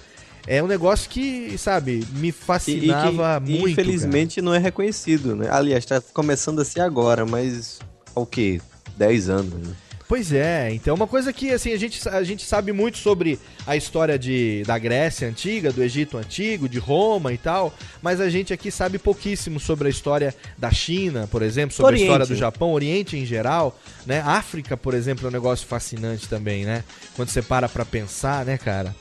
É 0.47 0.61
um 0.63 0.67
negócio 0.67 1.09
que, 1.09 1.57
sabe, 1.57 2.05
me 2.13 2.27
E- 2.27 2.29
e 2.29 2.31
que, 2.31 2.37
fascinava 2.39 3.39
muito. 3.39 3.59
cara. 3.59 3.69
Infelizmente 3.71 4.41
não 4.41 4.53
é 4.53 4.57
reconhecido, 4.57 5.35
né? 5.35 5.47
Aliás, 5.51 5.85
tá 5.85 6.01
começando 6.13 6.59
a 6.59 6.65
ser 6.65 6.81
agora, 6.81 7.25
mas 7.25 7.79
o 8.15 8.25
quê? 8.25 8.59
10 8.97 9.29
anos. 9.29 9.67
Né? 9.67 9.73
Pois 10.07 10.33
é, 10.33 10.71
então 10.73 10.91
é 10.91 10.95
uma 10.95 11.05
coisa 11.05 11.31
que 11.31 11.51
assim, 11.51 11.71
a 11.71 11.77
gente, 11.77 12.09
a 12.09 12.23
gente 12.23 12.43
sabe 12.43 12.71
muito 12.71 12.97
sobre 12.97 13.37
a 13.67 13.75
história 13.77 14.17
de, 14.17 14.63
da 14.65 14.75
Grécia 14.79 15.27
antiga, 15.27 15.71
do 15.71 15.83
Egito 15.83 16.17
antigo, 16.17 16.67
de 16.67 16.79
Roma 16.79 17.31
e 17.31 17.37
tal, 17.37 17.71
mas 18.01 18.19
a 18.19 18.27
gente 18.27 18.51
aqui 18.51 18.71
sabe 18.71 18.97
pouquíssimo 18.97 19.59
sobre 19.59 19.87
a 19.87 19.91
história 19.91 20.33
da 20.57 20.71
China, 20.71 21.27
por 21.31 21.43
exemplo, 21.43 21.75
sobre 21.75 21.89
Oriente, 21.91 22.01
a 22.01 22.05
história 22.07 22.25
do? 22.25 22.35
Japão, 22.35 22.73
Oriente 22.73 23.15
em 23.17 23.23
geral, 23.25 23.79
né? 24.03 24.21
África, 24.25 24.75
por 24.75 24.95
exemplo, 24.95 25.27
é 25.27 25.29
um 25.29 25.31
negócio 25.31 25.67
fascinante 25.67 26.27
também, 26.27 26.65
né? 26.65 26.83
Quando 27.15 27.29
você 27.29 27.43
para 27.43 27.69
pra 27.69 27.85
pensar, 27.85 28.43
né, 28.43 28.57
cara? 28.57 28.95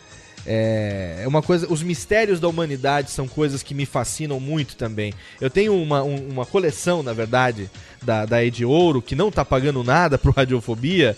É, 0.50 1.20
é 1.24 1.28
uma 1.28 1.42
coisa. 1.42 1.70
Os 1.70 1.82
mistérios 1.82 2.40
da 2.40 2.48
humanidade 2.48 3.10
são 3.10 3.28
coisas 3.28 3.62
que 3.62 3.74
me 3.74 3.84
fascinam 3.84 4.40
muito 4.40 4.76
também. 4.76 5.12
Eu 5.38 5.50
tenho 5.50 5.74
uma, 5.74 6.02
um- 6.02 6.26
uma 6.30 6.46
coleção, 6.46 7.02
na 7.02 7.12
verdade, 7.12 7.68
da, 8.02 8.24
da 8.24 8.42
Ed 8.42 8.64
Ouro, 8.64 9.02
que 9.02 9.14
não 9.14 9.30
tá 9.30 9.44
pagando 9.44 9.84
nada 9.84 10.16
pro 10.16 10.32
Radiofobia. 10.32 11.14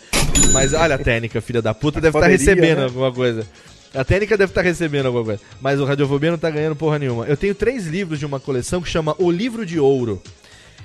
Mas 0.53 0.73
olha 0.75 0.97
a 0.97 0.99
técnica, 0.99 1.41
filha 1.41 1.63
da 1.63 1.73
puta, 1.73 2.01
deve 2.01 2.09
estar 2.19 2.27
Poderia, 2.27 2.39
recebendo 2.39 2.79
né? 2.79 2.85
alguma 2.85 3.13
coisa. 3.13 3.47
A 3.95 4.05
técnica 4.05 4.37
deve 4.37 4.51
estar 4.51 4.63
recebendo 4.63 5.07
alguma 5.07 5.25
coisa. 5.25 5.41
Mas 5.61 5.79
o 5.79 5.85
Radiofobia 5.85 6.33
não 6.33 6.39
tá 6.39 6.51
ganhando 6.51 6.75
porra 6.75 6.99
nenhuma. 6.99 7.25
Eu 7.27 7.37
tenho 7.37 7.55
três 7.55 7.87
livros 7.87 8.19
de 8.19 8.27
uma 8.27 8.41
coleção 8.41 8.83
que 8.83 8.89
chama 8.89 9.15
O 9.17 9.31
Livro 9.31 9.65
de 9.65 9.79
Ouro. 9.79 10.21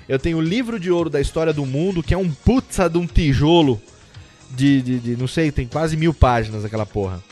Eu 0.07 0.19
tenho 0.19 0.37
o 0.37 0.41
Livro 0.41 0.79
de 0.79 0.91
Ouro 0.91 1.09
da 1.09 1.19
História 1.19 1.51
do 1.51 1.65
Mundo, 1.65 2.03
que 2.03 2.13
é 2.13 2.17
um 2.17 2.29
puta 2.29 2.87
de 2.87 2.97
um 2.99 3.07
tijolo 3.07 3.81
de, 4.51 4.81
de, 4.83 4.99
de- 4.99 5.17
não 5.17 5.27
sei, 5.27 5.51
tem 5.51 5.65
quase 5.65 5.97
mil 5.97 6.13
páginas 6.13 6.63
aquela 6.63 6.85
porra. 6.85 7.23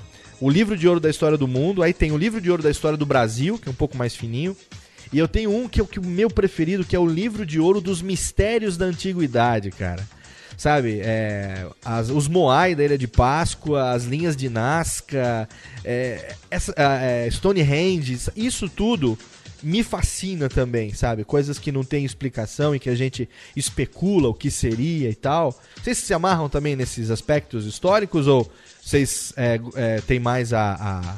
O 0.43 0.49
livro 0.49 0.75
de 0.77 0.85
ouro 0.89 0.99
da 0.99 1.09
história 1.09 1.37
do 1.37 1.47
mundo, 1.47 1.81
aí 1.81 1.93
tem 1.93 2.11
o 2.11 2.17
livro 2.17 2.41
de 2.41 2.51
ouro 2.51 2.61
da 2.61 2.69
história 2.69 2.97
do 2.97 3.05
Brasil, 3.05 3.57
que 3.57 3.69
é 3.69 3.71
um 3.71 3.75
pouco 3.75 3.95
mais 3.95 4.13
fininho. 4.13 4.57
E 5.13 5.17
eu 5.17 5.25
tenho 5.25 5.55
um 5.55 5.69
que 5.69 5.79
é 5.79 5.83
o 5.83 5.87
que 5.87 6.01
o 6.01 6.05
meu 6.05 6.29
preferido, 6.29 6.83
que 6.83 6.93
é 6.93 6.99
o 6.99 7.07
livro 7.07 7.45
de 7.45 7.61
ouro 7.61 7.79
dos 7.79 8.01
mistérios 8.01 8.75
da 8.75 8.83
antiguidade, 8.87 9.71
cara. 9.71 10.05
Sabe, 10.57 10.99
é, 11.01 11.65
as- 11.85 12.09
os 12.09 12.27
Moai 12.27 12.75
da 12.75 12.83
Ilha 12.83 12.97
de 12.97 13.07
Páscoa, 13.07 13.91
as 13.91 14.03
linhas 14.03 14.35
de 14.35 14.49
Nazca, 14.49 15.47
é, 15.81 16.35
essa, 16.51 16.73
é, 16.77 17.29
Stonehenge, 17.31 18.19
isso 18.35 18.67
tudo 18.67 19.17
me 19.63 19.81
fascina 19.81 20.49
também, 20.49 20.93
sabe? 20.93 21.23
Coisas 21.23 21.57
que 21.57 21.71
não 21.71 21.85
tem 21.85 22.03
explicação 22.03 22.75
e 22.75 22.79
que 22.79 22.89
a 22.89 22.95
gente 22.95 23.29
especula 23.55 24.27
o 24.27 24.33
que 24.33 24.51
seria 24.51 25.09
e 25.09 25.15
tal. 25.15 25.57
Vocês 25.81 25.99
se 25.99 26.13
amarram 26.13 26.49
também 26.49 26.75
nesses 26.75 27.09
aspectos 27.09 27.65
históricos 27.65 28.27
ou 28.27 28.51
vocês 28.84 29.34
é, 29.38 29.60
é, 29.76 30.01
têm 30.01 30.19
mais 30.19 30.53
a, 30.53 30.73
a- 30.73 31.15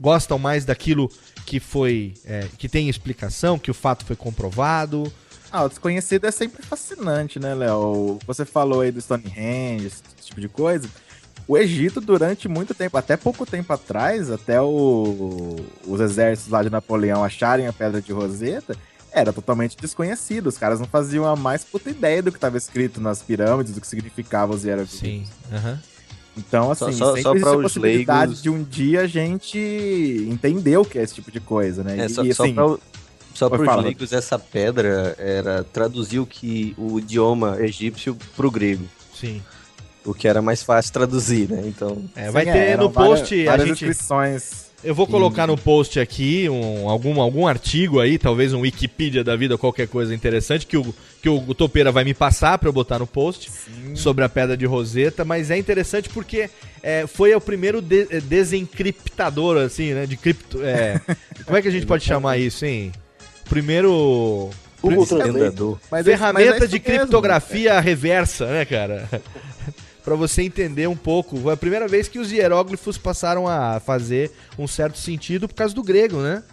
gostam 0.00 0.38
mais 0.38 0.64
daquilo 0.64 1.10
que 1.44 1.60
foi 1.60 2.14
é, 2.24 2.46
que 2.58 2.68
tem 2.68 2.88
explicação, 2.88 3.58
que 3.58 3.70
o 3.70 3.74
fato 3.74 4.04
foi 4.04 4.16
comprovado? 4.16 5.10
Ah, 5.50 5.64
o 5.64 5.68
desconhecido 5.68 6.26
é 6.26 6.30
sempre 6.30 6.62
fascinante, 6.62 7.38
né, 7.38 7.54
Léo? 7.54 8.18
Você 8.26 8.44
falou 8.44 8.80
aí 8.80 8.90
do 8.90 9.00
Stonehenge, 9.00 9.86
esse 9.86 10.02
tipo 10.24 10.40
de 10.40 10.48
coisa. 10.48 10.88
O 11.46 11.56
Egito, 11.56 12.00
durante 12.00 12.48
muito 12.48 12.74
tempo, 12.74 12.96
até 12.98 13.16
pouco 13.16 13.46
tempo 13.46 13.72
atrás, 13.72 14.28
até 14.30 14.60
o- 14.60 15.54
os 15.86 16.00
exércitos 16.00 16.50
lá 16.50 16.62
de 16.64 16.68
Napoleão 16.70 17.22
acharem 17.22 17.68
a 17.68 17.72
Pedra 17.72 18.02
de 18.02 18.12
Roseta, 18.12 18.76
era 19.12 19.32
totalmente 19.32 19.76
desconhecido. 19.76 20.48
Os 20.48 20.58
caras 20.58 20.80
não 20.80 20.86
faziam 20.86 21.24
a 21.24 21.36
mais 21.36 21.62
puta 21.64 21.88
ideia 21.88 22.20
do 22.20 22.32
que 22.32 22.36
estava 22.38 22.56
escrito 22.58 23.00
nas 23.00 23.22
pirâmides, 23.22 23.72
do 23.72 23.80
que 23.80 23.86
significava 23.86 24.52
os 24.54 24.64
hieroglifos. 24.64 24.98
Sim. 24.98 25.24
aham. 25.52 25.80
Então, 26.36 26.74
Só- 26.74 26.88
assim, 26.88 26.98
só- 26.98 27.14
sempre 27.14 27.22
só 27.22 27.30
existe 27.30 27.42
pra 27.42 27.50
a 27.50 27.56
os 27.56 27.62
possibilidade 27.62 28.20
leigos- 28.26 28.42
de 28.42 28.50
um 28.50 28.62
dia 28.62 29.00
a 29.02 29.06
gente 29.06 29.58
entender 30.30 30.76
o 30.76 30.84
que 30.84 30.98
é 30.98 31.02
esse 31.02 31.14
tipo 31.14 31.30
de 31.30 31.40
coisa, 31.40 31.82
né? 31.82 31.98
É, 32.00 32.06
E- 32.06 32.08
só, 32.08 32.22
e, 32.24 32.34
só 32.34 32.42
assim, 32.44 32.54
pra, 32.54 32.76
só 33.34 33.48
para 33.48 33.62
os 33.78 33.84
leigos, 33.84 34.12
essa 34.12 34.38
pedra 34.38 35.14
era 35.18 35.64
traduzir 35.64 36.18
o 36.18 36.26
que 36.26 36.74
o 36.76 36.98
idioma 36.98 37.56
egípcio 37.60 38.16
pro 38.36 38.50
grego. 38.50 38.84
Sim. 39.18 39.42
O 40.04 40.12
que 40.14 40.28
era 40.28 40.40
mais 40.42 40.62
fácil 40.62 40.92
traduzir, 40.92 41.48
né? 41.50 41.62
Então. 41.66 42.04
É, 42.14 42.30
vai 42.30 42.44
ter 42.44 42.76
no 42.78 42.90
post 42.90 43.48
a 43.48 43.56
gente 43.58 43.72
inscrições. 43.72 44.65
Eu 44.84 44.94
vou 44.94 45.06
colocar 45.06 45.46
no 45.46 45.56
post 45.56 45.98
aqui 45.98 46.48
um, 46.48 46.88
algum, 46.88 47.20
algum 47.20 47.46
artigo 47.46 47.98
aí, 47.98 48.18
talvez 48.18 48.52
um 48.52 48.60
Wikipedia 48.60 49.24
da 49.24 49.34
vida, 49.34 49.56
qualquer 49.58 49.88
coisa 49.88 50.14
interessante, 50.14 50.66
que 50.66 50.76
o, 50.76 50.94
que 51.20 51.28
o 51.28 51.54
Topeira 51.54 51.90
vai 51.90 52.04
me 52.04 52.14
passar 52.14 52.56
pra 52.58 52.68
eu 52.68 52.72
botar 52.72 52.98
no 52.98 53.06
post 53.06 53.50
sobre 53.94 54.22
a 54.22 54.28
pedra 54.28 54.56
de 54.56 54.66
Roseta, 54.66 55.24
mas 55.24 55.50
é 55.50 55.56
interessante 55.58 56.08
porque 56.10 56.48
é, 56.82 57.06
foi 57.06 57.34
o 57.34 57.40
primeiro 57.40 57.80
de- 57.82 58.06
eh, 58.10 58.20
desencriptador, 58.20 59.56
assim, 59.58 59.92
né? 59.92 60.06
De 60.06 60.16
cripto. 60.16 60.60
é, 60.62 61.00
como 61.44 61.56
é 61.56 61.62
que 61.62 61.68
a 61.68 61.72
gente 61.72 61.86
pode 61.86 62.04
chamar 62.04 62.36
isso, 62.38 62.64
hein? 62.64 62.92
Primeiro. 63.48 64.50
Google 64.82 65.06
Translate. 65.06 65.78
Mas 65.90 66.06
é- 66.06 66.10
ferramenta 66.10 66.50
mas 66.50 66.62
é 66.62 66.64
isso 66.64 66.68
de 66.68 66.74
mesmo, 66.78 66.84
criptografia 67.00 67.80
reversa, 67.80 68.46
né, 68.46 68.64
cara? 68.64 69.08
Pra 70.06 70.14
você 70.14 70.42
entender 70.42 70.86
um 70.86 70.94
pouco. 70.96 71.36
Foi 71.36 71.52
a 71.52 71.56
primeira 71.56 71.88
vez 71.88 72.06
que 72.06 72.20
os 72.20 72.30
hieróglifos 72.30 72.96
passaram 72.96 73.48
a 73.48 73.80
fazer 73.80 74.30
um 74.56 74.68
certo 74.68 74.96
sentido 74.98 75.48
por 75.48 75.54
causa 75.54 75.74
do 75.74 75.82
grego, 75.82 76.18
né? 76.22 76.44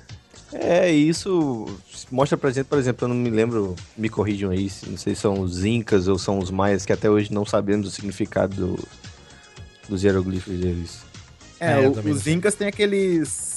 É, 0.51 0.91
e 0.91 1.07
isso 1.07 1.67
mostra 2.11 2.35
pra 2.35 2.49
gente, 2.49 2.65
por 2.65 2.79
exemplo, 2.79 3.05
eu 3.05 3.09
não 3.09 3.15
me 3.15 3.29
lembro, 3.29 3.75
me 3.95 4.09
corrijam 4.09 4.49
aí, 4.49 4.69
se- 4.71 4.89
não 4.89 4.97
sei 4.97 5.13
se 5.13 5.21
são 5.21 5.39
os 5.39 5.63
incas 5.63 6.07
ou 6.07 6.17
são 6.17 6.39
os 6.39 6.49
maias, 6.49 6.83
que 6.83 6.91
até 6.91 7.07
hoje 7.09 7.31
não 7.31 7.45
sabemos 7.45 7.87
o 7.87 7.91
significado 7.91 8.55
do- 8.55 8.87
dos 9.87 10.03
hieroglifos 10.03 10.53
deles. 10.59 11.01
É, 11.59 11.77
o- 11.87 11.91
os 11.91 12.25
Incas 12.27 12.55
têm 12.55 12.67
aqueles. 12.67 13.52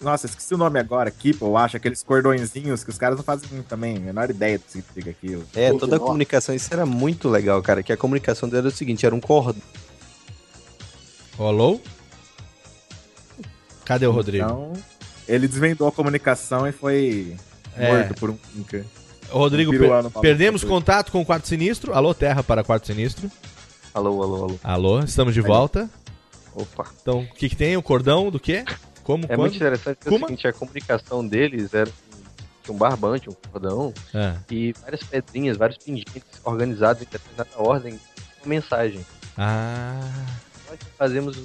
Nossa, 0.00 0.26
esqueci 0.26 0.54
o 0.54 0.56
nome 0.58 0.78
agora, 0.78 1.10
Kipa, 1.10 1.44
eu 1.44 1.56
acho, 1.58 1.76
aqueles 1.76 2.02
cordõezinhos 2.02 2.82
que 2.82 2.88
os 2.90 2.96
caras 2.96 3.18
não 3.18 3.22
fazem 3.24 3.48
também, 3.68 3.98
a 3.98 4.00
menor 4.00 4.30
ideia 4.30 4.58
do 4.58 4.64
que 4.64 4.72
significa 4.72 5.10
aquilo. 5.10 5.44
É, 5.54 5.72
toda 5.74 5.96
a 5.96 6.00
comunicação, 6.00 6.54
isso 6.54 6.72
era 6.72 6.86
muito 6.86 7.28
legal, 7.28 7.60
cara, 7.62 7.82
que 7.82 7.92
a 7.92 7.96
comunicação 7.98 8.48
dele 8.48 8.60
era 8.60 8.68
o 8.68 8.70
seguinte, 8.76 9.04
era 9.04 9.14
um 9.14 9.20
cordão. 9.20 9.60
Rolou? 11.36 11.82
Cadê 13.84 14.06
o 14.06 14.10
Rodrigo? 14.12 14.44
Então, 14.44 14.72
ele 15.28 15.46
desvendou 15.46 15.86
a 15.88 15.92
comunicação 15.92 16.66
e 16.66 16.72
foi 16.72 17.36
É. 17.76 17.92
morto 17.98 18.14
por 18.14 18.30
um 18.30 18.38
Inca. 18.56 18.84
Rodrigo, 19.28 19.72
Um 19.74 19.78
per- 19.78 20.20
perdemos 20.22 20.64
contato 20.64 21.12
com 21.12 21.20
o 21.20 21.26
Quarto 21.26 21.46
Sinistro. 21.46 21.92
Alô, 21.94 22.14
Terra 22.14 22.42
para 22.42 22.64
Quarto 22.64 22.86
Sinistro. 22.86 23.30
Alô, 23.94 24.22
alô, 24.22 24.44
alô. 24.44 24.58
Alô, 24.64 25.00
estamos 25.00 25.34
de 25.34 25.40
volta. 25.40 25.88
Opa. 26.54 26.86
Então, 27.02 27.20
o 27.20 27.34
que, 27.34 27.48
que 27.50 27.56
tem? 27.56 27.76
O 27.76 27.82
cordão 27.82 28.30
do 28.30 28.40
quê? 28.40 28.64
Como? 29.10 29.24
É 29.24 29.28
quando? 29.28 29.40
muito 29.40 29.56
interessante 29.56 29.96
porque 29.96 30.14
é 30.14 30.16
o 30.16 30.20
seguinte, 30.20 30.46
a 30.46 30.52
comunicação 30.52 31.26
deles 31.26 31.74
era 31.74 31.90
um 32.68 32.76
barbante, 32.76 33.28
um 33.28 33.32
cordão, 33.32 33.92
É. 34.14 34.36
e 34.48 34.72
várias 34.80 35.02
pedrinhas, 35.02 35.56
vários 35.56 35.78
pingentes 35.78 36.22
organizados 36.44 37.02
em 37.02 37.06
determinada 37.06 37.50
ordem, 37.56 37.94
uma 38.38 38.46
mensagem. 38.46 39.04
Ah. 39.36 39.98
Nós 40.68 40.78
fazemos 40.96 41.36
a 41.36 41.40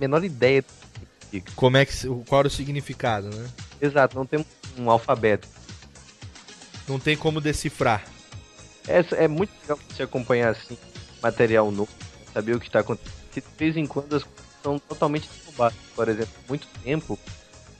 menor 0.00 0.24
ideia 0.24 0.62
do 0.62 0.66
que 0.66 1.06
significa. 1.22 1.52
Como 1.54 1.76
é 1.76 1.84
que. 1.84 1.92
Qual 2.26 2.40
era 2.40 2.48
o 2.48 2.50
significado, 2.50 3.28
né? 3.28 3.48
Exato, 3.80 4.16
não 4.16 4.26
temos 4.26 4.46
um 4.76 4.90
alfabeto. 4.90 5.46
Não 6.88 6.98
tem 6.98 7.16
como 7.16 7.40
decifrar. 7.40 8.04
É, 8.88 9.24
é 9.24 9.28
muito 9.28 9.52
legal 9.62 9.78
você 9.88 10.02
acompanhar 10.02 10.50
assim 10.50 10.76
material 11.22 11.70
novo, 11.70 11.90
saber 12.32 12.56
o 12.56 12.60
que 12.60 12.66
está 12.66 12.80
acontecendo. 12.80 13.14
Porque 13.26 13.40
de 13.40 13.56
vez 13.56 13.76
em 13.76 13.86
quando 13.86 14.16
as 14.16 14.24
coisas 14.24 14.44
são 14.60 14.78
totalmente 14.80 15.28
derrubadas. 15.56 15.78
Por 15.94 16.08
exemplo, 16.08 16.32
há 16.44 16.48
muito 16.48 16.66
tempo, 16.82 17.18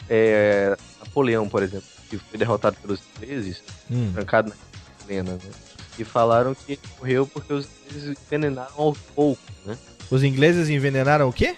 é, 0.08 0.76
Napoleão, 1.00 1.48
por 1.48 1.62
exemplo, 1.62 1.86
que 2.08 2.18
foi 2.18 2.38
derrotado 2.38 2.76
pelos 2.80 3.00
ingleses, 3.16 3.62
Hum. 3.90 4.10
trancado 4.14 4.50
na 4.50 4.54
Helena, 5.14 5.32
né? 5.32 5.50
E 5.98 6.04
falaram 6.04 6.54
que 6.54 6.72
ele 6.72 6.80
morreu 6.98 7.26
porque 7.26 7.52
os 7.52 7.66
ingleses 7.88 8.16
envenenaram 8.26 8.72
aos 8.76 8.98
poucos, 9.14 9.44
né? 9.64 9.76
Os 10.10 10.22
ingleses 10.24 10.68
envenenaram 10.68 11.28
o 11.28 11.32
quê? 11.32 11.54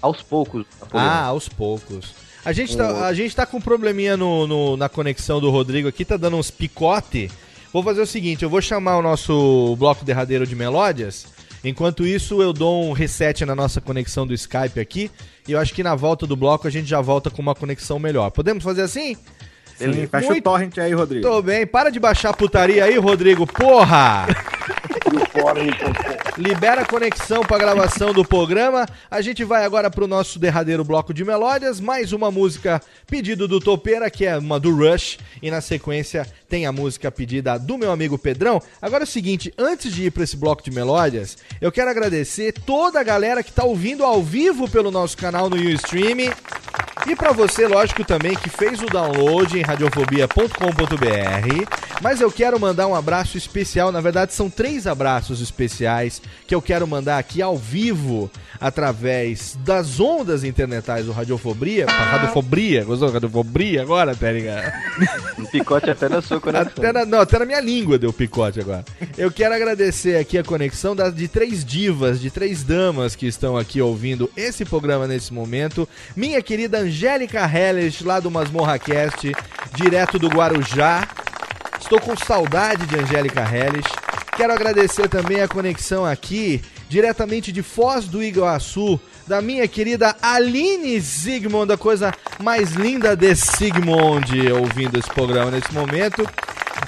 Aos 0.00 0.22
poucos, 0.22 0.64
Napoleão. 0.80 1.08
Ah, 1.08 1.24
aos 1.24 1.48
poucos. 1.48 2.14
A 2.44 2.52
gente 2.52 2.76
tá, 2.76 3.06
a 3.06 3.12
gente 3.12 3.34
tá 3.34 3.44
com 3.44 3.56
um 3.56 3.60
probleminha 3.60 4.16
no, 4.16 4.46
no- 4.46 4.76
na 4.76 4.88
conexão 4.88 5.40
do 5.40 5.50
Rodrigo 5.50 5.88
aqui, 5.88 6.04
tá 6.04 6.16
dando 6.16 6.36
uns 6.36 6.50
picote. 6.50 7.30
Vou 7.72 7.82
fazer 7.82 8.00
o 8.00 8.06
seguinte, 8.06 8.42
eu 8.42 8.48
vou 8.50 8.62
chamar 8.62 8.96
o 8.96 9.02
nosso 9.02 9.74
bloco 9.78 10.04
derradeiro 10.04 10.46
de 10.46 10.54
melódias. 10.54 11.26
Enquanto 11.64 12.06
isso, 12.06 12.40
eu 12.40 12.52
dou 12.52 12.84
um 12.88 12.92
reset 12.92 13.44
na 13.44 13.54
nossa 13.54 13.80
conexão 13.80 14.26
do 14.26 14.32
Skype 14.32 14.78
aqui. 14.78 15.10
E 15.48 15.52
eu 15.52 15.58
acho 15.60 15.72
que 15.74 15.82
na 15.82 15.94
volta 15.94 16.26
do 16.26 16.36
bloco 16.36 16.66
a 16.66 16.70
gente 16.70 16.86
já 16.88 17.00
volta 17.00 17.30
com 17.30 17.40
uma 17.40 17.54
conexão 17.54 17.98
melhor. 17.98 18.30
Podemos 18.30 18.64
fazer 18.64 18.82
assim? 18.82 19.16
Sim, 19.76 20.06
fecha 20.06 20.26
Muito- 20.28 20.40
o 20.40 20.42
torrent 20.42 20.78
aí, 20.78 20.92
Rodrigo. 20.94 21.26
Tô 21.26 21.42
bem. 21.42 21.66
Para 21.66 21.90
de 21.90 22.00
baixar 22.00 22.30
a 22.30 22.34
putaria 22.34 22.84
aí, 22.84 22.96
Rodrigo. 22.98 23.46
Porra! 23.46 24.26
Libera 26.38 26.82
a 26.82 26.86
conexão 26.86 27.42
para 27.42 27.58
gravação 27.58 28.12
do 28.12 28.24
programa. 28.24 28.86
A 29.10 29.20
gente 29.20 29.44
vai 29.44 29.64
agora 29.64 29.90
pro 29.90 30.06
nosso 30.06 30.38
derradeiro 30.38 30.84
bloco 30.84 31.12
de 31.12 31.24
melódias. 31.24 31.80
Mais 31.80 32.12
uma 32.12 32.30
música 32.30 32.80
pedido 33.06 33.46
do 33.46 33.60
Topeira, 33.60 34.10
que 34.10 34.24
é 34.24 34.38
uma 34.38 34.58
do 34.58 34.74
Rush. 34.74 35.18
E 35.42 35.50
na 35.50 35.60
sequência 35.60 36.26
tem 36.48 36.66
a 36.66 36.72
música 36.72 37.10
pedida 37.10 37.58
do 37.58 37.76
meu 37.76 37.90
amigo 37.90 38.16
Pedrão. 38.16 38.62
Agora 38.80 39.02
é 39.02 39.06
o 39.06 39.08
seguinte, 39.08 39.52
antes 39.58 39.92
de 39.92 40.04
ir 40.04 40.10
para 40.10 40.24
esse 40.24 40.36
bloco 40.36 40.62
de 40.62 40.70
melódias, 40.70 41.36
eu 41.60 41.70
quero 41.70 41.90
agradecer 41.90 42.52
toda 42.52 43.00
a 43.00 43.04
galera 43.04 43.42
que 43.42 43.52
tá 43.52 43.64
ouvindo 43.64 44.04
ao 44.04 44.22
vivo 44.22 44.68
pelo 44.68 44.90
nosso 44.90 45.16
canal 45.16 45.50
no 45.50 45.56
Ustream. 45.56 46.32
E 47.06 47.14
para 47.14 47.32
você, 47.32 47.68
lógico 47.68 48.04
também, 48.04 48.34
que 48.34 48.48
fez 48.48 48.82
o 48.82 48.86
download 48.86 49.56
em 49.56 49.62
radiofobia.com.br. 49.62 52.02
Mas 52.02 52.20
eu 52.20 52.32
quero 52.32 52.58
mandar 52.58 52.88
um 52.88 52.94
abraço 52.94 53.38
especial, 53.38 53.92
na 53.92 54.00
verdade 54.00 54.34
são 54.34 54.50
três 54.50 54.86
abraços 54.86 55.25
especiais 55.40 56.20
que 56.46 56.54
eu 56.54 56.62
quero 56.62 56.86
mandar 56.86 57.18
aqui 57.18 57.42
ao 57.42 57.56
vivo 57.56 58.30
através 58.60 59.58
das 59.64 60.00
ondas 60.00 60.44
internetais 60.44 61.06
do 61.06 61.12
Radiofobia. 61.12 61.86
Radiofobia, 61.86 62.84
gostou? 62.84 63.10
Radiofobia 63.10 63.82
agora, 63.82 64.14
Périga? 64.14 64.72
Um 65.38 65.44
picote 65.44 65.90
até 65.90 66.08
na 66.08 66.22
sua 66.22 66.40
coração. 66.40 66.72
Até 66.76 66.92
na, 66.92 67.04
não, 67.04 67.20
até 67.20 67.38
na 67.38 67.44
minha 67.44 67.60
língua 67.60 67.98
deu 67.98 68.12
picote 68.12 68.58
agora. 68.58 68.84
Eu 69.18 69.30
quero 69.30 69.54
agradecer 69.54 70.16
aqui 70.16 70.38
a 70.38 70.42
conexão 70.42 70.96
das, 70.96 71.14
de 71.14 71.28
três 71.28 71.62
divas, 71.62 72.18
de 72.20 72.30
três 72.30 72.62
damas 72.62 73.14
que 73.14 73.26
estão 73.26 73.56
aqui 73.56 73.80
ouvindo 73.80 74.30
esse 74.34 74.64
programa 74.64 75.06
nesse 75.06 75.34
momento. 75.34 75.86
Minha 76.16 76.40
querida 76.40 76.78
Angélica 76.78 77.44
Helles, 77.46 78.00
lá 78.00 78.18
do 78.18 78.30
Masmorracast, 78.30 79.32
direto 79.74 80.18
do 80.18 80.28
Guarujá. 80.28 81.06
Estou 81.78 82.00
com 82.00 82.16
saudade 82.16 82.86
de 82.86 82.98
Angélica 82.98 83.42
Helles. 83.42 83.84
Quero 84.36 84.52
agradecer 84.52 85.08
também 85.08 85.40
a 85.40 85.48
conexão 85.48 86.04
aqui, 86.04 86.60
diretamente 86.90 87.50
de 87.50 87.62
Foz 87.62 88.06
do 88.06 88.22
Iguaçu, 88.22 89.00
da 89.26 89.40
minha 89.40 89.66
querida 89.66 90.14
Aline 90.20 91.00
Sigmund, 91.00 91.72
a 91.72 91.78
coisa 91.78 92.12
mais 92.38 92.72
linda 92.72 93.16
de 93.16 93.34
Sigmund, 93.34 94.52
ouvindo 94.52 94.98
esse 94.98 95.08
programa 95.10 95.50
nesse 95.50 95.72
momento. 95.72 96.28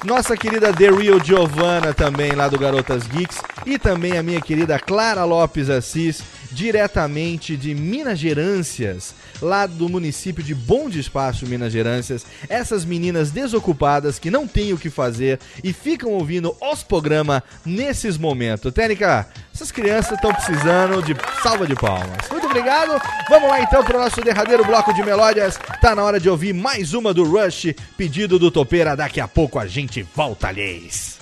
Nossa 0.04 0.36
querida 0.36 0.74
The 0.74 0.90
Real 0.90 1.18
Giovanna 1.24 1.94
também, 1.94 2.32
lá 2.32 2.48
do 2.48 2.58
Garotas 2.58 3.06
Geeks. 3.06 3.38
E 3.64 3.78
também 3.78 4.18
a 4.18 4.22
minha 4.22 4.42
querida 4.42 4.78
Clara 4.78 5.24
Lopes 5.24 5.70
Assis, 5.70 6.22
diretamente 6.50 7.56
de 7.56 7.74
Minas 7.74 8.18
Gerâncias, 8.18 9.14
lá 9.40 9.66
do 9.66 9.88
município 9.88 10.42
de 10.42 10.54
Bom 10.54 10.88
Despacho, 10.88 11.46
Minas 11.46 11.72
Gerâncias. 11.72 12.26
Essas 12.48 12.84
meninas 12.84 13.30
desocupadas 13.30 14.18
que 14.18 14.30
não 14.30 14.46
têm 14.46 14.72
o 14.72 14.78
que 14.78 14.90
fazer 14.90 15.38
e 15.62 15.72
ficam 15.72 16.12
ouvindo 16.12 16.56
os 16.60 16.82
programas 16.82 17.42
nesses 17.64 18.16
momentos. 18.16 18.72
Técnica, 18.72 19.26
essas 19.54 19.70
crianças 19.72 20.12
estão 20.12 20.32
precisando 20.32 21.02
de 21.02 21.16
salva 21.42 21.66
de 21.66 21.74
palmas. 21.74 22.28
Muito 22.30 22.46
obrigado. 22.46 23.00
Vamos 23.28 23.48
lá 23.48 23.60
então 23.60 23.84
para 23.84 23.98
o 23.98 24.00
nosso 24.00 24.20
derradeiro 24.20 24.64
bloco 24.64 24.92
de 24.92 25.02
melódias. 25.02 25.58
Tá 25.80 25.94
na 25.94 26.02
hora 26.02 26.20
de 26.20 26.28
ouvir 26.28 26.52
mais 26.52 26.94
uma 26.94 27.12
do 27.12 27.24
Rush, 27.24 27.74
pedido 27.96 28.38
do 28.38 28.50
Topeira. 28.50 28.96
Daqui 28.96 29.20
a 29.20 29.28
pouco 29.28 29.58
a 29.58 29.66
gente 29.66 30.06
volta, 30.14 30.50
lhes. 30.50 31.18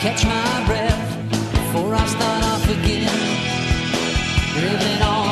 Catch 0.00 0.24
my 0.24 0.64
breath 0.64 1.30
before 1.50 1.92
I 1.92 2.06
start 2.06 2.44
off 2.44 2.64
again. 2.70 3.10
Living 4.54 5.02
on 5.02 5.27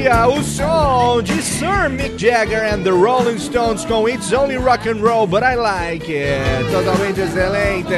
dia 0.00 0.26
o 0.28 0.42
som 0.42 1.22
de 1.22 1.42
Sir 1.42 1.90
Mick 1.90 2.16
Jagger 2.16 2.64
and 2.64 2.82
the 2.84 2.90
Rolling 2.90 3.38
Stones 3.38 3.84
com 3.84 4.08
It's 4.08 4.32
Only 4.32 4.56
Rock 4.56 4.88
and 4.88 5.02
Roll, 5.02 5.26
but 5.26 5.42
I 5.42 5.56
Like 5.56 6.10
It. 6.10 6.70
Totalmente 6.72 7.20
excelente, 7.20 7.92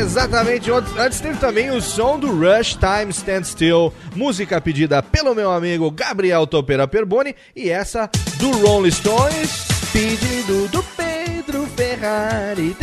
Exatamente, 0.00 0.70
antes 0.70 1.20
teve 1.20 1.38
também 1.38 1.70
o 1.70 1.80
som 1.80 2.18
do 2.18 2.28
Rush 2.32 2.76
Time 2.76 3.10
Stand 3.10 3.44
Still, 3.44 3.92
música 4.16 4.60
pedida 4.60 5.02
pelo 5.02 5.34
meu 5.34 5.52
amigo 5.52 5.90
Gabriel 5.90 6.46
Topera 6.46 6.88
Perboni 6.88 7.36
e 7.54 7.70
essa 7.70 8.10
do 8.38 8.50
Rolling 8.66 8.90
Stones, 8.90 9.68
pedido 9.92 10.66
do 10.68 10.82
Pedro 10.96 11.66
Ferrari. 11.76 12.76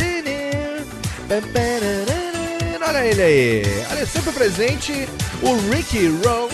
Olha 2.88 3.04
ele 3.04 3.22
aí. 3.22 3.62
Olha, 3.90 4.06
sempre 4.06 4.32
presente, 4.32 5.06
o 5.42 5.54
Ricky 5.70 6.06
Roll. 6.24 6.48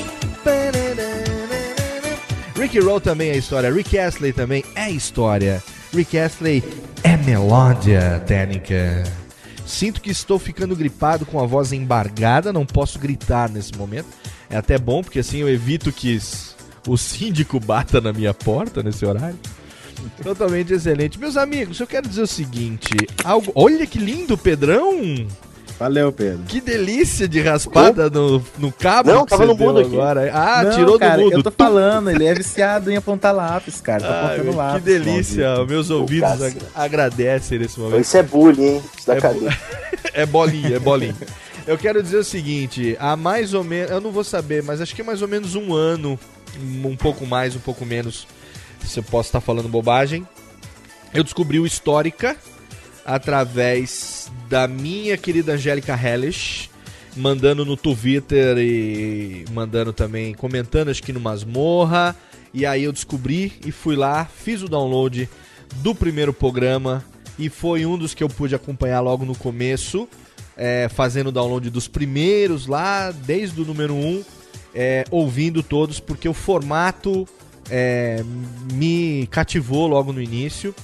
Ricky 2.59 2.81
Roll 2.81 3.01
também 3.01 3.31
é 3.31 3.37
história. 3.37 3.73
Rick 3.73 3.97
Astley 3.97 4.33
também 4.33 4.65
é 4.75 4.91
história. 4.91 5.63
Rick 5.93 6.19
Astley 6.19 6.65
é 7.05 7.17
melódia 7.17 8.21
técnica. 8.27 9.05
Sinto 9.65 10.01
que 10.01 10.11
estou 10.11 10.37
ficando 10.37 10.75
gripado 10.75 11.25
com 11.25 11.41
a 11.41 11.47
voz 11.47 11.73
embargada, 11.73 12.53
não 12.53 12.67
posso 12.67 12.99
gritar 12.99 13.49
nesse 13.49 13.73
momento. 13.79 14.09
É 14.51 14.57
até 14.57 14.77
bom, 14.77 15.05
porque 15.05 15.21
assim 15.21 15.39
eu 15.39 15.49
evito 15.49 15.93
que 15.93 16.21
o 16.89 16.97
síndico 16.97 17.61
bata 17.61 18.01
na 18.01 18.13
minha 18.13 18.35
porta 18.35 18.83
nesse 18.83 19.07
horário. 19.07 19.39
Totalmente 20.21 20.73
excelente. 20.73 21.17
Meus 21.17 21.37
amigos, 21.37 21.79
eu 21.79 21.87
quero 21.87 22.09
dizer 22.09 22.23
o 22.23 22.27
seguinte: 22.27 22.93
algo. 23.23 23.53
Olha 23.55 23.87
que 23.87 24.01
lindo, 24.01 24.37
Pedrão! 24.37 25.29
Valeu, 25.79 26.13
Pedro. 26.13 26.45
Que 26.47 26.61
delícia 26.61 27.27
de 27.27 27.41
raspada 27.41 28.09
no, 28.09 28.43
no 28.59 28.71
cabo 28.71 29.11
Não, 29.13 29.25
que 29.25 29.31
tava 29.31 29.45
você 29.45 29.53
no 29.53 29.59
mudo 29.59 29.81
agora. 29.81 30.31
Ah, 30.33 30.63
Não, 30.65 30.71
tirou 30.71 30.99
cara, 30.99 31.17
do 31.17 31.23
mudo. 31.25 31.33
Eu 31.37 31.43
tô 31.43 31.51
falando, 31.51 32.11
ele 32.11 32.25
é 32.25 32.33
viciado 32.33 32.91
em 32.93 32.97
apontar 32.97 33.35
lápis, 33.35 33.81
cara. 33.81 34.01
Tá 34.03 34.09
Ai, 34.09 34.25
apontando 34.37 34.51
que 34.51 34.57
lápis. 34.57 34.85
delícia, 34.85 35.47
maldito. 35.49 35.67
meus 35.69 35.91
ouvidos 35.91 36.43
ag- 36.43 36.59
agradecem 36.75 37.59
nesse 37.59 37.81
momento. 37.81 38.01
Isso 38.01 38.17
é 38.17 38.23
bullying, 38.23 38.63
hein? 38.67 38.83
Isso 38.97 39.07
da 39.07 39.17
É 39.17 39.21
cadeia. 39.21 39.59
É 40.17 40.25
bolinha, 40.25 40.77
é 40.77 40.79
bolinha. 40.79 41.17
Eu 41.67 41.77
quero 41.77 42.01
dizer 42.01 42.19
o 42.19 42.25
seguinte, 42.25 42.97
há 43.01 43.17
mais 43.17 43.53
ou 43.53 43.65
menos, 43.65 43.91
eu 43.91 44.01
não 44.01 44.13
vou 44.13 44.23
saber, 44.23 44.63
mas 44.63 44.81
acho 44.81 44.95
que 44.95 45.01
é 45.01 45.05
mais 45.05 45.23
ou 45.23 45.27
menos 45.29 45.57
um 45.57 45.75
ano, 45.75 46.17
um 46.85 46.95
pouco 46.95 47.27
mais, 47.27 47.57
um 47.57 47.59
pouco 47.59 47.85
menos, 47.85 48.29
se 48.85 49.01
eu 49.01 49.03
posso 49.03 49.31
estar 49.31 49.41
falando 49.41 49.69
bobagem, 49.69 50.25
eu 51.13 51.25
descobri 51.25 51.59
o 51.59 51.67
Histórica 51.67 52.37
através 53.05 54.31
da 54.49 54.67
minha 54.67 55.17
querida 55.17 55.53
Angélica 55.53 55.95
Hellish, 55.95 56.71
mandando 57.17 57.65
no 57.65 57.77
Twitter 57.77 58.57
e 58.59 59.45
mandando 59.53 59.93
também, 59.93 60.35
comentando 60.35 60.89
acho 60.91 61.03
que 61.03 61.13
no 61.13 61.21
Masmorra, 61.21 62.17
e 62.53 62.65
aí 62.65 62.85
eu 62.85 62.93
descobri 62.93 63.53
e 63.65 63.71
fui 63.71 63.97
lá, 63.97 64.25
fiz 64.25 64.63
o 64.63 64.69
download 64.69 65.29
do 65.77 65.95
primeiro 65.95 66.33
programa 66.33 67.05
e 67.39 67.49
foi 67.49 67.85
um 67.85 67.99
dos 67.99 68.15
que 68.15 68.23
eu 68.23 68.29
pude 68.29 68.55
acompanhar 68.55 69.01
logo 69.01 69.25
no 69.25 69.35
começo, 69.35 70.09
é, 70.57 70.89
fazendo 70.89 71.29
o 71.29 71.33
download 71.33 71.69
dos 71.71 71.89
primeiros 71.89 72.67
lá, 72.67 73.11
desde 73.11 73.61
o 73.61 73.65
número 73.65 73.95
1, 73.95 73.99
um, 73.99 74.25
é, 74.75 75.05
ouvindo 75.11 75.63
todos, 75.63 76.01
porque 76.01 76.29
o 76.29 76.35
formato 76.35 77.27
é, 77.71 78.23
me 78.73 79.27
cativou 79.31 79.87
logo 79.87 80.13
no 80.13 80.21
início. 80.21 80.75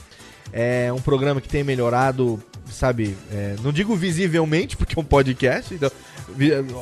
É 0.53 0.93
um 0.93 1.01
programa 1.01 1.41
que 1.41 1.49
tem 1.49 1.63
melhorado, 1.63 2.43
sabe, 2.71 3.17
é, 3.33 3.57
não 3.63 3.73
digo 3.73 3.95
visivelmente, 3.95 4.77
porque 4.77 4.99
é 4.99 5.01
um 5.01 5.05
podcast, 5.05 5.75
então, 5.75 5.91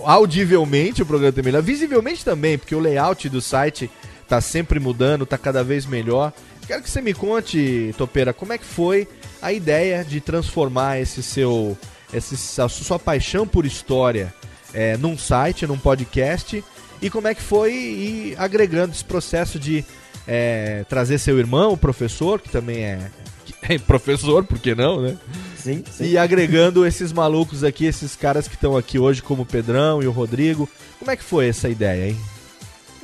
audivelmente 0.04 1.02
o 1.02 1.06
programa 1.06 1.32
tem 1.32 1.44
melhorado, 1.44 1.66
visivelmente 1.66 2.24
também, 2.24 2.56
porque 2.56 2.74
o 2.74 2.80
layout 2.80 3.28
do 3.28 3.40
site 3.40 3.90
tá 4.26 4.40
sempre 4.40 4.78
mudando, 4.78 5.26
tá 5.26 5.38
cada 5.38 5.64
vez 5.64 5.86
melhor. 5.86 6.32
Quero 6.66 6.82
que 6.82 6.90
você 6.90 7.00
me 7.00 7.14
conte, 7.14 7.94
Topeira, 7.96 8.32
como 8.32 8.52
é 8.52 8.58
que 8.58 8.64
foi 8.64 9.08
a 9.40 9.52
ideia 9.52 10.04
de 10.04 10.20
transformar 10.20 11.00
esse 11.00 11.22
seu, 11.22 11.76
esse, 12.12 12.60
a 12.60 12.68
sua 12.68 12.98
paixão 12.98 13.46
por 13.46 13.64
história 13.64 14.34
é, 14.74 14.96
num 14.96 15.16
site, 15.16 15.66
num 15.66 15.78
podcast, 15.78 16.62
e 17.00 17.08
como 17.08 17.28
é 17.28 17.34
que 17.34 17.42
foi 17.42 17.72
ir 17.72 18.34
agregando 18.38 18.92
esse 18.92 19.04
processo 19.04 19.58
de 19.58 19.84
é, 20.26 20.84
trazer 20.88 21.18
seu 21.18 21.38
irmão, 21.38 21.72
o 21.72 21.76
professor, 21.76 22.40
que 22.40 22.50
também 22.50 22.84
é 22.84 23.10
professor, 23.86 24.44
por 24.44 24.58
que 24.58 24.74
não, 24.74 25.00
né? 25.00 25.16
Sim, 25.56 25.84
sim. 25.90 26.04
E 26.04 26.18
agregando 26.18 26.86
esses 26.86 27.12
malucos 27.12 27.64
aqui, 27.64 27.84
esses 27.84 28.14
caras 28.14 28.46
que 28.48 28.54
estão 28.54 28.76
aqui 28.76 28.98
hoje, 28.98 29.22
como 29.22 29.42
o 29.42 29.46
Pedrão 29.46 30.02
e 30.02 30.06
o 30.06 30.12
Rodrigo. 30.12 30.68
Como 30.98 31.10
é 31.10 31.16
que 31.16 31.24
foi 31.24 31.48
essa 31.48 31.68
ideia, 31.68 32.10
hein? 32.10 32.16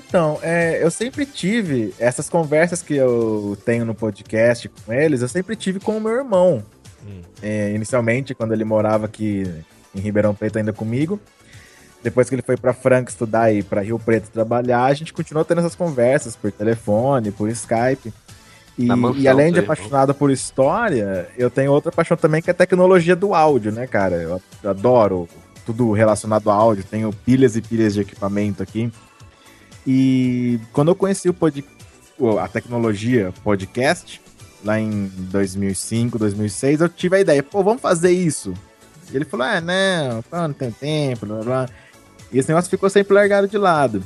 Então, 0.06 0.38
é, 0.42 0.82
eu 0.82 0.90
sempre 0.90 1.26
tive 1.26 1.92
essas 1.98 2.28
conversas 2.28 2.82
que 2.82 2.94
eu 2.94 3.58
tenho 3.64 3.84
no 3.84 3.94
podcast 3.94 4.68
com 4.68 4.92
eles, 4.92 5.22
eu 5.22 5.28
sempre 5.28 5.56
tive 5.56 5.80
com 5.80 5.96
o 5.96 6.00
meu 6.00 6.12
irmão. 6.12 6.62
É, 7.42 7.74
inicialmente, 7.74 8.34
quando 8.34 8.52
ele 8.52 8.64
morava 8.64 9.06
aqui 9.06 9.44
em 9.94 10.00
Ribeirão 10.00 10.34
Preto 10.34 10.58
ainda 10.58 10.72
comigo. 10.72 11.20
Depois 12.02 12.28
que 12.28 12.34
ele 12.34 12.42
foi 12.42 12.56
para 12.56 12.74
Franca 12.74 13.10
estudar 13.10 13.52
e 13.52 13.62
para 13.62 13.80
Rio 13.80 13.98
Preto 13.98 14.30
trabalhar, 14.30 14.84
a 14.84 14.94
gente 14.94 15.12
continuou 15.12 15.44
tendo 15.44 15.58
essas 15.58 15.74
conversas 15.74 16.36
por 16.36 16.52
telefone, 16.52 17.30
por 17.30 17.48
Skype. 17.48 18.12
E, 18.76 18.86
mansão, 18.86 19.20
e 19.20 19.28
além 19.28 19.52
de 19.52 19.60
apaixonado 19.60 20.12
por 20.14 20.30
história, 20.30 21.28
eu 21.38 21.48
tenho 21.48 21.70
outra 21.70 21.92
paixão 21.92 22.16
também 22.16 22.42
que 22.42 22.50
é 22.50 22.52
a 22.52 22.54
tecnologia 22.54 23.14
do 23.14 23.32
áudio, 23.34 23.70
né, 23.70 23.86
cara? 23.86 24.16
Eu 24.16 24.42
adoro 24.64 25.28
tudo 25.64 25.92
relacionado 25.92 26.50
a 26.50 26.54
áudio, 26.54 26.84
tenho 26.84 27.12
pilhas 27.24 27.56
e 27.56 27.62
pilhas 27.62 27.94
de 27.94 28.00
equipamento 28.00 28.62
aqui. 28.62 28.92
E 29.86 30.58
quando 30.72 30.88
eu 30.88 30.94
conheci 30.94 31.28
o 31.28 31.34
pod... 31.34 31.64
a 32.40 32.48
tecnologia 32.48 33.32
podcast, 33.44 34.20
lá 34.64 34.80
em 34.80 35.10
2005, 35.16 36.18
2006, 36.18 36.80
eu 36.80 36.88
tive 36.88 37.16
a 37.16 37.20
ideia, 37.20 37.42
pô, 37.42 37.62
vamos 37.62 37.80
fazer 37.80 38.10
isso. 38.10 38.54
E 39.12 39.16
ele 39.16 39.24
falou, 39.24 39.46
ah, 39.46 39.60
não, 39.60 40.24
não 40.32 40.52
tem 40.52 40.70
tempo, 40.70 41.26
blá, 41.26 41.42
blá. 41.42 41.68
E 42.32 42.38
esse 42.38 42.48
negócio 42.48 42.70
ficou 42.70 42.90
sempre 42.90 43.14
largado 43.14 43.46
de 43.46 43.58
lado. 43.58 44.02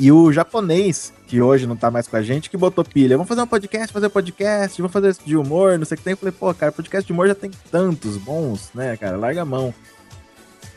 E 0.00 0.12
o 0.12 0.32
japonês, 0.32 1.12
que 1.26 1.40
hoje 1.40 1.66
não 1.66 1.76
tá 1.76 1.90
mais 1.90 2.06
com 2.06 2.16
a 2.16 2.22
gente, 2.22 2.48
que 2.48 2.56
botou 2.56 2.84
pilha, 2.84 3.16
vamos 3.16 3.28
fazer 3.28 3.42
um 3.42 3.46
podcast, 3.46 3.92
fazer 3.92 4.06
um 4.06 4.10
podcast, 4.10 4.80
vamos 4.80 4.92
fazer 4.92 5.08
esse 5.08 5.24
de 5.24 5.36
humor, 5.36 5.76
não 5.76 5.84
sei 5.84 5.96
o 5.96 5.98
que 5.98 6.04
tem. 6.04 6.12
Eu 6.12 6.16
falei, 6.16 6.32
pô, 6.32 6.54
cara, 6.54 6.70
podcast 6.70 7.04
de 7.04 7.12
humor 7.12 7.26
já 7.26 7.34
tem 7.34 7.50
tantos 7.70 8.16
bons, 8.16 8.70
né, 8.74 8.96
cara, 8.96 9.16
larga 9.16 9.42
a 9.42 9.44
mão. 9.44 9.74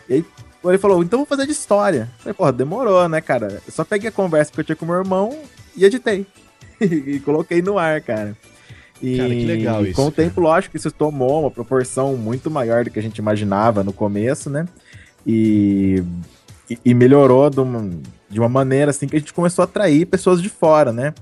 E 0.10 0.15
aí 0.15 0.26
ele 0.65 0.77
falou, 0.80 1.03
então 1.03 1.19
vamos 1.19 1.30
fazer 1.30 1.45
de 1.45 1.52
história. 1.52 2.10
Eu 2.11 2.19
falei, 2.19 2.34
porra, 2.34 2.52
demorou, 2.52 3.07
né, 3.07 3.22
cara? 3.22 3.61
Eu 3.65 3.72
só 3.72 3.84
peguei 3.84 4.10
a 4.10 4.11
conversa 4.11 4.52
que 4.52 4.60
eu 4.60 4.64
tinha 4.64 4.76
com 4.76 4.85
meu 4.85 4.95
irmão 4.95 5.38
e 5.76 5.85
editei. 5.85 6.26
e 6.81 7.19
coloquei 7.19 7.61
no 7.61 7.77
ar, 7.77 8.02
cara. 8.02 8.35
E 9.02 9.18
Cara, 9.18 9.30
que 9.30 9.45
legal 9.45 9.85
isso, 9.85 9.95
Com 9.95 10.07
o 10.07 10.11
cara. 10.11 10.27
tempo, 10.27 10.41
lógico, 10.41 10.77
isso 10.77 10.91
tomou 10.91 11.41
uma 11.41 11.52
proporção 11.52 12.15
muito 12.15 12.52
maior 12.52 12.84
do 12.84 12.91
que 12.91 12.99
a 12.99 13.02
gente 13.02 13.18
imaginava 13.18 13.84
no 13.84 13.91
começo, 13.91 14.49
né? 14.49 14.68
E, 15.26 16.03
e, 16.69 16.77
e 16.85 16.93
melhorou 16.93 17.49
de 17.49 17.60
uma, 17.60 17.89
de 18.32 18.40
uma 18.40 18.49
maneira 18.49 18.90
assim 18.91 19.08
que 19.08 19.16
a 19.16 19.20
gente 19.20 19.34
começou 19.34 19.62
a 19.62 19.66
atrair 19.66 20.06
pessoas 20.06 20.41
de 20.41 20.49
fora, 20.49 20.91
né? 20.94 21.14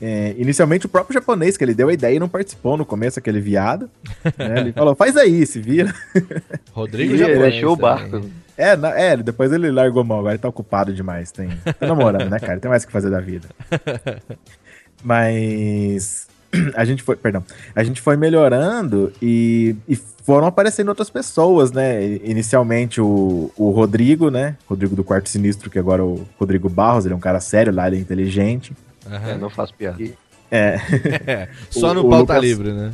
É, 0.00 0.34
inicialmente 0.38 0.86
o 0.86 0.88
próprio 0.88 1.14
japonês, 1.14 1.56
que 1.56 1.64
ele 1.64 1.74
deu 1.74 1.88
a 1.88 1.92
ideia 1.92 2.14
e 2.16 2.20
não 2.20 2.28
participou 2.28 2.76
no 2.76 2.84
começo, 2.86 3.18
aquele 3.18 3.40
viado. 3.40 3.90
né? 4.38 4.60
Ele 4.60 4.72
falou, 4.74 4.94
faz 4.94 5.16
aí, 5.16 5.44
se 5.46 5.60
vira. 5.60 5.92
Rodrigo 6.72 7.12
Ele 7.14 7.18
japonês 7.18 7.54
achou 7.56 7.72
o 7.72 7.76
barco. 7.76 8.22
É, 8.56 8.76
na- 8.76 8.96
é, 8.98 9.16
depois 9.16 9.52
ele 9.52 9.70
largou 9.70 10.04
mão, 10.04 10.18
agora 10.20 10.34
ele 10.34 10.42
tá 10.42 10.48
ocupado 10.48 10.94
demais. 10.94 11.32
Tem, 11.32 11.48
tá 11.78 11.86
namorando, 11.86 12.30
né, 12.30 12.38
cara? 12.38 12.60
Tem 12.60 12.68
mais 12.70 12.84
o 12.84 12.86
que 12.86 12.92
fazer 12.92 13.10
da 13.10 13.20
vida. 13.20 13.48
Mas 15.02 16.28
a 16.74 16.84
gente 16.84 17.02
foi, 17.02 17.16
perdão, 17.16 17.44
a 17.74 17.82
gente 17.84 18.00
foi 18.00 18.16
melhorando 18.16 19.12
e, 19.20 19.74
e 19.88 19.96
foram 19.96 20.46
aparecendo 20.46 20.88
outras 20.88 21.10
pessoas, 21.10 21.70
né? 21.72 22.02
Inicialmente 22.24 23.00
o, 23.00 23.50
o 23.56 23.70
Rodrigo, 23.70 24.30
né? 24.30 24.56
Rodrigo 24.68 24.96
do 24.96 25.04
Quarto 25.04 25.28
Sinistro, 25.28 25.68
que 25.70 25.78
agora 25.78 26.02
é 26.02 26.04
o 26.04 26.26
Rodrigo 26.38 26.68
Barros, 26.68 27.04
ele 27.04 27.14
é 27.14 27.16
um 27.16 27.20
cara 27.20 27.40
sério 27.40 27.72
lá, 27.72 27.86
ele 27.86 27.96
é 27.96 28.00
inteligente. 28.00 28.72
Aham. 29.06 29.30
É, 29.30 29.36
não 29.38 29.50
faço 29.50 29.74
piada. 29.74 30.02
É. 30.50 30.78
É, 31.26 31.48
só 31.70 31.90
O- 31.90 31.94
no 31.94 32.00
o 32.06 32.10
pauta 32.10 32.34
Lucas- 32.34 32.42
livre, 32.42 32.72
né? 32.72 32.92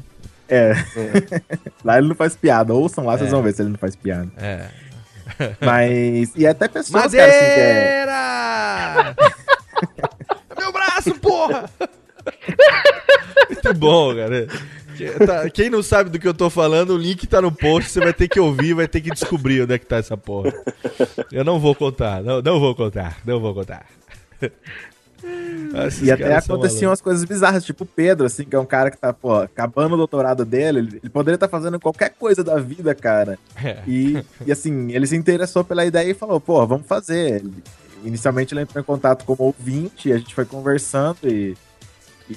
É. 0.49 0.73
lá 1.85 1.99
ele 1.99 2.09
não 2.09 2.15
faz 2.17 2.35
piada. 2.35 2.75
Ouçam 2.75 3.05
lá, 3.05 3.17
vocês 3.17 3.29
É. 3.29 3.33
vão 3.33 3.43
ver 3.43 3.55
se 3.55 3.63
ele 3.63 3.69
não 3.71 3.79
faz 3.79 3.95
piada. 3.95 4.29
É. 4.37 4.67
Mas. 5.65 6.33
E 6.35 6.45
até 6.45 6.67
pessoas, 6.67 7.13
cara, 7.13 7.29
assim, 7.29 7.39
que 7.39 7.61
é- 7.61 8.05
Madeira! 8.07 9.17
É 10.51 10.61
Meu 10.61 10.73
braço, 10.73 11.15
porra! 11.21 11.71
Muito 13.49 13.75
bom, 13.75 14.15
cara. 14.15 14.47
Tá- 15.27 15.49
Quem 15.51 15.71
não 15.71 15.83
sabe 15.83 16.11
do 16.11 16.19
que 16.19 16.29
eu 16.29 16.35
tô 16.35 16.51
falando, 16.51 16.91
o 16.95 16.99
link 16.99 17.27
tá 17.27 17.41
no 17.41 17.51
post, 17.51 17.91
você 17.91 18.01
vai 18.01 18.13
ter 18.13 18.29
que 18.29 18.39
ouvir, 18.39 18.75
vai 18.75 18.87
ter 18.87 19.01
que 19.01 19.11
descobrir 19.11 19.63
onde 19.63 19.75
é 19.75 19.79
que 19.79 19.87
tá 19.87 19.97
essa 19.97 20.17
porra. 20.17 20.53
Eu 21.33 21.43
não 21.45 21.59
vou 21.59 21.75
contar, 21.75 22.23
não, 22.23 22.43
não 22.43 22.61
vou 22.61 22.75
contar, 22.75 23.19
não 23.25 23.41
vou 23.41 23.55
contar. 23.55 23.87
E 26.03 26.11
até 26.11 26.25
aconteciam 26.55 26.91
umas 26.91 27.01
coisas 27.03 27.25
bizarras, 27.25 27.65
tipo 27.65 27.85
o 27.85 27.87
Pedro, 27.87 28.27
assim, 28.27 28.45
que 28.45 28.57
é 28.57 28.59
um 28.59 28.65
cara 28.65 28.91
que 28.91 28.97
tá, 28.97 29.13
pô, 29.13 29.35
acabando 29.37 29.95
o 29.95 29.99
doutorado 29.99 30.45
dele, 30.47 30.79
ele, 31.03 31.11
poderia 31.11 31.37
estar 31.37 31.49
fazendo 31.49 31.79
qualquer 31.79 32.11
coisa 32.19 32.43
da 32.43 32.57
vida, 32.57 32.95
cara. 32.95 33.39
É. 33.63 33.79
E, 33.87 34.23
e 34.47 34.53
assim, 34.53 34.93
ele 34.93 35.07
se 35.07 35.17
interessou 35.17 35.63
pela 35.63 35.85
ideia 35.85 36.11
e 36.11 36.15
falou, 36.15 36.41
pô, 36.41 36.67
vamos 36.67 36.87
fazer. 36.87 37.37
Ele- 37.37 37.53
inicialmente 38.03 38.55
ele 38.55 38.63
entrou 38.63 38.81
em 38.81 38.85
contato 38.85 39.27
como 39.27 39.43
ouvinte, 39.45 40.11
a 40.11 40.17
gente 40.17 40.35
foi 40.35 40.47
conversando 40.47 41.19
e, 41.25 41.55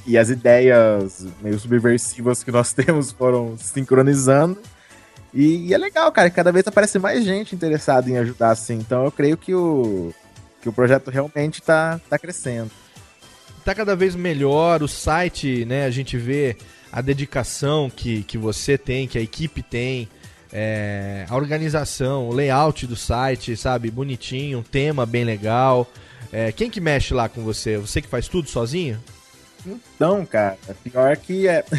e, 0.06 0.18
as 0.18 0.30
ideias 0.30 1.26
meio 1.41 1.57
subversivas 1.60 2.44
que 2.44 2.52
nós 2.52 2.72
temos 2.74 3.11
foram 3.11 3.57
sincronizando. 3.57 4.57
E, 5.34 5.68
e 5.68 5.74
é 5.74 5.78
legal, 5.78 6.11
cara, 6.11 6.30
cada 6.30 6.52
vez 6.52 6.68
aparece 6.68 6.99
mais 6.99 7.24
gente 7.24 7.56
interessada 7.56 8.10
em 8.10 8.18
ajudar, 8.18 8.52
assim. 8.52 8.76
Então 8.76 9.03
eu 9.03 9.11
creio 9.11 9.36
que 9.36 9.53
o, 9.53 10.14
que 10.61 10.70
o 10.70 10.74
projeto 10.74 11.10
realmente 11.10 11.61
tá, 11.61 11.99
tá 12.10 12.20
crescendo. 12.20 12.72
tá 13.65 13.74
cada 13.74 13.95
vez 13.95 14.15
melhor 14.15 14.84
o 14.84 14.88
site, 14.88 15.65
né? 15.65 15.86
A 15.86 15.91
gente 15.91 16.18
vê 16.18 16.56
a 16.91 17.02
dedicação 17.02 17.90
que, 17.90 18.24
que 18.24 18.38
você 18.38 18.78
tem, 18.78 19.07
que 19.07 19.18
a 19.18 19.22
equipe 19.22 19.64
tem, 19.64 20.07
é, 20.52 21.26
a 21.28 21.36
organização, 21.36 22.30
o 22.30 22.34
layout 22.34 22.86
do 22.86 22.95
site, 22.95 23.57
sabe? 23.57 23.90
Bonitinho, 23.90 24.60
um 24.60 24.64
tema 24.64 25.03
bem 25.03 25.24
legal. 25.24 25.91
É, 26.32 26.52
quem 26.52 26.70
que 26.70 26.80
mexe 26.80 27.14
lá 27.14 27.28
com 27.28 27.44
você? 27.44 27.78
Você 27.78 28.02
que 28.02 28.07
faz 28.07 28.28
tudo 28.28 28.48
sozinho? 28.48 28.99
Então, 29.65 30.26
cara, 30.26 30.57
pior 30.84 31.15
que 31.18 31.48
é. 31.48 31.64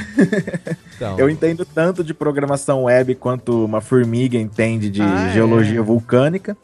Então. 0.97 1.19
Eu 1.19 1.29
entendo 1.29 1.65
tanto 1.65 2.05
de 2.05 2.15
programação 2.15 2.85
web 2.85 3.17
quanto 3.17 3.65
uma 3.65 3.81
formiga 3.81 4.39
entende 4.39 4.89
de 4.89 5.03
Ah, 5.03 5.29
é. 5.29 5.33
geologia 5.33 5.83
vulcânica, 5.83 6.57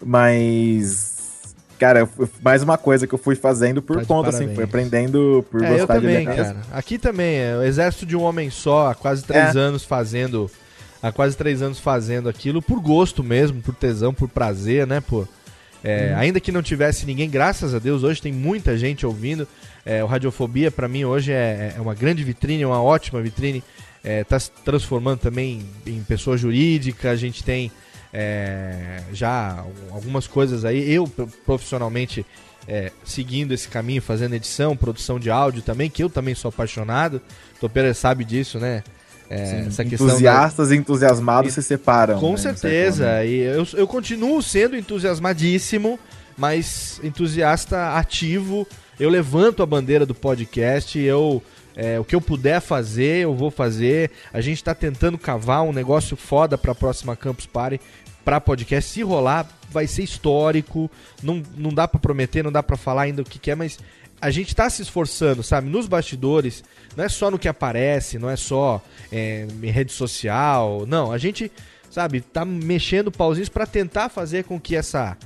mas 0.00 1.54
cara, 1.78 2.00
eu 2.00 2.28
mais 2.40 2.62
uma 2.62 2.78
coisa 2.78 3.06
que 3.06 3.14
eu 3.14 3.18
fui 3.18 3.34
fazendo 3.34 3.82
por 3.82 3.98
Tá 3.98 4.04
conta, 4.06 4.30
assim, 4.30 4.54
fui 4.54 4.64
aprendendo 4.64 5.44
por 5.50 5.62
É, 5.62 5.66
eu 5.72 5.78
gostar 5.78 5.94
também, 5.96 6.20
de 6.20 6.26
ler 6.26 6.36
mesmo. 6.36 6.54
cara. 6.54 6.66
Aqui 6.72 6.96
também, 6.98 7.36
é 7.38 7.56
o 7.56 7.62
exército 7.64 8.06
de 8.06 8.16
um 8.16 8.22
homem 8.22 8.50
só, 8.50 8.88
há 8.90 8.94
quase 8.94 9.24
três 9.24 9.54
É. 9.56 9.58
anos 9.58 9.84
fazendo. 9.84 10.50
Há 11.02 11.12
quase 11.12 11.36
três 11.36 11.60
anos 11.60 11.78
fazendo 11.78 12.28
aquilo 12.28 12.62
por 12.62 12.80
gosto 12.80 13.22
mesmo, 13.22 13.60
por 13.60 13.74
tesão, 13.74 14.14
por 14.14 14.28
prazer, 14.28 14.86
né, 14.86 15.00
pô? 15.00 15.26
É, 15.88 16.12
Uhum. 16.12 16.18
Ainda 16.18 16.40
que 16.40 16.50
não 16.50 16.62
tivesse 16.62 17.06
ninguém, 17.06 17.30
graças 17.30 17.74
a 17.74 17.78
Deus, 17.78 18.02
hoje 18.02 18.20
tem 18.20 18.32
muita 18.32 18.76
gente 18.76 19.06
ouvindo. 19.06 19.46
É, 19.84 20.02
o 20.02 20.06
Radiofobia, 20.08 20.70
pra 20.70 20.88
mim, 20.88 21.04
hoje 21.04 21.30
é, 21.32 21.74
é 21.76 21.80
uma 21.80 21.94
grande 21.94 22.24
vitrine, 22.24 22.64
uma 22.64 22.82
ótima 22.82 23.22
vitrine. 23.22 23.62
É, 24.02 24.24
tá 24.24 24.38
se 24.38 24.50
transformando 24.64 25.20
também 25.20 25.62
em 25.86 26.02
pessoa 26.02 26.36
jurídica. 26.36 27.10
A 27.10 27.16
gente 27.16 27.44
tem 27.44 27.70
é, 28.12 29.00
já 29.12 29.64
algumas 29.90 30.26
coisas 30.26 30.64
aí. 30.64 30.90
Eu, 30.90 31.06
pro- 31.06 31.28
profissionalmente, 31.44 32.26
é, 32.66 32.90
seguindo 33.04 33.52
esse 33.54 33.68
caminho, 33.68 34.02
fazendo 34.02 34.34
edição, 34.34 34.76
produção 34.76 35.20
de 35.20 35.30
áudio 35.30 35.62
também, 35.62 35.88
que 35.90 36.02
eu 36.02 36.10
também 36.10 36.34
sou 36.34 36.48
apaixonado. 36.48 37.20
Topeira 37.60 37.94
sabe 37.94 38.24
disso, 38.24 38.58
né? 38.58 38.82
É, 39.28 39.46
Sim, 39.46 39.66
essa 39.66 39.84
questão 39.84 40.06
da- 40.06 40.12
entusiastas 40.12 40.70
e 40.70 40.76
entusiasmados 40.76 41.52
se 41.54 41.62
separam. 41.62 42.18
com 42.20 42.32
né, 42.32 42.36
certeza. 42.36 43.24
E 43.24 43.40
eu, 43.40 43.66
eu 43.74 43.86
continuo 43.88 44.40
sendo 44.42 44.76
entusiasmadíssimo, 44.76 45.98
mas 46.36 47.00
entusiasta 47.02 47.96
ativo. 47.96 48.66
Eu 48.98 49.10
levanto 49.10 49.62
a 49.62 49.66
bandeira 49.66 50.06
do 50.06 50.14
podcast. 50.14 50.98
Eu 50.98 51.42
é, 51.76 52.00
o 52.00 52.04
que 52.04 52.14
eu 52.14 52.22
puder 52.22 52.60
fazer, 52.60 53.24
eu 53.24 53.34
vou 53.34 53.50
fazer. 53.50 54.10
A 54.32 54.40
gente 54.40 54.64
tá 54.64 54.74
tentando 54.74 55.18
cavar 55.18 55.62
um 55.62 55.72
negócio 55.74 56.16
foda 56.16 56.56
pra 56.56 56.74
próxima 56.74 57.14
Campus 57.14 57.44
Party. 57.44 57.78
Pra 58.24 58.40
podcast, 58.40 58.90
se 58.90 59.02
rolar, 59.02 59.46
vai 59.70 59.86
ser 59.86 60.02
histórico. 60.02 60.90
Não, 61.22 61.42
não 61.56 61.70
dá 61.72 61.86
pra 61.86 62.00
prometer, 62.00 62.42
não 62.42 62.50
dá 62.50 62.62
pra 62.62 62.76
falar 62.76 63.02
ainda 63.02 63.22
o 63.22 63.24
que, 63.24 63.38
que 63.38 63.50
é, 63.50 63.54
mas 63.54 63.78
a 64.20 64.30
gente 64.30 64.54
tá 64.54 64.68
se 64.70 64.82
esforçando, 64.82 65.42
sabe? 65.42 65.68
Nos 65.68 65.86
bastidores, 65.86 66.64
não 66.96 67.04
é 67.04 67.08
só 67.08 67.30
no 67.30 67.38
que 67.38 67.48
aparece, 67.48 68.18
não 68.18 68.30
é 68.30 68.36
só 68.36 68.82
é, 69.12 69.46
em 69.62 69.70
rede 69.70 69.92
social. 69.92 70.84
Não, 70.86 71.12
a 71.12 71.18
gente, 71.18 71.50
sabe, 71.90 72.20
tá 72.20 72.44
mexendo 72.44 73.12
pauzinhos 73.12 73.48
pra 73.48 73.66
tentar 73.66 74.08
fazer 74.08 74.44
com 74.44 74.58
que 74.58 74.74
essa 74.74 75.16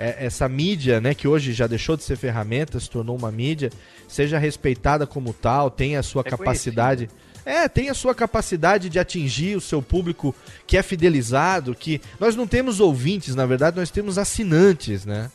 é, 0.00 0.24
essa 0.24 0.48
mídia, 0.48 0.98
né, 0.98 1.12
que 1.12 1.28
hoje 1.28 1.52
já 1.52 1.66
deixou 1.66 1.94
de 1.94 2.02
ser 2.02 2.16
ferramenta, 2.16 2.80
se 2.80 2.88
tornou 2.88 3.14
uma 3.14 3.30
mídia, 3.30 3.70
seja 4.08 4.38
respeitada 4.38 5.06
como 5.06 5.34
tal, 5.34 5.70
tenha 5.70 6.00
a 6.00 6.02
sua 6.02 6.24
capacidade. 6.24 7.10
É, 7.44 7.68
tem 7.68 7.90
a 7.90 7.94
sua 7.94 8.14
capacidade 8.14 8.88
de 8.88 8.98
atingir 8.98 9.56
o 9.56 9.60
seu 9.60 9.82
público 9.82 10.34
que 10.66 10.76
é 10.76 10.82
fidelizado, 10.82 11.74
que 11.74 12.00
nós 12.18 12.34
não 12.34 12.46
temos 12.46 12.80
ouvintes, 12.80 13.34
na 13.34 13.44
verdade, 13.44 13.76
nós 13.76 13.90
temos 13.90 14.16
assinantes, 14.18 15.04
né? 15.04 15.30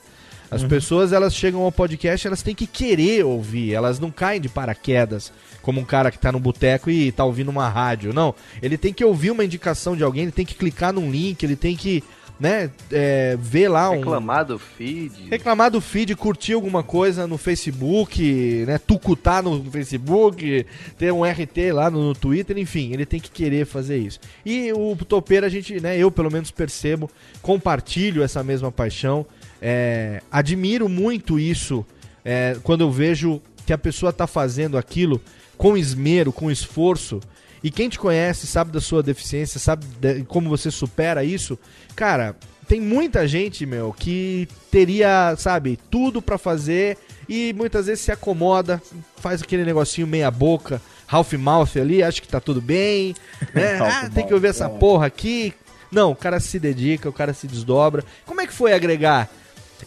As 0.50 0.62
Uhum. 0.62 0.70
pessoas, 0.70 1.12
elas 1.12 1.34
chegam 1.36 1.62
ao 1.62 1.72
podcast, 1.72 2.28
elas 2.28 2.42
têm 2.42 2.54
que 2.56 2.68
querer 2.68 3.26
ouvir, 3.26 3.74
elas 3.74 4.00
não 4.00 4.12
caem 4.12 4.40
de 4.40 4.48
paraquedas, 4.50 5.32
como 5.62 5.82
um 5.82 5.86
cara 5.86 6.12
que 6.12 6.20
tá 6.20 6.32
no 6.32 6.40
boteco 6.40 6.90
e 6.90 7.12
tá 7.12 7.26
ouvindo 7.26 7.50
uma 7.50 7.68
rádio, 7.68 8.14
não. 8.14 8.34
Ele 8.62 8.78
tem 8.78 8.94
que 8.94 9.04
ouvir 9.04 9.32
uma 9.32 9.44
indicação 9.44 9.96
de 9.98 10.04
alguém, 10.04 10.24
ele 10.24 10.32
tem 10.32 10.46
que 10.46 10.56
clicar 10.56 10.94
num 10.94 11.10
link, 11.10 11.42
ele 11.42 11.56
tem 11.56 11.76
que, 11.76 12.04
né, 12.40 12.70
é, 12.92 13.36
ver 13.40 13.70
lá 13.70 13.90
um... 13.90 13.96
Reclamar 13.98 14.46
do 14.46 14.60
feed. 14.60 15.30
Reclamar 15.30 15.72
do 15.72 15.82
feed, 15.82 16.16
curtir 16.16 16.54
alguma 16.54 16.84
coisa 16.84 17.26
no 17.26 17.38
Facebook, 17.38 18.64
né? 18.68 18.78
Tucutar 18.78 19.42
no 19.42 19.64
Facebook, 19.72 20.66
ter 20.98 21.12
um 21.12 21.24
RT 21.24 21.72
lá 21.74 21.90
no, 21.90 22.10
no 22.10 22.14
Twitter, 22.14 22.58
enfim, 22.58 22.92
ele 22.94 23.06
tem 23.06 23.20
que 23.20 23.32
querer 23.32 23.66
fazer 23.66 23.98
isso. 23.98 24.20
E 24.46 24.72
o 24.74 24.96
Topeira, 24.96 25.48
a 25.48 25.50
gente, 25.50 25.80
né, 25.82 25.98
eu 25.98 26.12
pelo 26.12 26.32
menos 26.32 26.52
percebo, 26.52 27.10
compartilho 27.42 28.22
essa 28.22 28.44
mesma 28.44 28.72
paixão, 28.72 29.26
é, 29.68 30.22
admiro 30.32 30.88
muito 30.88 31.40
isso 31.40 31.84
é, 32.24 32.56
quando 32.62 32.82
eu 32.82 32.92
vejo 32.92 33.42
que 33.66 33.74
a 33.74 33.78
pessoa 33.80 34.14
tá 34.14 34.28
fazendo 34.28 34.78
aquilo 34.78 35.20
com 35.58 35.76
esmero, 35.76 36.32
com 36.32 36.52
esforço. 36.52 37.20
E 37.64 37.72
quem 37.72 37.90
te 37.90 37.98
conhece 37.98 38.46
sabe 38.46 38.72
da 38.72 38.80
sua 38.80 39.02
deficiência, 39.02 39.60
sabe 39.60 39.84
de- 40.00 40.24
como 40.26 40.50
você 40.52 40.70
supera 40.70 41.24
isso. 41.24 41.58
Cara, 41.96 42.36
tem 42.68 42.80
muita 42.80 43.28
gente, 43.28 43.66
meu, 43.66 43.92
que 43.92 44.48
teria, 44.70 45.34
sabe, 45.36 45.80
tudo 45.90 46.22
pra 46.22 46.38
fazer 46.38 46.96
e 47.28 47.52
muitas 47.54 47.88
vezes 47.88 48.04
se 48.06 48.12
acomoda, 48.12 48.80
faz 49.18 49.42
aquele 49.42 49.66
negocinho 49.66 50.06
meia 50.06 50.30
boca, 50.30 50.80
half 51.08 51.34
mouth 51.34 51.76
ali, 51.78 52.04
acha 52.04 52.22
que 52.22 52.28
tá 52.28 52.40
tudo 52.40 52.62
bem, 52.62 53.16
né? 53.52 53.80
Ah, 53.82 54.12
tem 54.14 54.28
que 54.28 54.34
ouvir 54.34 54.50
essa 54.50 54.66
é. 54.66 54.70
porra 54.70 55.08
aqui. 55.08 55.52
Não, 55.92 56.12
o 56.12 56.16
cara 56.16 56.40
se 56.40 56.60
dedica, 56.60 57.10
o 57.10 57.14
cara 57.14 57.34
se 57.34 57.48
desdobra. 57.48 58.04
Como 58.28 58.42
é 58.42 58.46
que 58.46 58.54
foi 58.54 58.74
agregar 58.74 59.28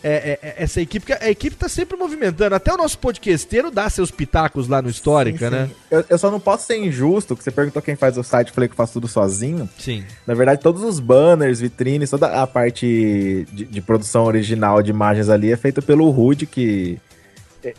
é, 0.02 0.10
é, 0.10 0.38
é, 0.42 0.54
essa 0.58 0.80
equipe? 0.80 1.06
Porque 1.06 1.24
a 1.24 1.30
equipe 1.30 1.56
tá 1.56 1.68
sempre 1.68 1.96
movimentando. 1.96 2.54
Até 2.54 2.72
o 2.72 2.76
nosso 2.76 2.98
podcasteiro 2.98 3.70
dá 3.70 3.88
seus 3.90 4.10
pitacos 4.10 4.68
lá 4.68 4.80
no 4.80 4.88
Histórica, 4.88 5.48
Sim, 5.48 5.54
né? 5.54 5.66
sim. 5.66 5.74
Eu, 5.90 6.04
eu 6.10 6.18
só 6.18 6.30
não 6.30 6.38
posso 6.40 6.66
ser 6.66 6.76
injusto, 6.76 7.36
que 7.36 7.42
você 7.42 7.50
perguntou 7.50 7.82
quem 7.82 7.96
faz 7.96 8.16
o 8.16 8.22
site, 8.22 8.48
eu 8.48 8.54
falei 8.54 8.68
que 8.68 8.72
eu 8.72 8.76
faço 8.76 8.94
tudo 8.94 9.08
sozinho. 9.08 9.68
Sim. 9.78 10.04
Na 10.26 10.34
verdade, 10.34 10.60
todos 10.60 10.82
os 10.82 11.00
banners, 11.00 11.60
vitrines, 11.60 12.10
toda 12.10 12.42
a 12.42 12.46
parte 12.46 13.46
de, 13.52 13.64
de 13.64 13.80
produção 13.80 14.24
original 14.24 14.82
de 14.82 14.90
imagens 14.90 15.28
ali 15.28 15.50
é 15.50 15.56
feita 15.56 15.82
pelo 15.82 16.08
Rude, 16.10 16.46
que, 16.46 16.98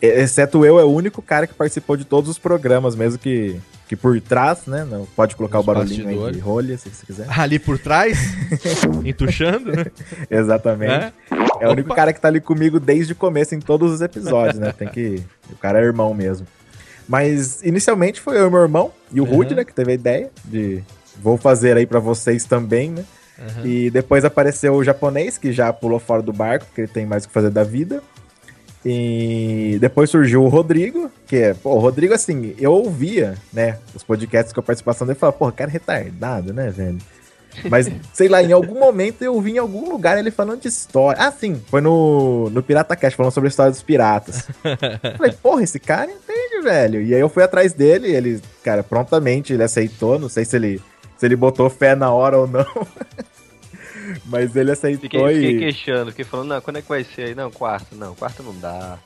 exceto 0.01 0.65
eu, 0.65 0.79
é 0.79 0.83
o 0.83 0.91
único 0.91 1.21
cara 1.21 1.47
que 1.47 1.53
participou 1.53 1.95
de 1.95 2.05
todos 2.05 2.29
os 2.29 2.37
programas, 2.37 2.95
mesmo 2.95 3.17
que, 3.17 3.59
que 3.87 3.95
por 3.95 4.19
trás, 4.21 4.65
né? 4.67 4.85
Não, 4.89 5.05
pode 5.15 5.35
colocar 5.35 5.59
Os 5.59 5.63
o 5.63 5.67
barulhinho 5.67 6.25
aí 6.25 6.33
de 6.33 6.39
rolha, 6.39 6.77
se 6.77 6.89
você 6.89 7.05
quiser. 7.05 7.27
Ali 7.29 7.59
por 7.59 7.79
trás, 7.79 8.17
entuchando, 9.05 9.71
né? 9.71 9.85
Exatamente. 10.29 10.91
É? 10.91 11.13
É, 11.59 11.67
o 11.67 11.71
único 11.71 11.93
cara 11.93 12.13
que 12.13 12.19
tá 12.21 12.27
ali 12.27 12.39
comigo 12.39 12.79
desde 12.79 13.13
o 13.13 13.15
começo 13.15 13.55
em 13.55 13.59
todos 13.59 13.91
os 13.91 14.01
episódios, 14.01 14.59
né? 14.59 14.71
Tem 14.71 14.87
que. 14.87 15.23
O 15.51 15.55
cara 15.55 15.79
é 15.79 15.83
irmão 15.83 16.13
mesmo. 16.13 16.45
Mas 17.07 17.63
inicialmente 17.63 18.21
foi 18.21 18.37
eu 18.37 18.47
e 18.47 18.51
meu 18.51 18.61
irmão 18.61 18.91
e 19.11 19.19
o 19.19 19.23
Uhum. 19.23 19.37
Rude, 19.37 19.55
né? 19.55 19.63
Que 19.63 19.73
teve 19.73 19.91
a 19.91 19.95
ideia 19.95 20.29
de. 20.45 20.83
Vou 21.21 21.37
fazer 21.37 21.75
aí 21.75 21.85
pra 21.85 21.99
vocês 21.99 22.45
também, 22.45 22.91
né? 22.91 23.03
Uhum. 23.39 23.65
E 23.65 23.89
depois 23.89 24.23
apareceu 24.25 24.73
o 24.73 24.83
japonês, 24.83 25.37
que 25.37 25.51
já 25.51 25.71
pulou 25.73 25.99
fora 25.99 26.21
do 26.21 26.31
barco, 26.31 26.65
porque 26.65 26.81
ele 26.81 26.87
tem 26.87 27.05
mais 27.05 27.23
o 27.23 27.27
que 27.27 27.33
fazer 27.33 27.49
da 27.49 27.63
vida. 27.63 28.01
E 28.85 29.77
depois 29.81 30.09
surgiu 30.09 30.43
o 30.43 30.47
Rodrigo, 30.47 31.11
que 31.27 31.35
é, 31.35 31.53
pô, 31.53 31.71
o 31.75 31.79
Rodrigo, 31.79 32.13
assim, 32.13 32.55
eu 32.57 32.71
ouvia, 32.71 33.35
né, 33.51 33.77
os 33.93 34.03
podcasts 34.03 34.53
com 34.53 34.61
a 34.61 34.63
participação 34.63 35.05
dele 35.05 35.17
e 35.17 35.19
falava, 35.19 35.37
pô, 35.37 35.51
cara 35.51 35.69
retardado, 35.69 36.53
né, 36.53 36.69
velho? 36.69 36.97
Mas, 37.69 37.91
sei 38.13 38.27
lá, 38.27 38.41
em 38.41 38.51
algum 38.51 38.79
momento 38.79 39.21
eu 39.21 39.39
vi 39.41 39.53
em 39.53 39.57
algum 39.57 39.89
lugar 39.89 40.17
ele 40.17 40.31
falando 40.31 40.61
de 40.61 40.67
história. 40.67 41.21
Ah, 41.21 41.31
sim, 41.31 41.61
foi 41.67 41.81
no, 41.81 42.49
no 42.49 42.63
Pirata 42.63 42.95
Cast, 42.95 43.17
falando 43.17 43.33
sobre 43.33 43.47
a 43.47 43.49
história 43.49 43.71
dos 43.71 43.81
piratas. 43.81 44.47
Falei, 45.17 45.33
porra, 45.33 45.63
esse 45.63 45.79
cara 45.79 46.09
entende, 46.09 46.63
velho. 46.63 47.01
E 47.01 47.13
aí 47.13 47.19
eu 47.19 47.29
fui 47.29 47.43
atrás 47.43 47.73
dele, 47.73 48.11
ele, 48.11 48.41
cara, 48.63 48.83
prontamente 48.83 49.53
ele 49.53 49.63
aceitou. 49.63 50.19
Não 50.19 50.29
sei 50.29 50.45
se 50.45 50.55
ele, 50.55 50.81
se 51.17 51.25
ele 51.25 51.35
botou 51.35 51.69
fé 51.69 51.95
na 51.95 52.11
hora 52.11 52.37
ou 52.37 52.47
não. 52.47 52.65
Mas 54.25 54.55
ele 54.55 54.71
aceitou 54.71 55.03
Fiquei, 55.03 55.35
fiquei 55.35 55.55
e. 55.55 55.59
queixando, 55.59 56.11
fiquei 56.11 56.25
falando, 56.25 56.49
não, 56.49 56.61
quando 56.61 56.77
é 56.77 56.81
que 56.81 56.89
vai 56.89 57.03
ser 57.03 57.23
aí? 57.23 57.35
Não, 57.35 57.51
quarta, 57.51 57.95
não, 57.95 58.15
quarta 58.15 58.41
não 58.41 58.57
dá. 58.59 58.97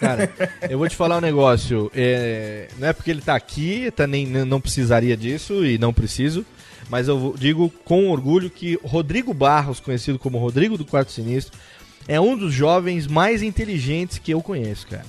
Cara, 0.00 0.28
eu 0.68 0.76
vou 0.76 0.88
te 0.88 0.96
falar 0.96 1.18
um 1.18 1.20
negócio. 1.20 1.90
é, 1.94 2.68
não 2.78 2.88
é 2.88 2.92
porque 2.92 3.10
ele 3.10 3.20
tá 3.20 3.36
aqui, 3.36 3.90
tá 3.92 4.06
nem, 4.06 4.26
não 4.26 4.60
precisaria 4.60 5.16
disso 5.16 5.64
e 5.64 5.78
não 5.78 5.92
preciso. 5.92 6.44
Mas 6.88 7.08
eu 7.08 7.34
digo 7.36 7.70
com 7.84 8.10
orgulho 8.10 8.50
que 8.50 8.78
Rodrigo 8.84 9.32
Barros, 9.32 9.80
conhecido 9.80 10.18
como 10.18 10.38
Rodrigo 10.38 10.76
do 10.76 10.84
Quarto 10.84 11.12
Sinistro, 11.12 11.58
é 12.06 12.20
um 12.20 12.36
dos 12.36 12.52
jovens 12.52 13.06
mais 13.06 13.42
inteligentes 13.42 14.18
que 14.18 14.32
eu 14.32 14.42
conheço, 14.42 14.86
cara. 14.86 15.06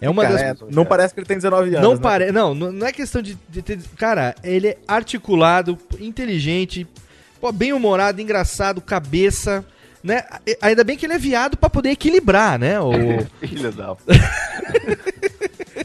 É 0.00 0.10
uma 0.10 0.22
das. 0.24 0.40
é, 0.40 0.54
não 0.70 0.84
parece 0.84 1.14
que 1.14 1.20
ele 1.20 1.26
tem 1.26 1.36
19 1.36 1.70
anos. 1.70 1.80
Não, 1.80 1.94
né? 1.94 2.00
pare... 2.00 2.32
não, 2.32 2.54
não 2.54 2.86
é 2.86 2.92
questão 2.92 3.22
de, 3.22 3.38
de 3.48 3.62
ter. 3.62 3.78
Cara, 3.96 4.34
ele 4.42 4.68
é 4.68 4.78
articulado, 4.86 5.78
inteligente, 5.98 6.86
pô, 7.40 7.50
bem 7.50 7.72
humorado, 7.72 8.20
engraçado, 8.20 8.80
cabeça. 8.80 9.64
Né? 10.02 10.22
Ainda 10.60 10.84
bem 10.84 10.98
que 10.98 11.06
ele 11.06 11.14
é 11.14 11.18
viado 11.18 11.56
pra 11.56 11.70
poder 11.70 11.88
equilibrar, 11.88 12.58
né? 12.58 12.78
O... 12.78 12.92
Filha 13.40 13.72
da 13.72 13.96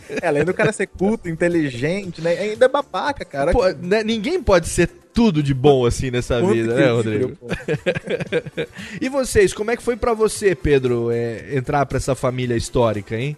É, 0.22 0.28
além 0.28 0.44
do 0.44 0.54
cara 0.54 0.72
ser 0.72 0.88
culto, 0.88 1.30
inteligente, 1.30 2.22
né? 2.22 2.32
Ainda 2.32 2.66
é 2.66 2.68
babaca, 2.68 3.24
cara. 3.24 3.52
Pô, 3.52 3.68
né, 3.70 4.04
Ninguém 4.04 4.42
pode 4.42 4.68
ser 4.68 4.90
tudo 5.14 5.44
de 5.44 5.54
bom 5.54 5.86
assim 5.86 6.10
nessa 6.10 6.40
Quanto 6.40 6.54
vida, 6.54 6.74
né, 6.74 6.92
Rodrigo? 6.92 7.38
e 9.00 9.10
vocês, 9.10 9.54
como 9.54 9.72
é 9.72 9.78
que 9.78 9.84
foi 9.84 9.96
pra 9.96 10.14
você, 10.14 10.56
Pedro, 10.56 11.12
é, 11.12 11.56
entrar 11.56 11.86
pra 11.86 11.98
essa 11.98 12.16
família 12.16 12.56
histórica, 12.56 13.16
hein? 13.16 13.38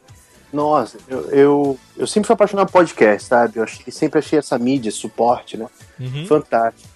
Nossa, 0.52 0.98
eu, 1.07 1.30
eu, 1.31 1.80
eu 1.98 2.07
sempre 2.07 2.27
fui 2.27 2.34
apaixonado 2.34 2.68
por 2.68 2.73
podcast, 2.73 3.27
sabe? 3.27 3.57
Eu 3.57 3.64
achei, 3.64 3.91
sempre 3.91 4.19
achei 4.19 4.39
essa 4.39 4.57
mídia, 4.60 4.89
esse 4.89 4.98
suporte, 4.98 5.57
né? 5.57 5.68
Uhum. 5.99 6.26
Fantástico. 6.26 6.89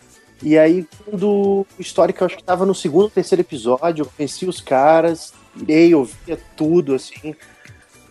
E 0.43 0.57
aí, 0.57 0.85
quando 1.03 1.29
o 1.29 1.65
Histórico, 1.79 2.21
eu 2.21 2.25
acho 2.25 2.37
que 2.37 2.43
tava 2.43 2.65
no 2.65 2.75
segundo, 2.75 3.09
terceiro 3.09 3.41
episódio, 3.41 4.03
eu 4.03 4.11
conheci 4.17 4.45
os 4.45 4.59
caras, 4.59 5.33
irei, 5.55 5.95
ouvia 5.95 6.37
tudo, 6.57 6.93
assim. 6.93 7.33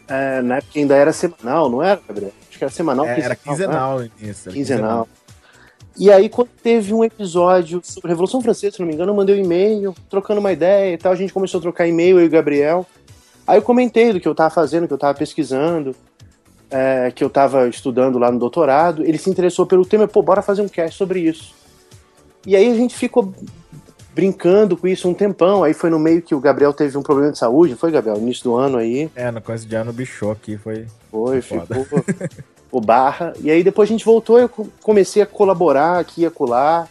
É, 0.08 0.42
na 0.42 0.58
época 0.58 0.78
ainda 0.78 0.94
era 0.94 1.12
semanal, 1.12 1.70
não 1.70 1.82
era, 1.82 2.00
Gabriel? 2.06 2.32
Acho 2.48 2.58
que 2.58 2.64
era 2.64 2.72
semanal. 2.72 3.06
É, 3.06 3.20
era 3.20 3.28
né? 3.30 3.36
quinzenal 3.42 3.98
no 3.98 4.04
início. 4.04 4.48
era 4.48 4.52
Quinzenal. 4.52 5.08
E 5.96 6.10
aí, 6.10 6.28
quando 6.28 6.48
teve 6.62 6.92
um 6.92 7.04
episódio 7.04 7.80
sobre 7.84 8.08
a 8.08 8.12
Revolução 8.12 8.40
Francesa, 8.40 8.76
se 8.76 8.80
não 8.80 8.86
me 8.86 8.94
engano, 8.94 9.12
eu 9.12 9.14
mandei 9.14 9.40
um 9.40 9.44
e-mail, 9.44 9.94
trocando 10.10 10.40
uma 10.40 10.52
ideia 10.52 10.94
e 10.94 10.98
tal. 10.98 11.12
A 11.12 11.16
gente 11.16 11.32
começou 11.32 11.58
a 11.58 11.62
trocar 11.62 11.86
e-mail, 11.86 12.18
eu 12.18 12.24
e 12.24 12.26
o 12.26 12.30
Gabriel. 12.30 12.84
Aí 13.46 13.58
eu 13.58 13.62
comentei 13.62 14.12
do 14.12 14.18
que 14.18 14.26
eu 14.26 14.34
tava 14.34 14.50
fazendo, 14.50 14.88
que 14.88 14.92
eu 14.92 14.98
tava 14.98 15.16
pesquisando, 15.16 15.94
é, 16.68 17.12
que 17.14 17.22
eu 17.22 17.30
tava 17.30 17.68
estudando 17.68 18.18
lá 18.18 18.30
no 18.32 18.40
doutorado. 18.40 19.04
Ele 19.04 19.18
se 19.18 19.30
interessou 19.30 19.66
pelo 19.66 19.86
tema, 19.86 20.08
pô, 20.08 20.20
bora 20.20 20.42
fazer 20.42 20.62
um 20.62 20.68
cast 20.68 20.96
sobre 20.96 21.20
isso. 21.20 21.54
E 22.44 22.56
aí 22.56 22.70
a 22.70 22.74
gente 22.74 22.96
ficou 22.96 23.32
brincando 24.14 24.76
com 24.76 24.86
isso 24.86 25.08
um 25.08 25.14
tempão. 25.14 25.64
Aí 25.64 25.74
foi 25.74 25.90
no 25.90 25.98
meio 25.98 26.22
que 26.22 26.34
o 26.34 26.40
Gabriel 26.40 26.72
teve 26.72 26.96
um 26.96 27.02
problema 27.02 27.32
de 27.32 27.38
saúde, 27.38 27.74
foi, 27.74 27.90
Gabriel? 27.90 28.16
No 28.16 28.22
início 28.22 28.44
do 28.44 28.56
ano 28.56 28.78
aí. 28.78 29.10
É, 29.14 29.30
no 29.30 29.40
começo 29.40 29.66
de 29.66 29.74
ano 29.74 29.90
o 29.90 29.94
bicho 29.94 30.30
aqui 30.30 30.56
foi. 30.56 30.86
Foi, 31.10 31.40
foda. 31.42 31.74
ficou 31.74 32.04
o 32.70 32.80
barra. 32.80 33.32
E 33.40 33.50
aí 33.50 33.62
depois 33.62 33.88
a 33.88 33.92
gente 33.92 34.04
voltou 34.04 34.38
e 34.38 34.42
eu 34.42 34.48
co- 34.48 34.66
comecei 34.82 35.22
a 35.22 35.26
colaborar 35.26 35.98
aqui 35.98 36.22
e 36.22 36.26
acolá. 36.26 36.88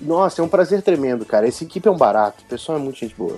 Nossa, 0.00 0.42
é 0.42 0.44
um 0.44 0.48
prazer 0.48 0.82
tremendo, 0.82 1.24
cara. 1.24 1.46
Essa 1.46 1.64
equipe 1.64 1.86
é 1.86 1.90
um 1.90 1.96
barato, 1.96 2.42
o 2.44 2.48
pessoal 2.48 2.78
é 2.78 2.80
muito 2.80 2.98
gente 2.98 3.14
boa. 3.14 3.36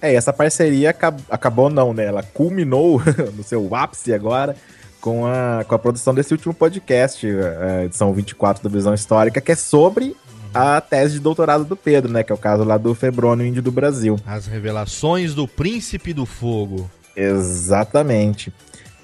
É, 0.00 0.12
e 0.12 0.16
essa 0.16 0.32
parceria 0.32 0.90
acab- 0.90 1.20
acabou 1.30 1.70
não, 1.70 1.94
né? 1.94 2.06
Ela 2.06 2.22
culminou 2.24 3.00
no 3.36 3.42
seu 3.44 3.72
ápice 3.74 4.12
agora 4.12 4.56
com 5.00 5.24
a, 5.26 5.64
com 5.66 5.74
a 5.76 5.78
produção 5.78 6.12
desse 6.12 6.32
último 6.32 6.52
podcast, 6.52 7.24
a 7.60 7.84
edição 7.84 8.12
24 8.12 8.62
da 8.62 8.68
Visão 8.68 8.92
Histórica, 8.94 9.40
que 9.40 9.52
é 9.52 9.54
sobre 9.56 10.16
a 10.54 10.80
tese 10.80 11.14
de 11.14 11.20
doutorado 11.20 11.64
do 11.64 11.76
Pedro, 11.76 12.10
né? 12.10 12.22
Que 12.22 12.32
é 12.32 12.34
o 12.34 12.38
caso 12.38 12.64
lá 12.64 12.76
do 12.76 12.94
Febrônio 12.94 13.46
Índio 13.46 13.62
do 13.62 13.72
Brasil. 13.72 14.16
As 14.26 14.46
revelações 14.46 15.34
do 15.34 15.46
Príncipe 15.46 16.12
do 16.12 16.26
Fogo. 16.26 16.90
Exatamente. 17.16 18.52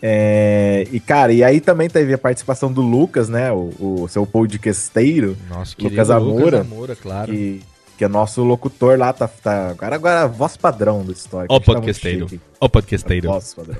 É, 0.00 0.86
e, 0.92 1.00
cara, 1.00 1.32
e 1.32 1.42
aí 1.42 1.60
também 1.60 1.88
teve 1.88 2.14
a 2.14 2.18
participação 2.18 2.72
do 2.72 2.80
Lucas, 2.80 3.28
né? 3.28 3.50
O, 3.52 4.02
o 4.02 4.08
seu 4.08 4.24
podcasteiro. 4.24 5.36
Nosso 5.48 5.76
Lucas 5.78 6.10
Amura. 6.10 6.58
Lucas 6.58 6.72
Amura, 6.72 6.96
claro. 6.96 7.32
Que, 7.32 7.62
que 7.96 8.04
é 8.04 8.08
nosso 8.08 8.44
locutor 8.44 8.96
lá, 8.96 9.12
tá, 9.12 9.26
tá 9.26 9.70
agora, 9.70 9.96
agora 9.96 10.22
a 10.22 10.26
voz 10.28 10.56
padrão 10.56 11.04
do 11.04 11.10
histórico. 11.10 11.52
Ó 11.52 11.56
o 11.56 11.60
tá 11.60 11.66
podcasteiro. 11.66 12.40
Ó 12.60 12.66
o 12.66 12.68
podcasteiro. 12.68 13.28
Voz 13.28 13.54
padrão. 13.54 13.76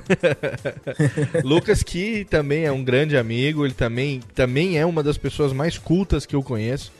Lucas, 1.43 1.81
que 1.81 2.25
também 2.25 2.65
é 2.65 2.71
um 2.71 2.83
grande 2.83 3.15
amigo, 3.15 3.65
ele 3.65 3.73
também, 3.73 4.19
também 4.35 4.77
é 4.77 4.85
uma 4.85 5.01
das 5.01 5.17
pessoas 5.17 5.53
mais 5.53 5.77
cultas 5.77 6.25
que 6.25 6.35
eu 6.35 6.43
conheço. 6.43 6.91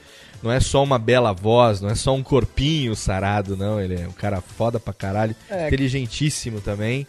Não 0.42 0.52
é 0.52 0.60
só 0.60 0.82
uma 0.84 0.98
bela 0.98 1.34
voz, 1.34 1.82
não 1.82 1.90
é 1.90 1.96
só 1.96 2.14
um 2.16 2.24
corpinho 2.24 2.96
sarado, 2.96 3.58
não. 3.58 3.80
Ele 3.82 4.02
é 4.02 4.08
um 4.08 4.12
cara 4.14 4.40
foda 4.42 4.80
pra 4.80 4.94
caralho. 4.94 5.36
É. 5.50 5.68
Inteligentíssimo 5.68 6.62
também. 6.62 7.06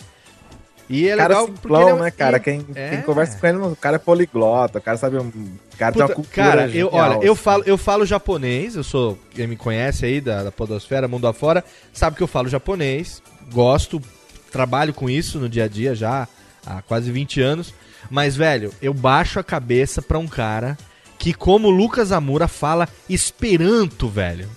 E 0.89 1.07
é 1.09 1.17
cara 1.17 1.29
legal 1.29 1.47
simplão, 1.47 1.81
ele 1.83 1.91
é 1.91 1.95
um- 1.95 1.99
né, 2.01 2.11
cara? 2.11 2.37
e- 2.39 2.41
Quem, 2.41 2.67
é. 2.75 2.89
quem 2.91 3.03
conversa 3.03 3.39
com 3.39 3.47
ele, 3.47 3.59
o 3.59 3.77
cara 3.77 3.95
é 3.95 3.99
poliglota, 4.01 4.81
o 4.81 4.83
cara 4.83 4.97
sabe 4.99 5.17
um. 5.19 5.29
O 5.29 5.77
cara 5.79 5.93
tem 5.93 6.03
uma 6.03 6.09
Puta, 6.09 6.15
cultura. 6.17 6.47
cara, 6.47 6.63
eu, 6.65 6.91
genial, 6.91 6.91
olha, 6.93 7.25
eu 7.25 7.33
assim. 7.35 7.43
falo, 7.43 7.63
eu 7.65 7.79
falo 7.79 8.05
japonês, 8.05 8.75
eu 8.75 8.83
sou. 8.83 9.17
Quem 9.33 9.47
me 9.47 9.55
conhece 9.57 10.05
aí 10.05 10.21
da, 10.21 10.43
da 10.43 10.51
Podosfera, 10.51 11.07
mundo 11.07 11.29
afora, 11.29 11.65
sabe 11.93 12.17
que 12.17 12.23
eu 12.25 12.27
falo 12.27 12.49
japonês, 12.49 13.23
gosto, 13.53 14.03
trabalho 14.51 14.93
com 14.93 15.09
isso 15.09 15.39
no 15.39 15.49
dia 15.49 15.65
a 15.65 15.69
dia 15.69 15.95
já 15.95 16.27
há 16.67 16.83
quase 16.83 17.13
20 17.13 17.41
anos. 17.41 17.73
Mas, 18.11 18.35
velho, 18.35 18.73
eu 18.83 18.93
baixo 18.93 19.39
a 19.39 19.45
cabeça 19.45 20.03
pra 20.03 20.19
um 20.19 20.27
cara 20.27 20.77
que, 21.21 21.35
como 21.35 21.69
o 21.69 21.71
Lucas 21.71 22.13
Amura, 22.13 22.49
fala 22.49 22.89
Esperanto, 23.07 24.09
velho. 24.09 24.49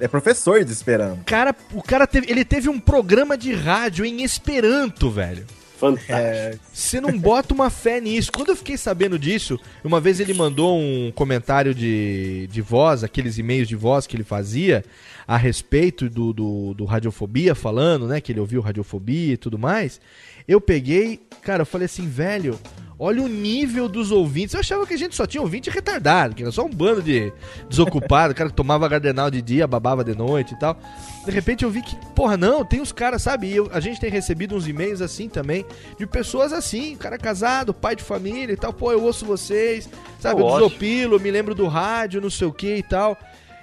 É 0.00 0.08
professor 0.08 0.62
de 0.62 0.72
Esperanto. 0.72 1.22
Cara, 1.24 1.54
o 1.72 1.80
cara 1.80 2.08
teve, 2.08 2.28
ele 2.28 2.44
teve 2.44 2.68
um 2.68 2.80
programa 2.80 3.38
de 3.38 3.54
rádio 3.54 4.04
em 4.04 4.24
Esperanto, 4.24 5.08
velho. 5.08 5.46
Fantástico. 5.78 6.64
Você 6.72 7.00
não 7.00 7.16
bota 7.16 7.54
uma 7.54 7.70
fé 7.70 8.00
nisso. 8.00 8.32
Quando 8.32 8.48
eu 8.48 8.56
fiquei 8.56 8.76
sabendo 8.76 9.16
disso, 9.16 9.58
uma 9.84 10.00
vez 10.00 10.18
ele 10.18 10.34
mandou 10.34 10.76
um 10.76 11.12
comentário 11.14 11.72
de, 11.72 12.48
de 12.48 12.60
voz, 12.60 13.04
aqueles 13.04 13.38
e-mails 13.38 13.68
de 13.68 13.76
voz 13.76 14.04
que 14.04 14.16
ele 14.16 14.24
fazia 14.24 14.84
a 15.26 15.36
respeito 15.36 16.10
do, 16.10 16.32
do, 16.32 16.74
do 16.74 16.84
Radiofobia, 16.84 17.54
falando, 17.54 18.08
né? 18.08 18.20
Que 18.20 18.32
ele 18.32 18.40
ouviu 18.40 18.60
Radiofobia 18.60 19.34
e 19.34 19.36
tudo 19.36 19.56
mais. 19.56 20.00
Eu 20.48 20.60
peguei, 20.60 21.20
cara, 21.42 21.62
eu 21.62 21.66
falei 21.66 21.86
assim, 21.86 22.08
velho, 22.08 22.58
olha 23.04 23.20
o 23.22 23.28
nível 23.28 23.88
dos 23.88 24.10
ouvintes. 24.12 24.54
Eu 24.54 24.60
achava 24.60 24.86
que 24.86 24.94
a 24.94 24.96
gente 24.96 25.16
só 25.16 25.26
tinha 25.26 25.40
ouvinte 25.42 25.68
retardado, 25.68 26.34
que 26.34 26.42
era 26.42 26.52
só 26.52 26.64
um 26.64 26.70
bando 26.70 27.02
de 27.02 27.32
desocupado, 27.68 28.32
cara 28.36 28.48
que 28.50 28.54
tomava 28.54 28.88
gardenal 28.88 29.30
de 29.30 29.42
dia, 29.42 29.66
babava 29.66 30.04
de 30.04 30.14
noite 30.16 30.54
e 30.54 30.58
tal. 30.58 30.78
De 31.24 31.30
repente 31.30 31.64
eu 31.64 31.70
vi 31.70 31.82
que, 31.82 31.96
porra, 32.14 32.36
não, 32.36 32.64
tem 32.64 32.80
os 32.80 32.92
caras, 32.92 33.22
sabe? 33.22 33.48
E 33.48 33.56
eu- 33.56 33.68
a 33.72 33.80
gente 33.80 33.98
tem 34.00 34.10
recebido 34.10 34.54
uns 34.54 34.68
e-mails 34.68 35.00
assim 35.00 35.28
também, 35.28 35.64
de 35.98 36.06
pessoas 36.06 36.52
assim, 36.52 36.94
cara 36.96 37.18
casado, 37.18 37.74
pai 37.74 37.96
de 37.96 38.02
família 38.02 38.52
e 38.52 38.56
tal, 38.56 38.72
pô, 38.72 38.92
eu 38.92 39.02
ouço 39.02 39.24
vocês, 39.26 39.88
sabe? 40.20 40.40
Eu 40.40 40.46
desopilo, 40.68 41.18
me 41.20 41.30
lembro 41.30 41.54
do 41.54 41.66
rádio, 41.66 42.20
não 42.20 42.30
sei 42.30 42.46
o 42.46 42.52
que 42.52 42.76
e 42.76 42.82
tal. 42.82 43.18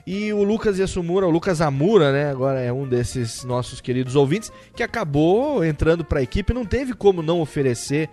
E 0.07 0.33
o 0.33 0.41
Lucas 0.43 0.79
Yasumura, 0.79 1.27
o 1.27 1.29
Lucas 1.29 1.61
Amura, 1.61 2.11
né? 2.11 2.31
Agora 2.31 2.59
é 2.59 2.73
um 2.73 2.87
desses 2.87 3.43
nossos 3.43 3.79
queridos 3.79 4.15
ouvintes, 4.15 4.51
que 4.75 4.81
acabou 4.81 5.63
entrando 5.63 6.03
pra 6.03 6.21
equipe, 6.21 6.51
não 6.53 6.65
teve 6.65 6.93
como 6.93 7.21
não 7.21 7.39
oferecer, 7.41 8.09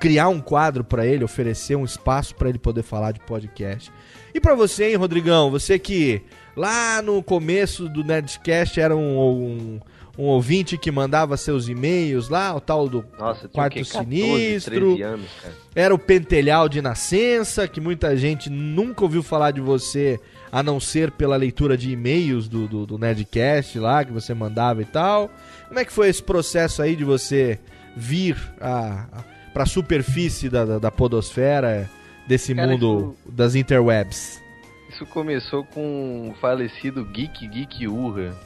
criar 0.00 0.28
um 0.28 0.40
quadro 0.40 0.84
pra 0.84 1.06
ele, 1.06 1.24
oferecer 1.24 1.76
um 1.76 1.84
espaço 1.84 2.34
pra 2.34 2.48
ele 2.48 2.58
poder 2.58 2.82
falar 2.82 3.12
de 3.12 3.20
podcast. 3.20 3.92
E 4.34 4.40
pra 4.40 4.54
você, 4.54 4.90
hein, 4.90 4.96
Rodrigão? 4.96 5.50
Você 5.50 5.78
que 5.78 6.22
lá 6.56 7.02
no 7.02 7.22
começo 7.22 7.88
do 7.88 8.04
Nerdcast 8.04 8.80
era 8.80 8.96
um, 8.96 9.18
um, 9.18 9.80
um 10.18 10.24
ouvinte 10.24 10.76
que 10.76 10.90
mandava 10.90 11.36
seus 11.36 11.68
e-mails 11.68 12.28
lá, 12.28 12.54
o 12.54 12.60
tal 12.60 12.88
do 12.88 13.04
Nossa, 13.18 13.48
Quarto 13.48 13.74
quê? 13.74 13.84
14, 13.84 14.04
Sinistro. 14.04 14.96
13 14.96 15.02
anos, 15.02 15.30
cara. 15.42 15.54
Era 15.74 15.94
o 15.94 15.98
Pentelhal 15.98 16.68
de 16.68 16.82
Nascença, 16.82 17.66
que 17.68 17.80
muita 17.80 18.16
gente 18.16 18.50
nunca 18.50 19.04
ouviu 19.04 19.22
falar 19.22 19.52
de 19.52 19.60
você, 19.60 20.20
a 20.50 20.62
não 20.62 20.80
ser 20.80 21.12
pela 21.12 21.36
leitura 21.36 21.76
de 21.76 21.90
e-mails 21.90 22.48
do, 22.48 22.66
do, 22.66 22.86
do 22.86 22.98
Nerdcast 22.98 23.78
lá, 23.78 24.04
que 24.04 24.12
você 24.12 24.34
mandava 24.34 24.82
e 24.82 24.86
tal. 24.86 25.30
Como 25.68 25.78
é 25.78 25.84
que 25.84 25.92
foi 25.92 26.08
esse 26.08 26.22
processo 26.22 26.82
aí 26.82 26.96
de 26.96 27.04
você 27.04 27.58
vir 27.96 28.36
a, 28.60 29.06
a, 29.12 29.24
pra 29.58 29.66
superfície 29.66 30.48
da, 30.48 30.64
da, 30.64 30.78
da 30.78 30.88
podosfera, 30.88 31.90
desse 32.28 32.54
Cara, 32.54 32.68
mundo 32.70 33.16
das 33.26 33.56
interwebs? 33.56 34.40
Isso 34.88 35.04
começou 35.06 35.64
com 35.64 36.30
o 36.30 36.34
falecido 36.40 37.04
Geek 37.04 37.48
Geek 37.48 37.88
Urra. 37.88 38.36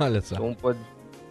Olha 0.00 0.22
só. 0.22 0.42
Um, 0.42 0.54
pod- 0.54 0.78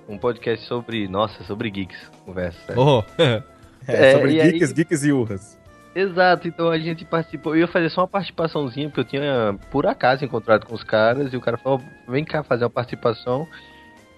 um 0.08 0.16
podcast 0.20 0.68
sobre. 0.68 1.08
Nossa, 1.08 1.44
sobre 1.46 1.72
geeks. 1.72 1.98
Conversa. 2.24 2.60
né? 2.70 2.76
Oh. 2.78 3.04
É, 3.88 4.14
sobre 4.14 4.34
e 4.36 4.40
aí- 4.40 4.52
geeks, 4.54 4.72
geeks 4.72 5.04
e 5.04 5.12
urras. 5.12 5.60
Exato, 5.96 6.48
então 6.48 6.70
a 6.70 6.78
gente 6.80 7.04
participou. 7.04 7.54
Eu 7.56 7.62
ia 7.62 7.68
fazer 7.68 7.90
só 7.90 8.02
uma 8.02 8.08
participaçãozinha, 8.08 8.88
porque 8.88 9.02
eu 9.02 9.04
tinha 9.20 9.58
por 9.72 9.86
acaso 9.88 10.24
encontrado 10.24 10.66
com 10.68 10.74
os 10.76 10.84
caras 10.84 11.34
e 11.34 11.38
o 11.38 11.42
cara 11.42 11.58
falou: 11.58 11.82
vem 12.08 12.24
cá 12.24 12.44
fazer 12.44 12.64
uma 12.64 12.70
participação. 12.70 13.46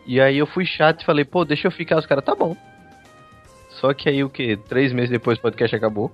E 0.05 0.19
aí 0.21 0.37
eu 0.37 0.45
fui 0.45 0.65
chato 0.65 1.01
e 1.01 1.05
falei: 1.05 1.23
pô, 1.25 1.43
deixa 1.45 1.67
eu 1.67 1.71
ficar. 1.71 1.97
Os 1.97 2.05
caras, 2.05 2.23
tá 2.23 2.35
bom. 2.35 2.55
Só 3.85 3.93
que 3.93 4.09
aí 4.09 4.23
o 4.23 4.29
que? 4.31 4.57
Três 4.57 4.91
meses 4.91 5.11
depois 5.11 5.37
o 5.37 5.41
podcast 5.41 5.75
acabou. 5.75 6.11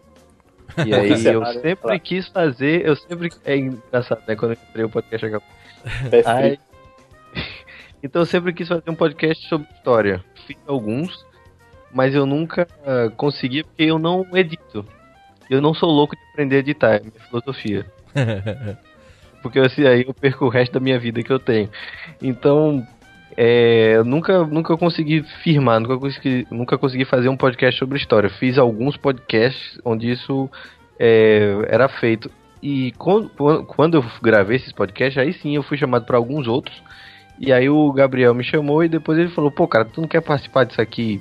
E 0.85 0.91
aí 0.93 1.09
eu 1.09 1.45
sempre 1.45 1.75
claro. 1.77 1.99
quis 2.01 2.27
fazer, 2.27 2.85
eu 2.85 2.97
sempre. 2.97 3.29
É 3.45 3.55
engraçado, 3.55 4.21
né? 4.27 4.35
Quando 4.35 4.51
eu 4.51 4.57
entrei 4.69 4.83
o 4.83 4.89
podcast 4.89 5.25
acabou. 5.25 5.47
Aí- 6.25 6.59
então 8.03 8.23
eu 8.23 8.25
sempre 8.25 8.51
quis 8.51 8.67
fazer 8.67 8.89
um 8.89 8.95
podcast 8.95 9.47
sobre 9.47 9.69
história. 9.73 10.21
Fiz 10.45 10.57
alguns, 10.67 11.25
mas 11.93 12.13
eu 12.13 12.25
nunca 12.25 12.67
ah, 12.85 13.09
consegui 13.15 13.63
porque 13.63 13.83
eu 13.83 13.97
não 13.97 14.27
edito. 14.33 14.85
Eu 15.49 15.61
não 15.61 15.73
sou 15.73 15.89
louco 15.89 16.13
de 16.13 16.21
aprender 16.33 16.57
a 16.57 16.59
editar, 16.59 16.95
é 16.95 16.99
minha 16.99 17.19
filosofia. 17.29 17.85
Porque 19.41 19.59
assim, 19.59 19.87
aí 19.87 20.05
eu 20.07 20.13
perco 20.13 20.45
o 20.45 20.49
resto 20.49 20.73
da 20.73 20.79
minha 20.79 20.99
vida 20.99 21.23
que 21.23 21.31
eu 21.31 21.39
tenho. 21.39 21.67
Então, 22.21 22.85
é, 23.37 24.01
nunca, 24.03 24.45
nunca 24.45 24.77
consegui 24.77 25.23
firmar, 25.43 25.79
nunca 25.79 25.97
consegui, 25.97 26.47
nunca 26.51 26.77
consegui 26.77 27.05
fazer 27.05 27.29
um 27.29 27.37
podcast 27.37 27.79
sobre 27.79 27.97
história. 27.97 28.29
Fiz 28.29 28.57
alguns 28.57 28.97
podcasts 28.97 29.79
onde 29.83 30.11
isso 30.11 30.49
é, 30.99 31.65
era 31.67 31.87
feito. 31.87 32.29
E 32.61 32.91
quando, 32.97 33.29
quando 33.65 33.97
eu 33.97 34.05
gravei 34.21 34.57
esses 34.57 34.71
podcasts, 34.71 35.17
aí 35.17 35.33
sim 35.33 35.55
eu 35.55 35.63
fui 35.63 35.77
chamado 35.77 36.05
para 36.05 36.17
alguns 36.17 36.47
outros. 36.47 36.81
E 37.39 37.51
aí 37.51 37.69
o 37.69 37.91
Gabriel 37.91 38.35
me 38.35 38.43
chamou 38.43 38.83
e 38.83 38.89
depois 38.89 39.17
ele 39.17 39.29
falou: 39.29 39.49
pô, 39.49 39.67
cara, 39.67 39.85
tu 39.85 39.99
não 39.99 40.07
quer 40.07 40.21
participar 40.21 40.63
disso 40.65 40.79
aqui 40.79 41.19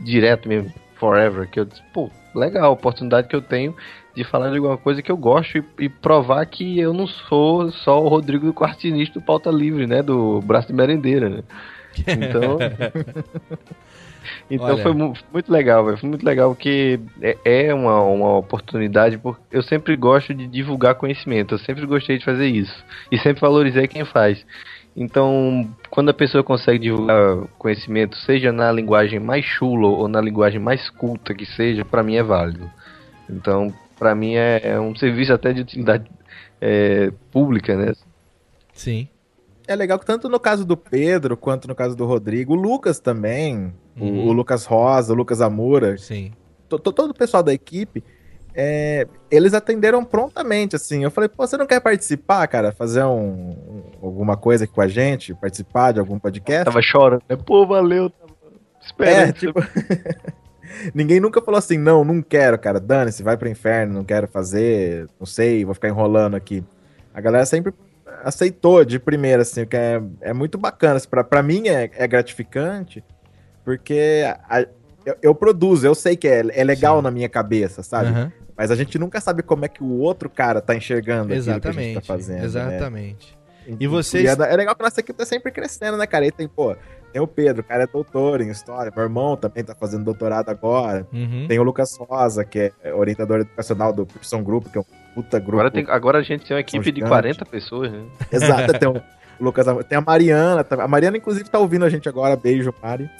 direto 0.00 0.48
mesmo, 0.48 0.72
forever? 0.96 1.48
Que 1.48 1.60
eu 1.60 1.64
disse: 1.64 1.82
pô, 1.94 2.10
legal, 2.34 2.72
oportunidade 2.72 3.28
que 3.28 3.34
eu 3.34 3.40
tenho 3.40 3.74
de 4.14 4.24
falar 4.24 4.50
de 4.50 4.56
alguma 4.56 4.76
coisa 4.76 5.00
que 5.02 5.10
eu 5.10 5.16
gosto 5.16 5.58
e, 5.58 5.64
e 5.84 5.88
provar 5.88 6.44
que 6.46 6.78
eu 6.78 6.92
não 6.92 7.06
sou 7.06 7.70
só 7.70 8.02
o 8.02 8.08
Rodrigo 8.08 8.46
do 8.46 8.52
Quarto 8.52 8.82
Sinistro 8.82 9.20
do 9.20 9.24
Pauta 9.26 9.50
Livre, 9.50 9.86
né? 9.86 10.02
Do 10.02 10.40
Braço 10.40 10.68
de 10.68 10.74
Merendeira, 10.74 11.28
né? 11.28 11.42
Então. 12.06 12.58
Então 14.50 14.66
Olha. 14.66 14.82
foi 14.82 14.92
mu- 14.92 15.14
muito 15.32 15.50
legal, 15.50 15.84
velho. 15.84 15.96
Foi 15.96 16.08
muito 16.08 16.24
legal 16.24 16.54
porque 16.54 17.00
é, 17.22 17.36
é 17.44 17.74
uma, 17.74 18.00
uma 18.02 18.36
oportunidade, 18.36 19.16
porque 19.16 19.40
eu 19.50 19.62
sempre 19.62 19.96
gosto 19.96 20.34
de 20.34 20.46
divulgar 20.46 20.94
conhecimento, 20.96 21.54
eu 21.54 21.58
sempre 21.58 21.86
gostei 21.86 22.18
de 22.18 22.24
fazer 22.24 22.46
isso. 22.46 22.84
E 23.10 23.18
sempre 23.18 23.40
valorizei 23.40 23.86
quem 23.88 24.04
faz. 24.04 24.44
Então, 24.96 25.68
quando 25.88 26.10
a 26.10 26.14
pessoa 26.14 26.42
consegue 26.44 26.80
divulgar 26.80 27.38
conhecimento, 27.58 28.16
seja 28.18 28.52
na 28.52 28.70
linguagem 28.72 29.20
mais 29.20 29.44
chula 29.44 29.86
ou 29.88 30.08
na 30.08 30.20
linguagem 30.20 30.60
mais 30.60 30.90
culta 30.90 31.32
que 31.32 31.46
seja, 31.46 31.84
pra 31.84 32.02
mim 32.02 32.16
é 32.16 32.22
válido. 32.22 32.68
Então, 33.28 33.72
pra 34.00 34.14
mim 34.16 34.34
é, 34.34 34.60
é 34.70 34.80
um 34.80 34.96
serviço 34.96 35.32
até 35.32 35.52
de 35.52 35.60
utilidade 35.60 36.10
é, 36.60 37.12
pública, 37.30 37.76
né? 37.76 37.92
Sim. 38.74 39.06
É 39.68 39.76
legal 39.76 39.98
que 39.98 40.06
tanto 40.06 40.28
no 40.28 40.40
caso 40.40 40.64
do 40.64 40.76
Pedro 40.76 41.36
quanto 41.36 41.68
no 41.68 41.74
caso 41.74 41.94
do 41.94 42.04
Rodrigo, 42.06 42.54
o 42.54 42.56
Lucas 42.56 42.98
também, 42.98 43.72
o- 43.96 44.04
Uhum. 44.04 44.26
o, 44.28 44.32
Lucas 44.32 44.64
Rosa, 44.64 45.12
o 45.12 45.16
Lucas 45.16 45.40
Amura, 45.40 45.96
Sim. 45.98 46.32
to- 46.68 46.78
to- 46.78 46.92
todo 46.92 47.10
o 47.10 47.14
pessoal 47.14 47.42
da 47.42 47.52
equipe, 47.52 48.02
é, 48.54 49.06
eles 49.30 49.54
atenderam 49.54 50.04
prontamente, 50.04 50.74
assim. 50.74 51.04
Eu 51.04 51.10
falei, 51.10 51.28
pô, 51.28 51.46
você 51.46 51.56
não 51.56 51.66
quer 51.66 51.78
participar, 51.80 52.46
cara? 52.48 52.72
Fazer 52.72 53.04
um, 53.04 53.50
um- 53.50 53.82
alguma 54.02 54.36
coisa 54.36 54.64
aqui 54.64 54.72
com 54.72 54.80
a 54.80 54.88
gente? 54.88 55.34
Participar 55.34 55.92
de 55.92 56.00
algum 56.00 56.18
podcast? 56.18 56.64
Tava 56.64 56.82
chorando, 56.82 57.22
né? 57.28 57.36
Pô, 57.36 57.64
valeu, 57.66 58.10
tava 58.10 58.32
esperando. 58.82 59.28
É, 59.28 59.32
tipo. 59.32 59.60
Ninguém 60.94 61.20
nunca 61.20 61.40
falou 61.42 61.58
assim, 61.58 61.78
não, 61.78 62.04
não 62.04 62.22
quero, 62.22 62.58
cara. 62.58 62.78
Dane-se, 62.80 63.22
vai 63.22 63.36
pro 63.36 63.48
inferno, 63.48 63.94
não 63.94 64.04
quero 64.04 64.26
fazer, 64.28 65.06
não 65.18 65.26
sei, 65.26 65.64
vou 65.64 65.74
ficar 65.74 65.88
enrolando 65.88 66.34
aqui. 66.36 66.62
A 67.12 67.20
galera 67.20 67.44
sempre 67.46 67.72
aceitou 68.22 68.84
de 68.84 68.98
primeira, 68.98 69.42
assim, 69.42 69.62
o 69.62 69.66
que 69.66 69.76
é, 69.76 70.00
é 70.20 70.32
muito 70.32 70.58
bacana. 70.58 70.96
Assim, 70.96 71.08
pra, 71.08 71.24
pra 71.24 71.42
mim 71.42 71.68
é, 71.68 71.90
é 71.94 72.06
gratificante, 72.06 73.02
porque 73.64 74.22
a- 74.48 74.66
eu, 75.04 75.16
eu 75.22 75.34
produzo, 75.34 75.86
eu 75.86 75.94
sei 75.94 76.16
que 76.16 76.28
é, 76.28 76.44
é 76.50 76.64
legal 76.64 77.00
na 77.00 77.10
minha 77.10 77.28
cabeça, 77.28 77.82
sabe? 77.82 78.08
Aham. 78.10 78.32
Mas 78.56 78.70
a 78.70 78.76
gente 78.76 78.98
nunca 78.98 79.20
sabe 79.22 79.42
como 79.42 79.64
é 79.64 79.68
que 79.68 79.82
o 79.82 79.98
outro 80.00 80.28
cara 80.28 80.60
tá 80.60 80.74
enxergando 80.74 81.32
aquilo 81.32 81.42
que 81.44 81.50
a 81.68 81.72
gente 81.72 81.80
Exatamente. 81.80 81.94
tá 81.94 82.00
fazendo. 82.02 82.38
né? 82.40 82.44
exatamente. 82.44 83.38
E, 83.66 83.76
E 83.80 83.86
vocês- 83.86 84.26
é, 84.28 84.36
da- 84.36 84.46
é 84.46 84.54
legal 84.54 84.74
que 84.76 84.82
a 84.82 84.84
nossa 84.84 85.00
equipe 85.00 85.16
tá 85.18 85.24
sempre 85.24 85.50
crescendo, 85.50 85.96
né, 85.96 86.06
cara? 86.06 86.26
E 86.26 86.30
tem, 86.30 86.46
pô, 86.46 86.76
tem 87.12 87.20
o 87.22 87.26
Pedro, 87.26 87.62
o 87.62 87.64
cara 87.64 87.84
é 87.84 87.86
doutor 87.86 88.40
em 88.40 88.50
história. 88.50 88.92
Meu 88.94 89.04
irmão 89.04 89.36
também 89.36 89.62
tá 89.64 89.74
fazendo 89.74 90.04
doutorado 90.04 90.48
agora. 90.48 91.06
Uhum. 91.12 91.46
Tem 91.48 91.58
o 91.58 91.62
Lucas 91.62 91.96
Rosa, 91.96 92.44
que 92.44 92.72
é 92.82 92.94
orientador 92.94 93.40
educacional 93.40 93.92
do 93.92 94.06
Pearson 94.06 94.42
Group, 94.42 94.66
que 94.68 94.78
é 94.78 94.80
um 94.80 94.84
puta 95.14 95.38
grupo. 95.38 95.56
Agora, 95.58 95.70
tem- 95.70 95.86
agora 95.88 96.18
a 96.18 96.22
gente 96.22 96.44
tem 96.46 96.54
uma 96.56 96.60
equipe 96.60 96.92
de 96.92 97.00
gigantes. 97.00 97.08
40 97.36 97.44
pessoas, 97.46 97.90
né? 97.92 98.02
Exato, 98.32 98.78
tem 98.78 98.88
o 99.40 99.44
Lucas 99.44 99.66
Tem 99.88 99.98
a 99.98 100.00
Mariana. 100.00 100.66
A 100.68 100.88
Mariana, 100.88 101.16
inclusive, 101.16 101.48
tá 101.48 101.58
ouvindo 101.58 101.84
a 101.84 101.88
gente 101.90 102.08
agora. 102.08 102.36
Beijo, 102.36 102.72
Mari. 102.82 103.10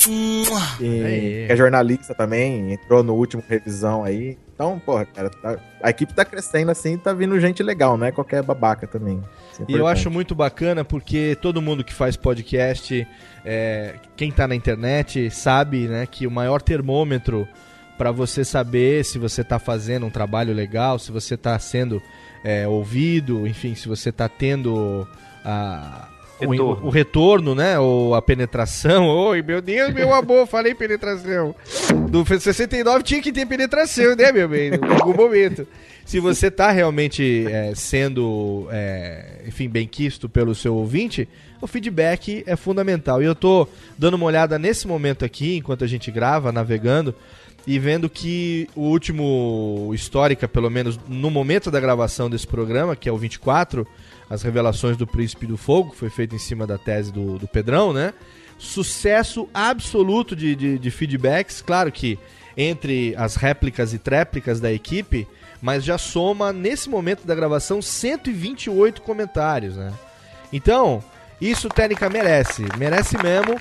E, 0.80 1.46
que 1.46 1.46
é 1.48 1.56
jornalista 1.56 2.14
também, 2.14 2.72
entrou 2.72 3.02
no 3.02 3.14
último 3.14 3.42
revisão 3.48 4.04
aí. 4.04 4.38
Então, 4.54 4.78
porra, 4.78 5.06
cara, 5.06 5.30
tá- 5.30 5.56
a 5.82 5.88
equipe 5.88 6.12
tá 6.12 6.22
crescendo 6.22 6.70
assim, 6.70 6.98
tá 6.98 7.14
vindo 7.14 7.40
gente 7.40 7.62
legal, 7.62 7.96
não 7.96 8.06
é 8.06 8.12
qualquer 8.12 8.42
babaca 8.42 8.86
também. 8.86 9.22
É 9.58 9.64
E 9.66 9.74
eu 9.74 9.86
acho 9.86 10.10
muito 10.10 10.34
bacana 10.34 10.84
porque 10.84 11.34
todo 11.40 11.62
mundo 11.62 11.82
que 11.82 11.94
faz 11.94 12.14
podcast, 12.14 13.08
é, 13.42 13.94
quem 14.16 14.30
tá 14.30 14.46
na 14.46 14.54
internet, 14.54 15.30
sabe 15.30 15.88
né, 15.88 16.06
que 16.06 16.26
o 16.26 16.30
maior 16.30 16.60
termômetro 16.60 17.48
para 17.96 18.10
você 18.10 18.44
saber 18.44 19.02
se 19.02 19.18
você 19.18 19.42
tá 19.42 19.58
fazendo 19.58 20.04
um 20.04 20.10
trabalho 20.10 20.52
legal, 20.52 20.98
se 20.98 21.10
você 21.10 21.38
tá 21.38 21.58
sendo 21.58 22.02
é, 22.44 22.68
ouvido, 22.68 23.46
enfim, 23.46 23.74
se 23.74 23.88
você 23.88 24.12
tá 24.12 24.28
tendo 24.28 25.08
a, 25.42 26.08
Retorno. 26.40 26.86
O, 26.86 26.90
retorno, 26.90 27.54
né? 27.54 27.78
Ou 27.78 28.14
a 28.14 28.22
penetração. 28.22 29.06
Oi, 29.28 29.42
meu 29.42 29.60
Deus, 29.60 29.92
meu 29.92 30.12
amor, 30.14 30.46
falei 30.46 30.74
penetração. 30.74 31.54
Do 32.08 32.24
69 32.24 33.02
tinha 33.02 33.20
que 33.20 33.32
ter 33.32 33.46
penetração, 33.46 34.16
né, 34.16 34.32
meu 34.32 34.48
bem? 34.48 34.70
Em 34.70 35.00
algum 35.00 35.14
momento. 35.14 35.66
Se 36.04 36.18
você 36.18 36.50
tá 36.50 36.70
realmente 36.70 37.46
é, 37.46 37.72
sendo, 37.74 38.66
é, 38.72 39.42
enfim, 39.46 39.68
bem 39.68 39.86
quisto 39.86 40.28
pelo 40.28 40.54
seu 40.54 40.74
ouvinte, 40.74 41.28
o 41.60 41.66
feedback 41.66 42.42
é 42.46 42.56
fundamental. 42.56 43.22
E 43.22 43.26
eu 43.26 43.34
tô 43.34 43.68
dando 43.96 44.14
uma 44.14 44.26
olhada 44.26 44.58
nesse 44.58 44.88
momento 44.88 45.24
aqui, 45.24 45.58
enquanto 45.58 45.84
a 45.84 45.86
gente 45.86 46.10
grava, 46.10 46.50
navegando, 46.50 47.14
e 47.66 47.78
vendo 47.78 48.08
que 48.08 48.68
o 48.74 48.82
último 48.82 49.92
histórica, 49.94 50.48
pelo 50.48 50.70
menos 50.70 50.98
no 51.06 51.30
momento 51.30 51.70
da 51.70 51.78
gravação 51.78 52.30
desse 52.30 52.46
programa, 52.46 52.96
que 52.96 53.08
é 53.08 53.12
o 53.12 53.18
24, 53.18 53.86
as 54.30 54.42
revelações 54.42 54.96
do 54.96 55.08
Príncipe 55.08 55.44
do 55.44 55.56
Fogo, 55.56 55.90
que 55.90 55.96
foi 55.96 56.08
feito 56.08 56.36
em 56.36 56.38
cima 56.38 56.64
da 56.64 56.78
tese 56.78 57.12
do, 57.12 57.36
do 57.36 57.48
Pedrão, 57.48 57.92
né? 57.92 58.14
Sucesso 58.56 59.48
absoluto 59.52 60.36
de, 60.36 60.54
de, 60.54 60.78
de 60.78 60.90
feedbacks, 60.90 61.60
claro 61.60 61.90
que 61.90 62.16
entre 62.56 63.14
as 63.16 63.34
réplicas 63.34 63.92
e 63.92 63.98
tréplicas 63.98 64.60
da 64.60 64.72
equipe, 64.72 65.26
mas 65.60 65.84
já 65.84 65.98
soma, 65.98 66.52
nesse 66.52 66.88
momento 66.88 67.26
da 67.26 67.34
gravação, 67.34 67.82
128 67.82 69.02
comentários, 69.02 69.76
né? 69.76 69.92
Então, 70.52 71.02
isso 71.40 71.68
Técnica 71.68 72.08
merece, 72.08 72.64
merece 72.78 73.16
mesmo, 73.18 73.56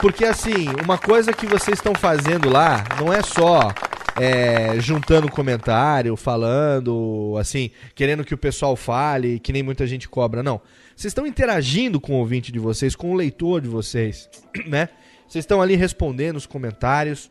porque 0.00 0.24
assim, 0.24 0.68
uma 0.82 0.96
coisa 0.96 1.32
que 1.32 1.46
vocês 1.46 1.78
estão 1.78 1.94
fazendo 1.94 2.48
lá 2.48 2.84
não 2.98 3.12
é 3.12 3.22
só 3.22 3.72
é, 4.18 4.80
juntando 4.80 5.30
comentário, 5.30 6.16
falando, 6.16 7.36
assim, 7.38 7.70
querendo 7.94 8.24
que 8.24 8.34
o 8.34 8.38
pessoal 8.38 8.74
fale, 8.74 9.38
que 9.38 9.52
nem 9.52 9.62
muita 9.62 9.86
gente 9.86 10.08
cobra, 10.08 10.42
não. 10.42 10.60
Vocês 10.94 11.10
estão 11.10 11.26
interagindo 11.26 12.00
com 12.00 12.14
o 12.14 12.18
ouvinte 12.18 12.50
de 12.50 12.58
vocês, 12.58 12.96
com 12.96 13.12
o 13.12 13.14
leitor 13.14 13.60
de 13.60 13.68
vocês, 13.68 14.28
né? 14.66 14.88
Vocês 15.28 15.42
estão 15.42 15.60
ali 15.60 15.76
respondendo 15.76 16.36
os 16.36 16.46
comentários, 16.46 17.30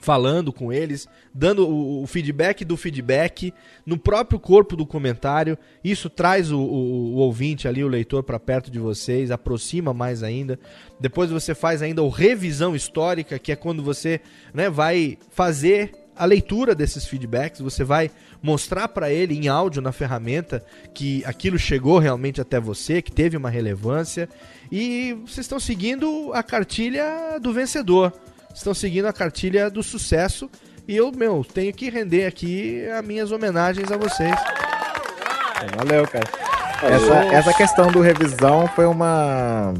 falando 0.00 0.52
com 0.52 0.72
eles, 0.72 1.06
dando 1.32 1.68
o, 1.68 2.02
o 2.02 2.06
feedback 2.06 2.64
do 2.64 2.76
feedback 2.76 3.52
no 3.84 3.98
próprio 3.98 4.40
corpo 4.40 4.74
do 4.74 4.86
comentário. 4.86 5.58
Isso 5.84 6.08
traz 6.08 6.50
o, 6.50 6.58
o- 6.58 7.14
o 7.14 7.16
ouvinte 7.16 7.68
ali, 7.68 7.84
o 7.84 7.88
leitor, 7.88 8.22
para 8.22 8.40
perto 8.40 8.70
de 8.70 8.78
vocês, 8.78 9.30
aproxima 9.30 9.92
mais 9.92 10.22
ainda. 10.22 10.58
Depois 10.98 11.30
você 11.30 11.54
faz 11.54 11.82
ainda 11.82 12.02
o 12.02 12.08
revisão 12.08 12.74
histórica, 12.74 13.38
que 13.38 13.52
é 13.52 13.56
quando 13.56 13.82
você 13.82 14.20
né, 14.54 14.70
vai 14.70 15.18
fazer 15.30 15.92
a 16.16 16.24
leitura 16.26 16.74
desses 16.74 17.06
feedbacks, 17.06 17.60
você 17.62 17.82
vai 17.82 18.10
mostrar 18.42 18.88
para 18.88 19.10
ele 19.10 19.34
em 19.34 19.48
áudio 19.48 19.80
na 19.80 19.90
ferramenta 19.90 20.62
que 20.92 21.22
aquilo 21.24 21.58
chegou 21.58 21.98
realmente 21.98 22.40
até 22.42 22.60
você, 22.60 23.00
que 23.00 23.10
teve 23.10 23.38
uma 23.38 23.48
relevância, 23.48 24.28
e 24.70 25.14
vocês 25.24 25.46
estão 25.46 25.58
seguindo 25.58 26.30
a 26.34 26.42
cartilha 26.42 27.38
do 27.40 27.54
vencedor 27.54 28.12
estão 28.60 28.74
seguindo 28.74 29.06
a 29.06 29.12
cartilha 29.12 29.70
do 29.70 29.82
sucesso. 29.82 30.48
E 30.86 30.96
eu, 30.96 31.10
meu, 31.12 31.44
tenho 31.44 31.72
que 31.72 31.90
render 31.90 32.26
aqui 32.26 32.84
as 32.86 33.04
minhas 33.04 33.32
homenagens 33.32 33.90
a 33.90 33.96
vocês. 33.96 34.34
Valeu, 35.76 36.06
cara. 36.06 36.28
Essa, 36.82 37.14
essa 37.34 37.52
questão 37.54 37.92
do 37.92 38.00
revisão 38.00 38.66
foi 38.68 38.86
uma, 38.86 39.74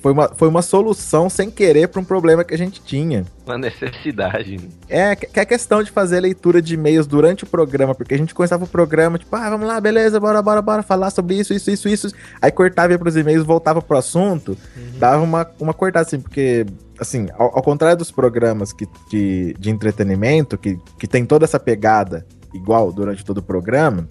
foi 0.00 0.12
uma. 0.12 0.28
Foi 0.28 0.48
uma 0.48 0.62
solução 0.62 1.28
sem 1.28 1.50
querer 1.50 1.88
para 1.88 2.00
um 2.00 2.04
problema 2.04 2.44
que 2.44 2.54
a 2.54 2.58
gente 2.58 2.80
tinha. 2.80 3.24
Uma 3.44 3.58
necessidade. 3.58 4.58
É, 4.88 5.16
que 5.16 5.38
é 5.38 5.42
a 5.42 5.46
questão 5.46 5.82
de 5.82 5.90
fazer 5.90 6.20
leitura 6.20 6.60
de 6.60 6.74
e-mails 6.74 7.06
durante 7.06 7.44
o 7.44 7.46
programa, 7.46 7.94
porque 7.94 8.14
a 8.14 8.18
gente 8.18 8.34
começava 8.34 8.64
o 8.64 8.68
programa, 8.68 9.18
tipo, 9.18 9.34
ah, 9.34 9.50
vamos 9.50 9.66
lá, 9.66 9.80
beleza, 9.80 10.20
bora, 10.20 10.42
bora, 10.42 10.62
bora, 10.62 10.82
falar 10.82 11.10
sobre 11.10 11.36
isso, 11.36 11.52
isso, 11.52 11.70
isso, 11.70 11.88
isso. 11.88 12.08
Aí 12.40 12.50
cortava 12.50 12.92
ia 12.92 12.98
pros 12.98 13.16
e-mails, 13.16 13.44
voltava 13.44 13.80
pro 13.80 13.96
assunto, 13.96 14.56
dava 14.98 15.22
uma, 15.22 15.48
uma 15.58 15.74
cortada, 15.74 16.06
assim, 16.06 16.20
porque, 16.20 16.66
assim, 16.98 17.28
ao, 17.34 17.56
ao 17.56 17.62
contrário 17.62 17.96
dos 17.96 18.10
programas 18.10 18.72
que, 18.72 18.86
que, 19.08 19.54
de 19.58 19.70
entretenimento, 19.70 20.58
que, 20.58 20.78
que 20.98 21.06
tem 21.06 21.24
toda 21.24 21.44
essa 21.44 21.58
pegada 21.58 22.26
igual 22.52 22.92
durante 22.92 23.24
todo 23.24 23.38
o 23.38 23.42
programa, 23.42 24.08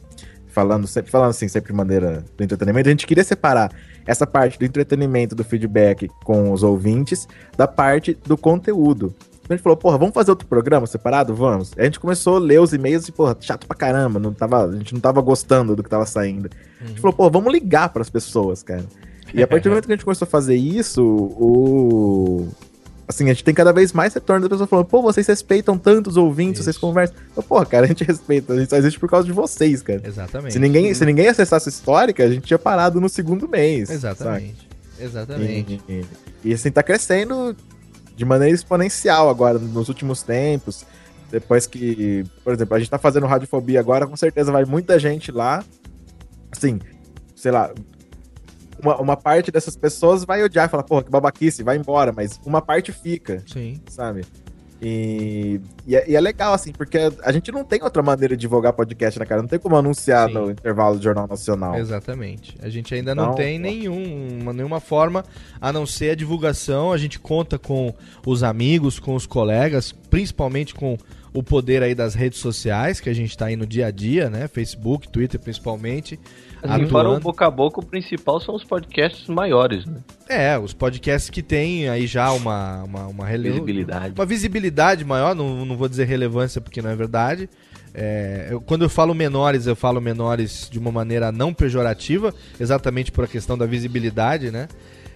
falando 0.58 0.88
sempre 0.88 1.12
falando 1.12 1.30
assim, 1.30 1.48
sempre 1.48 1.72
de 1.72 1.78
maneira 1.78 2.26
do 2.36 2.44
entretenimento, 2.44 2.90
a 2.90 2.92
gente 2.92 3.06
queria 3.06 3.24
separar 3.24 3.72
essa 4.08 4.26
parte 4.26 4.58
do 4.58 4.66
entretenimento, 4.66 5.36
do 5.36 5.44
feedback 5.44 6.10
com 6.24 6.52
os 6.52 6.64
ouvintes, 6.64 7.28
da 7.56 7.68
parte 7.68 8.18
do 8.26 8.36
conteúdo. 8.36 9.14
Então 9.20 9.54
a 9.54 9.54
gente 9.54 9.62
falou, 9.62 9.78
porra, 9.78 10.00
vamos 10.00 10.16
fazer 10.16 10.32
outro 10.32 10.48
programa 10.48 10.88
separado? 10.88 11.36
Vamos. 11.36 11.74
Aí 11.78 11.84
a 11.84 11.86
gente 11.86 12.00
começou 12.00 12.38
a 12.38 12.40
ler 12.40 12.60
os 12.60 12.74
e-mails 12.74 13.08
e, 13.08 13.12
porra, 13.12 13.38
chato 13.40 13.68
pra 13.68 13.78
caramba, 13.78 14.20
não 14.20 14.34
tava, 14.34 14.66
a 14.66 14.72
gente 14.72 14.96
não 14.96 15.00
tava 15.00 15.22
gostando 15.22 15.76
do 15.76 15.84
que 15.84 15.90
tava 15.92 16.08
saindo. 16.08 16.50
A 16.82 16.88
gente 16.88 17.00
falou, 17.00 17.16
pô, 17.16 17.30
vamos 17.30 17.54
ligar 17.54 17.90
pras 17.90 18.10
pessoas, 18.10 18.64
cara. 18.64 18.84
E 19.32 19.44
a 19.44 19.48
partir 19.48 19.66
do 19.66 19.70
momento 19.78 19.86
que 19.86 19.92
a 19.92 19.96
gente 19.96 20.06
começou 20.06 20.26
a 20.26 20.30
fazer 20.30 20.56
isso, 20.56 21.04
o. 21.06 22.48
Assim, 23.08 23.26
a 23.26 23.28
gente 23.30 23.44
tem 23.44 23.54
cada 23.54 23.72
vez 23.72 23.94
mais 23.94 24.14
retorno 24.14 24.42
das 24.42 24.50
pessoas 24.50 24.70
falando, 24.70 24.86
pô, 24.86 25.02
vocês 25.02 25.26
respeitam 25.26 25.78
tanto 25.78 26.10
os 26.10 26.18
ouvintes, 26.18 26.64
vocês 26.64 26.78
conversam. 26.78 27.16
Porra, 27.48 27.66
cara, 27.66 27.86
a 27.86 27.88
gente 27.88 28.04
respeita, 28.06 28.52
a 28.52 28.60
gente 28.60 28.70
só 28.70 28.76
existe 28.76 29.00
por 29.00 29.10
causa 29.10 29.26
de 29.26 29.32
vocês, 29.32 29.82
cara. 29.82 30.02
Exatamente. 30.04 30.52
Se 30.52 30.60
ninguém, 30.60 30.94
se 30.94 31.06
ninguém 31.06 31.28
acessasse 31.28 31.70
histórica, 31.70 32.26
a 32.26 32.30
gente 32.30 32.46
tinha 32.46 32.60
parado 32.60 33.00
no 33.00 33.08
segundo 33.08 33.48
mês. 33.48 33.90
Exatamente. 33.90 34.68
Exatamente. 35.00 35.82
E, 35.88 35.94
e, 35.94 36.06
e, 36.44 36.54
assim, 36.54 36.70
tá 36.70 36.84
crescendo 36.84 37.56
de 38.16 38.26
maneira 38.26 38.54
exponencial 38.54 39.30
agora, 39.30 39.58
nos 39.58 39.88
últimos 39.88 40.22
tempos. 40.22 40.86
Depois 41.32 41.66
que, 41.66 42.26
por 42.44 42.54
exemplo, 42.54 42.76
a 42.76 42.80
gente 42.80 42.90
tá 42.90 42.98
fazendo 42.98 43.26
Radiofobia 43.26 43.80
agora, 43.80 44.06
com 44.06 44.18
certeza 44.18 44.52
vai 44.52 44.66
muita 44.66 45.00
gente 45.00 45.32
lá. 45.32 45.64
Assim, 46.52 46.80
sei 47.36 47.52
lá, 47.52 47.72
uma, 48.82 48.98
uma 48.98 49.18
parte 49.18 49.52
dessas 49.52 49.76
pessoas 49.76 50.24
vai 50.24 50.44
odiar 50.44 50.68
e 50.68 50.70
falar, 50.70 50.84
porra, 50.84 51.04
que 51.04 51.12
babaquice, 51.12 51.64
vai 51.64 51.78
embora, 51.78 52.12
mas 52.12 52.40
uma 52.46 52.62
parte 52.62 52.92
fica. 52.92 53.44
Sim. 53.48 53.82
Sabe? 53.90 54.26
E, 54.82 55.60
e, 55.88 55.96
é, 55.96 56.10
e 56.12 56.16
é 56.16 56.22
legal, 56.22 56.54
assim, 56.54 56.72
porque 56.72 57.00
a 57.24 57.32
gente 57.32 57.52
não 57.52 57.64
tem 57.64 57.82
outra 57.82 58.04
maneira 58.04 58.36
de 58.36 58.42
divulgar 58.42 58.74
podcast, 58.74 59.20
né, 59.20 59.26
cara? 59.26 59.42
Não 59.42 59.50
tem 59.50 59.58
como 59.58 59.76
anunciar 59.76 60.30
no 60.30 60.52
intervalo 60.52 60.98
do 60.98 61.04
Jornal 61.04 61.28
Nacional. 61.28 61.76
Exatamente. 61.76 62.56
A 62.62 62.70
gente 62.70 62.94
ainda 62.94 63.16
não 63.16 63.28
Não, 63.28 63.36
tem 63.36 63.58
nenhuma, 63.58 64.54
nenhuma 64.54 64.80
forma 64.80 65.26
a 65.60 65.74
não 65.74 65.86
ser 65.86 66.12
a 66.12 66.16
divulgação. 66.16 66.92
A 66.92 66.98
gente 66.98 67.20
conta 67.20 67.58
com 67.58 67.94
os 68.26 68.44
amigos, 68.44 69.00
com 69.00 69.16
os 69.16 69.26
colegas, 69.26 69.92
principalmente 69.92 70.76
com 70.76 70.96
o 71.38 71.44
poder 71.44 71.84
aí 71.84 71.94
das 71.94 72.14
redes 72.16 72.40
sociais, 72.40 73.00
que 73.00 73.10
a 73.10 73.14
gente 73.14 73.38
tá 73.38 73.46
aí 73.46 73.56
no 73.56 73.66
dia 73.66 73.88
a 73.88 73.92
dia, 73.92 74.30
né? 74.30 74.48
Facebook, 74.48 75.08
Twitter 75.10 75.40
principalmente. 75.40 76.20
Assim, 76.64 76.88
fora 76.88 77.10
o 77.12 77.20
boca 77.20 77.46
a 77.46 77.52
boca, 77.52 77.80
o 77.80 77.86
principal 77.86 78.40
são 78.40 78.56
os 78.56 78.64
podcasts 78.64 79.28
maiores, 79.28 79.86
né? 79.86 79.98
É, 80.28 80.58
os 80.58 80.74
podcasts 80.74 81.30
que 81.30 81.44
têm 81.44 81.88
aí 81.90 82.08
já 82.08 82.32
uma, 82.32 82.84
uma, 82.84 83.08
uma 83.08 83.26
rele- 83.26 83.50
Visibilidade. 83.52 84.14
Uma 84.16 84.26
visibilidade 84.26 85.06
maior, 85.06 85.36
não, 85.36 85.66
não 85.66 85.78
vou 85.78 85.88
dizer 85.88 86.06
relevância 86.06 86.60
porque 86.60 86.82
não 86.82 86.90
é 86.90 86.96
verdade. 86.96 87.48
É, 87.94 88.48
eu- 88.50 88.60
quando 88.60 88.82
eu 88.84 88.90
falo 88.90 89.14
menores, 89.14 89.68
eu 89.68 89.76
falo 89.76 90.02
menores 90.02 90.68
de 90.72 90.80
uma 90.80 90.92
maneira 90.92 91.32
não 91.32 91.54
pejorativa, 91.54 92.34
exatamente 92.60 93.12
por 93.12 93.26
a 93.26 93.28
questão 93.28 93.56
da 93.58 93.66
visibilidade, 93.68 94.50
né? 94.50 94.68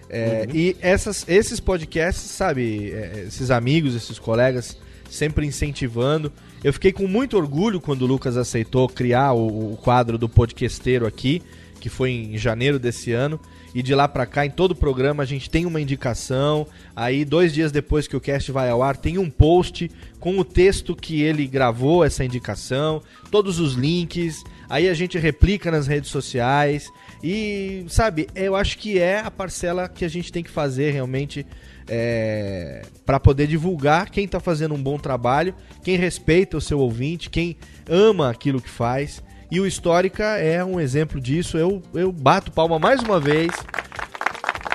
É, 0.08 0.46
E 0.54 0.76
essas, 0.80 1.24
esses 1.28 1.58
podcasts, 1.58 2.30
sabe, 2.30 2.92
é, 2.92 3.24
esses 3.26 3.50
amigos, 3.50 3.94
esses 3.96 4.18
colegas, 4.18 4.76
sempre 5.12 5.46
incentivando. 5.46 6.32
Eu 6.64 6.72
fiquei 6.72 6.92
com 6.92 7.06
muito 7.06 7.36
orgulho 7.36 7.80
quando 7.80 8.02
o 8.02 8.06
Lucas 8.06 8.36
aceitou 8.36 8.88
criar 8.88 9.32
o, 9.32 9.74
o 9.74 9.76
quadro 9.76 10.16
do 10.16 10.28
podcasteiro 10.28 11.06
aqui, 11.06 11.42
que 11.80 11.88
foi 11.88 12.10
em 12.10 12.38
janeiro 12.38 12.78
desse 12.78 13.12
ano. 13.12 13.38
E 13.74 13.82
de 13.82 13.94
lá 13.94 14.06
pra 14.06 14.26
cá, 14.26 14.44
em 14.44 14.50
todo 14.50 14.72
o 14.72 14.76
programa, 14.76 15.22
a 15.22 15.26
gente 15.26 15.48
tem 15.48 15.64
uma 15.64 15.80
indicação. 15.80 16.66
Aí, 16.94 17.24
dois 17.24 17.54
dias 17.54 17.72
depois 17.72 18.06
que 18.06 18.16
o 18.16 18.20
cast 18.20 18.52
vai 18.52 18.68
ao 18.68 18.82
ar, 18.82 18.96
tem 18.96 19.16
um 19.16 19.30
post 19.30 19.90
com 20.20 20.38
o 20.38 20.44
texto 20.44 20.94
que 20.94 21.22
ele 21.22 21.46
gravou, 21.46 22.04
essa 22.04 22.24
indicação, 22.24 23.02
todos 23.30 23.58
os 23.58 23.74
links. 23.74 24.44
Aí 24.68 24.88
a 24.88 24.94
gente 24.94 25.18
replica 25.18 25.70
nas 25.70 25.86
redes 25.86 26.10
sociais. 26.10 26.90
E, 27.22 27.84
sabe, 27.88 28.28
eu 28.34 28.54
acho 28.54 28.76
que 28.78 28.98
é 28.98 29.20
a 29.20 29.30
parcela 29.30 29.88
que 29.88 30.04
a 30.04 30.08
gente 30.08 30.30
tem 30.30 30.42
que 30.42 30.50
fazer 30.50 30.90
realmente 30.90 31.46
é, 31.88 32.82
para 33.04 33.18
poder 33.18 33.46
divulgar 33.46 34.10
quem 34.10 34.26
tá 34.26 34.40
fazendo 34.40 34.74
um 34.74 34.82
bom 34.82 34.98
trabalho, 34.98 35.54
quem 35.82 35.96
respeita 35.96 36.56
o 36.56 36.60
seu 36.60 36.78
ouvinte, 36.78 37.30
quem 37.30 37.56
ama 37.88 38.30
aquilo 38.30 38.60
que 38.60 38.70
faz. 38.70 39.22
E 39.50 39.60
o 39.60 39.66
Histórica 39.66 40.24
é 40.38 40.64
um 40.64 40.80
exemplo 40.80 41.20
disso. 41.20 41.58
Eu, 41.58 41.82
eu 41.92 42.10
bato 42.10 42.50
palma 42.50 42.78
mais 42.78 43.02
uma 43.02 43.20
vez. 43.20 43.52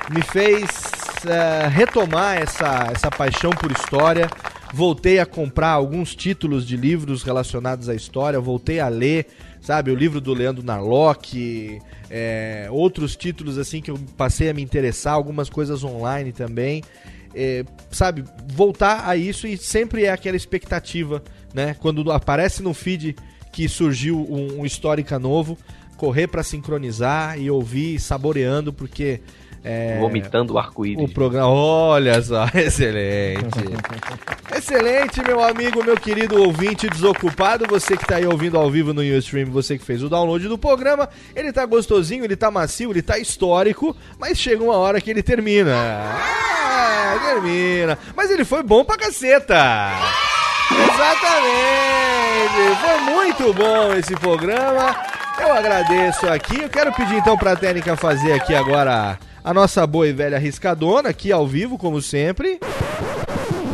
Me 0.08 0.22
fez 0.22 0.68
é, 1.26 1.66
retomar 1.66 2.38
essa, 2.38 2.88
essa 2.92 3.10
paixão 3.10 3.50
por 3.50 3.72
história. 3.72 4.30
Voltei 4.72 5.18
a 5.18 5.26
comprar 5.26 5.70
alguns 5.70 6.14
títulos 6.14 6.64
de 6.64 6.76
livros 6.76 7.24
relacionados 7.24 7.88
à 7.88 7.94
história. 7.94 8.38
Voltei 8.38 8.78
a 8.78 8.88
ler, 8.88 9.26
sabe, 9.68 9.90
o 9.90 9.94
livro 9.94 10.18
do 10.18 10.32
Leandro 10.32 10.64
Narlock, 10.64 11.78
é, 12.08 12.68
outros 12.70 13.14
títulos 13.14 13.58
assim 13.58 13.82
que 13.82 13.90
eu 13.90 13.98
passei 14.16 14.48
a 14.48 14.54
me 14.54 14.62
interessar, 14.62 15.12
algumas 15.12 15.50
coisas 15.50 15.84
online 15.84 16.32
também. 16.32 16.82
É, 17.34 17.66
sabe, 17.90 18.24
voltar 18.46 19.06
a 19.06 19.14
isso 19.14 19.46
e 19.46 19.58
sempre 19.58 20.06
é 20.06 20.10
aquela 20.10 20.38
expectativa, 20.38 21.22
né? 21.52 21.76
Quando 21.78 22.10
aparece 22.10 22.62
no 22.62 22.72
feed 22.72 23.14
que 23.52 23.68
surgiu 23.68 24.16
um, 24.18 24.60
um 24.60 24.64
Histórica 24.64 25.18
novo, 25.18 25.58
correr 25.98 26.28
pra 26.28 26.42
sincronizar 26.42 27.38
e 27.38 27.50
ouvir 27.50 28.00
saboreando, 28.00 28.72
porque. 28.72 29.20
É, 29.64 29.98
Vomitando 29.98 30.54
o 30.54 30.58
arco-íris. 30.58 31.04
o 31.04 31.12
programa. 31.12 31.48
Olha 31.48 32.22
só, 32.22 32.46
excelente. 32.54 33.44
excelente, 34.56 35.20
meu 35.26 35.42
amigo, 35.42 35.84
meu 35.84 35.96
querido 35.96 36.40
ouvinte 36.42 36.88
desocupado. 36.88 37.66
Você 37.68 37.96
que 37.96 38.06
tá 38.06 38.16
aí 38.16 38.26
ouvindo 38.26 38.56
ao 38.56 38.70
vivo 38.70 38.94
no 38.94 39.02
Ustream, 39.02 39.50
você 39.50 39.76
que 39.76 39.84
fez 39.84 40.02
o 40.02 40.08
download 40.08 40.46
do 40.48 40.56
programa. 40.56 41.08
Ele 41.34 41.52
tá 41.52 41.66
gostosinho, 41.66 42.24
ele 42.24 42.36
tá 42.36 42.50
macio, 42.50 42.90
ele 42.90 43.02
tá 43.02 43.18
histórico, 43.18 43.94
mas 44.18 44.38
chega 44.38 44.62
uma 44.62 44.76
hora 44.76 45.00
que 45.00 45.10
ele 45.10 45.22
termina. 45.22 45.74
Ah, 45.74 47.18
termina. 47.26 47.98
Mas 48.16 48.30
ele 48.30 48.44
foi 48.44 48.62
bom 48.62 48.84
pra 48.84 48.96
caceta. 48.96 49.54
Exatamente! 50.70 52.78
Foi 52.80 53.00
muito 53.14 53.52
bom 53.54 53.94
esse 53.94 54.14
programa. 54.16 54.94
Eu 55.40 55.52
agradeço 55.52 56.28
aqui. 56.28 56.62
Eu 56.62 56.68
quero 56.68 56.92
pedir 56.92 57.16
então 57.16 57.36
pra 57.36 57.56
técnica 57.56 57.96
fazer 57.96 58.32
aqui 58.32 58.54
agora 58.54 59.18
a 59.48 59.54
nossa 59.54 59.86
boa 59.86 60.06
e 60.06 60.12
velha 60.12 60.38
riscadona, 60.38 61.08
aqui 61.08 61.32
ao 61.32 61.48
vivo, 61.48 61.78
como 61.78 62.02
sempre. 62.02 62.60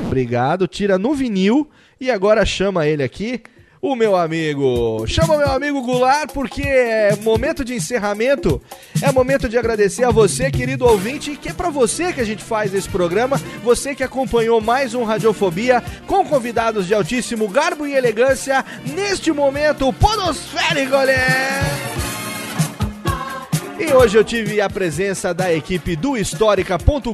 Obrigado. 0.07 0.69
Tira 0.69 0.97
no 0.97 1.15
vinil 1.15 1.69
e 2.01 2.13
agora 2.13 2.47
chama 2.47 2.87
ele 2.87 3.03
aqui. 3.03 3.43
O 3.83 3.97
meu 3.97 4.15
amigo, 4.17 5.05
chama 5.09 5.37
meu 5.37 5.51
amigo 5.51 5.83
Goulart, 5.83 6.31
porque 6.33 6.63
é 6.63 7.17
momento 7.17 7.65
de 7.65 7.75
encerramento, 7.75 8.63
é 9.03 9.11
momento 9.11 9.49
de 9.49 9.59
agradecer 9.59 10.05
a 10.05 10.13
você, 10.13 10.49
querido 10.49 10.87
ouvinte, 10.87 11.37
que 11.37 11.49
é 11.49 11.53
pra 11.53 11.71
você 11.71 12.13
que 12.13 12.21
a 12.21 12.25
gente 12.25 12.45
faz 12.45 12.73
esse 12.73 12.89
programa, 12.89 13.37
você 13.65 13.97
que 13.97 14.05
acompanhou 14.05 14.61
mais 14.61 14.95
um 14.95 15.03
Radiofobia 15.03 15.83
com 16.07 16.25
convidados 16.25 16.87
de 16.87 16.95
altíssimo 16.95 17.49
garbo 17.49 17.85
e 17.85 17.95
elegância, 17.95 18.65
neste 18.95 19.33
momento 19.33 19.93
podosférico, 19.93 20.99
né? 20.99 22.14
E 23.79 23.93
hoje 23.93 24.17
eu 24.17 24.25
tive 24.25 24.61
a 24.61 24.71
presença 24.71 25.35
da 25.35 25.53
equipe 25.53 25.97
do 25.97 26.17
Histórica.com.br, 26.17 27.13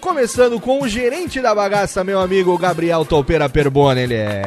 começando 0.00 0.60
com 0.60 0.82
o 0.82 0.88
gerente 0.88 1.40
da 1.40 1.54
bagaça, 1.54 2.04
meu 2.04 2.20
amigo 2.20 2.56
Gabriel 2.56 3.06
ele 3.96 4.14
é. 4.14 4.42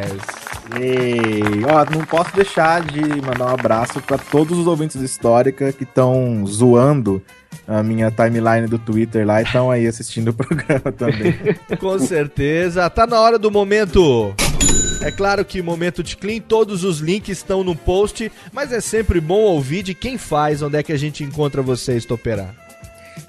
Ei, 0.79 1.41
ó, 1.69 1.85
não 1.93 2.05
posso 2.05 2.35
deixar 2.35 2.81
de 2.81 3.01
mandar 3.21 3.45
um 3.45 3.53
abraço 3.53 4.01
pra 4.01 4.17
todos 4.17 4.57
os 4.57 4.67
ouvintes 4.67 4.95
do 4.95 5.05
Histórica 5.05 5.71
que 5.71 5.83
estão 5.83 6.45
zoando 6.47 7.21
a 7.67 7.83
minha 7.83 8.09
timeline 8.09 8.67
do 8.67 8.79
Twitter 8.79 9.25
lá 9.25 9.41
e 9.41 9.43
estão 9.43 9.69
aí 9.69 9.87
assistindo 9.87 10.29
o 10.29 10.33
programa 10.35 10.91
também. 10.91 11.35
Com 11.79 11.99
certeza. 11.99 12.89
Tá 12.89 13.05
na 13.05 13.19
hora 13.19 13.37
do 13.37 13.51
momento. 13.51 14.33
É 15.01 15.11
claro 15.11 15.45
que 15.45 15.61
momento 15.61 16.01
de 16.01 16.17
clean, 16.17 16.41
todos 16.41 16.83
os 16.83 16.99
links 16.99 17.37
estão 17.37 17.63
no 17.63 17.75
post, 17.75 18.31
mas 18.51 18.71
é 18.71 18.81
sempre 18.81 19.21
bom 19.21 19.41
ouvir 19.41 19.83
de 19.83 19.93
quem 19.93 20.17
faz, 20.17 20.61
onde 20.61 20.77
é 20.77 20.83
que 20.83 20.91
a 20.91 20.97
gente 20.97 21.23
encontra 21.23 21.61
você, 21.61 21.95
Estoperar. 21.95 22.53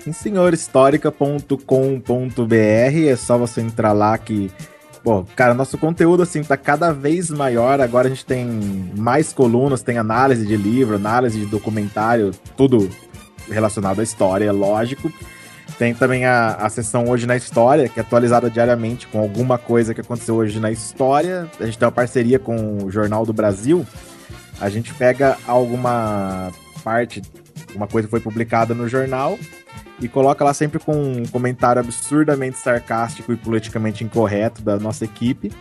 Sim, 0.02 0.12
senhor, 0.12 0.54
histórica.com.br, 0.54 1.54
é 2.54 3.16
só 3.16 3.36
você 3.36 3.60
entrar 3.60 3.92
lá 3.92 4.16
que 4.16 4.50
Pô, 5.06 5.24
cara, 5.36 5.54
nosso 5.54 5.78
conteúdo 5.78 6.24
assim 6.24 6.42
tá 6.42 6.56
cada 6.56 6.92
vez 6.92 7.30
maior. 7.30 7.80
Agora 7.80 8.08
a 8.08 8.10
gente 8.10 8.26
tem 8.26 8.44
mais 8.96 9.32
colunas, 9.32 9.80
tem 9.80 9.98
análise 9.98 10.44
de 10.44 10.56
livro, 10.56 10.96
análise 10.96 11.38
de 11.38 11.46
documentário, 11.46 12.32
tudo 12.56 12.90
relacionado 13.48 14.00
à 14.00 14.02
história, 14.02 14.50
lógico. 14.50 15.12
Tem 15.78 15.94
também 15.94 16.24
a, 16.24 16.54
a 16.54 16.68
sessão 16.70 17.08
Hoje 17.08 17.26
na 17.26 17.36
História, 17.36 17.88
que 17.88 18.00
é 18.00 18.02
atualizada 18.02 18.48
diariamente 18.48 19.06
com 19.06 19.20
alguma 19.20 19.58
coisa 19.58 19.92
que 19.92 20.00
aconteceu 20.00 20.36
hoje 20.36 20.58
na 20.58 20.70
história. 20.70 21.50
A 21.60 21.66
gente 21.66 21.78
tem 21.78 21.86
uma 21.86 21.92
parceria 21.92 22.38
com 22.38 22.84
o 22.84 22.90
Jornal 22.90 23.26
do 23.26 23.32
Brasil. 23.32 23.86
A 24.60 24.70
gente 24.70 24.94
pega 24.94 25.36
alguma 25.46 26.50
parte, 26.82 27.20
uma 27.74 27.86
coisa 27.86 28.08
que 28.08 28.10
foi 28.10 28.20
publicada 28.20 28.74
no 28.74 28.88
jornal 28.88 29.38
e 30.00 30.08
coloca 30.08 30.44
lá 30.44 30.54
sempre 30.54 30.78
com 30.78 30.94
um 30.94 31.26
comentário 31.26 31.80
absurdamente 31.80 32.58
sarcástico 32.58 33.32
e 33.32 33.36
politicamente 33.36 34.04
incorreto 34.04 34.62
da 34.62 34.78
nossa 34.78 35.04
equipe. 35.04 35.52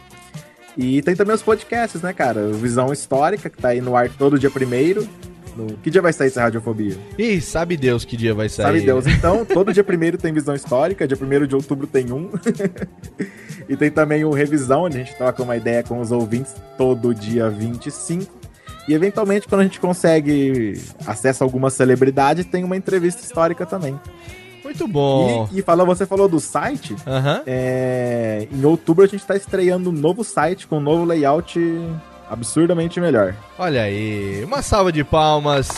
E 0.78 1.02
tem 1.02 1.16
também 1.16 1.36
os 1.36 1.42
podcasts, 1.42 2.02
né, 2.02 2.14
cara? 2.14 2.52
Visão 2.52 2.92
Histórica, 2.92 3.50
que 3.50 3.58
tá 3.58 3.70
aí 3.70 3.82
no 3.82 3.96
ar 3.96 4.10
todo 4.10 4.38
dia 4.38 4.52
primeiro. 4.52 5.08
No... 5.56 5.68
Que 5.78 5.90
dia 5.90 6.02
vai 6.02 6.12
sair 6.12 6.28
essa 6.28 6.42
radiofobia? 6.42 6.98
Ih, 7.18 7.40
sabe 7.42 7.78
Deus 7.78 8.04
que 8.04 8.18
dia 8.18 8.34
vai 8.34 8.50
sair. 8.50 8.66
Sabe 8.66 8.82
Deus. 8.82 9.08
Então, 9.08 9.44
todo 9.48 9.74
dia 9.74 9.84
primeiro 9.84 10.18
tem 10.18 10.34
Visão 10.34 10.56
Histórica, 10.56 11.08
dia 11.08 11.18
primeiro 11.18 11.48
de 11.48 11.56
outubro 11.56 11.88
tem 11.88 12.12
um. 12.12 12.30
e 13.70 13.76
tem 13.76 13.90
também 13.90 14.26
o 14.26 14.32
Revisão, 14.32 14.84
onde 14.84 14.98
a 14.98 15.04
gente 15.04 15.16
troca 15.16 15.42
uma 15.42 15.56
ideia 15.56 15.84
com 15.84 16.00
os 16.00 16.12
ouvintes 16.12 16.54
todo 16.78 17.14
dia 17.14 17.50
25. 17.50 18.46
E 18.88 18.94
eventualmente, 18.94 19.48
quando 19.48 19.62
a 19.62 19.64
gente 19.64 19.80
consegue 19.80 20.80
acesso 21.08 21.44
a 21.44 21.46
alguma 21.46 21.70
celebridade, 21.70 22.44
tem 22.44 22.64
uma 22.64 22.78
entrevista 22.78 23.24
histórica 23.24 23.66
também. 23.66 24.00
Muito 24.64 24.88
bom. 24.88 25.48
E, 25.52 25.60
e 25.60 25.62
fala, 25.62 25.86
você 25.86 26.06
falou 26.06 26.28
do 26.28 26.40
site. 26.40 26.96
É, 27.46 28.48
em 28.52 28.66
outubro 28.66 29.04
a 29.04 29.08
gente 29.08 29.22
está 29.22 29.36
estreando 29.36 29.90
um 29.90 29.94
novo 29.94 30.24
site 30.24 30.68
com 30.68 30.78
um 30.78 30.82
novo 30.82 31.06
layout 31.06 31.60
absurdamente 32.30 33.00
melhor. 33.00 33.36
Olha 33.58 33.84
aí, 33.84 34.44
uma 34.44 34.62
salva 34.62 34.92
de 34.92 35.04
palmas. 35.04 35.70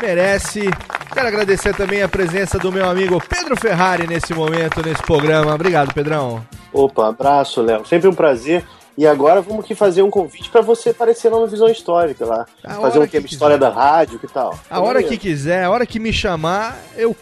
Merece. 0.00 0.70
Quero 1.12 1.28
agradecer 1.28 1.74
também 1.74 2.02
a 2.02 2.08
presença 2.08 2.58
do 2.58 2.72
meu 2.72 2.88
amigo 2.88 3.20
Pedro 3.28 3.56
Ferrari 3.56 4.06
nesse 4.06 4.32
momento, 4.32 4.82
nesse 4.82 5.02
programa. 5.02 5.54
Obrigado, 5.54 5.92
Pedrão. 5.92 6.44
Opa, 6.72 7.08
abraço, 7.08 7.60
Léo. 7.60 7.84
Sempre 7.84 8.08
um 8.08 8.14
prazer. 8.14 8.64
E 8.96 9.06
agora 9.06 9.40
vamos 9.40 9.64
aqui 9.64 9.74
fazer 9.74 10.02
um 10.02 10.10
convite 10.10 10.50
para 10.50 10.60
você 10.60 10.90
aparecer 10.90 11.30
lá 11.30 11.38
no 11.38 11.46
Visão 11.46 11.68
Histórica 11.68 12.24
lá. 12.24 12.44
A 12.62 12.74
fazer 12.74 12.98
hora 12.98 13.06
um 13.06 13.08
tema 13.08 13.26
que 13.26 13.32
história 13.32 13.56
quiser. 13.56 13.70
da 13.70 13.74
rádio, 13.74 14.18
que 14.18 14.26
tal? 14.26 14.58
A 14.68 14.80
hora 14.80 15.02
que 15.02 15.16
quiser, 15.16 15.64
a 15.64 15.70
hora 15.70 15.86
que 15.86 15.98
me 15.98 16.12
chamar, 16.12 16.76
eu 16.96 17.16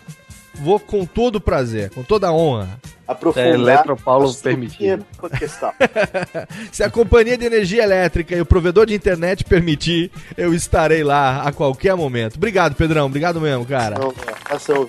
vou 0.58 0.78
com 0.78 1.04
todo 1.04 1.40
prazer, 1.40 1.90
com 1.90 2.02
toda 2.02 2.28
a 2.28 2.32
honra. 2.32 2.78
Aprofundar. 3.08 3.48
Eletropaulo 3.48 4.30
a 4.30 4.34
permitido. 4.34 5.04
Questão. 5.38 5.72
Se 6.70 6.82
a 6.82 6.90
companhia 6.90 7.38
de 7.38 7.46
energia 7.46 7.82
elétrica 7.82 8.36
e 8.36 8.40
o 8.40 8.44
provedor 8.44 8.84
de 8.84 8.94
internet 8.94 9.44
permitir, 9.44 10.10
eu 10.36 10.52
estarei 10.52 11.02
lá 11.02 11.42
a 11.42 11.50
qualquer 11.50 11.94
momento. 11.96 12.36
Obrigado, 12.36 12.74
Pedrão. 12.74 13.06
Obrigado 13.06 13.40
mesmo, 13.40 13.64
cara. 13.64 13.98
Não, 13.98 14.12
ação. 14.50 14.86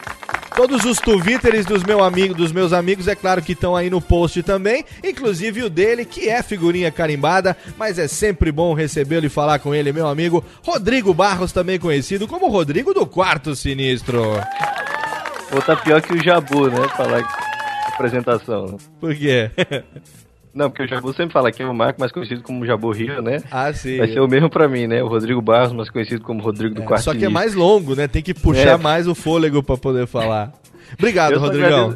Todos 0.54 0.84
os 0.84 0.98
twitters 0.98 1.66
dos, 1.66 1.84
meu 1.84 2.04
amigo, 2.04 2.34
dos 2.34 2.52
meus 2.52 2.74
amigos, 2.74 3.08
é 3.08 3.16
claro 3.16 3.41
que 3.41 3.54
estão 3.54 3.78
aí 3.78 3.90
no 3.90 4.02
post 4.02 4.44
também, 4.44 4.84
inclusive 5.02 5.64
o 5.64 5.70
dele, 5.70 6.04
que 6.04 6.28
é 6.28 6.44
figurinha 6.44 6.91
carimbada, 6.91 7.56
mas 7.78 7.98
é 7.98 8.10
sempre 8.10 8.52
bom 8.52 8.74
recebê-lo 8.74 9.26
e 9.26 9.30
falar 9.30 9.60
com 9.60 9.74
ele, 9.74 9.94
meu 9.94 10.06
amigo 10.06 10.44
Rodrigo 10.62 11.14
Barros, 11.14 11.54
também 11.54 11.80
conhecido 11.80 12.28
como 12.28 12.50
Rodrigo 12.50 12.94
do 12.94 13.06
Quarto 13.06 13.56
Sinistro. 13.56 14.34
Ou 15.52 15.62
tá 15.62 15.76
pior 15.76 16.02
que 16.02 16.14
o 16.14 16.24
Jabu, 16.24 16.68
né? 16.70 16.88
Falar 16.96 17.24
apresentação. 17.88 18.66
né? 18.68 18.78
Por 19.00 19.16
quê? 19.16 19.50
Não, 20.54 20.70
porque 20.70 20.84
o 20.84 20.88
Jabu 20.88 21.14
sempre 21.14 21.34
fala 21.34 21.52
que 21.52 21.62
é 21.62 21.66
o 21.66 21.74
Marco, 21.74 22.00
mais 22.00 22.12
conhecido 22.12 22.42
como 22.42 22.66
Jabu 22.66 22.92
Rio, 22.92 23.22
né? 23.22 23.38
Ah, 23.52 23.72
sim. 23.74 23.98
Vai 23.98 24.08
ser 24.08 24.20
o 24.20 24.28
mesmo 24.28 24.50
pra 24.50 24.68
mim, 24.68 24.88
né? 24.88 25.02
O 25.04 25.08
Rodrigo 25.08 25.42
Barros, 25.42 25.72
mais 25.74 25.90
conhecido 25.90 26.24
como 26.24 26.42
Rodrigo 26.42 26.76
do 26.76 26.84
Quarto 26.84 27.04
Só 27.04 27.14
que 27.14 27.26
é 27.26 27.30
mais 27.30 27.54
longo, 27.54 27.96
né? 27.96 28.08
Tem 28.08 28.22
que 28.22 28.34
puxar 28.34 28.62
É. 28.74 28.78
mais 28.78 29.08
o 29.08 29.14
fôlego 29.14 29.62
pra 29.62 29.78
poder 29.78 30.08
falar. 30.08 30.52
Obrigado, 30.98 31.34
Eu 31.34 31.40
Rodrigão. 31.40 31.96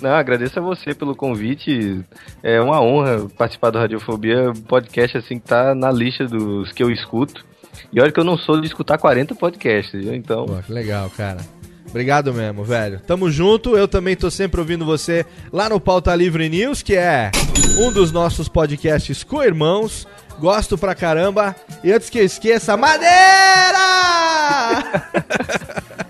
Não, 0.00 0.12
agradeço 0.12 0.58
a 0.58 0.62
você 0.62 0.94
pelo 0.94 1.14
convite. 1.14 2.00
É 2.42 2.58
uma 2.60 2.80
honra 2.80 3.26
participar 3.36 3.68
do 3.70 3.78
Radiofobia, 3.78 4.50
podcast 4.66 5.18
assim 5.18 5.38
que 5.38 5.46
tá 5.46 5.74
na 5.74 5.90
lista 5.92 6.24
dos 6.24 6.72
que 6.72 6.82
eu 6.82 6.90
escuto. 6.90 7.44
E 7.92 8.00
olha 8.00 8.10
que 8.10 8.18
eu 8.18 8.24
não 8.24 8.38
sou 8.38 8.58
de 8.60 8.66
escutar 8.66 8.96
40 8.96 9.34
podcasts, 9.34 10.06
então. 10.06 10.46
Pô, 10.46 10.54
que 10.62 10.72
legal, 10.72 11.10
cara. 11.10 11.38
Obrigado 11.90 12.32
mesmo, 12.32 12.64
velho. 12.64 13.00
Tamo 13.06 13.30
junto. 13.30 13.76
Eu 13.76 13.86
também 13.86 14.16
tô 14.16 14.30
sempre 14.30 14.60
ouvindo 14.60 14.84
você 14.86 15.26
lá 15.52 15.68
no 15.68 15.80
Pauta 15.80 16.14
Livre 16.14 16.48
News, 16.48 16.82
que 16.82 16.94
é 16.94 17.30
um 17.78 17.92
dos 17.92 18.10
nossos 18.12 18.48
podcasts 18.48 19.22
co-irmãos. 19.24 20.06
Gosto 20.38 20.78
pra 20.78 20.94
caramba. 20.94 21.54
E 21.84 21.92
antes 21.92 22.08
que 22.08 22.18
eu 22.18 22.24
esqueça, 22.24 22.76
Madeira! 22.76 23.10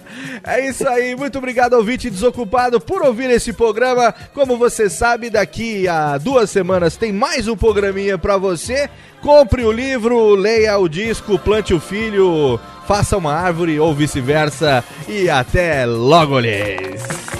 É 0.42 0.66
isso 0.68 0.88
aí, 0.88 1.14
muito 1.14 1.38
obrigado 1.38 1.74
ouvinte 1.74 2.08
desocupado 2.08 2.80
por 2.80 3.02
ouvir 3.02 3.30
esse 3.30 3.52
programa. 3.52 4.14
Como 4.34 4.56
você 4.56 4.88
sabe, 4.88 5.28
daqui 5.28 5.86
a 5.86 6.18
duas 6.18 6.50
semanas 6.50 6.96
tem 6.96 7.12
mais 7.12 7.46
um 7.46 7.56
programinha 7.56 8.16
pra 8.16 8.36
você. 8.36 8.88
Compre 9.20 9.64
o 9.64 9.72
livro, 9.72 10.34
leia 10.34 10.78
o 10.78 10.88
disco, 10.88 11.38
plante 11.38 11.74
o 11.74 11.80
filho, 11.80 12.58
faça 12.90 13.16
uma 13.16 13.32
árvore 13.32 13.78
ou 13.78 13.94
vice-versa. 13.94 14.82
E 15.06 15.30
até 15.30 15.86
logo, 15.86 16.40
lhes! 16.40 17.39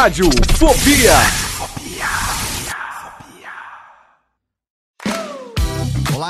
Rádio 0.00 0.30
Fobia. 0.56 1.49